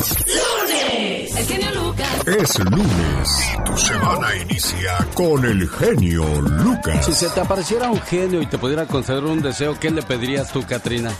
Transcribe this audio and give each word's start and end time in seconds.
¡Lunes! 0.00 1.36
El 1.36 1.46
genio 1.46 1.70
Lucas. 1.74 2.26
Es 2.26 2.58
lunes 2.58 3.28
y 3.52 3.64
tu 3.64 3.76
semana 3.76 4.36
inicia 4.36 4.96
con 5.14 5.44
el 5.44 5.68
genio 5.68 6.24
Lucas. 6.40 7.04
Si 7.04 7.12
se 7.12 7.28
te 7.28 7.40
apareciera 7.40 7.90
un 7.90 8.00
genio 8.00 8.40
y 8.40 8.46
te 8.46 8.56
pudiera 8.56 8.86
conceder 8.86 9.24
un 9.24 9.42
deseo, 9.42 9.78
¿qué 9.78 9.90
le 9.90 10.02
pedirías 10.02 10.50
tú, 10.52 10.64
Katrina? 10.66 11.12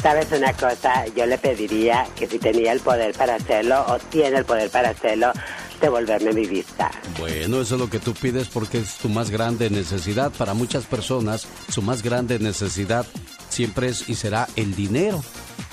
¿Sabes 0.00 0.30
una 0.30 0.52
cosa? 0.52 1.06
Yo 1.16 1.26
le 1.26 1.38
pediría 1.38 2.06
que 2.14 2.28
si 2.28 2.38
tenía 2.38 2.70
el 2.72 2.78
poder 2.78 3.12
para 3.16 3.34
hacerlo 3.34 3.84
o 3.88 3.98
tiene 3.98 4.38
el 4.38 4.44
poder 4.44 4.70
para 4.70 4.90
hacerlo, 4.90 5.32
devolverme 5.80 6.32
mi 6.32 6.46
vista. 6.46 6.92
Bueno, 7.18 7.60
eso 7.60 7.74
es 7.74 7.80
lo 7.80 7.90
que 7.90 7.98
tú 7.98 8.14
pides 8.14 8.46
porque 8.46 8.78
es 8.78 8.94
tu 8.98 9.08
más 9.08 9.30
grande 9.30 9.70
necesidad. 9.70 10.30
Para 10.30 10.54
muchas 10.54 10.84
personas, 10.84 11.48
su 11.68 11.82
más 11.82 12.04
grande 12.04 12.38
necesidad 12.38 13.06
siempre 13.48 13.88
es 13.88 14.08
y 14.08 14.14
será 14.14 14.46
el 14.54 14.76
dinero. 14.76 15.20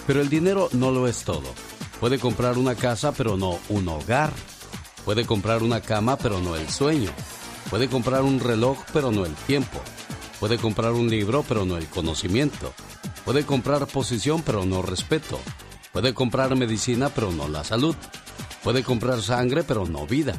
Pero 0.07 0.21
el 0.21 0.29
dinero 0.29 0.69
no 0.71 0.91
lo 0.91 1.07
es 1.07 1.23
todo. 1.23 1.53
Puede 2.03 2.19
comprar 2.19 2.57
una 2.57 2.75
casa, 2.75 3.13
pero 3.13 3.37
no 3.37 3.59
un 3.69 3.87
hogar. 3.87 4.33
Puede 5.05 5.25
comprar 5.25 5.63
una 5.63 5.79
cama, 5.79 6.17
pero 6.17 6.41
no 6.41 6.57
el 6.57 6.67
sueño. 6.67 7.09
Puede 7.69 7.87
comprar 7.87 8.23
un 8.23 8.41
reloj, 8.41 8.77
pero 8.91 9.09
no 9.09 9.25
el 9.25 9.33
tiempo. 9.33 9.79
Puede 10.37 10.57
comprar 10.57 10.91
un 10.91 11.09
libro, 11.09 11.45
pero 11.47 11.63
no 11.63 11.77
el 11.77 11.87
conocimiento. 11.87 12.73
Puede 13.23 13.45
comprar 13.45 13.87
posición, 13.87 14.41
pero 14.41 14.65
no 14.65 14.81
respeto. 14.81 15.39
Puede 15.93 16.13
comprar 16.13 16.57
medicina, 16.57 17.07
pero 17.07 17.31
no 17.31 17.47
la 17.47 17.63
salud. 17.63 17.95
Puede 18.65 18.83
comprar 18.83 19.21
sangre, 19.21 19.63
pero 19.63 19.85
no 19.85 20.05
vida. 20.05 20.33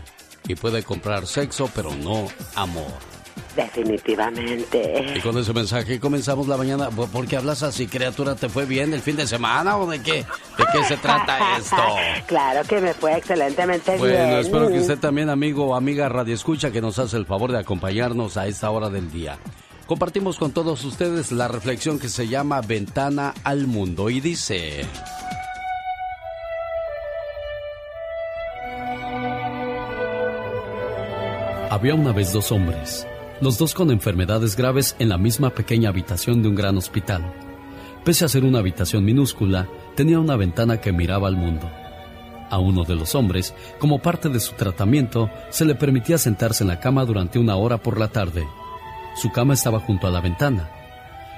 Y 0.46 0.56
puede 0.56 0.82
comprar 0.82 1.26
sexo, 1.26 1.70
pero 1.74 1.94
no 1.94 2.28
amor. 2.56 3.13
Definitivamente. 3.56 5.14
Y 5.16 5.20
con 5.20 5.38
ese 5.38 5.52
mensaje 5.52 6.00
comenzamos 6.00 6.48
la 6.48 6.56
mañana. 6.56 6.90
¿Por 6.90 7.26
qué 7.26 7.36
hablas 7.36 7.62
así, 7.62 7.86
criatura? 7.86 8.34
¿Te 8.34 8.48
fue 8.48 8.64
bien 8.66 8.92
el 8.92 9.00
fin 9.00 9.16
de 9.16 9.26
semana 9.26 9.76
o 9.76 9.86
de 9.86 10.00
qué? 10.00 10.24
¿De 10.58 10.64
qué 10.72 10.84
se 10.84 10.96
trata 10.96 11.56
esto? 11.56 11.76
claro 12.26 12.66
que 12.66 12.80
me 12.80 12.94
fue 12.94 13.16
excelentemente 13.16 13.92
bien. 13.92 14.00
Bueno, 14.00 14.38
espero 14.38 14.68
que 14.68 14.80
usted 14.80 14.98
también, 14.98 15.30
amigo 15.30 15.66
o 15.66 15.74
amiga 15.74 16.08
Radio 16.08 16.34
Escucha, 16.34 16.70
que 16.70 16.80
nos 16.80 16.98
hace 16.98 17.16
el 17.16 17.26
favor 17.26 17.52
de 17.52 17.58
acompañarnos 17.58 18.36
a 18.36 18.46
esta 18.46 18.70
hora 18.70 18.90
del 18.90 19.10
día. 19.10 19.38
Compartimos 19.86 20.38
con 20.38 20.52
todos 20.52 20.82
ustedes 20.84 21.30
la 21.30 21.46
reflexión 21.46 21.98
que 21.98 22.08
se 22.08 22.26
llama 22.26 22.60
Ventana 22.62 23.34
al 23.44 23.66
Mundo 23.66 24.08
y 24.10 24.20
dice... 24.20 24.86
Había 31.70 31.94
una 31.96 32.12
vez 32.12 32.32
dos 32.32 32.52
hombres, 32.52 33.04
los 33.40 33.58
dos 33.58 33.74
con 33.74 33.90
enfermedades 33.90 34.56
graves 34.56 34.96
en 34.98 35.08
la 35.08 35.18
misma 35.18 35.50
pequeña 35.50 35.88
habitación 35.88 36.42
de 36.42 36.48
un 36.48 36.54
gran 36.54 36.76
hospital. 36.76 37.32
Pese 38.04 38.24
a 38.24 38.28
ser 38.28 38.44
una 38.44 38.58
habitación 38.58 39.04
minúscula, 39.04 39.68
tenía 39.96 40.18
una 40.18 40.36
ventana 40.36 40.80
que 40.80 40.92
miraba 40.92 41.28
al 41.28 41.36
mundo. 41.36 41.70
A 42.50 42.58
uno 42.58 42.84
de 42.84 42.94
los 42.94 43.14
hombres, 43.14 43.54
como 43.78 44.00
parte 44.00 44.28
de 44.28 44.40
su 44.40 44.54
tratamiento, 44.54 45.30
se 45.50 45.64
le 45.64 45.74
permitía 45.74 46.18
sentarse 46.18 46.64
en 46.64 46.68
la 46.68 46.80
cama 46.80 47.04
durante 47.04 47.38
una 47.38 47.56
hora 47.56 47.78
por 47.78 47.98
la 47.98 48.08
tarde 48.08 48.46
su 49.14 49.30
cama 49.30 49.54
estaba 49.54 49.78
junto 49.78 50.08
a 50.08 50.10
la 50.10 50.20
ventana, 50.20 50.68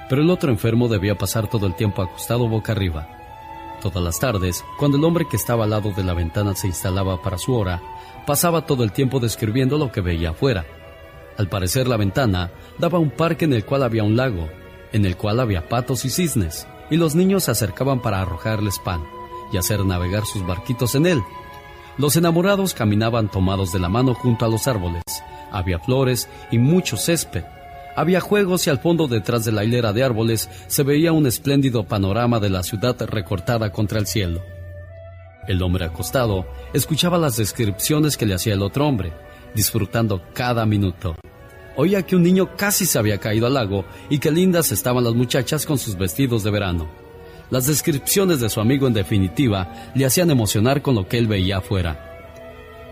pero 0.08 0.22
el 0.22 0.30
otro 0.30 0.50
enfermo 0.50 0.88
debía 0.88 1.18
pasar 1.18 1.46
todo 1.46 1.66
el 1.66 1.74
tiempo 1.74 2.02
acostado 2.02 2.48
boca 2.48 2.72
arriba. 2.72 3.06
Todas 3.82 4.02
las 4.02 4.18
tardes, 4.18 4.64
cuando 4.78 4.96
el 4.96 5.04
hombre 5.04 5.28
que 5.28 5.36
estaba 5.36 5.64
al 5.64 5.70
lado 5.70 5.92
de 5.92 6.02
la 6.02 6.14
ventana 6.14 6.54
se 6.54 6.68
instalaba 6.68 7.20
para 7.20 7.36
su 7.36 7.54
hora, 7.54 7.82
pasaba 8.26 8.64
todo 8.64 8.82
el 8.82 8.92
tiempo 8.92 9.20
describiendo 9.20 9.76
lo 9.76 9.92
que 9.92 10.00
veía 10.00 10.30
afuera. 10.30 10.64
Al 11.38 11.48
parecer 11.48 11.88
la 11.88 11.96
ventana 11.96 12.50
daba 12.78 12.98
un 12.98 13.10
parque 13.10 13.44
en 13.44 13.52
el 13.52 13.64
cual 13.64 13.82
había 13.82 14.04
un 14.04 14.16
lago, 14.16 14.48
en 14.92 15.04
el 15.04 15.16
cual 15.16 15.40
había 15.40 15.68
patos 15.68 16.04
y 16.04 16.10
cisnes, 16.10 16.66
y 16.90 16.96
los 16.96 17.14
niños 17.14 17.44
se 17.44 17.50
acercaban 17.50 18.00
para 18.00 18.20
arrojarles 18.20 18.78
pan 18.78 19.02
y 19.52 19.58
hacer 19.58 19.84
navegar 19.84 20.24
sus 20.24 20.46
barquitos 20.46 20.94
en 20.94 21.06
él. 21.06 21.22
Los 21.98 22.16
enamorados 22.16 22.74
caminaban 22.74 23.30
tomados 23.30 23.72
de 23.72 23.78
la 23.78 23.88
mano 23.88 24.14
junto 24.14 24.44
a 24.44 24.48
los 24.48 24.66
árboles. 24.66 25.02
Había 25.50 25.78
flores 25.78 26.28
y 26.50 26.58
mucho 26.58 26.96
césped, 26.96 27.44
había 27.96 28.20
juegos 28.20 28.66
y 28.66 28.70
al 28.70 28.78
fondo 28.78 29.08
detrás 29.08 29.46
de 29.46 29.52
la 29.52 29.64
hilera 29.64 29.94
de 29.94 30.04
árboles 30.04 30.50
se 30.66 30.82
veía 30.82 31.12
un 31.12 31.26
espléndido 31.26 31.84
panorama 31.84 32.38
de 32.38 32.50
la 32.50 32.62
ciudad 32.62 32.94
recortada 33.06 33.72
contra 33.72 33.98
el 33.98 34.06
cielo. 34.06 34.42
El 35.48 35.62
hombre 35.62 35.86
acostado 35.86 36.46
escuchaba 36.74 37.16
las 37.16 37.38
descripciones 37.38 38.18
que 38.18 38.26
le 38.26 38.34
hacía 38.34 38.52
el 38.52 38.62
otro 38.62 38.86
hombre, 38.86 39.14
disfrutando 39.56 40.22
cada 40.32 40.64
minuto. 40.64 41.16
Oía 41.74 42.02
que 42.02 42.14
un 42.14 42.22
niño 42.22 42.56
casi 42.56 42.86
se 42.86 42.98
había 42.98 43.18
caído 43.18 43.48
al 43.48 43.54
lago 43.54 43.84
y 44.08 44.18
que 44.18 44.30
lindas 44.30 44.70
estaban 44.70 45.02
las 45.02 45.14
muchachas 45.14 45.66
con 45.66 45.78
sus 45.78 45.98
vestidos 45.98 46.44
de 46.44 46.52
verano. 46.52 46.86
Las 47.50 47.66
descripciones 47.66 48.38
de 48.38 48.48
su 48.48 48.60
amigo 48.60 48.86
en 48.86 48.92
definitiva 48.92 49.90
le 49.94 50.06
hacían 50.06 50.30
emocionar 50.30 50.80
con 50.80 50.94
lo 50.94 51.08
que 51.08 51.18
él 51.18 51.26
veía 51.26 51.58
afuera. 51.58 52.12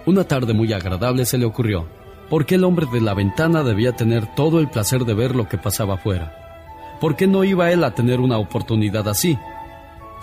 Una 0.07 0.25
tarde 0.25 0.53
muy 0.53 0.73
agradable 0.73 1.25
se 1.25 1.39
le 1.39 1.45
ocurrió 1.45 1.87
¿Por 2.29 2.47
qué 2.47 2.55
el 2.55 2.65
hombre 2.65 2.87
de 2.91 3.01
la 3.01 3.15
ventana 3.15 3.63
debía 3.63 3.93
tener 3.93 4.35
todo 4.35 4.59
el 4.59 4.69
placer 4.69 5.05
de 5.05 5.15
ver 5.15 5.37
lo 5.37 5.47
que 5.49 5.59
pasaba 5.59 5.95
afuera? 5.95 6.97
¿Por 7.01 7.17
qué 7.17 7.27
no 7.27 7.45
iba 7.45 7.71
él 7.71 7.85
a 7.85 7.95
tener 7.95 8.21
una 8.21 8.39
oportunidad 8.39 9.07
así? 9.09 9.39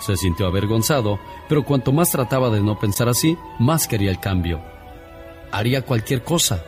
Se 0.00 0.16
sintió 0.16 0.46
avergonzado, 0.46 1.20
pero 1.48 1.64
cuanto 1.64 1.92
más 1.92 2.10
trataba 2.10 2.50
de 2.50 2.60
no 2.60 2.78
pensar 2.78 3.08
así, 3.08 3.38
más 3.60 3.86
quería 3.86 4.10
el 4.10 4.18
cambio. 4.18 4.60
Haría 5.52 5.82
cualquier 5.82 6.22
cosa, 6.24 6.64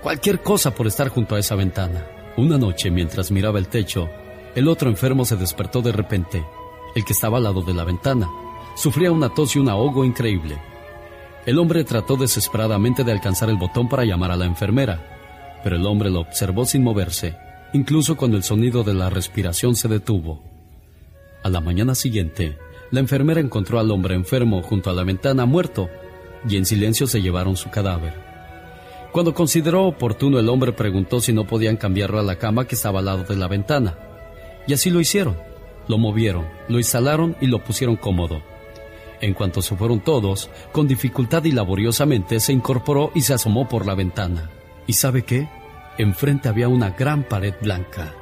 cualquier 0.00 0.42
cosa 0.42 0.72
por 0.72 0.86
estar 0.86 1.08
junto 1.08 1.34
a 1.34 1.40
esa 1.40 1.56
ventana. 1.56 2.06
Una 2.36 2.56
noche, 2.56 2.88
mientras 2.88 3.32
miraba 3.32 3.58
el 3.58 3.66
techo, 3.66 4.08
el 4.54 4.68
otro 4.68 4.88
enfermo 4.88 5.24
se 5.24 5.34
despertó 5.34 5.82
de 5.82 5.90
repente, 5.90 6.44
el 6.94 7.04
que 7.04 7.14
estaba 7.14 7.38
al 7.38 7.44
lado 7.44 7.62
de 7.62 7.74
la 7.74 7.82
ventana. 7.82 8.30
Sufría 8.76 9.10
una 9.10 9.34
tos 9.34 9.56
y 9.56 9.58
un 9.58 9.68
ahogo 9.68 10.04
increíble. 10.04 10.56
El 11.46 11.58
hombre 11.58 11.82
trató 11.82 12.16
desesperadamente 12.16 13.02
de 13.02 13.10
alcanzar 13.10 13.50
el 13.50 13.56
botón 13.56 13.88
para 13.88 14.04
llamar 14.04 14.30
a 14.30 14.36
la 14.36 14.44
enfermera, 14.44 15.60
pero 15.64 15.74
el 15.74 15.84
hombre 15.84 16.08
lo 16.08 16.20
observó 16.20 16.64
sin 16.64 16.84
moverse, 16.84 17.36
incluso 17.72 18.16
cuando 18.16 18.36
el 18.36 18.44
sonido 18.44 18.84
de 18.84 18.94
la 18.94 19.10
respiración 19.10 19.74
se 19.74 19.88
detuvo. 19.88 20.44
A 21.42 21.48
la 21.48 21.60
mañana 21.60 21.96
siguiente, 21.96 22.56
la 22.92 23.00
enfermera 23.00 23.40
encontró 23.40 23.80
al 23.80 23.90
hombre 23.90 24.14
enfermo 24.14 24.62
junto 24.62 24.90
a 24.90 24.92
la 24.92 25.02
ventana 25.02 25.44
muerto, 25.44 25.90
y 26.48 26.56
en 26.56 26.66
silencio 26.66 27.06
se 27.06 27.22
llevaron 27.22 27.56
su 27.56 27.70
cadáver. 27.70 28.14
Cuando 29.12 29.34
consideró 29.34 29.84
oportuno, 29.84 30.38
el 30.38 30.48
hombre 30.48 30.72
preguntó 30.72 31.20
si 31.20 31.32
no 31.32 31.46
podían 31.46 31.76
cambiarlo 31.76 32.18
a 32.18 32.22
la 32.22 32.36
cama 32.36 32.66
que 32.66 32.74
estaba 32.74 33.00
al 33.00 33.04
lado 33.04 33.24
de 33.24 33.36
la 33.36 33.46
ventana. 33.46 33.98
Y 34.66 34.72
así 34.72 34.88
lo 34.90 35.00
hicieron. 35.00 35.36
Lo 35.88 35.98
movieron, 35.98 36.46
lo 36.68 36.78
instalaron 36.78 37.36
y 37.40 37.46
lo 37.46 37.62
pusieron 37.62 37.96
cómodo. 37.96 38.42
En 39.20 39.34
cuanto 39.34 39.60
se 39.60 39.76
fueron 39.76 40.00
todos, 40.00 40.48
con 40.72 40.88
dificultad 40.88 41.44
y 41.44 41.52
laboriosamente 41.52 42.40
se 42.40 42.52
incorporó 42.52 43.12
y 43.14 43.20
se 43.20 43.34
asomó 43.34 43.68
por 43.68 43.86
la 43.86 43.94
ventana. 43.94 44.50
¿Y 44.86 44.94
sabe 44.94 45.22
qué? 45.22 45.48
Enfrente 45.98 46.48
había 46.48 46.68
una 46.68 46.90
gran 46.90 47.24
pared 47.24 47.54
blanca. 47.60 48.14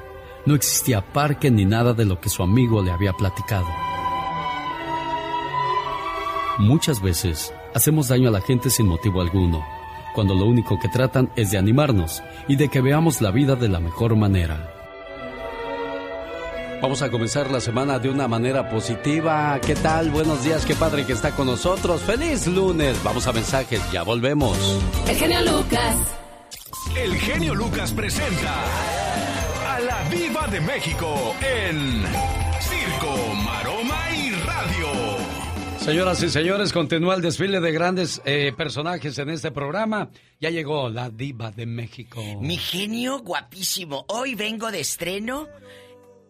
No 0.44 0.54
existía 0.54 1.12
parque 1.12 1.50
ni 1.50 1.64
nada 1.64 1.94
de 1.94 2.04
lo 2.04 2.20
que 2.20 2.28
su 2.28 2.42
amigo 2.42 2.82
le 2.82 2.90
había 2.90 3.12
platicado. 3.12 3.68
Muchas 6.58 7.00
veces 7.00 7.54
hacemos 7.74 8.08
daño 8.08 8.28
a 8.28 8.32
la 8.32 8.40
gente 8.40 8.70
sin 8.70 8.86
motivo 8.86 9.20
alguno, 9.20 9.64
cuando 10.14 10.34
lo 10.34 10.46
único 10.46 10.78
que 10.78 10.88
tratan 10.88 11.30
es 11.36 11.50
de 11.50 11.58
animarnos 11.58 12.22
y 12.48 12.56
de 12.56 12.68
que 12.68 12.80
veamos 12.80 13.20
la 13.20 13.30
vida 13.30 13.56
de 13.56 13.68
la 13.68 13.80
mejor 13.80 14.16
manera. 14.16 14.74
Vamos 16.80 17.02
a 17.02 17.10
comenzar 17.10 17.50
la 17.50 17.60
semana 17.60 17.98
de 17.98 18.08
una 18.08 18.26
manera 18.26 18.70
positiva. 18.70 19.58
¿Qué 19.60 19.74
tal? 19.74 20.10
Buenos 20.10 20.42
días, 20.42 20.64
qué 20.64 20.74
padre 20.74 21.04
que 21.04 21.12
está 21.12 21.32
con 21.32 21.46
nosotros. 21.46 22.00
¡Feliz 22.00 22.46
lunes! 22.46 22.98
Vamos 23.04 23.26
a 23.26 23.32
mensajes, 23.32 23.82
ya 23.92 24.02
volvemos. 24.02 24.56
El 25.06 25.16
genio 25.16 25.42
Lucas. 25.42 25.96
El 26.96 27.14
genio 27.16 27.54
Lucas 27.54 27.92
presenta 27.92 28.54
a 29.68 29.80
la 29.80 30.08
Viva 30.08 30.46
de 30.46 30.60
México 30.62 31.34
en 31.42 32.02
Circo. 32.60 33.49
Señoras 35.90 36.22
y 36.22 36.30
señores, 36.30 36.72
continúa 36.72 37.16
el 37.16 37.20
desfile 37.20 37.58
de 37.58 37.72
grandes 37.72 38.22
eh, 38.24 38.52
personajes 38.56 39.18
en 39.18 39.28
este 39.28 39.50
programa. 39.50 40.08
Ya 40.40 40.48
llegó 40.48 40.88
la 40.88 41.10
diva 41.10 41.50
de 41.50 41.66
México. 41.66 42.22
Mi 42.40 42.56
genio 42.58 43.18
guapísimo. 43.18 44.04
Hoy 44.06 44.36
vengo 44.36 44.70
de 44.70 44.78
estreno 44.78 45.48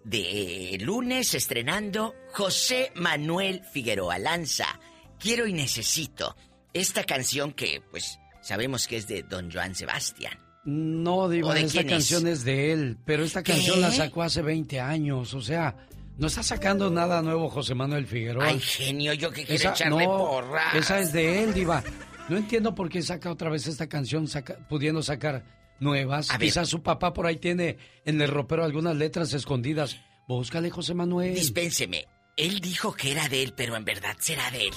de 0.02 0.78
lunes 0.80 1.34
estrenando 1.34 2.14
José 2.32 2.90
Manuel 2.94 3.60
Figueroa 3.70 4.18
Lanza. 4.18 4.80
Quiero 5.18 5.46
y 5.46 5.52
necesito 5.52 6.34
esta 6.72 7.04
canción 7.04 7.52
que 7.52 7.82
pues 7.90 8.18
sabemos 8.40 8.88
que 8.88 8.96
es 8.96 9.08
de 9.08 9.24
Don 9.24 9.52
Joan 9.52 9.74
Sebastián. 9.74 10.38
No, 10.64 11.28
Diva, 11.28 11.58
esta 11.60 11.84
canción 11.84 12.26
es? 12.26 12.44
de 12.44 12.72
él, 12.72 12.96
pero 13.04 13.24
esta 13.24 13.42
canción 13.42 13.82
la 13.82 13.90
sacó 13.90 14.22
hace 14.22 14.40
20 14.40 14.80
años, 14.80 15.34
o 15.34 15.42
sea, 15.42 15.76
no 16.18 16.26
está 16.26 16.42
sacando 16.42 16.90
nada 16.90 17.22
nuevo 17.22 17.48
José 17.48 17.74
Manuel 17.74 18.06
Figueroa. 18.06 18.46
Ay, 18.46 18.60
genio, 18.60 19.14
yo 19.14 19.30
que 19.30 19.44
quiero 19.44 19.70
echarle 19.70 20.04
porra. 20.04 20.72
Esa 20.74 20.98
es 21.00 21.12
de 21.12 21.44
él, 21.44 21.54
Diva. 21.54 21.82
No 22.28 22.36
entiendo 22.36 22.74
por 22.74 22.88
qué 22.88 23.02
saca 23.02 23.30
otra 23.30 23.50
vez 23.50 23.66
esta 23.66 23.88
canción, 23.88 24.26
pudiendo 24.68 25.02
sacar 25.02 25.44
nuevas. 25.80 26.28
Quizás 26.38 26.68
su 26.68 26.82
papá 26.82 27.12
por 27.12 27.26
ahí 27.26 27.36
tiene 27.36 27.78
en 28.04 28.20
el 28.20 28.28
ropero 28.28 28.64
algunas 28.64 28.96
letras 28.96 29.32
escondidas. 29.32 29.96
Búscale, 30.28 30.70
José 30.70 30.94
Manuel. 30.94 31.34
Dispénseme. 31.34 32.06
Él 32.36 32.60
dijo 32.60 32.92
que 32.94 33.12
era 33.12 33.28
de 33.28 33.42
él, 33.42 33.52
pero 33.56 33.76
en 33.76 33.84
verdad 33.84 34.16
será 34.20 34.50
de 34.50 34.68
él. 34.68 34.74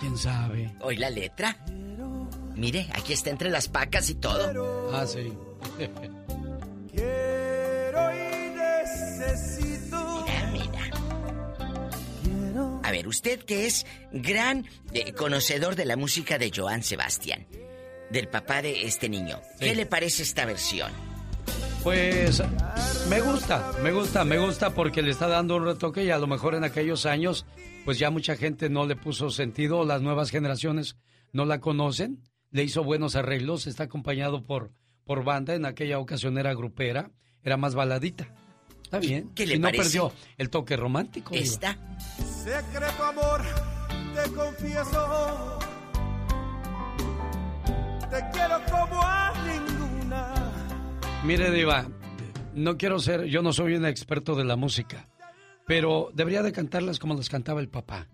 ¿Quién 0.00 0.16
sabe? 0.16 0.72
¿Hoy 0.80 0.96
la 0.96 1.10
letra? 1.10 1.56
Mire, 2.56 2.88
aquí 2.94 3.12
está 3.12 3.30
entre 3.30 3.50
las 3.50 3.68
pacas 3.68 4.08
y 4.10 4.14
todo. 4.14 4.90
Ah, 4.92 5.06
sí. 5.06 5.32
A 12.92 12.96
ver, 12.96 13.08
usted 13.08 13.42
que 13.42 13.64
es 13.64 13.86
gran 14.12 14.66
eh, 14.92 15.14
conocedor 15.14 15.76
de 15.76 15.86
la 15.86 15.96
música 15.96 16.36
de 16.36 16.52
Joan 16.54 16.82
Sebastián, 16.82 17.46
del 18.10 18.28
papá 18.28 18.60
de 18.60 18.82
este 18.82 19.08
niño, 19.08 19.40
¿qué 19.58 19.74
le 19.74 19.86
parece 19.86 20.22
esta 20.24 20.44
versión? 20.44 20.92
Pues 21.82 22.42
me 23.08 23.22
gusta, 23.22 23.72
me 23.82 23.92
gusta, 23.92 24.26
me 24.26 24.36
gusta 24.36 24.74
porque 24.74 25.00
le 25.00 25.10
está 25.10 25.26
dando 25.26 25.56
un 25.56 25.64
retoque 25.64 26.04
y 26.04 26.10
a 26.10 26.18
lo 26.18 26.26
mejor 26.26 26.54
en 26.54 26.64
aquellos 26.64 27.06
años 27.06 27.46
pues 27.86 27.98
ya 27.98 28.10
mucha 28.10 28.36
gente 28.36 28.68
no 28.68 28.84
le 28.84 28.94
puso 28.94 29.30
sentido, 29.30 29.86
las 29.86 30.02
nuevas 30.02 30.28
generaciones 30.28 30.98
no 31.32 31.46
la 31.46 31.60
conocen, 31.60 32.22
le 32.50 32.62
hizo 32.62 32.84
buenos 32.84 33.16
arreglos, 33.16 33.66
está 33.66 33.84
acompañado 33.84 34.44
por, 34.44 34.70
por 35.06 35.24
banda, 35.24 35.54
en 35.54 35.64
aquella 35.64 35.98
ocasión 35.98 36.36
era 36.36 36.52
grupera, 36.52 37.10
era 37.42 37.56
más 37.56 37.74
baladita. 37.74 38.34
Está 38.92 38.98
bien. 39.06 39.30
qué 39.34 39.46
le 39.46 39.54
y 39.54 39.58
no 39.58 39.70
perdió 39.70 40.12
el 40.36 40.50
toque 40.50 40.76
romántico. 40.76 41.34
Esta. 41.34 41.78
Secreto 42.44 43.02
amor, 43.04 43.40
te 44.14 44.30
confieso. 44.34 45.58
Te 48.10 48.20
quiero 48.34 48.60
como 48.70 49.00
a 49.02 49.32
ninguna. 49.46 50.34
Mire, 51.24 51.50
Diva, 51.50 51.86
no 52.52 52.76
quiero 52.76 52.98
ser, 52.98 53.24
yo 53.24 53.40
no 53.40 53.54
soy 53.54 53.76
un 53.76 53.86
experto 53.86 54.34
de 54.34 54.44
la 54.44 54.56
música, 54.56 55.08
pero 55.66 56.10
debería 56.12 56.42
de 56.42 56.52
cantarlas 56.52 56.98
como 56.98 57.14
las 57.14 57.30
cantaba 57.30 57.60
el 57.62 57.70
papá. 57.70 58.08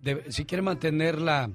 De- 0.00 0.32
si 0.32 0.46
quiere 0.46 0.62
mantener 0.62 1.20
la, 1.20 1.48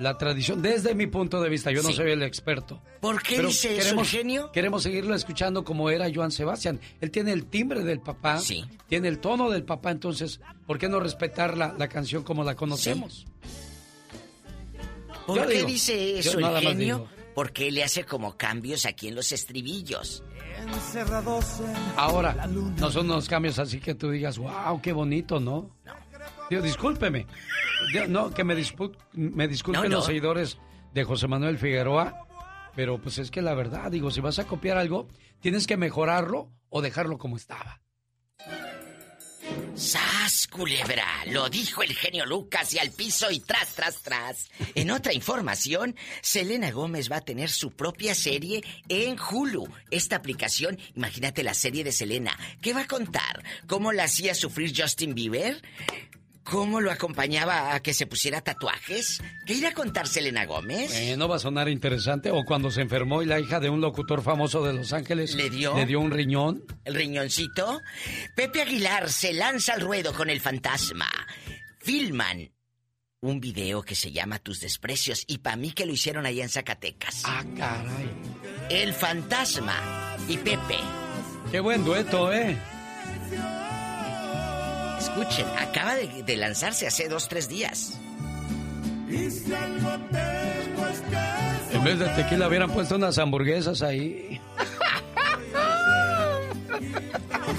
la 0.00 0.16
tradición, 0.16 0.62
desde 0.62 0.94
mi 0.94 1.06
punto 1.06 1.40
de 1.42 1.48
vista, 1.50 1.70
yo 1.70 1.82
no 1.82 1.92
soy 1.92 2.10
el 2.12 2.22
experto. 2.22 2.80
¿Por 3.00 3.22
qué 3.22 3.42
dice 3.42 3.76
eso, 3.76 3.82
queremos, 3.84 4.08
genio? 4.08 4.50
Queremos 4.52 4.82
seguirlo 4.82 5.14
escuchando 5.14 5.62
como 5.62 5.90
era 5.90 6.06
Joan 6.12 6.30
Sebastián. 6.32 6.80
Él 7.00 7.10
tiene 7.10 7.32
el 7.32 7.44
timbre 7.46 7.84
del 7.84 8.00
papá, 8.00 8.38
Sí. 8.38 8.64
tiene 8.88 9.08
el 9.08 9.18
tono 9.18 9.50
del 9.50 9.62
papá, 9.64 9.90
entonces, 9.90 10.40
¿por 10.66 10.78
qué 10.78 10.88
no 10.88 11.00
respetar 11.00 11.56
la, 11.56 11.74
la 11.78 11.88
canción 11.88 12.22
como 12.24 12.44
la 12.44 12.56
conocemos? 12.56 13.26
¿Por 15.26 15.36
Yo 15.36 15.46
qué 15.46 15.54
digo, 15.56 15.68
dice 15.68 16.18
eso 16.18 16.38
el 16.38 16.56
genio? 16.60 17.06
Porque 17.34 17.68
él 17.68 17.74
le 17.74 17.84
hace 17.84 18.04
como 18.04 18.36
cambios 18.36 18.86
aquí 18.86 19.08
en 19.08 19.14
los 19.14 19.32
estribillos. 19.32 20.22
Encerrados 20.66 21.60
en 21.60 21.74
Ahora, 21.96 22.46
no 22.46 22.90
son 22.90 23.06
unos 23.06 23.28
cambios 23.28 23.58
así 23.58 23.80
que 23.80 23.94
tú 23.94 24.10
digas, 24.10 24.38
wow, 24.38 24.80
qué 24.82 24.92
bonito, 24.92 25.40
¿no? 25.40 25.70
Digo, 26.50 26.62
discúlpeme. 26.62 27.26
No, 28.08 28.30
que 28.34 28.44
me, 28.44 28.54
dispu- 28.56 28.94
me 29.12 29.48
disculpen 29.48 29.84
No, 29.84 29.88
no. 29.88 29.96
los 29.96 30.06
seguidores 30.06 30.58
de 30.92 31.04
José 31.04 31.28
Manuel 31.28 31.56
Figueroa, 31.58 32.26
pero 32.74 33.00
pues 33.00 33.18
es 33.18 33.30
que 33.30 33.40
la 33.40 33.54
verdad, 33.54 33.90
digo, 33.90 34.10
si 34.10 34.20
vas 34.20 34.38
a 34.40 34.46
copiar 34.46 34.76
algo, 34.76 35.08
tienes 35.40 35.66
que 35.66 35.76
mejorarlo 35.76 36.52
o 36.68 36.82
dejarlo 36.82 37.16
como 37.18 37.36
estaba. 37.36 37.80
¡Sas, 39.74 40.46
culebra! 40.48 41.06
Lo 41.28 41.48
dijo 41.48 41.82
el 41.82 41.94
genio 41.94 42.26
Lucas 42.26 42.74
y 42.74 42.78
al 42.78 42.90
piso 42.90 43.30
y 43.30 43.40
tras, 43.40 43.74
tras, 43.74 44.02
tras. 44.02 44.50
En 44.74 44.90
otra 44.90 45.14
información, 45.14 45.96
Selena 46.20 46.70
Gómez 46.70 47.10
va 47.10 47.16
a 47.16 47.20
tener 47.24 47.48
su 47.48 47.70
propia 47.70 48.14
serie 48.14 48.62
en 48.88 49.16
Hulu. 49.18 49.66
Esta 49.90 50.16
aplicación, 50.16 50.78
imagínate 50.94 51.42
la 51.42 51.54
serie 51.54 51.82
de 51.82 51.92
Selena. 51.92 52.36
¿Qué 52.60 52.74
va 52.74 52.82
a 52.82 52.86
contar? 52.86 53.42
¿Cómo 53.66 53.92
la 53.92 54.04
hacía 54.04 54.34
sufrir 54.34 54.72
Justin 54.76 55.14
Bieber? 55.14 55.62
¿Cómo 56.50 56.80
lo 56.80 56.90
acompañaba 56.90 57.74
a 57.74 57.80
que 57.80 57.94
se 57.94 58.06
pusiera 58.06 58.40
tatuajes? 58.40 59.22
¿Qué 59.46 59.54
irá 59.54 59.68
a 59.68 59.72
contar 59.72 60.08
Selena 60.08 60.46
Gómez? 60.46 60.92
Eh, 60.92 61.16
¿No 61.16 61.28
va 61.28 61.36
a 61.36 61.38
sonar 61.38 61.68
interesante? 61.68 62.32
O 62.32 62.44
cuando 62.44 62.72
se 62.72 62.80
enfermó 62.80 63.22
y 63.22 63.26
la 63.26 63.38
hija 63.38 63.60
de 63.60 63.70
un 63.70 63.80
locutor 63.80 64.20
famoso 64.20 64.64
de 64.64 64.72
Los 64.72 64.92
Ángeles 64.92 65.36
¿Le 65.36 65.48
dio? 65.48 65.76
le 65.76 65.86
dio 65.86 66.00
un 66.00 66.10
riñón. 66.10 66.64
¿El 66.84 66.96
riñoncito? 66.96 67.80
Pepe 68.34 68.62
Aguilar 68.62 69.10
se 69.10 69.32
lanza 69.32 69.74
al 69.74 69.80
ruedo 69.82 70.12
con 70.12 70.28
el 70.28 70.40
fantasma. 70.40 71.08
Filman 71.78 72.50
un 73.20 73.38
video 73.38 73.82
que 73.82 73.94
se 73.94 74.10
llama 74.10 74.40
Tus 74.40 74.58
desprecios 74.58 75.22
y 75.28 75.38
para 75.38 75.54
mí 75.54 75.70
que 75.70 75.86
lo 75.86 75.92
hicieron 75.92 76.26
allá 76.26 76.42
en 76.42 76.48
Zacatecas. 76.48 77.22
Ah, 77.26 77.44
caray. 77.56 78.10
El 78.70 78.92
fantasma 78.92 80.16
y 80.26 80.36
Pepe. 80.36 80.78
Qué 81.52 81.60
buen 81.60 81.84
dueto, 81.84 82.32
¿eh? 82.32 82.58
Escuchen, 85.00 85.46
acaba 85.58 85.94
de, 85.94 86.22
de 86.22 86.36
lanzarse 86.36 86.86
hace 86.86 87.08
dos, 87.08 87.28
tres 87.28 87.48
días. 87.48 87.98
Y 89.08 89.30
si 89.30 89.52
algo 89.52 89.90
tengo 90.12 90.86
es 90.86 91.00
que 91.00 91.76
En 91.76 91.84
vez 91.84 91.98
de 91.98 92.06
tequila 92.10 92.46
hubieran 92.48 92.70
puesto 92.70 92.96
unas 92.96 93.18
hamburguesas 93.18 93.82
ahí. 93.82 94.40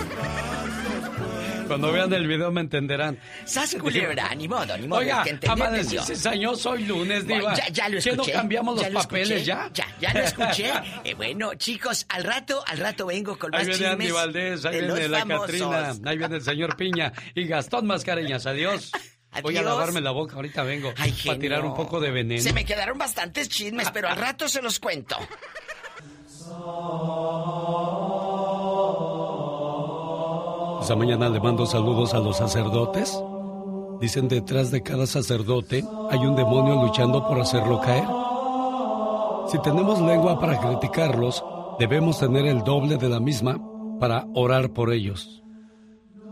Cuando 1.71 1.91
vean 1.91 2.13
el 2.13 2.27
video 2.27 2.51
me 2.51 2.61
entenderán. 2.61 3.17
Sas 3.45 3.75
culebra, 3.75 4.33
ni 4.35 4.47
modo, 4.47 4.77
ni 4.77 4.87
modo. 4.87 4.99
Oiga, 4.99 5.17
el 5.19 5.23
que 5.23 5.29
entendió, 5.31 5.51
ama 5.65 5.71
de 5.71 5.77
entendió. 5.79 6.03
cizañoso, 6.03 6.69
hoy 6.71 6.85
lunes, 6.85 7.25
diva. 7.27 7.53
Ya, 7.53 7.67
ya 7.69 7.89
lo 7.89 8.01
¿Que 8.01 8.09
escuché. 8.09 8.31
no 8.33 8.39
cambiamos 8.39 8.75
los 8.75 8.83
ya 8.83 8.89
lo 8.89 8.99
papeles 9.01 9.29
escuché, 9.29 9.45
ya? 9.45 9.69
Ya, 9.73 9.87
ya 9.99 10.13
lo 10.13 10.19
escuché. 10.25 10.71
Eh, 11.03 11.13
bueno, 11.15 11.55
chicos, 11.55 12.05
al 12.09 12.23
rato, 12.23 12.63
al 12.67 12.77
rato 12.77 13.05
vengo 13.07 13.37
con 13.37 13.53
Ahí 13.55 13.65
más 13.65 13.77
viene 13.77 13.93
Andy 13.93 14.05
chismes 14.05 14.21
Valdés, 14.21 14.65
ahí 14.65 14.81
viene 14.81 15.07
la. 15.07 15.25
Catrina, 15.25 15.93
ahí 16.05 16.17
viene 16.17 16.35
el 16.35 16.41
señor 16.41 16.75
Piña 16.75 17.11
y 17.33 17.45
Gastón 17.47 17.87
Mascareñas. 17.87 18.45
Adiós. 18.45 18.91
Voy 19.41 19.55
a 19.55 19.59
Adiós. 19.61 19.63
lavarme 19.73 20.01
la 20.01 20.11
boca, 20.11 20.35
ahorita 20.35 20.63
vengo. 20.63 20.93
Ay, 20.97 21.15
para 21.25 21.39
tirar 21.39 21.63
un 21.65 21.73
poco 21.73 21.99
de 22.01 22.11
veneno. 22.11 22.41
Se 22.41 22.51
me 22.53 22.65
quedaron 22.65 22.97
bastantes 22.97 23.47
chismes, 23.49 23.89
pero 23.91 24.09
al 24.09 24.17
rato 24.17 24.49
se 24.49 24.61
los 24.61 24.79
cuento. 24.79 25.15
Esta 30.81 30.95
mañana 30.95 31.29
le 31.29 31.39
mando 31.39 31.67
saludos 31.67 32.15
a 32.15 32.19
los 32.19 32.37
sacerdotes. 32.37 33.15
Dicen 33.99 34.27
detrás 34.27 34.71
de 34.71 34.81
cada 34.81 35.05
sacerdote 35.05 35.85
hay 36.09 36.19
un 36.25 36.35
demonio 36.35 36.81
luchando 36.81 37.27
por 37.27 37.39
hacerlo 37.39 37.79
caer. 37.79 38.07
Si 39.47 39.59
tenemos 39.59 40.01
lengua 40.01 40.39
para 40.39 40.59
criticarlos, 40.59 41.45
debemos 41.77 42.17
tener 42.19 42.47
el 42.47 42.63
doble 42.63 42.97
de 42.97 43.09
la 43.09 43.19
misma 43.19 43.61
para 43.99 44.25
orar 44.33 44.71
por 44.73 44.91
ellos. 44.91 45.43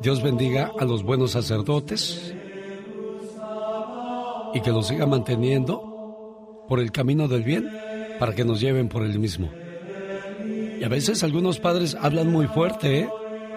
Dios 0.02 0.24
bendiga 0.24 0.72
a 0.80 0.84
los 0.84 1.04
buenos 1.04 1.32
sacerdotes 1.32 2.34
y 4.56 4.62
que 4.62 4.72
los 4.72 4.88
siga 4.88 5.06
manteniendo 5.06 6.66
por 6.68 6.80
el 6.80 6.92
camino 6.92 7.28
del 7.28 7.44
bien 7.44 7.70
para 8.18 8.34
que 8.34 8.46
nos 8.46 8.60
lleven 8.60 8.90
por 8.90 9.04
el 9.04 9.20
mismo. 9.20 9.52
Y 10.80 10.84
a 10.84 10.90
veces 10.90 11.24
algunos 11.24 11.60
padres 11.60 11.96
hablan 12.00 12.32
muy 12.32 12.48
fuerte, 12.48 13.02
¿eh? 13.02 13.10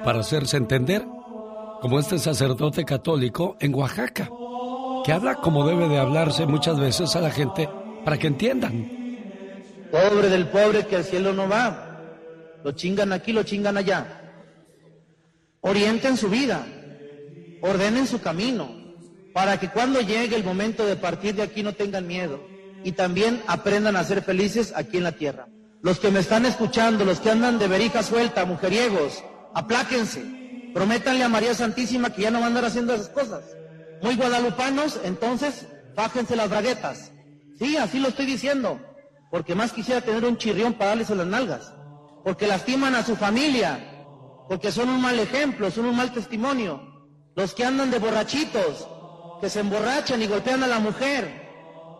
Para 0.04 0.20
hacerse 0.20 0.56
entender, 0.56 1.06
como 1.80 1.98
este 1.98 2.18
sacerdote 2.18 2.84
católico 2.84 3.56
en 3.60 3.74
Oaxaca, 3.74 4.30
que 5.04 5.12
habla 5.12 5.36
como 5.36 5.66
debe 5.66 5.88
de 5.88 5.98
hablarse 5.98 6.46
muchas 6.46 6.78
veces 6.78 7.14
a 7.16 7.20
la 7.20 7.30
gente 7.30 7.68
para 8.04 8.18
que 8.18 8.26
entiendan. 8.26 8.90
Pobre 9.90 10.28
del 10.28 10.48
pobre 10.48 10.86
que 10.86 10.96
al 10.96 11.04
cielo 11.04 11.32
no 11.32 11.48
va. 11.48 12.00
Lo 12.64 12.72
chingan 12.72 13.12
aquí, 13.12 13.32
lo 13.32 13.42
chingan 13.42 13.76
allá. 13.76 14.32
Orienten 15.60 16.16
su 16.16 16.28
vida, 16.28 16.66
ordenen 17.60 18.06
su 18.06 18.20
camino, 18.20 18.70
para 19.32 19.58
que 19.58 19.70
cuando 19.70 20.00
llegue 20.00 20.36
el 20.36 20.44
momento 20.44 20.84
de 20.84 20.96
partir 20.96 21.34
de 21.34 21.42
aquí 21.42 21.62
no 21.62 21.74
tengan 21.74 22.06
miedo 22.06 22.40
y 22.84 22.92
también 22.92 23.42
aprendan 23.46 23.96
a 23.96 24.04
ser 24.04 24.22
felices 24.22 24.72
aquí 24.74 24.98
en 24.98 25.04
la 25.04 25.12
tierra. 25.12 25.46
Los 25.82 25.98
que 25.98 26.10
me 26.10 26.20
están 26.20 26.46
escuchando, 26.46 27.04
los 27.04 27.20
que 27.20 27.30
andan 27.30 27.58
de 27.58 27.68
verija 27.68 28.02
suelta, 28.02 28.44
mujeriegos, 28.44 29.22
apláquense, 29.54 30.70
prométanle 30.74 31.24
a 31.24 31.28
María 31.28 31.54
Santísima 31.54 32.10
que 32.10 32.22
ya 32.22 32.30
no 32.30 32.38
van 32.38 32.44
a 32.44 32.46
andar 32.48 32.64
haciendo 32.66 32.94
esas 32.94 33.08
cosas. 33.08 33.44
Muy 34.02 34.16
guadalupanos, 34.16 34.98
entonces, 35.04 35.66
bájense 35.94 36.36
las 36.36 36.50
braguetas. 36.50 37.12
Sí, 37.58 37.76
así 37.76 38.00
lo 38.00 38.08
estoy 38.08 38.26
diciendo, 38.26 38.80
porque 39.30 39.54
más 39.54 39.72
quisiera 39.72 40.00
tener 40.00 40.24
un 40.24 40.36
chirrión 40.36 40.74
para 40.74 40.90
darles 40.90 41.10
las 41.10 41.26
nalgas, 41.26 41.72
porque 42.24 42.46
lastiman 42.46 42.94
a 42.94 43.04
su 43.04 43.14
familia, 43.16 43.78
porque 44.48 44.72
son 44.72 44.88
un 44.88 45.00
mal 45.00 45.18
ejemplo, 45.18 45.70
son 45.70 45.86
un 45.86 45.96
mal 45.96 46.12
testimonio. 46.12 46.82
Los 47.34 47.54
que 47.54 47.64
andan 47.64 47.90
de 47.90 47.98
borrachitos, 47.98 48.88
que 49.40 49.48
se 49.48 49.60
emborrachan 49.60 50.20
y 50.20 50.26
golpean 50.26 50.62
a 50.62 50.66
la 50.66 50.78
mujer, 50.78 51.42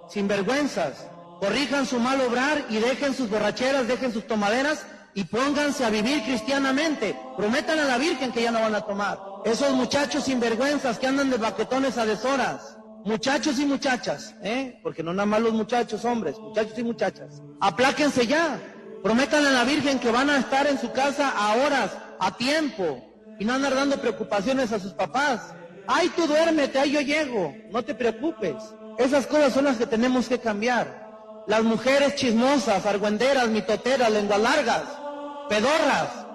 sin 0.08 0.28
vergüenzas, 0.28 1.06
corrijan 1.40 1.86
su 1.86 1.98
mal 1.98 2.20
obrar 2.20 2.66
y 2.68 2.76
dejen 2.76 3.14
sus 3.14 3.30
borracheras, 3.30 3.88
dejen 3.88 4.12
sus 4.12 4.26
tomaderas 4.26 4.86
y 5.14 5.24
pónganse 5.24 5.84
a 5.84 5.90
vivir 5.90 6.22
cristianamente. 6.22 7.18
Prometan 7.36 7.78
a 7.78 7.84
la 7.84 7.98
Virgen 7.98 8.32
que 8.32 8.42
ya 8.42 8.50
no 8.50 8.60
van 8.60 8.74
a 8.74 8.80
tomar. 8.82 9.18
Esos 9.44 9.72
muchachos 9.72 10.24
sinvergüenzas 10.24 10.98
que 10.98 11.06
andan 11.06 11.30
de 11.30 11.36
baquetones 11.36 11.98
a 11.98 12.06
deshoras. 12.06 12.76
Muchachos 13.04 13.58
y 13.58 13.66
muchachas, 13.66 14.34
¿eh? 14.42 14.78
Porque 14.82 15.02
no 15.02 15.12
nada 15.12 15.26
más 15.26 15.40
los 15.40 15.52
muchachos, 15.52 16.04
hombres, 16.04 16.38
muchachos 16.38 16.78
y 16.78 16.84
muchachas. 16.84 17.42
Apláquense 17.60 18.26
ya. 18.26 18.60
Prometan 19.02 19.44
a 19.44 19.50
la 19.50 19.64
Virgen 19.64 19.98
que 19.98 20.12
van 20.12 20.30
a 20.30 20.38
estar 20.38 20.66
en 20.68 20.78
su 20.78 20.92
casa 20.92 21.30
a 21.30 21.56
horas, 21.56 21.90
a 22.20 22.36
tiempo. 22.36 23.08
y 23.38 23.44
no 23.44 23.54
andar 23.54 23.74
dando 23.74 23.96
preocupaciones 23.96 24.70
a 24.72 24.78
sus 24.78 24.92
papás. 24.92 25.52
Ay, 25.88 26.12
tú 26.14 26.28
duérmete, 26.28 26.78
ahí 26.78 26.92
yo 26.92 27.00
llego, 27.00 27.52
no 27.72 27.82
te 27.82 27.94
preocupes. 27.94 28.54
Esas 28.98 29.26
cosas 29.26 29.52
son 29.52 29.64
las 29.64 29.78
que 29.78 29.86
tenemos 29.86 30.28
que 30.28 30.38
cambiar. 30.38 31.42
Las 31.48 31.64
mujeres 31.64 32.14
chismosas, 32.14 32.86
argüenderas, 32.86 33.48
mitoteras, 33.48 34.12
lenguas 34.12 34.40
largas, 34.40 34.82
pedorras, 35.52 36.26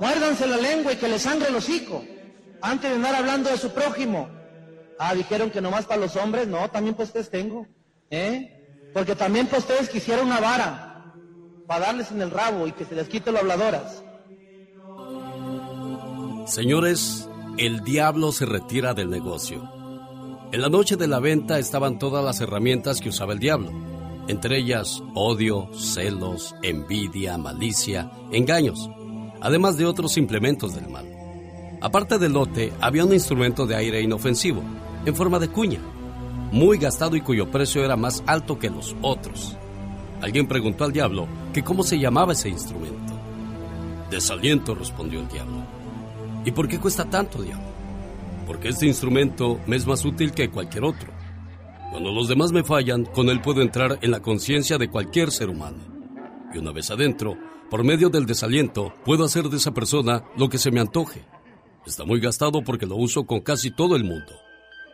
muérdanse 0.00 0.46
la 0.46 0.58
lengua 0.58 0.92
y 0.92 0.96
que 0.96 1.08
les 1.08 1.22
sangre 1.22 1.48
el 1.48 1.56
hocico, 1.56 2.04
antes 2.60 2.90
de 2.90 2.96
andar 2.96 3.14
hablando 3.14 3.48
de 3.48 3.56
su 3.56 3.70
prójimo. 3.70 4.28
Ah, 4.98 5.14
dijeron 5.14 5.50
que 5.50 5.62
nomás 5.62 5.86
para 5.86 6.02
los 6.02 6.14
hombres, 6.16 6.46
no, 6.46 6.68
también 6.68 6.94
para 6.94 7.04
ustedes 7.04 7.30
tengo, 7.30 7.66
¿eh? 8.10 8.90
Porque 8.92 9.16
también 9.16 9.46
para 9.46 9.60
ustedes 9.60 9.88
quisiera 9.88 10.22
una 10.22 10.40
vara, 10.40 11.14
para 11.66 11.86
darles 11.86 12.10
en 12.10 12.20
el 12.20 12.30
rabo 12.30 12.66
y 12.66 12.72
que 12.72 12.84
se 12.84 12.94
les 12.94 13.08
quite 13.08 13.32
lo 13.32 13.38
habladoras. 13.38 14.02
Señores, 16.46 17.30
el 17.56 17.80
diablo 17.80 18.30
se 18.30 18.44
retira 18.44 18.92
del 18.92 19.08
negocio. 19.08 19.62
En 20.52 20.60
la 20.60 20.68
noche 20.68 20.96
de 20.96 21.08
la 21.08 21.18
venta 21.18 21.58
estaban 21.58 21.98
todas 21.98 22.22
las 22.22 22.42
herramientas 22.42 23.00
que 23.00 23.08
usaba 23.08 23.32
el 23.32 23.38
diablo, 23.38 23.72
entre 24.28 24.58
ellas 24.58 25.02
odio, 25.14 25.68
celos, 25.74 26.54
envidia, 26.62 27.38
malicia, 27.38 28.10
engaños, 28.32 28.90
además 29.40 29.76
de 29.76 29.86
otros 29.86 30.16
implementos 30.16 30.74
del 30.74 30.88
mal. 30.88 31.06
Aparte 31.80 32.18
del 32.18 32.32
lote, 32.32 32.72
había 32.80 33.04
un 33.04 33.12
instrumento 33.12 33.66
de 33.66 33.76
aire 33.76 34.00
inofensivo, 34.00 34.62
en 35.04 35.14
forma 35.14 35.38
de 35.38 35.48
cuña, 35.48 35.80
muy 36.50 36.78
gastado 36.78 37.16
y 37.16 37.20
cuyo 37.20 37.50
precio 37.50 37.84
era 37.84 37.96
más 37.96 38.22
alto 38.26 38.58
que 38.58 38.70
los 38.70 38.96
otros. 39.02 39.56
Alguien 40.22 40.46
preguntó 40.46 40.84
al 40.84 40.92
diablo 40.92 41.28
que 41.52 41.62
cómo 41.62 41.82
se 41.82 41.98
llamaba 41.98 42.32
ese 42.32 42.48
instrumento. 42.48 43.14
Desaliento, 44.10 44.74
respondió 44.74 45.20
el 45.20 45.28
diablo. 45.28 45.64
¿Y 46.44 46.52
por 46.52 46.68
qué 46.68 46.78
cuesta 46.78 47.04
tanto, 47.04 47.42
diablo? 47.42 47.66
Porque 48.46 48.68
este 48.68 48.86
instrumento 48.86 49.60
me 49.66 49.76
es 49.76 49.86
más 49.86 50.04
útil 50.04 50.32
que 50.32 50.48
cualquier 50.48 50.84
otro. 50.84 51.15
Cuando 51.96 52.12
los 52.12 52.28
demás 52.28 52.52
me 52.52 52.62
fallan, 52.62 53.06
con 53.06 53.30
él 53.30 53.40
puedo 53.40 53.62
entrar 53.62 53.98
en 54.02 54.10
la 54.10 54.20
conciencia 54.20 54.76
de 54.76 54.90
cualquier 54.90 55.30
ser 55.30 55.48
humano. 55.48 55.78
Y 56.52 56.58
una 56.58 56.70
vez 56.70 56.90
adentro, 56.90 57.38
por 57.70 57.84
medio 57.84 58.10
del 58.10 58.26
desaliento, 58.26 58.92
puedo 59.02 59.24
hacer 59.24 59.44
de 59.44 59.56
esa 59.56 59.72
persona 59.72 60.22
lo 60.36 60.50
que 60.50 60.58
se 60.58 60.70
me 60.70 60.80
antoje. 60.80 61.24
Está 61.86 62.04
muy 62.04 62.20
gastado 62.20 62.62
porque 62.62 62.84
lo 62.84 62.96
uso 62.96 63.24
con 63.24 63.40
casi 63.40 63.70
todo 63.70 63.96
el 63.96 64.04
mundo. 64.04 64.34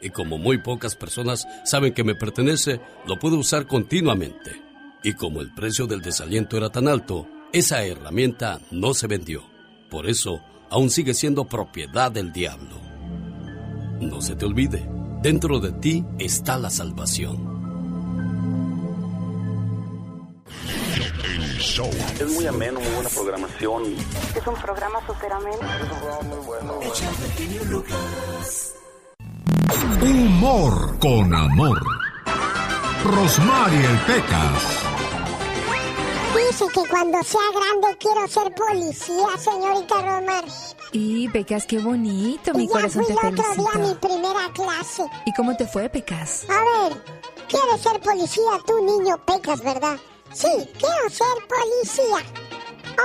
Y 0.01 0.11
como 0.11 0.39
muy 0.39 0.59
pocas 0.59 0.95
personas 0.95 1.45
saben 1.65 1.93
que 1.93 2.05
me 2.05 2.15
pertenece, 2.15 2.81
lo 3.05 3.19
puedo 3.19 3.37
usar 3.37 3.67
continuamente. 3.67 4.63
Y 5.03 5.15
como 5.15 5.41
el 5.41 5.53
precio 5.55 5.89
del 5.89 6.03
desaliento 6.03 6.57
era 6.57 6.71
tan 6.71 6.87
alto, 6.87 7.27
esa 7.53 7.83
herramienta 7.83 8.61
no 8.71 8.95
se 8.95 9.09
vendió. 9.09 9.43
Por 9.91 10.09
eso, 10.09 10.41
aún 10.71 10.89
sigue 10.89 11.15
siendo 11.15 11.47
propiedad 11.47 12.13
del 12.13 12.33
diablo. 12.33 12.81
No 14.01 14.21
se 14.21 14.37
te 14.37 14.45
olvide, 14.45 14.89
dentro 15.23 15.61
de 15.61 15.73
ti 15.73 16.05
está 16.19 16.59
la 16.59 16.69
salvación. 16.69 17.53
El 21.25 21.59
show. 21.59 21.89
Es 22.21 22.31
muy 22.33 22.47
ameno, 22.47 22.81
muy 22.81 22.91
buena 22.91 23.09
programación. 23.09 23.83
Es 24.35 24.47
un 24.47 24.55
programa 24.57 24.99
súper 25.07 25.33
ameno. 25.33 25.57
Es 25.57 25.83
un 25.83 25.99
programa 25.99 26.23
muy 26.23 26.45
bueno. 26.45 26.81
Humor 30.03 30.99
con 30.99 31.35
amor. 31.35 31.81
Rosmarie 33.05 33.89
Pecas. 34.07 35.02
Dice 36.35 36.65
que 36.73 36.89
cuando 36.89 37.23
sea 37.23 37.41
grande 37.55 37.99
quiero 37.99 38.27
ser 38.27 38.55
policía, 38.55 39.27
señorita 39.39 39.95
Romar. 40.01 40.45
Y 40.93 41.29
Pecas, 41.29 41.67
qué 41.67 41.79
bonito, 41.79 42.55
mi 42.55 42.65
y 42.65 42.67
ya 42.69 42.73
corazón 42.73 43.05
fui 43.05 43.15
te 43.15 43.27
el 43.27 43.39
otro 43.39 43.55
día 43.55 43.71
a 43.75 43.79
mi 43.79 43.95
primera 43.95 44.53
clase. 44.55 45.05
¿Y 45.27 45.33
cómo 45.35 45.57
te 45.57 45.67
fue, 45.67 45.89
Pecas? 45.91 46.45
A 46.49 46.89
ver, 46.89 47.03
¿quieres 47.49 47.81
ser 47.83 48.01
policía 48.01 48.53
tú, 48.67 48.83
niño 48.85 49.17
Pecas, 49.27 49.63
verdad? 49.63 49.99
Sí, 50.33 50.49
quiero 50.79 51.11
ser 51.11 51.27
policía. 51.49 52.19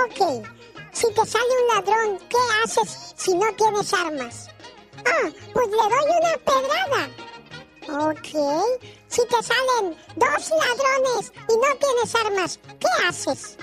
Ok, 0.05 0.45
si 0.93 1.07
te 1.13 1.25
sale 1.25 1.45
un 1.61 1.75
ladrón, 1.75 2.19
¿qué 2.29 2.37
haces 2.63 3.13
si 3.17 3.35
no 3.35 3.45
tienes 3.57 3.93
armas? 3.93 4.49
Ah, 5.05 5.29
pues 5.53 5.67
le 5.67 5.75
doy 5.75 6.17
una 6.19 6.37
pedrada. 6.45 7.26
Ok, 7.89 8.27
si 9.07 9.21
te 9.27 9.43
salen 9.43 9.95
dos 10.17 10.49
ladrones 10.49 11.31
y 11.47 11.55
no 11.55 11.77
tienes 11.79 12.15
armas, 12.15 12.59
¿qué 12.79 13.07
haces? 13.07 13.57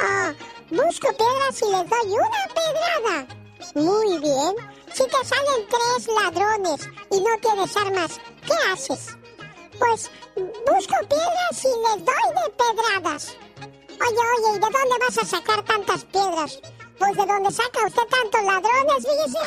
Ah, 0.00 0.34
busco 0.70 1.08
piedras 1.16 1.62
y 1.62 1.66
les 1.66 1.88
doy 1.88 2.14
una 2.14 2.48
pedrada. 2.54 3.26
Muy 3.74 4.18
bien. 4.18 4.54
Si 4.92 5.04
te 5.04 5.24
salen 5.24 5.68
tres 5.68 6.08
ladrones 6.08 6.88
y 7.12 7.20
no 7.20 7.38
tienes 7.40 7.76
armas, 7.76 8.20
¿qué 8.44 8.72
haces? 8.72 9.16
Pues 9.78 10.10
busco 10.34 10.96
piedras 11.08 11.64
y 11.64 11.68
les 11.68 12.04
doy 12.04 12.28
de 12.34 12.50
pedradas. 12.56 13.36
Oye, 14.00 14.18
oye, 14.36 14.50
¿y 14.50 14.54
de 14.54 14.60
dónde 14.60 14.98
vas 15.06 15.18
a 15.18 15.24
sacar 15.26 15.64
tantas 15.64 16.04
piedras? 16.06 16.58
Pues 16.98 17.16
de 17.16 17.26
dónde 17.26 17.50
saca 17.52 17.86
usted 17.86 18.02
tantos 18.10 18.44
ladrones, 18.44 19.06
fíjese. 19.06 19.38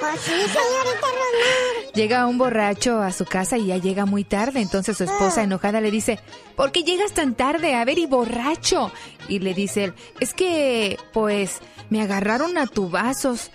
Pues 0.00 0.20
sí, 0.20 0.30
señorita 0.30 1.06
Romar. 1.06 1.92
Llega 1.94 2.26
un 2.26 2.38
borracho 2.38 3.00
a 3.00 3.12
su 3.12 3.24
casa 3.24 3.56
y 3.58 3.66
ya 3.66 3.76
llega 3.76 4.06
muy 4.06 4.24
tarde. 4.24 4.60
Entonces 4.60 4.96
su 4.96 5.04
esposa 5.04 5.42
enojada 5.42 5.80
le 5.80 5.90
dice, 5.90 6.20
¿por 6.56 6.72
qué 6.72 6.82
llegas 6.82 7.12
tan 7.12 7.34
tarde? 7.34 7.74
A 7.74 7.84
ver, 7.84 7.98
y 7.98 8.06
borracho. 8.06 8.92
Y 9.28 9.40
le 9.40 9.54
dice 9.54 9.84
él, 9.84 9.94
es 10.20 10.34
que, 10.34 10.98
pues, 11.12 11.60
me 11.90 12.02
agarraron 12.02 12.56
a 12.58 12.66
tubazos. 12.66 13.50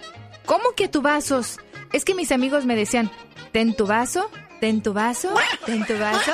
¿Cómo 0.45 0.73
que 0.75 0.87
tubazos? 0.87 1.59
Es 1.93 2.05
que 2.05 2.15
mis 2.15 2.31
amigos 2.31 2.65
me 2.65 2.75
decían, 2.75 3.09
ten 3.51 3.75
tu 3.75 3.85
vaso, 3.87 4.29
ten 4.59 4.81
tu 4.81 4.93
vaso, 4.93 5.33
ten 5.65 5.85
tu 5.85 5.97
vaso. 5.97 6.33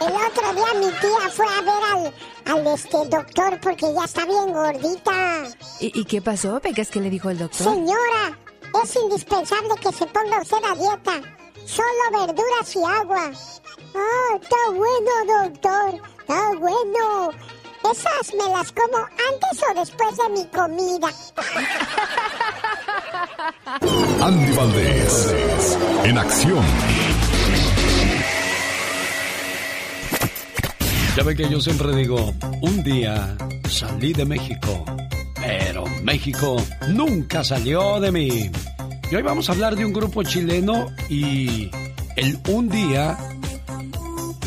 El 0.00 0.12
otro 0.12 0.52
día 0.54 0.74
mi 0.80 0.90
tía 1.00 1.30
fue 1.30 1.46
a 1.46 1.60
ver 1.60 1.84
al, 1.92 2.14
al 2.48 2.66
este 2.66 2.96
doctor 3.08 3.60
porque 3.60 3.92
ya 3.94 4.04
está 4.04 4.24
bien 4.24 4.52
gordita. 4.52 5.44
¿Y, 5.80 6.00
y 6.00 6.04
qué 6.04 6.22
pasó, 6.22 6.58
Pecas? 6.60 6.88
¿Qué 6.88 7.00
le 7.00 7.10
dijo 7.10 7.30
el 7.30 7.38
doctor? 7.38 7.74
Señora, 7.74 8.38
es 8.82 8.96
indispensable 8.96 9.70
que 9.80 9.92
se 9.92 10.06
ponga 10.06 10.40
usted 10.40 10.58
a 10.64 10.74
dieta. 10.74 11.28
Solo 11.64 12.26
verduras 12.26 12.76
y 12.76 12.78
agua. 12.78 13.30
Ah, 13.94 14.38
está 14.40 14.56
bueno, 14.68 15.44
doctor. 15.44 16.00
Está 16.20 16.50
bueno. 16.58 17.30
Esas 17.90 18.34
me 18.34 18.50
las 18.50 18.72
como 18.72 18.98
antes 18.98 19.62
o 19.70 19.74
después 19.78 20.16
de 20.16 20.28
mi 20.30 20.46
comida. 20.46 21.08
Andy 24.20 24.52
Valdés. 24.52 25.28
En 26.04 26.18
acción. 26.18 26.64
Ya 31.18 31.24
ve 31.24 31.34
que 31.34 31.48
yo 31.50 31.60
siempre 31.60 31.96
digo, 31.96 32.32
un 32.60 32.84
día 32.84 33.36
salí 33.68 34.12
de 34.12 34.24
México, 34.24 34.84
pero 35.34 35.84
México 36.04 36.64
nunca 36.90 37.42
salió 37.42 37.98
de 37.98 38.12
mí. 38.12 38.48
Y 39.10 39.16
hoy 39.16 39.22
vamos 39.22 39.48
a 39.48 39.52
hablar 39.52 39.74
de 39.74 39.84
un 39.84 39.92
grupo 39.92 40.22
chileno 40.22 40.86
y 41.08 41.72
el 42.14 42.38
un 42.46 42.68
día, 42.68 43.18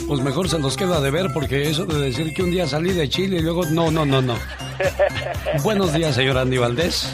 pues 0.08 0.22
mejor 0.22 0.48
se 0.48 0.60
los 0.60 0.78
queda 0.78 1.01
de 1.01 1.12
ver 1.12 1.34
porque 1.34 1.70
eso 1.70 1.86
de 1.86 2.00
decir 2.00 2.34
que 2.34 2.42
un 2.42 2.51
día 2.51 2.66
salí 2.66 2.94
de 2.94 3.10
Chile 3.10 3.40
y 3.40 3.42
luego, 3.42 3.66
no, 3.66 3.92
no, 3.92 4.06
no, 4.06 4.22
no. 4.22 4.38
Buenos 5.63 5.92
días, 5.94 6.16
señor 6.16 6.38
Andy 6.38 6.58
Valdés. 6.58 7.12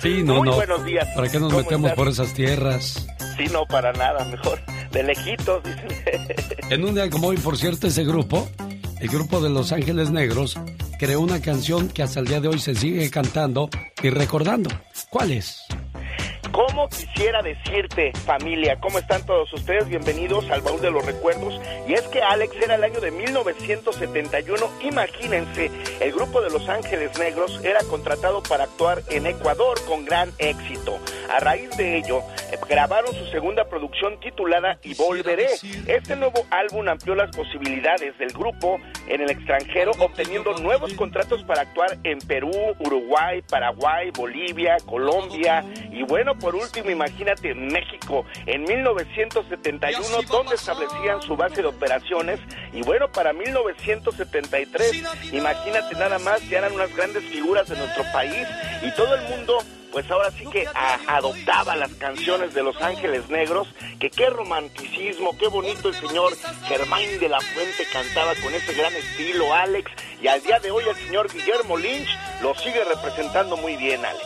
Sí, 0.00 0.22
no, 0.22 0.36
Muy 0.36 0.50
no. 0.50 0.54
buenos 0.54 0.84
días. 0.84 1.08
¿Para 1.16 1.28
qué 1.28 1.40
nos 1.40 1.48
¿Cómo 1.52 1.64
metemos 1.64 1.90
estás? 1.90 1.96
por 1.96 2.06
esas 2.06 2.32
tierras? 2.32 3.08
Sí, 3.36 3.46
no, 3.50 3.66
para 3.66 3.92
nada, 3.92 4.24
mejor. 4.26 4.60
De 4.96 5.02
lejitos, 5.02 5.62
dicen. 5.62 6.26
En 6.70 6.82
un 6.82 6.94
día 6.94 7.10
como 7.10 7.28
hoy, 7.28 7.36
por 7.36 7.58
cierto, 7.58 7.86
ese 7.86 8.02
grupo, 8.02 8.48
el 8.98 9.08
grupo 9.08 9.42
de 9.42 9.50
Los 9.50 9.70
Ángeles 9.70 10.10
Negros, 10.10 10.58
creó 10.98 11.20
una 11.20 11.42
canción 11.42 11.90
que 11.90 12.02
hasta 12.02 12.20
el 12.20 12.26
día 12.26 12.40
de 12.40 12.48
hoy 12.48 12.58
se 12.58 12.74
sigue 12.74 13.10
cantando 13.10 13.68
y 14.02 14.08
recordando. 14.08 14.70
¿Cuál 15.10 15.32
es? 15.32 15.66
¿Cómo 16.50 16.88
quisiera 16.88 17.42
decirte, 17.42 18.12
familia? 18.24 18.80
¿Cómo 18.80 18.98
están 18.98 19.26
todos 19.26 19.52
ustedes? 19.52 19.86
Bienvenidos 19.86 20.48
al 20.50 20.62
baúl 20.62 20.80
de 20.80 20.90
los 20.90 21.04
recuerdos. 21.04 21.60
Y 21.86 21.92
es 21.92 22.00
que 22.08 22.22
Alex 22.22 22.56
era 22.56 22.76
el 22.76 22.84
año 22.84 22.98
de 22.98 23.10
1971. 23.10 24.66
Imagínense, 24.80 25.70
el 26.00 26.12
grupo 26.12 26.40
de 26.40 26.48
Los 26.48 26.66
Ángeles 26.70 27.18
Negros 27.18 27.60
era 27.62 27.80
contratado 27.90 28.42
para 28.42 28.64
actuar 28.64 29.02
en 29.10 29.26
Ecuador 29.26 29.78
con 29.86 30.06
gran 30.06 30.32
éxito. 30.38 30.98
A 31.30 31.40
raíz 31.40 31.70
de 31.76 31.98
ello, 31.98 32.22
grabaron 32.68 33.14
su 33.14 33.26
segunda 33.26 33.68
producción 33.68 34.18
titulada 34.20 34.78
Y 34.82 34.94
Volveré. 34.94 35.48
Este 35.86 36.16
nuevo 36.16 36.46
álbum 36.50 36.88
amplió 36.88 37.14
las 37.14 37.34
posibilidades 37.34 38.16
del 38.18 38.32
grupo 38.32 38.78
en 39.08 39.20
el 39.20 39.30
extranjero, 39.30 39.92
obteniendo 39.98 40.54
nuevos 40.58 40.92
contratos 40.94 41.42
para 41.44 41.62
actuar 41.62 41.98
en 42.04 42.18
Perú, 42.18 42.50
Uruguay, 42.78 43.42
Paraguay, 43.42 44.10
Bolivia, 44.10 44.76
Colombia 44.86 45.64
y 45.90 46.02
bueno, 46.02 46.38
por 46.38 46.54
último, 46.54 46.90
imagínate 46.90 47.54
México. 47.54 48.24
En 48.46 48.64
1971, 48.64 50.22
donde 50.28 50.54
establecían 50.54 51.22
su 51.22 51.36
base 51.36 51.62
de 51.62 51.68
operaciones 51.68 52.40
y 52.72 52.82
bueno, 52.82 53.10
para 53.10 53.32
1973, 53.32 55.32
imagínate 55.32 55.94
nada 55.96 56.18
más, 56.18 56.46
ya 56.48 56.58
eran 56.58 56.72
unas 56.72 56.94
grandes 56.94 57.22
figuras 57.24 57.68
de 57.68 57.76
nuestro 57.76 58.04
país 58.12 58.46
y 58.82 58.90
todo 58.92 59.14
el 59.14 59.22
mundo 59.28 59.58
pues 59.96 60.10
ahora 60.10 60.30
sí 60.30 60.44
que 60.52 60.66
adoptaba 61.08 61.74
las 61.74 61.90
canciones 61.94 62.52
de 62.52 62.62
Los 62.62 62.76
Ángeles 62.82 63.30
Negros, 63.30 63.66
que 63.98 64.10
qué 64.10 64.28
romanticismo, 64.28 65.34
qué 65.38 65.48
bonito 65.48 65.88
el 65.88 65.94
señor 65.94 66.36
Germán 66.68 67.18
de 67.18 67.30
la 67.30 67.40
Fuente 67.40 67.82
cantaba 67.90 68.32
con 68.44 68.52
ese 68.52 68.74
gran 68.74 68.92
estilo, 68.94 69.54
Alex, 69.54 69.90
y 70.22 70.26
al 70.26 70.42
día 70.42 70.60
de 70.60 70.70
hoy 70.70 70.84
el 70.86 70.96
señor 70.96 71.32
Guillermo 71.32 71.78
Lynch 71.78 72.10
lo 72.42 72.54
sigue 72.56 72.84
representando 72.84 73.56
muy 73.56 73.78
bien, 73.78 74.04
Alex. 74.04 74.22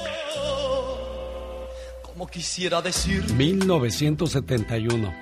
Como 2.02 2.26
quisiera 2.26 2.82
decir 2.82 3.32
1971. 3.34 5.14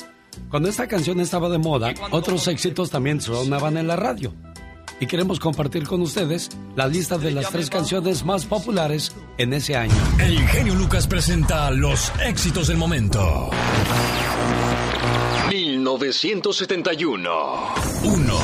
Cuando 0.48 0.70
esta 0.70 0.88
canción 0.88 1.20
estaba 1.20 1.50
de 1.50 1.58
moda, 1.58 1.92
otros 2.10 2.48
éxitos 2.48 2.88
también 2.88 3.20
sonaban 3.20 3.76
en 3.76 3.86
la 3.86 3.96
radio 3.96 4.32
y 5.00 5.06
queremos 5.06 5.38
compartir 5.38 5.86
con 5.86 6.02
ustedes 6.02 6.50
la 6.74 6.86
lista 6.86 7.18
de 7.18 7.30
las 7.30 7.50
tres 7.50 7.70
canciones 7.70 8.24
más 8.24 8.46
populares 8.46 9.12
en 9.36 9.52
ese 9.52 9.76
año. 9.76 9.94
El 10.18 10.38
genio 10.48 10.74
Lucas 10.74 11.06
presenta 11.06 11.70
los 11.70 12.12
éxitos 12.24 12.66
del 12.68 12.76
momento. 12.76 13.50
1971. 15.50 17.30
1. 18.04 18.38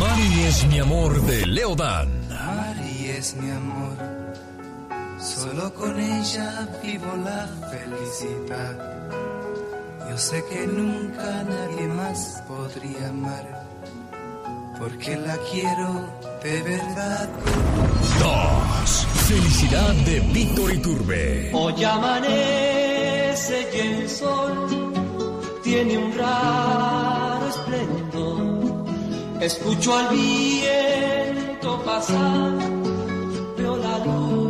Mari 0.00 0.42
es 0.44 0.66
mi 0.66 0.78
amor 0.78 1.20
de 1.22 1.46
Leodan. 1.46 2.08
Mari 2.28 3.08
es 3.08 3.36
mi 3.36 3.50
amor. 3.50 3.96
Solo 5.18 5.72
con 5.74 6.00
ella 6.00 6.68
vivo 6.82 7.14
la 7.24 7.46
felicidad. 7.70 9.10
Yo 10.08 10.16
sé 10.18 10.42
que 10.50 10.66
nunca 10.66 11.44
nadie 11.44 11.86
más 11.88 12.42
podría 12.48 13.10
amar 13.10 13.69
porque 14.80 15.14
la 15.16 15.36
quiero 15.52 15.88
de 16.42 16.62
verdad. 16.62 17.28
Dos. 18.18 19.06
Felicidad 19.28 19.92
de 20.06 20.20
Víctor 20.32 20.72
Iturbe. 20.72 21.50
Hoy 21.52 21.84
amanece 21.84 23.68
y 23.74 23.78
el 23.78 24.08
sol 24.08 24.66
tiene 25.62 25.98
un 25.98 26.16
raro 26.16 27.46
esplendor. 27.48 28.86
Escucho 29.42 29.96
al 29.96 30.08
viento 30.08 31.82
pasar, 31.84 32.52
veo 33.56 33.76
la 33.76 33.98
luna 33.98 34.40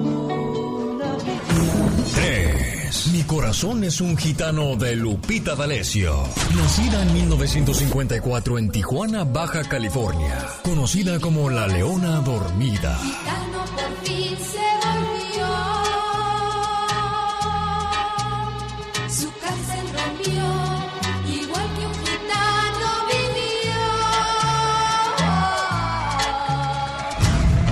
mi 3.09 3.23
corazón 3.23 3.85
es 3.85 4.01
un 4.01 4.17
gitano 4.17 4.77
de 4.77 4.97
Lupita 4.97 5.55
D'Alessio. 5.55 6.25
Nacida 6.57 7.03
en 7.03 7.15
1954 7.15 8.59
en 8.59 8.71
Tijuana, 8.71 9.25
Baja 9.25 9.63
California. 9.65 10.39
Conocida 10.63 11.19
como 11.21 11.49
la 11.51 11.67
Leona 11.67 12.21
Dormida. 12.21 12.99
Gitano 12.99 13.65
por 13.75 13.97
fin 14.05 14.37
se 14.37 14.59
volvió. 14.83 15.47
Su 19.09 19.31
cárcel 19.41 19.87
rompió. 19.95 20.45
Igual 21.43 21.69
que 21.77 21.87
un 21.87 21.95
gitano 21.95 22.89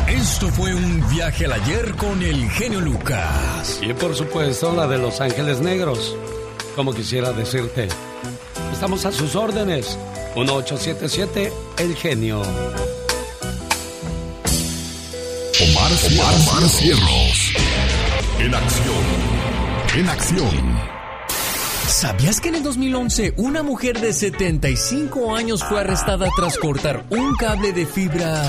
vivió. 0.06 0.22
Esto 0.22 0.48
fue 0.48 0.74
un 0.74 0.97
viaje 1.18 1.46
al 1.46 1.52
ayer 1.52 1.96
con 1.96 2.22
el 2.22 2.48
genio 2.48 2.80
Lucas. 2.80 3.80
Y 3.82 3.92
por 3.92 4.14
supuesto 4.14 4.72
la 4.72 4.86
de 4.86 4.98
Los 4.98 5.20
Ángeles 5.20 5.58
Negros. 5.58 6.14
Como 6.76 6.94
quisiera 6.94 7.32
decirte, 7.32 7.88
estamos 8.72 9.04
a 9.04 9.10
sus 9.10 9.34
órdenes. 9.34 9.98
1877 10.36 11.52
El 11.78 11.96
Genio. 11.96 12.40
Omar, 15.60 15.90
Omar, 16.06 16.34
Omar 16.36 16.68
Cierros. 16.68 17.52
En 18.38 18.54
acción. 18.54 19.04
En 19.96 20.08
acción. 20.08 20.78
¿Sabías 21.88 22.40
que 22.40 22.50
en 22.50 22.54
el 22.54 22.62
2011 22.62 23.34
una 23.38 23.64
mujer 23.64 24.00
de 24.00 24.12
75 24.12 25.34
años 25.34 25.64
fue 25.64 25.80
arrestada 25.80 26.28
tras 26.36 26.56
cortar 26.58 27.06
un 27.10 27.34
cable 27.34 27.72
de 27.72 27.86
fibra 27.86 28.40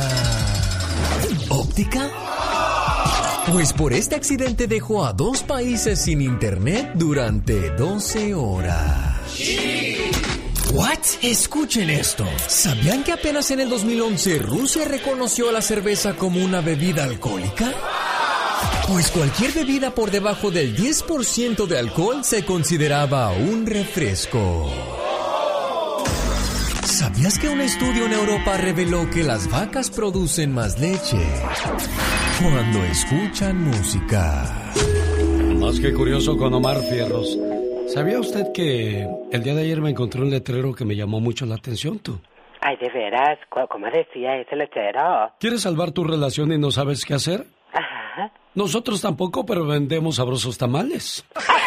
óptica? 1.50 2.12
Pues 3.48 3.74
por 3.74 3.94
este 3.94 4.16
accidente 4.16 4.68
dejó 4.68 5.06
a 5.06 5.14
dos 5.14 5.44
países 5.44 6.02
sin 6.02 6.22
internet 6.22 6.92
durante 6.96 7.72
12 7.72 8.36
horas. 8.36 9.22
¿What? 10.74 11.00
Escuchen 11.24 11.90
esto. 11.90 12.26
¿Sabían 12.48 13.04
que 13.04 13.12
apenas 13.12 13.50
en 13.50 13.62
el 13.62 13.70
2011 13.70 14.38
Rusia 14.40 14.86
reconoció 14.86 15.50
a 15.50 15.52
la 15.52 15.62
cerveza 15.62 16.16
como 16.16 16.44
una 16.44 16.62
bebida 16.62 17.04
alcohólica? 17.06 17.74
Pues 18.88 19.10
cualquier 19.10 19.52
bebida 19.54 19.96
por 19.96 20.12
debajo 20.12 20.52
del 20.52 20.76
10% 20.76 21.66
de 21.66 21.80
alcohol 21.80 22.24
se 22.24 22.46
consideraba 22.46 23.32
un 23.32 23.66
refresco. 23.66 24.99
¿Sabías 27.00 27.40
que 27.40 27.48
un 27.48 27.62
estudio 27.62 28.08
en 28.08 28.12
Europa 28.12 28.58
reveló 28.58 29.10
que 29.10 29.24
las 29.24 29.50
vacas 29.50 29.90
producen 29.90 30.54
más 30.54 30.78
leche 30.82 31.16
cuando 32.42 32.84
escuchan 32.84 33.64
música? 33.64 34.44
Más 35.62 35.80
que 35.80 35.94
curioso 35.94 36.36
con 36.36 36.54
Omar 36.54 36.76
Fierros. 36.92 37.40
¿Sabía 37.88 38.20
usted 38.20 38.52
que 38.54 39.08
el 39.32 39.44
día 39.44 39.56
de 39.56 39.62
ayer 39.62 39.80
me 39.80 39.92
encontré 39.92 40.22
un 40.22 40.30
letrero 40.30 40.76
que 40.76 40.84
me 40.84 40.98
llamó 40.98 41.22
mucho 41.22 41.46
la 41.46 41.56
atención, 41.56 42.00
tú? 42.00 42.20
Ay, 42.60 42.76
de 42.76 42.90
veras, 42.90 43.40
¿cómo 43.48 43.70
cómo 43.70 43.86
decía 43.86 44.36
ese 44.36 44.58
letrero? 44.58 45.32
¿Quieres 45.40 45.62
salvar 45.62 45.92
tu 45.92 46.04
relación 46.04 46.52
y 46.52 46.58
no 46.58 46.70
sabes 46.70 47.06
qué 47.06 47.14
hacer? 47.14 47.46
Ajá. 47.72 48.34
Nosotros 48.56 49.00
tampoco, 49.00 49.46
pero 49.46 49.66
vendemos 49.66 50.18
sabrosos 50.18 50.58
tamales. 50.58 51.26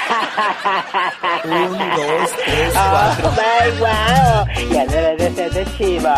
Un, 1.44 1.78
dos, 1.78 2.30
tres, 2.44 2.72
cuatro. 2.74 3.32
¡Ay, 3.60 3.70
guau! 3.78 4.46
Ya 4.72 4.86
debe 4.86 5.16
de 5.16 5.30
ser 5.34 5.50
de 5.52 5.64
chivo. 5.76 6.08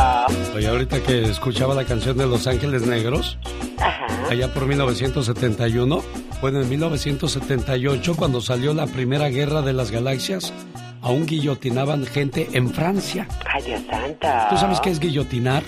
Oye, 0.54 0.68
ahorita 0.68 1.00
que 1.00 1.22
escuchaba 1.24 1.74
la 1.74 1.85
canción 1.85 2.16
de 2.18 2.26
Los 2.26 2.46
Ángeles 2.46 2.83
Negros, 2.87 3.38
Ajá. 3.80 4.07
allá 4.30 4.52
por 4.52 4.66
1971, 4.66 6.02
bueno, 6.40 6.61
en 6.61 6.68
1978, 6.68 8.14
cuando 8.16 8.40
salió 8.40 8.74
la 8.74 8.87
primera 8.87 9.28
guerra 9.28 9.62
de 9.62 9.72
las 9.72 9.90
galaxias, 9.90 10.52
aún 11.02 11.26
guillotinaban 11.26 12.04
gente 12.07 12.48
en 12.52 12.70
Francia. 12.72 13.26
Ay, 13.52 13.62
Dios 13.62 13.80
santo. 13.90 14.28
¿Tú 14.50 14.57
sabes 14.57 14.80
qué 14.80 14.90
es 14.90 15.00
guillotinar? 15.00 15.62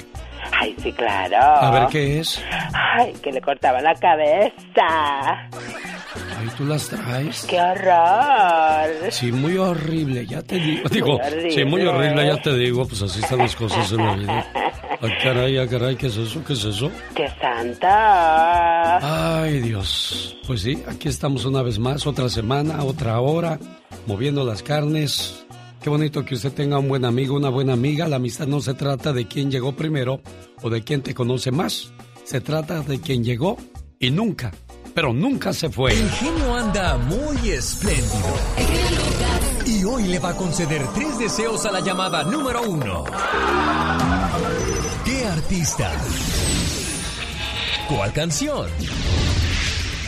Ay, 0.59 0.77
sí, 0.83 0.93
claro. 0.93 1.37
A 1.39 1.71
ver 1.71 1.89
qué 1.89 2.21
es. 2.21 2.41
Ay, 2.73 3.13
que 3.23 3.33
le 3.33 3.41
cortaban 3.41 3.83
la 3.83 3.95
cabeza. 3.95 5.49
Ay, 6.47 6.53
tú 6.57 6.65
las 6.65 6.89
traes. 6.89 7.47
¡Qué 7.49 7.61
horror! 7.61 9.11
Sí, 9.11 9.33
muy 9.33 9.57
horrible, 9.57 10.27
ya 10.27 10.43
te 10.43 10.59
digo. 10.59 10.89
Digo, 10.89 11.17
horrible. 11.17 11.51
sí, 11.51 11.65
muy 11.65 11.85
horrible, 11.85 12.27
ya 12.27 12.41
te 12.41 12.57
digo. 12.57 12.87
Pues 12.87 13.03
así 13.03 13.21
están 13.21 13.39
las 13.39 13.57
cosas 13.57 13.91
en 13.93 13.99
la 13.99 14.15
vida. 14.15 14.53
Ay, 15.01 15.11
caray, 15.23 15.59
ay, 15.59 15.69
caray, 15.69 15.97
¿qué 15.97 16.07
es 16.07 16.17
eso? 16.17 16.43
¿Qué 16.45 16.53
es 16.53 16.65
eso? 16.65 16.91
¡Qué 17.15 17.29
santa! 17.41 19.43
Ay, 19.43 19.61
Dios. 19.61 20.37
Pues 20.47 20.63
sí, 20.63 20.83
aquí 20.87 21.09
estamos 21.09 21.45
una 21.45 21.63
vez 21.63 21.79
más, 21.79 22.07
otra 22.07 22.29
semana, 22.29 22.85
otra 22.85 23.21
hora, 23.21 23.59
moviendo 24.07 24.45
las 24.45 24.63
carnes. 24.63 25.45
Qué 25.83 25.91
bonito 25.91 26.25
que 26.25 26.35
usted 26.35 26.53
tenga 26.53 26.79
un 26.79 26.89
buen 26.89 27.05
amigo, 27.05 27.37
una 27.37 27.49
buena 27.49 27.73
amiga. 27.73 28.09
La 28.09 28.17
amistad 28.17 28.47
no 28.47 28.61
se 28.61 28.75
trata 28.75 29.13
de 29.13 29.27
quién 29.27 29.51
llegó 29.51 29.75
primero 29.75 30.21
o 30.63 30.71
de 30.71 30.83
quién 30.83 31.03
te 31.03 31.15
conoce 31.15 31.51
más. 31.51 31.93
Se 32.25 32.41
trata 32.41 32.81
de 32.81 33.01
quién 33.01 33.23
llegó 33.23 33.57
y 33.99 34.11
nunca, 34.11 34.53
pero 34.97 35.13
nunca 35.13 35.53
se 35.53 35.69
fue. 35.69 35.93
El 35.93 36.11
genio 36.11 36.55
anda 36.55 36.97
muy 36.97 37.51
espléndido. 37.51 38.35
Y 39.67 39.85
hoy 39.85 40.05
le 40.05 40.19
va 40.19 40.31
a 40.31 40.35
conceder 40.35 40.87
tres 40.95 41.19
deseos 41.19 41.67
a 41.67 41.71
la 41.71 41.81
llamada 41.81 42.25
número 42.25 42.63
uno. 42.63 43.05
¿Qué 45.05 45.27
artista? 45.27 45.93
¿Cuál 47.91 48.11
canción? 48.15 48.71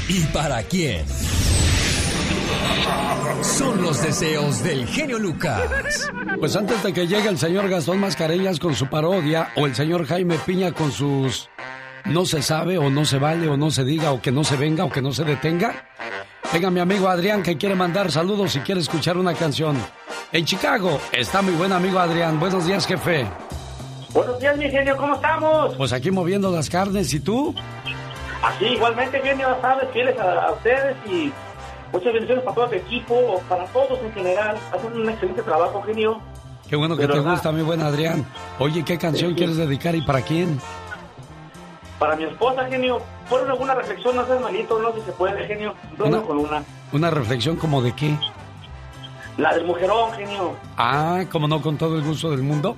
¿Y 0.09 0.21
para 0.33 0.63
quién? 0.63 1.05
Son 3.43 3.83
los 3.83 4.03
deseos 4.03 4.65
del 4.65 4.87
genio 4.87 5.19
Lucas. 5.19 6.11
Pues 6.41 6.57
antes 6.57 6.83
de 6.83 6.95
que 6.95 7.07
llegue 7.07 7.29
el 7.29 7.37
señor 7.37 7.69
Gastón 7.69 8.01
Mascareñas 8.01 8.59
con 8.59 8.75
su 8.75 8.87
parodia 8.87 9.51
o 9.57 9.67
el 9.67 9.75
señor 9.75 10.07
Jaime 10.07 10.39
Piña 10.47 10.73
con 10.73 10.91
sus 10.91 11.51
no 12.07 12.25
se 12.25 12.43
sabe 12.43 12.79
o 12.79 12.91
no 12.91 13.05
se 13.05 13.19
vale 13.19 13.49
o 13.49 13.57
no 13.57 13.71
se 13.71 13.85
diga 13.85 14.13
o 14.13 14.21
que 14.23 14.33
no 14.33 14.45
se 14.45 14.57
venga 14.57 14.85
o 14.85 14.91
que 14.91 15.03
no 15.03 15.13
se 15.13 15.25
detenga, 15.25 15.85
Venga, 16.51 16.71
mi 16.71 16.81
amigo 16.81 17.09
Adrián 17.09 17.43
que 17.43 17.59
quiere 17.59 17.75
mandar 17.75 18.11
saludos 18.11 18.57
y 18.57 18.61
quiere 18.61 18.81
escuchar 18.81 19.19
una 19.19 19.35
canción. 19.35 19.77
En 20.33 20.47
Chicago 20.47 20.99
está 21.13 21.43
mi 21.43 21.53
buen 21.53 21.73
amigo 21.75 21.99
Adrián. 21.99 22.41
Buenos 22.41 22.67
días, 22.67 22.87
jefe. 22.87 23.27
Buenos 24.15 24.41
días, 24.41 24.57
mi 24.57 24.71
genio, 24.71 24.97
¿cómo 24.97 25.15
estamos? 25.17 25.75
Pues 25.77 25.93
aquí 25.93 26.11
moviendo 26.11 26.51
las 26.51 26.71
carnes, 26.71 27.13
¿y 27.13 27.21
tú? 27.21 27.55
Así, 28.43 28.65
igualmente, 28.65 29.21
genio, 29.21 29.59
sabes, 29.61 29.89
fieles 29.93 30.19
a, 30.19 30.47
a 30.47 30.53
ustedes 30.53 30.97
y 31.07 31.31
muchas 31.93 32.13
bendiciones 32.15 32.43
para 32.45 32.55
todo 32.55 32.67
el 32.73 32.75
equipo, 32.79 33.43
para 33.47 33.67
todos 33.67 33.99
en 34.03 34.13
general. 34.15 34.57
Hacen 34.73 34.93
un 34.99 35.07
excelente 35.11 35.43
trabajo, 35.43 35.83
genio. 35.83 36.19
Qué 36.67 36.77
bueno 36.77 36.97
que 36.97 37.07
te 37.09 37.19
gusta, 37.19 37.53
mi 37.53 37.61
buen 37.63 37.83
Adrián. 37.83 38.25
Oye, 38.59 38.83
¿qué 38.87 38.97
canción 38.97 39.33
Sí. 39.33 39.37
quieres 39.37 39.59
dedicar 39.59 39.95
y 39.95 40.01
para 40.01 40.23
quién? 40.23 40.59
Para 41.99 42.15
mi 42.15 42.25
esposa, 42.25 42.65
genio, 42.67 43.01
¿fueron 43.29 43.51
alguna 43.51 43.75
reflexión? 43.75 44.15
No 44.15 44.25
seas 44.27 44.41
malito, 44.41 44.79
no 44.81 44.93
sé 44.93 45.01
si 45.01 45.07
se 45.07 45.13
puede, 45.13 45.47
genio. 45.47 45.75
Una 45.99 46.23
con 46.23 46.39
una. 46.39 46.63
Una 46.93 47.11
reflexión 47.11 47.57
como 47.57 47.83
de 47.83 47.93
qué. 47.93 48.17
La 49.37 49.55
del 49.55 49.65
mujerón, 49.65 50.13
genio. 50.13 50.55
Ah, 50.77 51.25
como 51.31 51.49
no, 51.49 51.61
con 51.61 51.77
todo 51.77 51.97
el 51.97 52.05
gusto 52.05 52.31
del 52.31 52.43
mundo. 52.43 52.77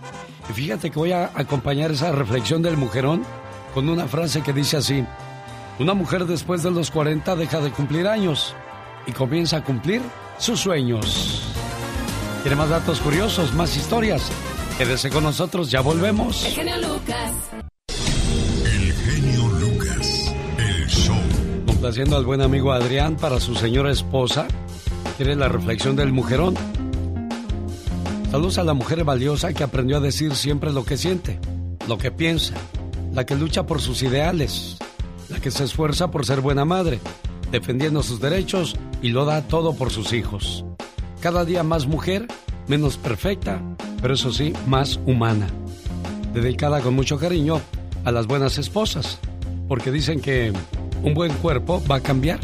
Y 0.48 0.52
fíjate 0.52 0.90
que 0.90 0.98
voy 0.98 1.12
a 1.12 1.30
acompañar 1.34 1.90
esa 1.90 2.12
reflexión 2.12 2.62
del 2.62 2.76
mujerón 2.76 3.24
con 3.74 3.88
una 3.88 4.06
frase 4.06 4.42
que 4.42 4.52
dice 4.52 4.78
así. 4.78 5.04
Una 5.78 5.94
mujer 5.94 6.24
después 6.26 6.62
de 6.62 6.70
los 6.70 6.90
40 6.90 7.36
deja 7.36 7.60
de 7.60 7.70
cumplir 7.70 8.06
años 8.06 8.54
y 9.06 9.12
comienza 9.12 9.58
a 9.58 9.64
cumplir 9.64 10.02
sus 10.38 10.60
sueños. 10.60 11.42
¿Quiere 12.42 12.56
más 12.56 12.70
datos 12.70 13.00
curiosos, 13.00 13.54
más 13.54 13.76
historias? 13.76 14.30
Quédese 14.76 15.10
con 15.10 15.24
nosotros, 15.24 15.70
ya 15.70 15.82
volvemos. 15.82 16.44
El 16.44 16.52
genio 16.52 16.76
Lucas. 16.78 17.32
Complaciendo 21.80 22.18
al 22.18 22.26
buen 22.26 22.42
amigo 22.42 22.72
Adrián 22.72 23.16
para 23.16 23.40
su 23.40 23.54
señora 23.54 23.90
esposa. 23.90 24.46
¿Quiere 25.16 25.34
la 25.34 25.48
reflexión 25.48 25.96
del 25.96 26.12
mujerón? 26.12 26.54
Saludos 28.30 28.58
a 28.58 28.64
la 28.64 28.74
mujer 28.74 29.02
valiosa 29.02 29.54
que 29.54 29.64
aprendió 29.64 29.96
a 29.96 30.00
decir 30.00 30.34
siempre 30.34 30.74
lo 30.74 30.84
que 30.84 30.98
siente, 30.98 31.40
lo 31.88 31.96
que 31.96 32.10
piensa, 32.10 32.52
la 33.14 33.24
que 33.24 33.34
lucha 33.34 33.64
por 33.64 33.80
sus 33.80 34.02
ideales, 34.02 34.76
la 35.30 35.40
que 35.40 35.50
se 35.50 35.64
esfuerza 35.64 36.10
por 36.10 36.26
ser 36.26 36.42
buena 36.42 36.66
madre, 36.66 37.00
defendiendo 37.50 38.02
sus 38.02 38.20
derechos 38.20 38.76
y 39.00 39.08
lo 39.08 39.24
da 39.24 39.48
todo 39.48 39.74
por 39.74 39.88
sus 39.88 40.12
hijos. 40.12 40.66
Cada 41.20 41.46
día 41.46 41.62
más 41.62 41.86
mujer, 41.86 42.26
menos 42.68 42.98
perfecta, 42.98 43.62
pero 44.02 44.12
eso 44.12 44.34
sí, 44.34 44.52
más 44.66 45.00
humana. 45.06 45.46
Dedicada 46.34 46.82
con 46.82 46.92
mucho 46.92 47.18
cariño 47.18 47.58
a 48.04 48.12
las 48.12 48.26
buenas 48.26 48.58
esposas, 48.58 49.18
porque 49.66 49.90
dicen 49.90 50.20
que 50.20 50.52
un 51.02 51.14
buen 51.14 51.32
cuerpo 51.34 51.82
va 51.90 51.96
a 51.96 52.00
cambiar, 52.00 52.40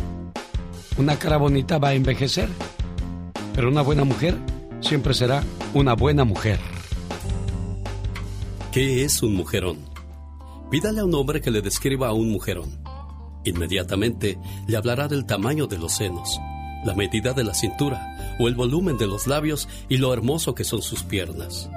una 0.97 1.19
cara 1.19 1.37
bonita 1.37 1.79
va 1.79 1.89
a 1.89 1.95
envejecer, 1.95 2.49
pero 3.55 3.69
una 3.69 3.83
buena 3.83 4.05
mujer 4.05 4.37
siempre 4.81 5.15
será 5.15 5.43
una 5.75 5.95
buena 5.95 6.25
mujer. 6.25 6.59
¿Qué 8.73 9.05
es 9.05 9.23
un 9.23 9.35
mujerón? 9.35 9.79
Pídale 10.71 11.01
a 11.01 11.05
un 11.05 11.15
hombre 11.15 11.41
que 11.41 11.51
le 11.51 11.63
describa 11.63 12.09
a 12.09 12.13
un 12.13 12.31
mujerón. 12.31 12.83
Inmediatamente 13.45 14.39
le 14.67 14.77
hablará 14.77 15.07
del 15.07 15.25
tamaño 15.25 15.67
de 15.67 15.79
los 15.79 15.93
senos, 15.93 16.39
la 16.85 16.95
medida 16.95 17.33
de 17.33 17.45
la 17.45 17.55
cintura 17.55 18.37
o 18.39 18.49
el 18.49 18.55
volumen 18.55 18.99
de 18.99 19.07
los 19.07 19.27
labios 19.27 19.69
y 19.89 19.99
lo 19.99 20.13
hermoso 20.13 20.55
que 20.55 20.65
son 20.65 20.83
sus 20.83 21.03
piernas. 21.03 21.71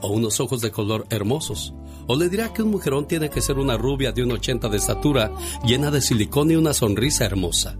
O 0.00 0.08
unos 0.08 0.40
ojos 0.40 0.60
de 0.60 0.70
color 0.70 1.06
hermosos. 1.10 1.74
O 2.06 2.16
le 2.16 2.28
dirá 2.28 2.52
que 2.52 2.62
un 2.62 2.70
mujerón 2.70 3.08
tiene 3.08 3.30
que 3.30 3.40
ser 3.40 3.58
una 3.58 3.76
rubia 3.76 4.12
de 4.12 4.22
un 4.22 4.32
80 4.32 4.68
de 4.68 4.76
estatura, 4.76 5.32
llena 5.64 5.90
de 5.90 6.00
silicón 6.00 6.50
y 6.50 6.56
una 6.56 6.72
sonrisa 6.72 7.24
hermosa. 7.24 7.76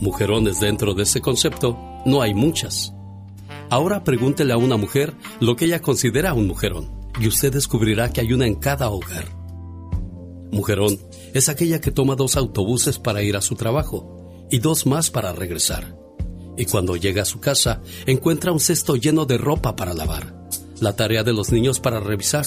Mujerones 0.00 0.60
dentro 0.60 0.94
de 0.94 1.02
ese 1.02 1.20
concepto 1.20 1.78
no 2.04 2.22
hay 2.22 2.34
muchas. 2.34 2.92
Ahora 3.68 4.04
pregúntele 4.04 4.52
a 4.52 4.56
una 4.56 4.76
mujer 4.76 5.14
lo 5.40 5.56
que 5.56 5.66
ella 5.66 5.82
considera 5.82 6.34
un 6.34 6.46
mujerón 6.46 6.90
y 7.20 7.28
usted 7.28 7.52
descubrirá 7.52 8.12
que 8.12 8.20
hay 8.20 8.32
una 8.32 8.46
en 8.46 8.54
cada 8.54 8.90
hogar. 8.90 9.26
Mujerón 10.52 10.98
es 11.34 11.48
aquella 11.48 11.80
que 11.80 11.90
toma 11.90 12.16
dos 12.16 12.36
autobuses 12.36 12.98
para 12.98 13.22
ir 13.22 13.36
a 13.36 13.42
su 13.42 13.56
trabajo 13.56 14.46
y 14.50 14.58
dos 14.58 14.86
más 14.86 15.10
para 15.10 15.32
regresar. 15.32 15.96
Y 16.56 16.66
cuando 16.66 16.96
llega 16.96 17.22
a 17.22 17.26
su 17.26 17.40
casa 17.40 17.82
encuentra 18.06 18.52
un 18.52 18.60
cesto 18.60 18.96
lleno 18.96 19.26
de 19.26 19.36
ropa 19.36 19.76
para 19.76 19.92
lavar, 19.92 20.48
la 20.80 20.94
tarea 20.94 21.24
de 21.24 21.32
los 21.32 21.52
niños 21.52 21.80
para 21.80 22.00
revisar 22.00 22.46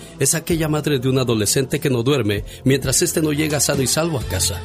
es 0.21 0.35
aquella 0.35 0.67
madre 0.67 0.99
de 0.99 1.09
un 1.09 1.17
adolescente 1.17 1.79
que 1.79 1.89
no 1.89 2.03
duerme 2.03 2.45
mientras 2.63 3.01
éste 3.01 3.23
no 3.23 3.33
llega 3.33 3.59
sano 3.59 3.81
y 3.81 3.87
salvo 3.87 4.19
a 4.19 4.23
casa 4.23 4.61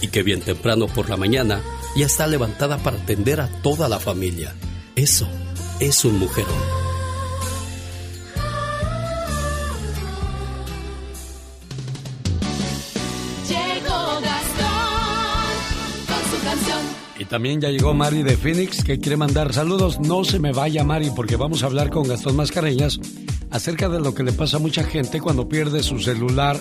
y 0.00 0.08
que 0.08 0.24
bien 0.24 0.40
temprano 0.40 0.88
por 0.88 1.08
la 1.08 1.16
mañana 1.16 1.60
ya 1.94 2.06
está 2.06 2.26
levantada 2.26 2.78
para 2.78 2.96
atender 2.96 3.40
a 3.40 3.48
toda 3.62 3.88
la 3.88 4.00
familia. 4.00 4.54
Eso 4.96 5.28
es 5.78 6.04
un 6.04 6.18
mujerón. 6.18 6.50
Llegó 13.48 14.20
Gastón 14.20 15.54
con 16.08 16.30
su 16.30 16.44
canción. 16.44 16.78
Y 17.20 17.24
también 17.24 17.60
ya 17.60 17.68
llegó 17.68 17.94
Mari 17.94 18.24
de 18.24 18.36
Phoenix 18.36 18.82
que 18.82 18.98
quiere 18.98 19.16
mandar 19.16 19.54
saludos. 19.54 20.00
No 20.00 20.24
se 20.24 20.40
me 20.40 20.50
vaya 20.50 20.82
Mari 20.82 21.10
porque 21.14 21.36
vamos 21.36 21.62
a 21.62 21.66
hablar 21.66 21.90
con 21.90 22.08
Gastón 22.08 22.34
Mascareñas 22.34 22.98
acerca 23.50 23.88
de 23.88 24.00
lo 24.00 24.14
que 24.14 24.22
le 24.22 24.32
pasa 24.32 24.56
a 24.56 24.60
mucha 24.60 24.84
gente 24.84 25.20
cuando 25.20 25.48
pierde 25.48 25.82
su 25.82 25.98
celular 25.98 26.60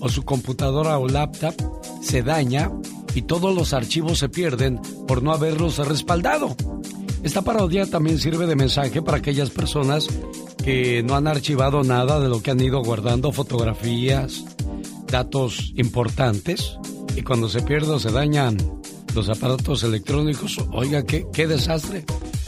o 0.00 0.08
su 0.08 0.24
computadora 0.24 0.98
o 0.98 1.08
laptop, 1.08 1.54
se 2.02 2.22
daña 2.22 2.70
y 3.14 3.22
todos 3.22 3.54
los 3.54 3.72
archivos 3.72 4.18
se 4.18 4.28
pierden 4.28 4.80
por 5.06 5.22
no 5.22 5.32
haberlos 5.32 5.78
respaldado. 5.78 6.56
Esta 7.22 7.42
parodia 7.42 7.86
también 7.86 8.18
sirve 8.18 8.46
de 8.46 8.54
mensaje 8.54 9.02
para 9.02 9.18
aquellas 9.18 9.50
personas 9.50 10.06
que 10.62 11.02
no 11.02 11.16
han 11.16 11.26
archivado 11.26 11.82
nada 11.82 12.20
de 12.20 12.28
lo 12.28 12.42
que 12.42 12.50
han 12.50 12.60
ido 12.60 12.82
guardando, 12.82 13.32
fotografías, 13.32 14.44
datos 15.10 15.72
importantes, 15.76 16.78
y 17.16 17.22
cuando 17.22 17.48
se 17.48 17.62
pierde 17.62 17.92
o 17.92 17.98
se 17.98 18.12
dañan 18.12 18.56
los 19.14 19.28
aparatos 19.28 19.82
electrónicos, 19.82 20.58
oiga, 20.72 21.02
qué, 21.02 21.26
qué 21.32 21.48
desastre. 21.48 22.04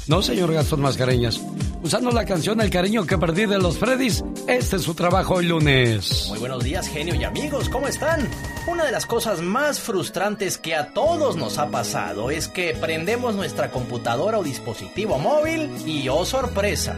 No, 0.06 0.22
señor 0.22 0.52
Gastón 0.52 0.82
Mascareñas. 0.82 1.40
Usando 1.82 2.10
la 2.10 2.26
canción 2.26 2.60
El 2.60 2.68
cariño 2.68 3.06
que 3.06 3.16
perdí 3.16 3.46
de 3.46 3.58
los 3.58 3.78
Freddys, 3.78 4.22
este 4.46 4.76
es 4.76 4.82
su 4.82 4.92
trabajo 4.94 5.36
hoy 5.36 5.46
lunes. 5.46 6.26
Muy 6.28 6.38
buenos 6.38 6.62
días, 6.62 6.86
genio 6.88 7.14
y 7.14 7.24
amigos, 7.24 7.70
¿cómo 7.70 7.88
están? 7.88 8.28
Una 8.66 8.84
de 8.84 8.92
las 8.92 9.06
cosas 9.06 9.40
más 9.40 9.80
frustrantes 9.80 10.58
que 10.58 10.74
a 10.74 10.92
todos 10.92 11.36
nos 11.36 11.56
ha 11.56 11.70
pasado 11.70 12.30
es 12.30 12.48
que 12.48 12.76
prendemos 12.78 13.34
nuestra 13.34 13.70
computadora 13.70 14.38
o 14.38 14.42
dispositivo 14.42 15.18
móvil 15.18 15.70
y, 15.86 16.06
oh 16.10 16.26
sorpresa, 16.26 16.96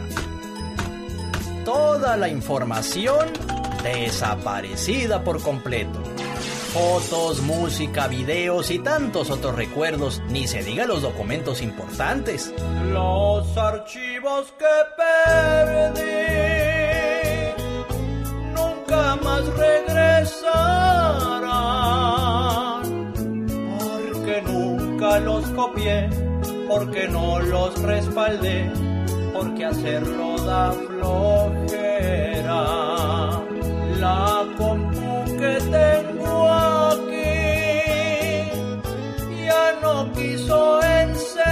toda 1.63 2.17
la 2.17 2.27
información 2.27 3.29
desaparecida 3.83 5.23
por 5.23 5.41
completo. 5.41 6.12
Fotos, 6.73 7.39
música, 7.41 8.07
videos 8.07 8.71
y 8.71 8.79
tantos 8.79 9.29
otros 9.29 9.53
recuerdos, 9.53 10.23
ni 10.29 10.47
se 10.47 10.63
diga 10.63 10.87
los 10.87 11.03
documentos 11.03 11.61
importantes. 11.61 12.51
Los 12.91 13.55
archivos 13.55 14.51
que 14.57 14.65
perdí 14.97 16.01
nunca 18.55 19.15
más 19.17 19.45
regresarán. 19.55 20.33
Porque 23.77 24.41
nunca 24.41 25.19
los 25.19 25.45
copié, 25.51 26.09
porque 26.67 27.07
no 27.07 27.39
los 27.39 27.79
respaldé, 27.83 28.71
porque 29.31 29.65
hacerlo 29.65 30.37
da 30.43 30.71
flojera. 30.71 32.63
La 33.99 34.43
compu 34.57 35.23
que 35.37 35.59
tengo 35.71 36.12
quiso 40.15 40.81
encender 40.83 41.43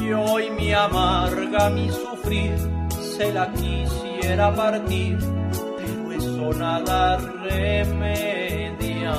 y 0.00 0.12
hoy 0.12 0.50
me 0.50 0.74
amarga 0.74 1.70
mi 1.70 1.90
sufrir, 1.90 2.54
se 3.16 3.32
la 3.32 3.50
quisiera 3.52 4.54
partir, 4.54 5.18
pero 5.78 6.12
eso 6.12 6.52
nada 6.58 7.16
remedia. 7.48 9.14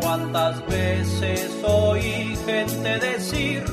Cuántas 0.00 0.64
veces 0.66 1.50
oí 1.64 2.36
gente 2.46 2.98
decir, 2.98 3.64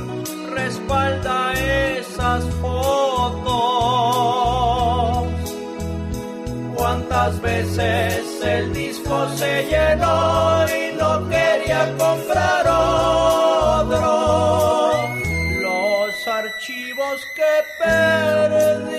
respalda 0.55 1.53
esas 1.53 2.43
fotos. 2.61 4.72
Cuántas 6.83 7.39
veces 7.39 8.43
el 8.43 8.73
disco 8.73 9.29
se 9.37 9.67
llenó 9.67 10.65
y 10.67 10.91
no 10.97 11.29
quería 11.29 11.95
comprar 11.97 12.67
otro. 13.87 14.11
Los 15.61 16.27
archivos 16.27 17.25
que 17.37 17.63
perdí 17.81 18.95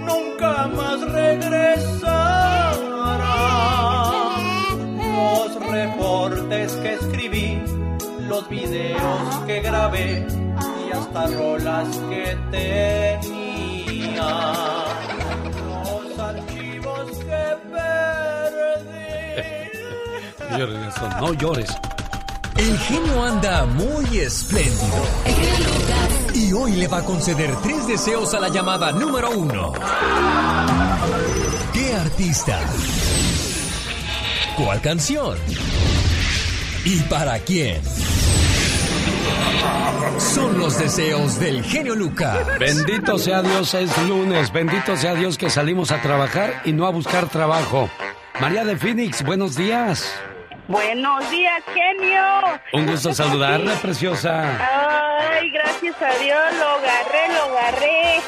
nunca 0.00 0.66
más 0.66 1.00
regresarán. 1.00 2.18
Los 5.16 5.54
reportes 5.72 6.72
que 6.74 6.92
escribí, 6.92 7.62
los 8.28 8.46
videos 8.50 9.38
que 9.46 9.60
grabé 9.62 10.26
y 10.86 10.92
hasta 10.92 11.26
rolas 11.28 11.88
que 12.10 12.36
tenía. 12.50 13.24
No 21.20 21.32
llores. 21.34 21.70
El 22.56 22.78
genio 22.78 23.24
anda 23.24 23.64
muy 23.66 24.18
espléndido. 24.18 25.04
Y 26.34 26.52
hoy 26.52 26.72
le 26.72 26.88
va 26.88 26.98
a 26.98 27.04
conceder 27.04 27.54
tres 27.62 27.86
deseos 27.86 28.34
a 28.34 28.40
la 28.40 28.48
llamada 28.48 28.92
número 28.92 29.30
uno. 29.30 29.72
¿Qué 31.72 31.94
artista? 31.94 32.60
¿Cuál 34.56 34.80
canción? 34.80 35.36
¿Y 36.84 37.00
para 37.02 37.38
quién? 37.40 37.80
Son 40.18 40.58
los 40.58 40.78
deseos 40.78 41.40
del 41.40 41.64
genio 41.64 41.94
Lucas. 41.94 42.38
Bendito 42.58 43.18
sea 43.18 43.42
Dios, 43.42 43.74
es 43.74 43.90
lunes. 44.06 44.52
Bendito 44.52 44.96
sea 44.96 45.14
Dios 45.14 45.38
que 45.38 45.50
salimos 45.50 45.90
a 45.90 46.00
trabajar 46.02 46.62
y 46.64 46.72
no 46.72 46.86
a 46.86 46.90
buscar 46.90 47.28
trabajo. 47.28 47.88
María 48.40 48.64
de 48.64 48.76
Phoenix, 48.76 49.24
buenos 49.24 49.56
días. 49.56 50.12
Buenos 50.66 51.30
días, 51.30 51.62
genio. 51.74 52.22
Un 52.72 52.86
gusto 52.86 53.12
saludarle, 53.12 53.74
preciosa. 53.82 54.56
Ay, 55.30 55.50
gracias 55.50 55.94
a 56.00 56.22
Dios, 56.22 56.40
lo 56.58 56.68
agarré, 56.68 57.28
lo 57.34 57.58
agarré. 57.58 58.20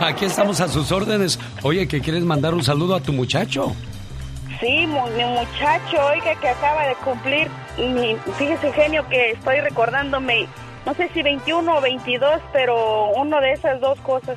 Aquí 0.06 0.26
estamos 0.26 0.60
a 0.60 0.68
sus 0.68 0.92
órdenes. 0.92 1.40
Oye, 1.62 1.88
que 1.88 2.02
quieres 2.02 2.24
mandar 2.24 2.52
un 2.52 2.62
saludo 2.62 2.94
a 2.94 3.00
tu 3.00 3.14
muchacho. 3.14 3.74
Sí, 4.60 4.86
mi 4.86 5.24
muchacho, 5.24 6.04
oiga, 6.12 6.34
que 6.40 6.48
acaba 6.48 6.86
de 6.86 6.94
cumplir, 6.96 7.48
mi, 7.78 8.16
fíjese, 8.36 8.72
genio, 8.72 9.08
que 9.08 9.30
estoy 9.30 9.60
recordándome, 9.60 10.46
no 10.84 10.94
sé 10.94 11.08
si 11.14 11.22
21 11.22 11.78
o 11.78 11.80
22, 11.80 12.40
pero 12.52 13.10
uno 13.12 13.40
de 13.40 13.52
esas 13.52 13.80
dos 13.80 13.98
cosas. 14.00 14.36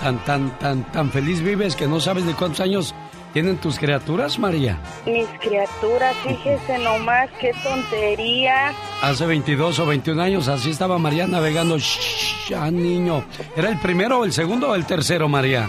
Tan, 0.00 0.18
tan, 0.24 0.50
tan, 0.58 0.84
tan 0.92 1.10
feliz 1.10 1.40
vives 1.40 1.76
que 1.76 1.86
no 1.86 2.00
sabes 2.00 2.26
de 2.26 2.34
cuántos 2.34 2.60
años 2.60 2.94
tienen 3.36 3.58
tus 3.58 3.78
criaturas, 3.78 4.38
María. 4.38 4.78
Mis 5.04 5.28
criaturas, 5.40 6.16
fíjese 6.26 6.78
nomás, 6.78 7.28
qué 7.38 7.52
tontería. 7.62 8.72
Hace 9.02 9.26
22 9.26 9.78
o 9.78 9.84
21 9.84 10.22
años, 10.22 10.48
así 10.48 10.70
estaba 10.70 10.96
María 10.96 11.26
navegando. 11.26 11.76
Shh, 11.76 12.54
ah, 12.58 12.70
niño. 12.70 13.26
¿Era 13.54 13.68
el 13.68 13.78
primero, 13.78 14.24
el 14.24 14.32
segundo 14.32 14.70
o 14.70 14.74
el 14.74 14.86
tercero, 14.86 15.28
María? 15.28 15.68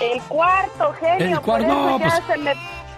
El 0.00 0.22
cuarto, 0.22 0.94
genio, 0.98 1.36
El 1.36 1.40
cuarto, 1.42 1.66
no, 1.68 1.98
ya 1.98 2.06
pues- 2.08 2.22
se 2.26 2.38
me 2.38 2.54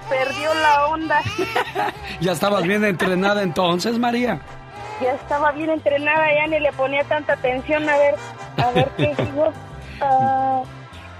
perdió 0.09 0.55
la 0.55 0.87
onda. 0.87 1.21
Ya 2.21 2.31
estabas 2.31 2.63
bien 2.63 2.85
entrenada 2.85 3.43
entonces, 3.43 3.99
María. 3.99 4.39
ya 5.01 5.15
estaba 5.15 5.51
bien 5.51 5.71
entrenada, 5.71 6.25
ya 6.33 6.47
ni 6.47 6.61
le 6.61 6.71
ponía 6.75 7.03
tanta 7.03 7.33
atención 7.33 7.89
a 7.89 7.97
ver, 7.97 8.15
a 8.59 8.71
ver 8.71 8.89
qué 8.97 9.13
digo. 9.25 9.53
Ah, 10.01 10.63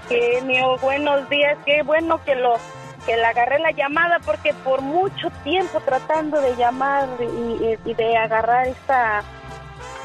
genio, 0.07 0.77
buenos 0.79 1.29
días, 1.29 1.57
qué 1.65 1.83
bueno 1.83 2.23
que 2.23 2.35
lo 2.35 2.55
que 3.05 3.17
le 3.17 3.25
agarré 3.25 3.59
la 3.59 3.71
llamada 3.71 4.19
porque 4.25 4.53
por 4.63 4.81
mucho 4.81 5.29
tiempo 5.43 5.81
tratando 5.81 6.39
de 6.39 6.55
llamar 6.55 7.07
y, 7.19 7.93
de 7.93 8.17
agarrar 8.17 8.67
esta 8.67 9.23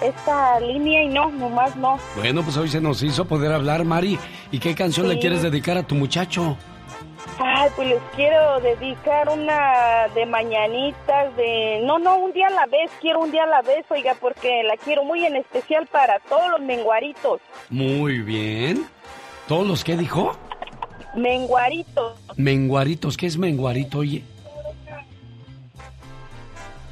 esta 0.02 0.60
línea 0.60 1.02
y 1.02 1.08
no, 1.08 1.30
nomás 1.30 1.76
no. 1.76 1.98
Bueno, 2.16 2.42
pues 2.42 2.56
hoy 2.56 2.68
se 2.68 2.80
nos 2.80 3.02
hizo 3.02 3.24
poder 3.24 3.52
hablar, 3.52 3.84
Mari. 3.84 4.18
¿Y 4.52 4.60
qué 4.60 4.74
canción 4.74 5.08
le 5.08 5.18
quieres 5.18 5.42
dedicar 5.42 5.76
a 5.76 5.82
tu 5.82 5.96
muchacho? 5.96 6.56
Ay, 7.40 7.70
pues 7.76 7.88
les 7.88 8.02
quiero 8.16 8.60
dedicar 8.60 9.28
una 9.28 10.08
de 10.14 10.26
mañanitas, 10.26 11.36
de... 11.36 11.80
No, 11.84 11.98
no, 11.98 12.16
un 12.16 12.32
día 12.32 12.46
a 12.48 12.50
la 12.50 12.66
vez, 12.66 12.90
quiero 13.00 13.20
un 13.20 13.30
día 13.30 13.44
a 13.44 13.46
la 13.46 13.62
vez, 13.62 13.84
oiga, 13.90 14.16
porque 14.20 14.62
la 14.64 14.76
quiero 14.76 15.04
muy 15.04 15.24
en 15.24 15.36
especial 15.36 15.86
para 15.86 16.18
todos 16.20 16.50
los 16.50 16.60
menguaritos. 16.60 17.40
Muy 17.70 18.20
bien. 18.20 18.88
¿Todos 19.48 19.66
los 19.66 19.82
que 19.82 19.96
dijo? 19.96 20.36
Menguaritos. 21.16 22.12
Menguaritos. 22.36 23.16
¿Qué 23.16 23.26
es 23.26 23.36
menguarito, 23.38 23.98
oye? 23.98 24.22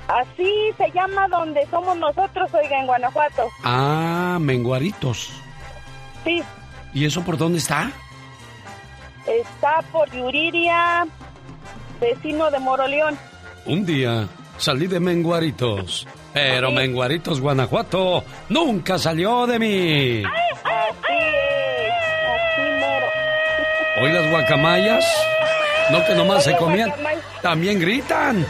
Así 0.08 0.72
se 0.78 0.90
llama 0.92 1.26
donde 1.28 1.66
somos 1.70 1.96
nosotros, 1.96 2.48
oiga, 2.54 2.80
en 2.80 2.86
Guanajuato. 2.86 3.48
Ah, 3.62 4.38
menguaritos. 4.40 5.30
Sí, 6.24 6.42
¿Y 6.94 7.04
eso 7.04 7.22
por 7.22 7.36
dónde 7.36 7.58
está? 7.58 7.92
está 9.26 9.82
por 9.92 10.10
Yuriria, 10.12 11.06
vecino 12.00 12.50
de 12.50 12.58
Moroleón. 12.60 13.18
Un 13.66 13.84
día 13.84 14.28
salí 14.56 14.86
de 14.86 14.98
Menguaritos, 15.00 16.06
pero 16.32 16.70
Menguaritos, 16.70 17.40
Guanajuato, 17.40 18.24
nunca 18.48 18.98
salió 18.98 19.46
de 19.46 19.58
mí. 19.58 20.18
Es, 20.22 20.24
así 20.64 21.12
mero. 21.12 21.65
Hoy 23.98 24.12
las 24.12 24.30
guacamayas, 24.30 25.04
no 25.90 26.04
que 26.04 26.14
nomás 26.14 26.44
se 26.44 26.54
comían, 26.56 26.92
también 27.40 27.80
gritan. 27.80 28.44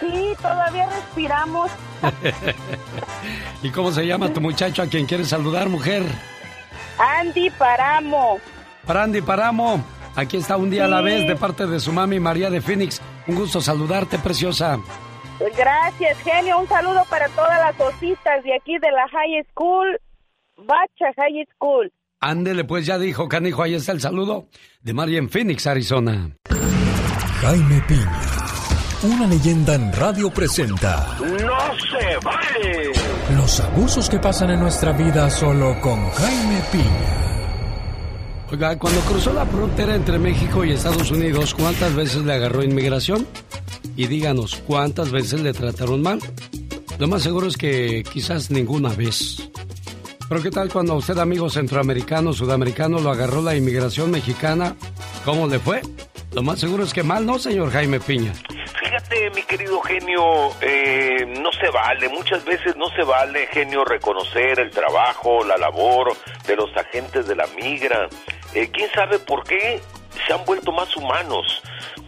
Sí, 0.00 0.34
todavía 0.42 0.88
respiramos. 0.90 1.70
¿Y 3.62 3.70
cómo 3.70 3.92
se 3.92 4.04
llama 4.04 4.32
tu 4.32 4.40
muchacho 4.40 4.82
a 4.82 4.86
quien 4.86 5.06
quieres 5.06 5.28
saludar, 5.28 5.68
mujer? 5.68 6.02
Andy 6.98 7.50
Paramo. 7.50 8.38
Brandy 8.86 9.22
Paramo, 9.22 9.84
aquí 10.16 10.38
está 10.38 10.56
un 10.56 10.70
día 10.70 10.86
a 10.86 10.88
la 10.88 11.00
vez 11.00 11.26
de 11.26 11.36
parte 11.36 11.66
de 11.66 11.78
su 11.78 11.92
mami 11.92 12.18
María 12.18 12.50
de 12.50 12.60
Phoenix. 12.60 13.00
Un 13.26 13.36
gusto 13.36 13.60
saludarte, 13.60 14.18
preciosa. 14.18 14.78
Gracias, 15.56 16.18
genio. 16.22 16.58
Un 16.58 16.68
saludo 16.68 17.04
para 17.08 17.28
todas 17.28 17.58
las 17.60 17.80
ositas 17.80 18.42
de 18.42 18.54
aquí 18.54 18.78
de 18.78 18.90
la 18.90 19.08
High 19.08 19.44
School, 19.52 20.00
Bacha 20.56 21.12
High 21.16 21.46
School. 21.54 21.92
Ándele, 22.26 22.64
pues 22.64 22.86
ya 22.86 22.98
dijo 22.98 23.28
Canijo, 23.28 23.62
ahí 23.62 23.74
está 23.74 23.92
el 23.92 24.00
saludo 24.00 24.48
de 24.80 24.94
María 24.94 25.18
en 25.18 25.28
Phoenix, 25.28 25.66
Arizona. 25.66 26.30
Jaime 27.42 27.84
Piña, 27.86 28.22
una 29.02 29.26
leyenda 29.26 29.74
en 29.74 29.92
radio 29.92 30.30
presenta 30.30 31.18
¡No 31.20 31.28
se 31.28 32.16
vale! 32.24 32.92
los 33.36 33.60
abusos 33.60 34.08
que 34.08 34.18
pasan 34.18 34.52
en 34.52 34.60
nuestra 34.60 34.92
vida 34.92 35.28
solo 35.28 35.78
con 35.82 36.08
Jaime 36.12 36.62
Piña. 36.72 38.48
Oiga, 38.50 38.78
cuando 38.78 39.00
cruzó 39.02 39.34
la 39.34 39.44
frontera 39.44 39.94
entre 39.94 40.18
México 40.18 40.64
y 40.64 40.72
Estados 40.72 41.10
Unidos, 41.10 41.52
¿cuántas 41.52 41.94
veces 41.94 42.24
le 42.24 42.32
agarró 42.32 42.62
inmigración? 42.62 43.26
Y 43.96 44.06
díganos, 44.06 44.62
¿cuántas 44.66 45.10
veces 45.10 45.42
le 45.42 45.52
trataron 45.52 46.00
mal? 46.00 46.20
Lo 46.98 47.06
más 47.06 47.22
seguro 47.22 47.48
es 47.48 47.58
que 47.58 48.02
quizás 48.10 48.50
ninguna 48.50 48.94
vez. 48.94 49.50
Pero 50.28 50.42
¿qué 50.42 50.50
tal 50.50 50.72
cuando 50.72 50.94
usted, 50.94 51.18
amigo 51.18 51.50
centroamericano, 51.50 52.32
sudamericano, 52.32 52.98
lo 52.98 53.10
agarró 53.10 53.42
la 53.42 53.54
inmigración 53.54 54.10
mexicana? 54.10 54.74
¿Cómo 55.24 55.46
le 55.46 55.58
fue? 55.58 55.82
Lo 56.32 56.42
más 56.42 56.58
seguro 56.58 56.84
es 56.84 56.92
que 56.94 57.02
mal, 57.02 57.26
¿no, 57.26 57.38
señor 57.38 57.70
Jaime 57.70 58.00
Piña? 58.00 58.32
Fíjate, 58.82 59.30
mi 59.30 59.42
querido 59.42 59.80
genio, 59.82 60.50
eh, 60.62 61.26
no 61.40 61.52
se 61.52 61.68
vale, 61.70 62.08
muchas 62.08 62.44
veces 62.44 62.74
no 62.76 62.88
se 62.96 63.02
vale, 63.02 63.46
genio, 63.48 63.84
reconocer 63.84 64.58
el 64.60 64.70
trabajo, 64.70 65.44
la 65.44 65.56
labor 65.58 66.16
de 66.46 66.56
los 66.56 66.74
agentes 66.76 67.26
de 67.26 67.36
la 67.36 67.46
migra. 67.48 68.08
Eh, 68.54 68.70
¿Quién 68.72 68.90
sabe 68.92 69.18
por 69.18 69.44
qué 69.44 69.80
se 70.26 70.32
han 70.32 70.44
vuelto 70.44 70.72
más 70.72 70.96
humanos? 70.96 71.62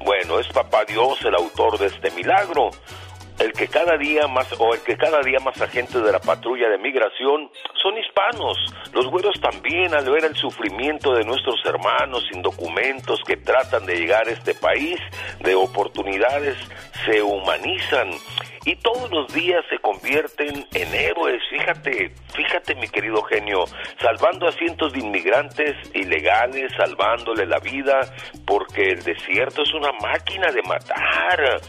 Bueno, 0.04 0.40
es 0.40 0.48
papá 0.48 0.84
Dios 0.86 1.18
el 1.24 1.34
autor 1.34 1.78
de 1.78 1.86
este 1.86 2.10
milagro. 2.12 2.70
El 3.38 3.52
que 3.52 3.68
cada 3.68 3.96
día 3.96 4.26
más 4.26 4.48
o 4.58 4.74
el 4.74 4.80
que 4.80 4.96
cada 4.96 5.20
día 5.20 5.38
más 5.40 5.60
agentes 5.60 6.02
de 6.02 6.12
la 6.12 6.20
patrulla 6.20 6.68
de 6.68 6.78
migración 6.78 7.50
son 7.74 7.98
hispanos. 7.98 8.56
Los 8.92 9.06
güeros 9.06 9.38
también 9.40 9.94
al 9.94 10.08
ver 10.10 10.24
el 10.24 10.34
sufrimiento 10.36 11.14
de 11.14 11.24
nuestros 11.24 11.60
hermanos 11.64 12.26
sin 12.30 12.42
documentos 12.42 13.20
que 13.26 13.36
tratan 13.36 13.86
de 13.86 13.96
llegar 13.96 14.26
a 14.28 14.32
este 14.32 14.54
país 14.54 14.98
de 15.40 15.54
oportunidades 15.54 16.56
se 17.04 17.22
humanizan 17.22 18.10
y 18.66 18.74
todos 18.76 19.08
los 19.12 19.32
días 19.32 19.64
se 19.70 19.78
convierten 19.78 20.66
en 20.74 20.94
héroes. 20.94 21.40
Fíjate, 21.48 22.10
fíjate 22.34 22.74
mi 22.74 22.88
querido 22.88 23.22
genio, 23.22 23.64
salvando 24.02 24.48
a 24.48 24.52
cientos 24.52 24.92
de 24.92 24.98
inmigrantes 24.98 25.76
ilegales, 25.94 26.72
salvándole 26.76 27.46
la 27.46 27.60
vida, 27.60 28.00
porque 28.44 28.90
el 28.90 29.04
desierto 29.04 29.62
es 29.62 29.72
una 29.72 29.92
máquina 29.92 30.50
de 30.50 30.62
matar. 30.62 31.60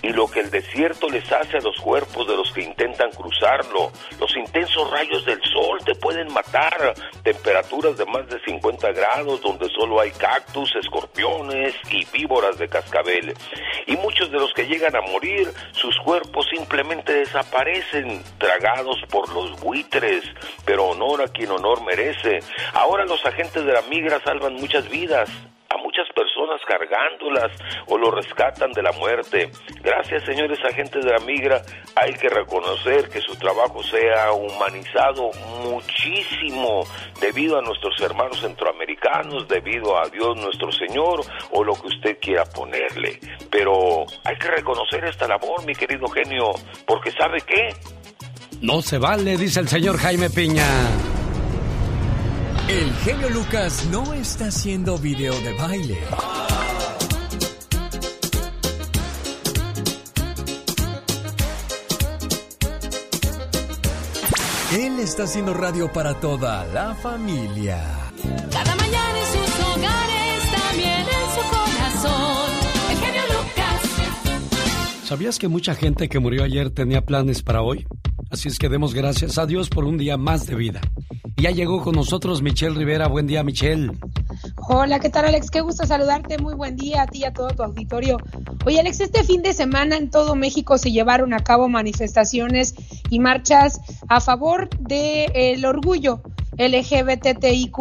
Y 0.00 0.08
lo 0.10 0.26
que 0.26 0.40
el 0.40 0.50
desierto 0.50 1.10
les 1.10 1.30
hace 1.30 1.58
a 1.58 1.60
los 1.60 1.76
cuerpos 1.80 2.26
de 2.26 2.36
los 2.36 2.50
que 2.52 2.62
intentan 2.62 3.10
cruzarlo, 3.10 3.92
los 4.18 4.34
intensos 4.34 4.90
rayos 4.90 5.26
del 5.26 5.42
sol 5.42 5.78
te 5.84 5.94
pueden 5.96 6.32
matar, 6.32 6.94
temperaturas 7.22 7.98
de 7.98 8.06
más 8.06 8.26
de 8.26 8.40
50 8.44 8.92
grados 8.92 9.42
donde 9.42 9.68
solo 9.68 10.00
hay 10.00 10.12
cactus, 10.12 10.74
escorpiones 10.76 11.74
y 11.90 12.06
víboras 12.06 12.56
de 12.56 12.68
cascabel. 12.68 13.34
Y 13.86 13.96
muchos 13.96 14.30
de 14.30 14.38
los 14.38 14.52
que 14.54 14.66
llegan 14.68 14.94
a 14.94 15.00
morir, 15.00 15.50
sus 15.72 15.96
cuerpos 15.98 16.46
simplemente 16.54 17.12
desaparecen, 17.12 18.22
tragados 18.38 18.98
por 19.10 19.32
los 19.32 19.58
buitres, 19.60 20.22
pero 20.64 20.88
honor 20.88 21.22
a 21.22 21.28
quien 21.28 21.50
honor 21.50 21.82
merece. 21.84 22.40
Ahora 22.74 23.04
los 23.04 23.24
agentes 23.24 23.64
de 23.64 23.72
la 23.72 23.82
migra 23.82 24.20
salvan 24.22 24.54
muchas 24.54 24.88
vidas, 24.88 25.30
a 25.70 25.76
muchas 25.78 26.08
personas 26.14 26.60
cargándolas 26.66 27.52
o 27.86 27.98
lo 27.98 28.10
rescatan 28.10 28.72
de 28.72 28.82
la 28.82 28.92
muerte. 28.92 29.50
Gracias, 29.82 30.24
señores 30.24 30.58
agentes 30.64 31.04
de 31.04 31.10
la 31.10 31.18
migra. 31.20 31.62
Hay 31.94 32.14
que 32.14 32.28
reconocer 32.28 33.08
que 33.08 33.20
su 33.20 33.34
trabajo 33.36 33.82
sea 33.82 34.32
humanizado 34.32 35.30
muchísimo 35.64 36.84
debido 37.20 37.58
a 37.58 37.62
nuestros 37.62 38.00
hermanos 38.00 38.40
centroamericanos, 38.40 39.46
debido 39.48 39.98
a 39.98 40.08
Dios 40.08 40.36
nuestro 40.36 40.72
Señor 40.72 41.20
o 41.50 41.64
lo 41.64 41.74
que 41.74 41.88
usted 41.88 42.18
quiera 42.20 42.44
ponerle. 42.44 43.18
Pero 43.50 44.06
hay 44.24 44.36
que 44.36 44.48
reconocer 44.48 45.04
esta 45.04 45.28
labor, 45.28 45.64
mi 45.66 45.74
querido 45.74 46.06
genio, 46.08 46.52
porque 46.86 47.10
¿sabe 47.12 47.38
qué? 47.46 47.74
No 48.60 48.82
se 48.82 48.98
vale, 48.98 49.36
dice 49.36 49.60
el 49.60 49.68
señor 49.68 49.98
Jaime 49.98 50.30
Piña. 50.30 50.66
El 52.68 52.92
genio 52.96 53.30
Lucas 53.30 53.86
no 53.90 54.12
está 54.12 54.48
haciendo 54.48 54.98
video 54.98 55.32
de 55.40 55.54
baile. 55.54 55.98
Él 64.72 65.00
está 65.00 65.22
haciendo 65.22 65.54
radio 65.54 65.90
para 65.90 66.20
toda 66.20 66.66
la 66.66 66.94
familia. 66.94 67.82
Cada 68.52 68.76
mañana 68.76 69.17
¿Sabías 75.08 75.38
que 75.38 75.48
mucha 75.48 75.74
gente 75.74 76.06
que 76.06 76.18
murió 76.18 76.44
ayer 76.44 76.68
tenía 76.68 77.00
planes 77.00 77.42
para 77.42 77.62
hoy? 77.62 77.86
Así 78.30 78.48
es 78.48 78.58
que 78.58 78.68
demos 78.68 78.92
gracias 78.92 79.38
a 79.38 79.46
Dios 79.46 79.70
por 79.70 79.86
un 79.86 79.96
día 79.96 80.18
más 80.18 80.46
de 80.46 80.54
vida. 80.54 80.82
Y 81.34 81.44
ya 81.44 81.50
llegó 81.50 81.82
con 81.82 81.94
nosotros 81.94 82.42
Michelle 82.42 82.74
Rivera. 82.74 83.08
Buen 83.08 83.26
día, 83.26 83.42
Michelle. 83.42 83.90
Hola, 84.68 85.00
¿qué 85.00 85.08
tal 85.08 85.24
Alex? 85.24 85.50
Qué 85.50 85.62
gusto 85.62 85.86
saludarte. 85.86 86.36
Muy 86.36 86.52
buen 86.52 86.76
día 86.76 87.04
a 87.04 87.06
ti 87.06 87.20
y 87.20 87.24
a 87.24 87.32
todo 87.32 87.48
tu 87.48 87.62
auditorio. 87.62 88.18
Oye 88.66 88.80
Alex, 88.80 89.00
este 89.00 89.24
fin 89.24 89.40
de 89.40 89.54
semana 89.54 89.96
en 89.96 90.10
todo 90.10 90.36
México 90.36 90.76
se 90.76 90.92
llevaron 90.92 91.32
a 91.32 91.38
cabo 91.38 91.70
manifestaciones 91.70 92.74
y 93.08 93.18
marchas 93.18 93.80
a 94.10 94.20
favor 94.20 94.68
del 94.78 95.64
orgullo 95.64 96.20
LGBTIQ, 96.58 97.78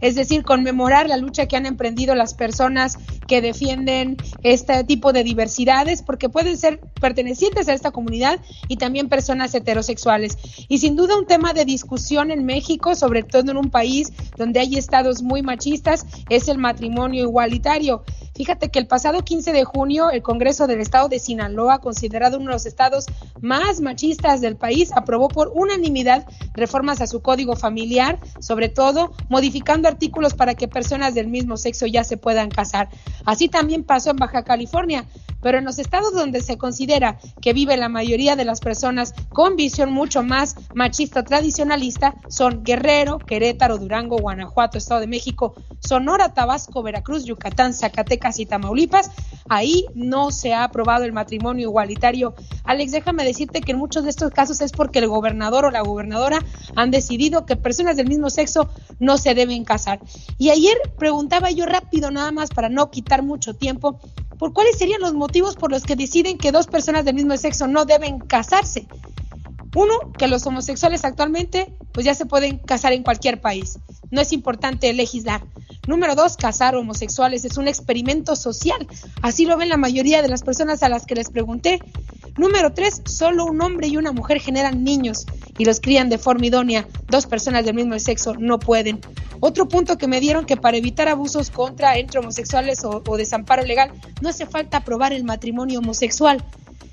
es 0.00 0.14
decir, 0.14 0.44
conmemorar 0.44 1.08
la 1.08 1.16
lucha 1.16 1.46
que 1.46 1.56
han 1.56 1.66
emprendido 1.66 2.14
las 2.14 2.34
personas 2.34 2.98
que 3.26 3.40
defienden 3.40 4.16
este 4.42 4.84
tipo 4.84 5.12
de 5.12 5.24
diversidades, 5.24 6.02
porque 6.02 6.28
pueden 6.28 6.56
ser 6.58 6.67
pertenecientes 7.00 7.68
a 7.68 7.74
esta 7.74 7.90
comunidad 7.90 8.40
y 8.68 8.76
también 8.76 9.08
personas 9.08 9.54
heterosexuales. 9.54 10.36
Y 10.68 10.78
sin 10.78 10.96
duda 10.96 11.18
un 11.18 11.26
tema 11.26 11.52
de 11.52 11.64
discusión 11.64 12.30
en 12.30 12.44
México, 12.44 12.94
sobre 12.94 13.22
todo 13.22 13.50
en 13.50 13.56
un 13.56 13.70
país 13.70 14.12
donde 14.36 14.60
hay 14.60 14.76
estados 14.76 15.22
muy 15.22 15.42
machistas, 15.42 16.06
es 16.28 16.48
el 16.48 16.58
matrimonio 16.58 17.22
igualitario. 17.22 18.04
Fíjate 18.38 18.70
que 18.70 18.78
el 18.78 18.86
pasado 18.86 19.24
15 19.24 19.50
de 19.50 19.64
junio 19.64 20.12
el 20.12 20.22
Congreso 20.22 20.68
del 20.68 20.80
Estado 20.80 21.08
de 21.08 21.18
Sinaloa, 21.18 21.80
considerado 21.80 22.36
uno 22.36 22.46
de 22.46 22.52
los 22.52 22.66
estados 22.66 23.06
más 23.40 23.80
machistas 23.80 24.40
del 24.40 24.54
país, 24.54 24.92
aprobó 24.94 25.26
por 25.26 25.50
unanimidad 25.52 26.24
reformas 26.54 27.00
a 27.00 27.08
su 27.08 27.20
código 27.20 27.56
familiar, 27.56 28.20
sobre 28.38 28.68
todo 28.68 29.10
modificando 29.28 29.88
artículos 29.88 30.34
para 30.34 30.54
que 30.54 30.68
personas 30.68 31.14
del 31.14 31.26
mismo 31.26 31.56
sexo 31.56 31.86
ya 31.86 32.04
se 32.04 32.16
puedan 32.16 32.48
casar. 32.48 32.88
Así 33.24 33.48
también 33.48 33.82
pasó 33.82 34.10
en 34.10 34.18
Baja 34.18 34.44
California, 34.44 35.04
pero 35.42 35.58
en 35.58 35.64
los 35.64 35.80
estados 35.80 36.12
donde 36.12 36.40
se 36.40 36.58
considera 36.58 37.18
que 37.42 37.52
vive 37.52 37.76
la 37.76 37.88
mayoría 37.88 38.36
de 38.36 38.44
las 38.44 38.60
personas 38.60 39.14
con 39.30 39.56
visión 39.56 39.92
mucho 39.92 40.22
más 40.22 40.54
machista 40.74 41.24
tradicionalista 41.24 42.14
son 42.28 42.62
Guerrero, 42.62 43.18
Querétaro, 43.18 43.78
Durango, 43.78 44.18
Guanajuato, 44.18 44.78
Estado 44.78 45.00
de 45.00 45.08
México, 45.08 45.54
Sonora, 45.80 46.34
Tabasco, 46.34 46.82
Veracruz, 46.84 47.24
Yucatán, 47.24 47.74
Zacatecas 47.74 48.27
y 48.36 48.46
Tamaulipas. 48.46 49.10
Ahí 49.48 49.86
no 49.94 50.30
se 50.30 50.52
ha 50.52 50.64
aprobado 50.64 51.04
el 51.04 51.12
matrimonio 51.12 51.68
igualitario. 51.68 52.34
Alex, 52.64 52.92
déjame 52.92 53.24
decirte 53.24 53.62
que 53.62 53.72
en 53.72 53.78
muchos 53.78 54.04
de 54.04 54.10
estos 54.10 54.30
casos 54.30 54.60
es 54.60 54.72
porque 54.72 54.98
el 54.98 55.08
gobernador 55.08 55.64
o 55.64 55.70
la 55.70 55.80
gobernadora 55.80 56.44
han 56.76 56.90
decidido 56.90 57.46
que 57.46 57.56
personas 57.56 57.96
del 57.96 58.08
mismo 58.08 58.28
sexo 58.28 58.68
no 58.98 59.16
se 59.16 59.34
deben 59.34 59.64
casar. 59.64 60.00
Y 60.36 60.50
ayer 60.50 60.76
preguntaba 60.98 61.50
yo 61.50 61.64
rápido 61.64 62.10
nada 62.10 62.30
más 62.30 62.50
para 62.50 62.68
no 62.68 62.90
quitar 62.90 63.22
mucho 63.22 63.54
tiempo, 63.54 64.00
por 64.38 64.52
cuáles 64.52 64.78
serían 64.78 65.00
los 65.00 65.14
motivos 65.14 65.56
por 65.56 65.70
los 65.70 65.82
que 65.82 65.96
deciden 65.96 66.38
que 66.38 66.52
dos 66.52 66.66
personas 66.66 67.04
del 67.04 67.14
mismo 67.14 67.36
sexo 67.36 67.66
no 67.66 67.84
deben 67.84 68.18
casarse. 68.20 68.86
Uno, 69.74 70.12
que 70.16 70.28
los 70.28 70.46
homosexuales 70.46 71.04
actualmente 71.04 71.72
pues 71.92 72.06
ya 72.06 72.14
se 72.14 72.26
pueden 72.26 72.58
casar 72.58 72.92
en 72.92 73.02
cualquier 73.02 73.40
país. 73.40 73.78
No 74.10 74.20
es 74.20 74.32
importante 74.32 74.92
legislar. 74.92 75.42
Número 75.86 76.14
dos, 76.14 76.36
casar 76.36 76.76
homosexuales 76.76 77.44
es 77.44 77.56
un 77.56 77.68
experimento 77.68 78.36
social. 78.36 78.86
Así 79.22 79.46
lo 79.46 79.56
ven 79.56 79.68
la 79.68 79.76
mayoría 79.76 80.22
de 80.22 80.28
las 80.28 80.42
personas 80.42 80.82
a 80.82 80.88
las 80.88 81.06
que 81.06 81.14
les 81.14 81.30
pregunté. 81.30 81.80
Número 82.36 82.72
tres, 82.72 83.02
solo 83.04 83.46
un 83.46 83.60
hombre 83.60 83.88
y 83.88 83.96
una 83.96 84.12
mujer 84.12 84.40
generan 84.40 84.84
niños 84.84 85.26
y 85.58 85.64
los 85.64 85.80
crían 85.80 86.08
de 86.08 86.18
forma 86.18 86.46
idónea. 86.46 86.86
Dos 87.08 87.26
personas 87.26 87.64
del 87.64 87.74
mismo 87.74 87.98
sexo 87.98 88.34
no 88.34 88.58
pueden. 88.58 89.00
Otro 89.40 89.68
punto 89.68 89.98
que 89.98 90.08
me 90.08 90.20
dieron 90.20 90.46
que 90.46 90.56
para 90.56 90.76
evitar 90.76 91.08
abusos 91.08 91.50
contra 91.50 91.96
entre 91.98 92.20
homosexuales 92.20 92.84
o, 92.84 93.02
o 93.06 93.16
desamparo 93.16 93.64
legal 93.64 93.90
no 94.20 94.28
hace 94.28 94.46
falta 94.46 94.78
aprobar 94.78 95.12
el 95.12 95.24
matrimonio 95.24 95.80
homosexual. 95.80 96.44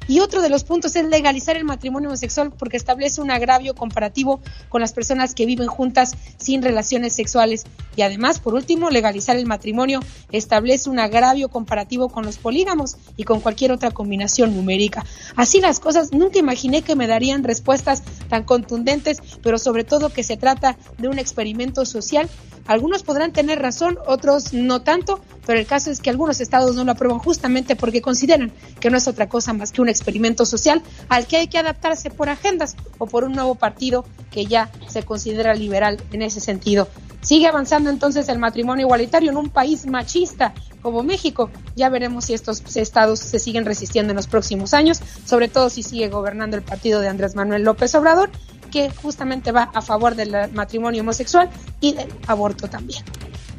Y 0.08 0.20
otro 0.20 0.42
de 0.42 0.50
los 0.50 0.64
puntos 0.64 0.96
es 0.96 1.06
legalizar 1.06 1.58
el 1.58 1.64
matrimonio 1.64 2.10
homosexual 2.10 2.52
porque 2.52 2.78
establece 2.78 3.22
un 3.22 3.32
agravio 3.32 3.74
comparativo 3.74 4.40
con 4.70 4.82
las 4.82 4.94
personas 4.94 5.34
que 5.34 5.46
viven 5.46 5.68
juntas 5.68 6.16
sin 6.38 6.62
relaciones 6.62 7.14
sexuales. 7.14 7.64
Y 7.96 8.02
además, 8.02 8.40
por 8.40 8.54
último, 8.54 8.90
legalizar 8.90 9.36
el 9.38 9.46
matrimonio 9.46 10.02
establece 10.32 10.90
un 10.90 11.00
agravio 11.00 11.50
comparativo 11.50 12.10
con 12.10 12.26
los 12.26 12.38
polígamos 12.38 12.98
y 13.18 13.24
con 13.24 13.40
cualquier 13.40 13.72
otra 13.72 13.92
combinación 13.92 14.56
numérica. 14.56 15.06
Así 15.36 15.60
las 15.60 15.80
cosas, 15.80 16.12
nunca 16.12 16.40
imaginé 16.40 16.82
que 16.82 16.96
me 16.96 17.08
darían 17.08 17.44
respuestas 17.44 18.04
tan 18.30 18.44
contundentes, 18.44 19.22
pero 19.42 19.58
sobre 19.58 19.84
todo 19.84 20.10
que 20.10 20.24
se 20.24 20.38
trata 20.38 20.78
de 20.98 21.08
un 21.08 21.20
experimento 21.20 21.86
social. 21.86 22.30
Algunos 22.68 23.04
podrán 23.04 23.32
tener 23.32 23.60
razón, 23.62 23.98
otros 24.08 24.54
no 24.54 24.82
tanto, 24.82 25.22
pero 25.46 25.60
el 25.60 25.66
caso 25.66 25.92
es 25.92 26.00
que 26.00 26.10
algunos 26.10 26.42
estados 26.42 26.76
no 26.76 26.84
lo 26.84 26.92
aprueban 26.92 27.20
justamente 27.20 27.76
porque 27.76 28.02
consideran 28.02 28.52
que 28.80 28.90
no 28.90 28.98
es 28.98 29.08
otra 29.08 29.30
cosa 29.30 29.54
más 29.54 29.72
que 29.72 29.82
un 29.82 29.90
experimento 29.90 30.46
social 30.46 30.82
al 31.10 31.28
que 31.28 31.38
hay 31.38 31.48
que 31.48 31.58
adaptarse 31.58 32.10
por 32.10 32.30
agendas 32.30 32.76
o 32.98 33.06
por 33.06 33.24
un 33.24 33.34
nuevo 33.34 33.56
partido 33.56 34.06
que 34.32 34.46
ya 34.46 34.72
se 34.88 35.04
considera 35.04 35.54
liberal 35.54 36.02
en 36.12 36.22
ese 36.22 36.40
sentido. 36.40 36.88
Sigue 37.22 37.48
avanzando 37.48 37.90
entonces 37.90 38.30
el 38.30 38.38
matrimonio 38.38 38.86
igualitario 38.86 39.32
en 39.32 39.38
un 39.38 39.50
país 39.50 39.88
machista 39.88 40.54
como 40.84 41.02
México. 41.02 41.50
Ya 41.76 41.90
veremos 41.90 42.26
si 42.26 42.36
estos 42.36 42.62
estados 42.76 43.20
se 43.20 43.40
siguen 43.40 43.66
resistiendo 43.66 44.12
en 44.12 44.18
los 44.18 44.28
próximos 44.28 44.76
años, 44.76 45.02
sobre 45.26 45.48
todo 45.48 45.72
si 45.72 45.82
sigue 45.82 46.10
gobernando 46.10 46.56
el 46.56 46.62
partido 46.62 47.02
de 47.02 47.08
Andrés 47.08 47.36
Manuel 47.36 47.64
López 47.64 47.96
Obrador, 47.96 48.30
que 48.72 48.92
justamente 48.92 49.52
va 49.52 49.72
a 49.74 49.82
favor 49.82 50.14
del 50.14 50.52
matrimonio 50.54 51.02
homosexual 51.02 51.50
y 51.82 51.94
del 51.94 52.14
aborto 52.28 52.68
también. 52.68 53.04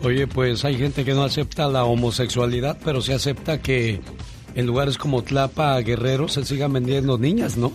Oye, 0.03 0.27
pues 0.27 0.65
hay 0.65 0.77
gente 0.77 1.05
que 1.05 1.15
no 1.15 1.25
acepta 1.25 1.69
la 1.69 1.85
homosexualidad, 1.85 2.79
pero 2.85 3.01
se 3.01 3.15
acepta 3.15 3.61
que 3.61 4.01
en 4.55 4.67
lugares 4.67 4.99
como 4.99 5.23
Tlapa, 5.23 5.79
Guerrero, 5.81 6.29
se 6.29 6.45
sigan 6.45 6.73
vendiendo 6.73 7.19
niñas, 7.19 7.57
¿no? 7.57 7.73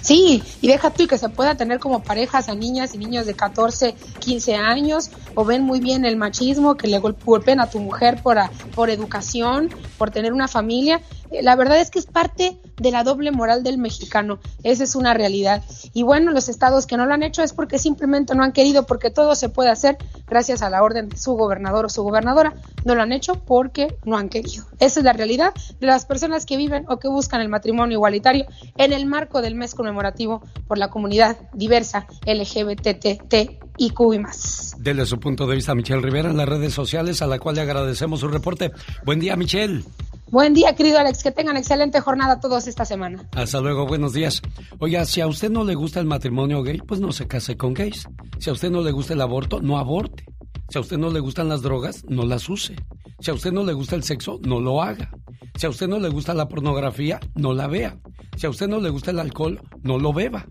Sí, 0.00 0.42
y 0.60 0.68
deja 0.68 0.90
tú 0.90 1.06
que 1.06 1.18
se 1.18 1.28
pueda 1.28 1.56
tener 1.56 1.80
como 1.80 2.02
parejas 2.02 2.48
a 2.48 2.54
niñas 2.54 2.94
y 2.94 2.98
niños 2.98 3.26
de 3.26 3.34
14, 3.34 3.94
15 4.20 4.54
años, 4.54 5.10
o 5.34 5.44
ven 5.44 5.64
muy 5.64 5.80
bien 5.80 6.04
el 6.04 6.16
machismo, 6.16 6.76
que 6.76 6.86
le 6.86 6.98
golpeen 6.98 7.60
a 7.60 7.68
tu 7.68 7.80
mujer 7.80 8.22
por, 8.22 8.38
por 8.74 8.88
educación, 8.90 9.68
por 9.98 10.10
tener 10.10 10.32
una 10.32 10.46
familia. 10.48 11.00
Eh, 11.32 11.42
La 11.42 11.56
verdad 11.56 11.80
es 11.80 11.90
que 11.90 11.98
es 11.98 12.06
parte 12.06 12.56
de 12.76 12.90
la 12.90 13.02
doble 13.02 13.32
moral 13.32 13.62
del 13.62 13.78
mexicano. 13.78 14.38
Esa 14.62 14.84
es 14.84 14.94
una 14.94 15.14
realidad. 15.14 15.62
Y 15.92 16.02
bueno, 16.02 16.32
los 16.32 16.48
estados 16.48 16.86
que 16.86 16.96
no 16.96 17.06
lo 17.06 17.14
han 17.14 17.22
hecho 17.22 17.42
es 17.42 17.52
porque 17.52 17.78
simplemente 17.78 18.34
no 18.34 18.42
han 18.42 18.52
querido, 18.52 18.86
porque 18.86 19.10
todo 19.10 19.34
se 19.34 19.48
puede 19.48 19.70
hacer 19.70 19.96
gracias 20.26 20.62
a 20.62 20.70
la 20.70 20.82
orden 20.82 21.08
de 21.08 21.16
su 21.16 21.32
gobernador 21.32 21.86
o 21.86 21.88
su 21.88 22.02
gobernadora. 22.02 22.54
No 22.84 22.94
lo 22.94 23.02
han 23.02 23.12
hecho 23.12 23.34
porque 23.34 23.96
no 24.04 24.16
han 24.16 24.28
querido. 24.28 24.64
Esa 24.78 25.00
es 25.00 25.04
la 25.04 25.12
realidad 25.12 25.52
de 25.80 25.86
las 25.86 26.06
personas 26.06 26.46
que 26.46 26.56
viven 26.56 26.84
o 26.88 26.98
que 26.98 27.08
buscan 27.08 27.40
el 27.40 27.48
matrimonio 27.48 27.96
igualitario 27.96 28.46
en 28.76 28.92
el 28.92 29.06
marco 29.06 29.42
del 29.42 29.54
mes 29.54 29.74
conmemorativo 29.74 30.42
por 30.66 30.78
la 30.78 30.90
comunidad 30.90 31.36
diversa 31.52 32.06
LGBTT 32.26 33.34
y 33.78 33.92
y 33.96 34.18
más. 34.18 34.74
Dele 34.78 35.06
su 35.06 35.18
punto 35.18 35.46
de 35.46 35.56
vista 35.56 35.72
a 35.72 35.74
Michelle 35.74 36.00
Rivera 36.00 36.30
en 36.30 36.36
las 36.36 36.48
redes 36.48 36.72
sociales, 36.72 37.22
a 37.22 37.26
la 37.26 37.38
cual 37.38 37.56
le 37.56 37.62
agradecemos 37.62 38.20
su 38.20 38.28
reporte. 38.28 38.72
Buen 39.04 39.20
día, 39.20 39.36
Michelle. 39.36 39.84
Buen 40.28 40.54
día, 40.54 40.74
querido 40.74 40.98
Alex. 40.98 41.22
Que 41.22 41.30
tengan 41.30 41.56
excelente 41.56 42.00
jornada 42.00 42.40
todos 42.40 42.66
esta 42.66 42.84
semana. 42.84 43.28
Hasta 43.36 43.60
luego, 43.60 43.86
buenos 43.86 44.12
días. 44.12 44.42
Oiga, 44.80 45.04
si 45.04 45.20
a 45.20 45.28
usted 45.28 45.50
no 45.50 45.64
le 45.64 45.76
gusta 45.76 46.00
el 46.00 46.06
matrimonio 46.06 46.62
gay, 46.62 46.78
pues 46.78 47.00
no 47.00 47.12
se 47.12 47.28
case 47.28 47.56
con 47.56 47.74
gays. 47.74 48.08
Si 48.38 48.50
a 48.50 48.52
usted 48.52 48.70
no 48.70 48.82
le 48.82 48.90
gusta 48.90 49.14
el 49.14 49.20
aborto, 49.20 49.60
no 49.60 49.78
aborte. 49.78 50.24
Si 50.68 50.78
a 50.78 50.80
usted 50.80 50.98
no 50.98 51.10
le 51.10 51.20
gustan 51.20 51.48
las 51.48 51.62
drogas, 51.62 52.04
no 52.08 52.24
las 52.24 52.48
use. 52.48 52.74
Si 53.20 53.30
a 53.30 53.34
usted 53.34 53.52
no 53.52 53.62
le 53.62 53.72
gusta 53.72 53.94
el 53.94 54.02
sexo, 54.02 54.40
no 54.42 54.58
lo 54.58 54.82
haga. 54.82 55.10
Si 55.56 55.66
a 55.66 55.70
usted 55.70 55.86
no 55.86 56.00
le 56.00 56.08
gusta 56.08 56.34
la 56.34 56.48
pornografía, 56.48 57.20
no 57.36 57.54
la 57.54 57.68
vea. 57.68 57.96
Si 58.36 58.46
a 58.46 58.50
usted 58.50 58.66
no 58.66 58.80
le 58.80 58.90
gusta 58.90 59.12
el 59.12 59.20
alcohol, 59.20 59.60
no 59.82 59.96
lo 59.98 60.12
beba. 60.12 60.46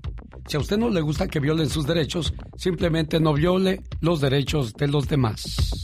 Si 0.47 0.55
a 0.55 0.59
usted 0.61 0.77
no 0.77 0.89
le 0.89 1.01
gusta 1.01 1.27
que 1.27 1.39
violen 1.39 1.69
sus 1.69 1.85
derechos, 1.85 2.33
simplemente 2.55 3.19
no 3.19 3.33
viole 3.33 3.81
los 3.99 4.21
derechos 4.21 4.73
de 4.73 4.87
los 4.87 5.07
demás. 5.07 5.83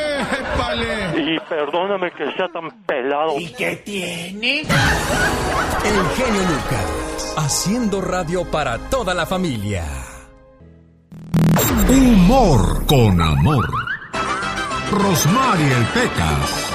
y 1.15 1.39
perdóname 1.49 2.11
que 2.11 2.31
sea 2.33 2.47
tan 2.49 2.69
pelado. 2.85 3.37
¿Y 3.37 3.51
qué 3.53 3.75
tiene? 3.77 4.61
El 4.61 6.07
genio 6.15 6.41
Lucas, 6.41 7.33
haciendo 7.37 8.01
radio 8.01 8.45
para 8.49 8.77
toda 8.89 9.13
la 9.13 9.25
familia. 9.25 9.83
Humor 11.89 12.85
con 12.85 13.21
amor. 13.21 13.65
Rosmarie 14.91 15.77
el 15.77 15.85
Pecas. 15.87 16.67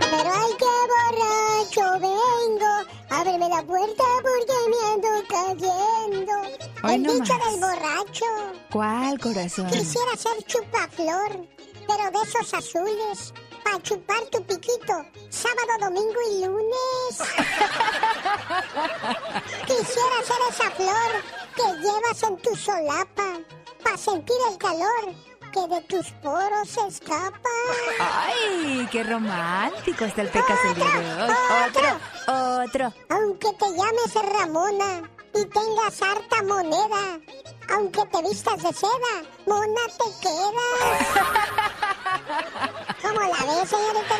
Pero 0.00 0.30
ay, 0.32 0.52
qué 0.58 0.74
borracho 0.92 2.00
vengo. 2.00 2.72
Ábreme 3.10 3.48
la 3.48 3.62
puerta 3.62 4.04
porque 4.22 4.56
me 4.70 4.78
ando 4.92 5.08
cayendo. 5.28 5.83
Hoy 6.84 6.94
El 6.94 7.02
no 7.02 7.12
dicho 7.14 7.34
más. 7.34 7.50
del 7.50 7.60
borracho. 7.60 8.24
¿Cuál 8.70 9.18
corazón? 9.18 9.66
Quisiera 9.68 10.16
ser 10.16 10.42
chupaflor, 10.44 11.46
pero 11.86 12.10
de 12.10 12.28
esos 12.28 12.54
azules. 12.54 13.32
Para 13.64 13.80
chupar 13.80 14.20
tu 14.30 14.42
piquito, 14.44 14.92
sábado, 15.30 15.78
domingo 15.80 16.20
y 16.30 16.44
lunes. 16.44 17.18
Quisiera 19.66 20.22
ser 20.22 20.36
esa 20.50 20.70
flor 20.72 21.12
que 21.56 21.62
llevas 21.80 22.22
en 22.22 22.36
tu 22.42 22.54
solapa. 22.56 23.38
Para 23.82 23.96
sentir 23.96 24.36
el 24.50 24.58
calor 24.58 25.14
que 25.52 25.66
de 25.74 25.80
tus 25.82 26.10
poros 26.22 26.68
se 26.68 26.86
escapa. 26.86 27.50
¡Ay, 28.00 28.86
qué 28.90 29.04
romántico 29.04 30.04
está 30.04 30.22
el 30.22 30.28
Pecas 30.28 30.58
el 30.66 30.74
día 30.74 30.86
de 30.86 31.22
hoy! 31.22 31.30
Otro, 31.68 32.62
otro. 32.64 32.92
Aunque 33.08 33.52
te 33.52 33.66
llames 33.70 34.14
Ramona 34.14 35.10
y 35.34 35.44
tengas 35.46 36.02
harta 36.02 36.42
moneda, 36.42 37.20
aunque 37.70 38.04
te 38.06 38.22
vistas 38.22 38.62
de 38.62 38.72
seda, 38.72 39.22
mona 39.46 39.80
te 39.98 40.04
quedas. 40.22 41.04
¿Cómo 43.02 43.20
la 43.20 43.44
ves, 43.44 43.68
señorita? 43.68 44.14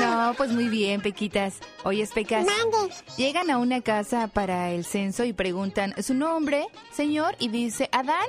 No, 0.00 0.34
pues 0.34 0.50
muy 0.50 0.68
bien, 0.68 1.00
Pequitas. 1.00 1.54
Oye, 1.84 2.06
Pecas. 2.06 2.44
Mande. 2.44 2.94
Llegan 3.16 3.50
a 3.50 3.58
una 3.58 3.80
casa 3.80 4.28
para 4.28 4.70
el 4.70 4.84
censo 4.84 5.24
y 5.24 5.32
preguntan 5.32 5.94
su 6.02 6.14
nombre, 6.14 6.66
señor, 6.92 7.36
y 7.38 7.48
dice 7.48 7.88
Adán. 7.92 8.26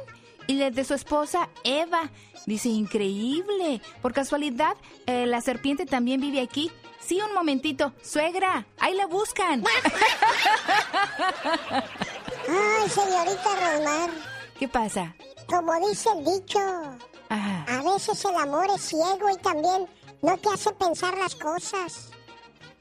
Y 0.47 0.61
el 0.61 0.73
de 0.73 0.85
su 0.85 0.93
esposa, 0.93 1.49
Eva. 1.65 2.09
Dice, 2.45 2.69
increíble. 2.69 3.81
Por 4.01 4.13
casualidad, 4.13 4.77
eh, 5.05 5.25
la 5.25 5.41
serpiente 5.41 5.85
también 5.85 6.21
vive 6.21 6.39
aquí. 6.39 6.71
Sí, 6.99 7.21
un 7.21 7.33
momentito. 7.33 7.93
Suegra, 8.03 8.65
ahí 8.79 8.93
la 8.95 9.05
buscan. 9.07 9.63
Ay, 12.49 12.89
señorita 12.89 13.49
Román, 13.55 14.11
¿Qué 14.59 14.67
pasa? 14.67 15.13
como 15.47 15.73
dice 15.87 16.09
el 16.11 16.25
dicho, 16.25 16.59
Ajá. 17.29 17.65
a 17.69 17.81
veces 17.93 18.23
el 18.25 18.35
amor 18.35 18.67
es 18.75 18.81
ciego 18.81 19.29
y 19.33 19.37
también 19.37 19.87
no 20.21 20.37
te 20.37 20.49
hace 20.49 20.71
pensar 20.73 21.17
las 21.17 21.35
cosas. 21.35 22.09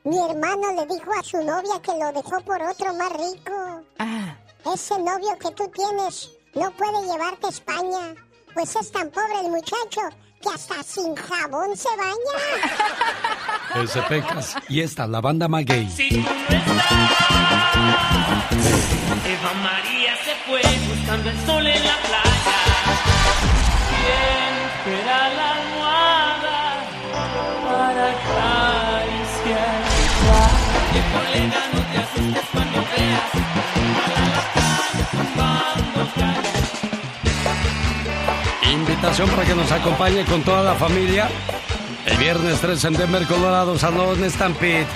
Mi 0.04 0.18
hermano 0.18 0.72
le 0.72 0.86
dijo 0.86 1.10
a 1.18 1.22
su 1.22 1.38
novia 1.42 1.80
que 1.82 1.92
lo 1.92 2.12
dejó 2.12 2.40
por 2.40 2.60
otro 2.62 2.92
más 2.94 3.12
rico. 3.12 3.82
Ah. 3.98 4.36
Ese 4.72 4.98
novio 4.98 5.36
que 5.38 5.50
tú 5.52 5.68
tienes 5.68 6.30
no 6.54 6.70
puede 6.72 7.02
llevarte 7.06 7.46
a 7.46 7.50
España, 7.50 8.14
pues 8.54 8.74
es 8.76 8.90
tan 8.90 9.10
pobre 9.10 9.40
el 9.40 9.50
muchacho 9.50 10.00
que 10.46 10.54
hasta 10.54 10.82
sin 10.82 11.14
jabón 11.14 11.76
se 11.76 11.88
baña. 11.96 12.14
Ese 13.82 14.02
Pecas. 14.02 14.56
Y 14.68 14.80
esta, 14.80 15.06
la 15.06 15.20
banda 15.20 15.48
Maguey. 15.48 15.88
Eva 19.26 19.52
María 19.62 20.16
se 20.24 20.34
fue 20.46 20.62
buscando 20.88 21.30
el 21.30 21.38
sol 21.46 21.66
en 21.66 21.84
la 21.84 21.96
playa. 21.96 22.58
¿Quién 23.90 24.54
será 24.84 25.28
la 25.30 25.50
almohada 25.52 26.58
para 27.64 28.10
acariciar 28.10 29.86
Para 39.02 39.44
que 39.44 39.54
nos 39.54 39.70
acompañe 39.70 40.24
con 40.24 40.42
toda 40.42 40.62
la 40.62 40.74
familia. 40.74 41.28
El 42.06 42.16
viernes 42.16 42.60
3 42.60 42.84
en 42.86 42.92
Denver, 42.94 43.26
Colorado, 43.26 43.78
Salón 43.78 44.18
Stampede. 44.28 44.86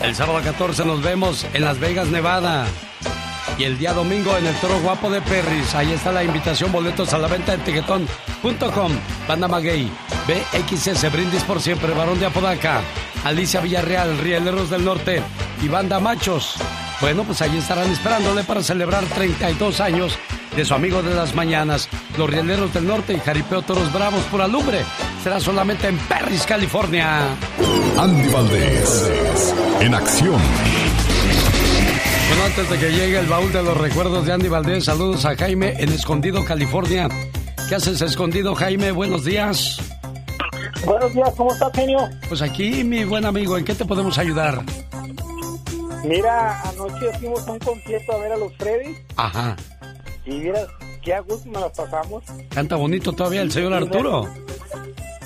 El 0.00 0.14
sábado 0.14 0.40
14 0.42 0.84
nos 0.84 1.02
vemos 1.02 1.46
en 1.52 1.62
Las 1.62 1.78
Vegas, 1.78 2.08
Nevada. 2.08 2.66
Y 3.58 3.64
el 3.64 3.78
día 3.78 3.92
domingo 3.92 4.36
en 4.36 4.46
el 4.46 4.54
Toro 4.56 4.80
Guapo 4.80 5.10
de 5.10 5.20
Perris. 5.20 5.74
Ahí 5.74 5.92
está 5.92 6.12
la 6.12 6.24
invitación, 6.24 6.72
boletos 6.72 7.12
a 7.12 7.18
la 7.18 7.28
venta 7.28 7.54
en 7.54 7.60
tiquetón.com. 7.60 8.92
Banda 9.28 9.48
Maguey, 9.48 9.90
BXS, 10.26 11.12
Brindis 11.12 11.42
por 11.44 11.60
Siempre, 11.60 11.92
Barón 11.92 12.18
de 12.18 12.26
Apodaca, 12.26 12.80
Alicia 13.24 13.60
Villarreal, 13.60 14.18
Rieleros 14.18 14.70
del 14.70 14.84
Norte 14.84 15.22
y 15.62 15.68
Banda 15.68 16.00
Machos. 16.00 16.56
Bueno, 17.00 17.24
pues 17.24 17.42
ahí 17.42 17.56
estarán 17.58 17.90
esperándole 17.90 18.44
para 18.44 18.62
celebrar 18.62 19.04
32 19.04 19.80
años 19.80 20.18
de 20.56 20.64
su 20.64 20.74
amigo 20.74 21.02
de 21.02 21.14
las 21.14 21.34
mañanas, 21.34 21.88
los 22.16 22.28
Rieleros 22.28 22.72
del 22.72 22.86
Norte 22.86 23.14
y 23.14 23.20
Jaripeo 23.20 23.62
Toros 23.62 23.92
Bravos 23.92 24.22
por 24.24 24.42
Alumbre. 24.42 24.84
Será 25.22 25.40
solamente 25.40 25.88
en 25.88 25.98
Perris, 25.98 26.44
California. 26.46 27.28
Andy 27.98 28.28
Valdés, 28.28 29.54
en 29.80 29.94
acción. 29.94 30.40
Bueno, 32.32 32.46
antes 32.46 32.70
de 32.70 32.78
que 32.78 32.90
llegue 32.90 33.18
el 33.18 33.26
baúl 33.26 33.52
de 33.52 33.62
los 33.62 33.76
recuerdos 33.76 34.24
de 34.24 34.32
Andy 34.32 34.48
Valdés, 34.48 34.86
saludos 34.86 35.26
a 35.26 35.36
Jaime 35.36 35.74
en 35.76 35.90
Escondido, 35.90 36.42
California. 36.46 37.06
¿Qué 37.68 37.74
haces, 37.74 38.00
Escondido, 38.00 38.54
Jaime? 38.54 38.90
Buenos 38.90 39.26
días. 39.26 39.78
Buenos 40.86 41.12
días, 41.12 41.28
¿cómo 41.36 41.52
estás, 41.52 41.70
genio? 41.74 41.98
Pues 42.30 42.40
aquí, 42.40 42.84
mi 42.84 43.04
buen 43.04 43.26
amigo, 43.26 43.58
¿en 43.58 43.66
qué 43.66 43.74
te 43.74 43.84
podemos 43.84 44.16
ayudar? 44.16 44.64
Mira, 46.06 46.58
anoche 46.62 47.12
fuimos 47.18 47.46
a 47.46 47.52
un 47.52 47.58
concierto 47.58 48.12
a 48.12 48.16
ver 48.16 48.32
a 48.32 48.36
los 48.38 48.56
Freddy 48.56 48.96
Ajá. 49.16 49.54
y 50.24 50.30
mira, 50.30 50.66
qué 51.02 51.14
a 51.14 51.20
gusto 51.20 51.48
nos 51.50 51.62
la 51.62 51.72
pasamos. 51.72 52.24
Canta 52.50 52.76
bonito 52.76 53.12
todavía 53.12 53.42
el 53.42 53.52
señor 53.52 53.74
Arturo. 53.74 54.28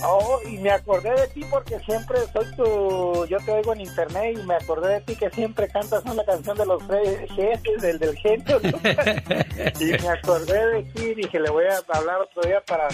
Oh, 0.04 0.40
y 0.48 0.58
me 0.58 0.70
acordé 0.70 1.10
de 1.10 1.26
ti 1.28 1.40
porque 1.50 1.78
siempre 1.80 2.18
soy 2.32 2.44
tu... 2.56 3.26
Yo 3.26 3.38
te 3.44 3.52
oigo 3.52 3.72
en 3.72 3.80
internet 3.80 4.36
y 4.38 4.46
me 4.46 4.54
acordé 4.54 4.94
de 4.94 5.00
ti 5.00 5.16
que 5.16 5.30
siempre 5.30 5.68
cantas 5.68 6.04
una 6.04 6.24
canción 6.24 6.56
de 6.56 6.66
los 6.66 6.82
Freddy, 6.84 7.28
jefes, 7.28 7.82
del 7.82 7.98
del 7.98 8.16
genio. 8.16 8.60
¿no? 8.62 8.70
y 9.80 10.02
me 10.02 10.08
acordé 10.08 10.66
de 10.66 10.82
ti 10.82 11.02
y 11.02 11.14
dije, 11.14 11.40
le 11.40 11.50
voy 11.50 11.64
a 11.64 11.98
hablar 11.98 12.20
otro 12.20 12.42
día 12.42 12.62
para 12.66 12.88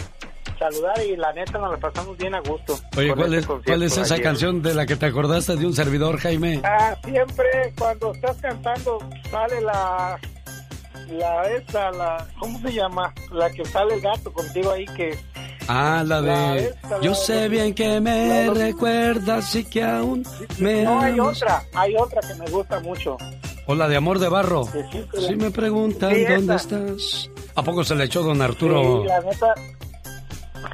saludar 0.59 0.95
y 1.05 1.17
la 1.17 1.33
neta 1.33 1.59
nos 1.59 1.73
la 1.73 1.79
pasamos 1.79 2.17
bien 2.17 2.35
a 2.35 2.41
gusto. 2.41 2.79
Oye, 2.97 3.15
¿cuál 3.15 3.35
este 3.35 3.53
es, 3.53 3.63
¿cuál 3.67 3.83
es 3.83 3.99
esa 3.99 4.15
ayer. 4.15 4.25
canción 4.25 4.63
de 4.63 4.75
la 4.75 4.87
que 4.87 4.97
te 4.97 5.07
acordaste 5.07 5.57
de 5.57 5.67
un 5.67 5.75
servidor, 5.75 6.19
Jaime? 6.19 6.61
Ah, 6.65 6.97
siempre 7.05 7.73
cuando 7.77 8.13
estás 8.13 8.37
cantando 8.41 8.99
sale 9.31 9.61
la 9.61 10.19
la 11.13 11.45
esa, 11.51 11.91
la, 11.93 12.27
¿cómo 12.39 12.59
se 12.61 12.73
llama? 12.75 13.13
La 13.33 13.51
que 13.51 13.65
sale 13.65 13.95
el 13.95 14.01
gato 14.01 14.33
contigo 14.33 14.71
ahí 14.73 14.85
que... 14.97 15.19
Ah, 15.69 16.03
la 16.05 16.21
La 16.21 16.53
de... 16.55 16.75
la 16.91 17.01
Yo 17.01 17.11
de- 17.11 17.17
sé 17.17 17.49
bien 17.49 17.73
que 17.75 18.01
me 18.01 18.51
recuerdas 18.51 19.55
y 19.55 19.65
que 19.65 19.83
aún 19.85 20.25
me 20.59 20.83
No, 20.83 21.01
hay 21.01 21.13
amas. 21.13 21.37
otra, 21.43 21.63
hay 21.75 21.95
otra 21.97 22.21
que 22.21 22.35
me 22.35 22.51
gusta 22.51 22.81
mucho. 22.81 23.17
O 23.67 23.75
la 23.77 23.87
de 23.87 23.95
Amor 23.97 24.19
de 24.19 24.29
Barro. 24.29 24.65
Que 24.73 24.83
sí, 24.91 25.07
que 25.13 25.21
Si 25.21 25.31
la- 25.37 25.45
me 25.45 25.51
preguntan 25.53 26.13
Sí, 26.15 26.25
dónde 26.25 26.55
esa. 26.57 26.77
estás. 26.77 27.31
¿A 27.55 27.63
poco 27.63 27.85
se 27.85 27.95
le 27.95 28.05
echó 28.05 28.23
don 28.25 28.43
Arturo? 28.43 29.03
Sí, 29.03 29.09
la 29.09 29.21
neta, 29.21 29.55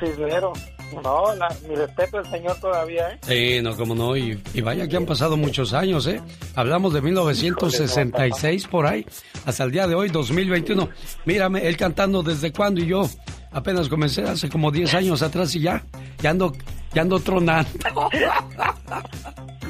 Cisnero. 0.00 0.52
No, 1.02 1.34
la, 1.34 1.48
mi 1.68 1.74
respeto 1.74 2.18
al 2.18 2.30
señor 2.30 2.56
todavía, 2.60 3.10
¿eh? 3.10 3.18
Sí, 3.22 3.62
no, 3.62 3.76
cómo 3.76 3.94
no. 3.94 4.16
Y, 4.16 4.40
y 4.54 4.60
vaya 4.60 4.88
que 4.88 4.96
han 4.96 5.06
pasado 5.06 5.36
muchos 5.36 5.72
años, 5.72 6.06
¿eh? 6.06 6.20
Hablamos 6.54 6.92
de 6.92 7.00
1966 7.00 8.66
por 8.66 8.86
ahí, 8.86 9.06
hasta 9.46 9.64
el 9.64 9.70
día 9.70 9.86
de 9.86 9.94
hoy, 9.94 10.08
2021. 10.08 10.88
Mírame, 11.24 11.66
él 11.66 11.76
cantando 11.76 12.22
desde 12.22 12.52
cuándo 12.52 12.80
y 12.80 12.86
yo 12.86 13.08
apenas 13.52 13.88
comencé 13.88 14.22
hace 14.22 14.48
como 14.48 14.70
10 14.70 14.94
años 14.94 15.22
atrás 15.22 15.54
y 15.54 15.60
ya, 15.60 15.84
ya 16.20 16.30
ando, 16.30 16.52
ya 16.94 17.02
ando 17.02 17.18
tronando. 17.20 17.70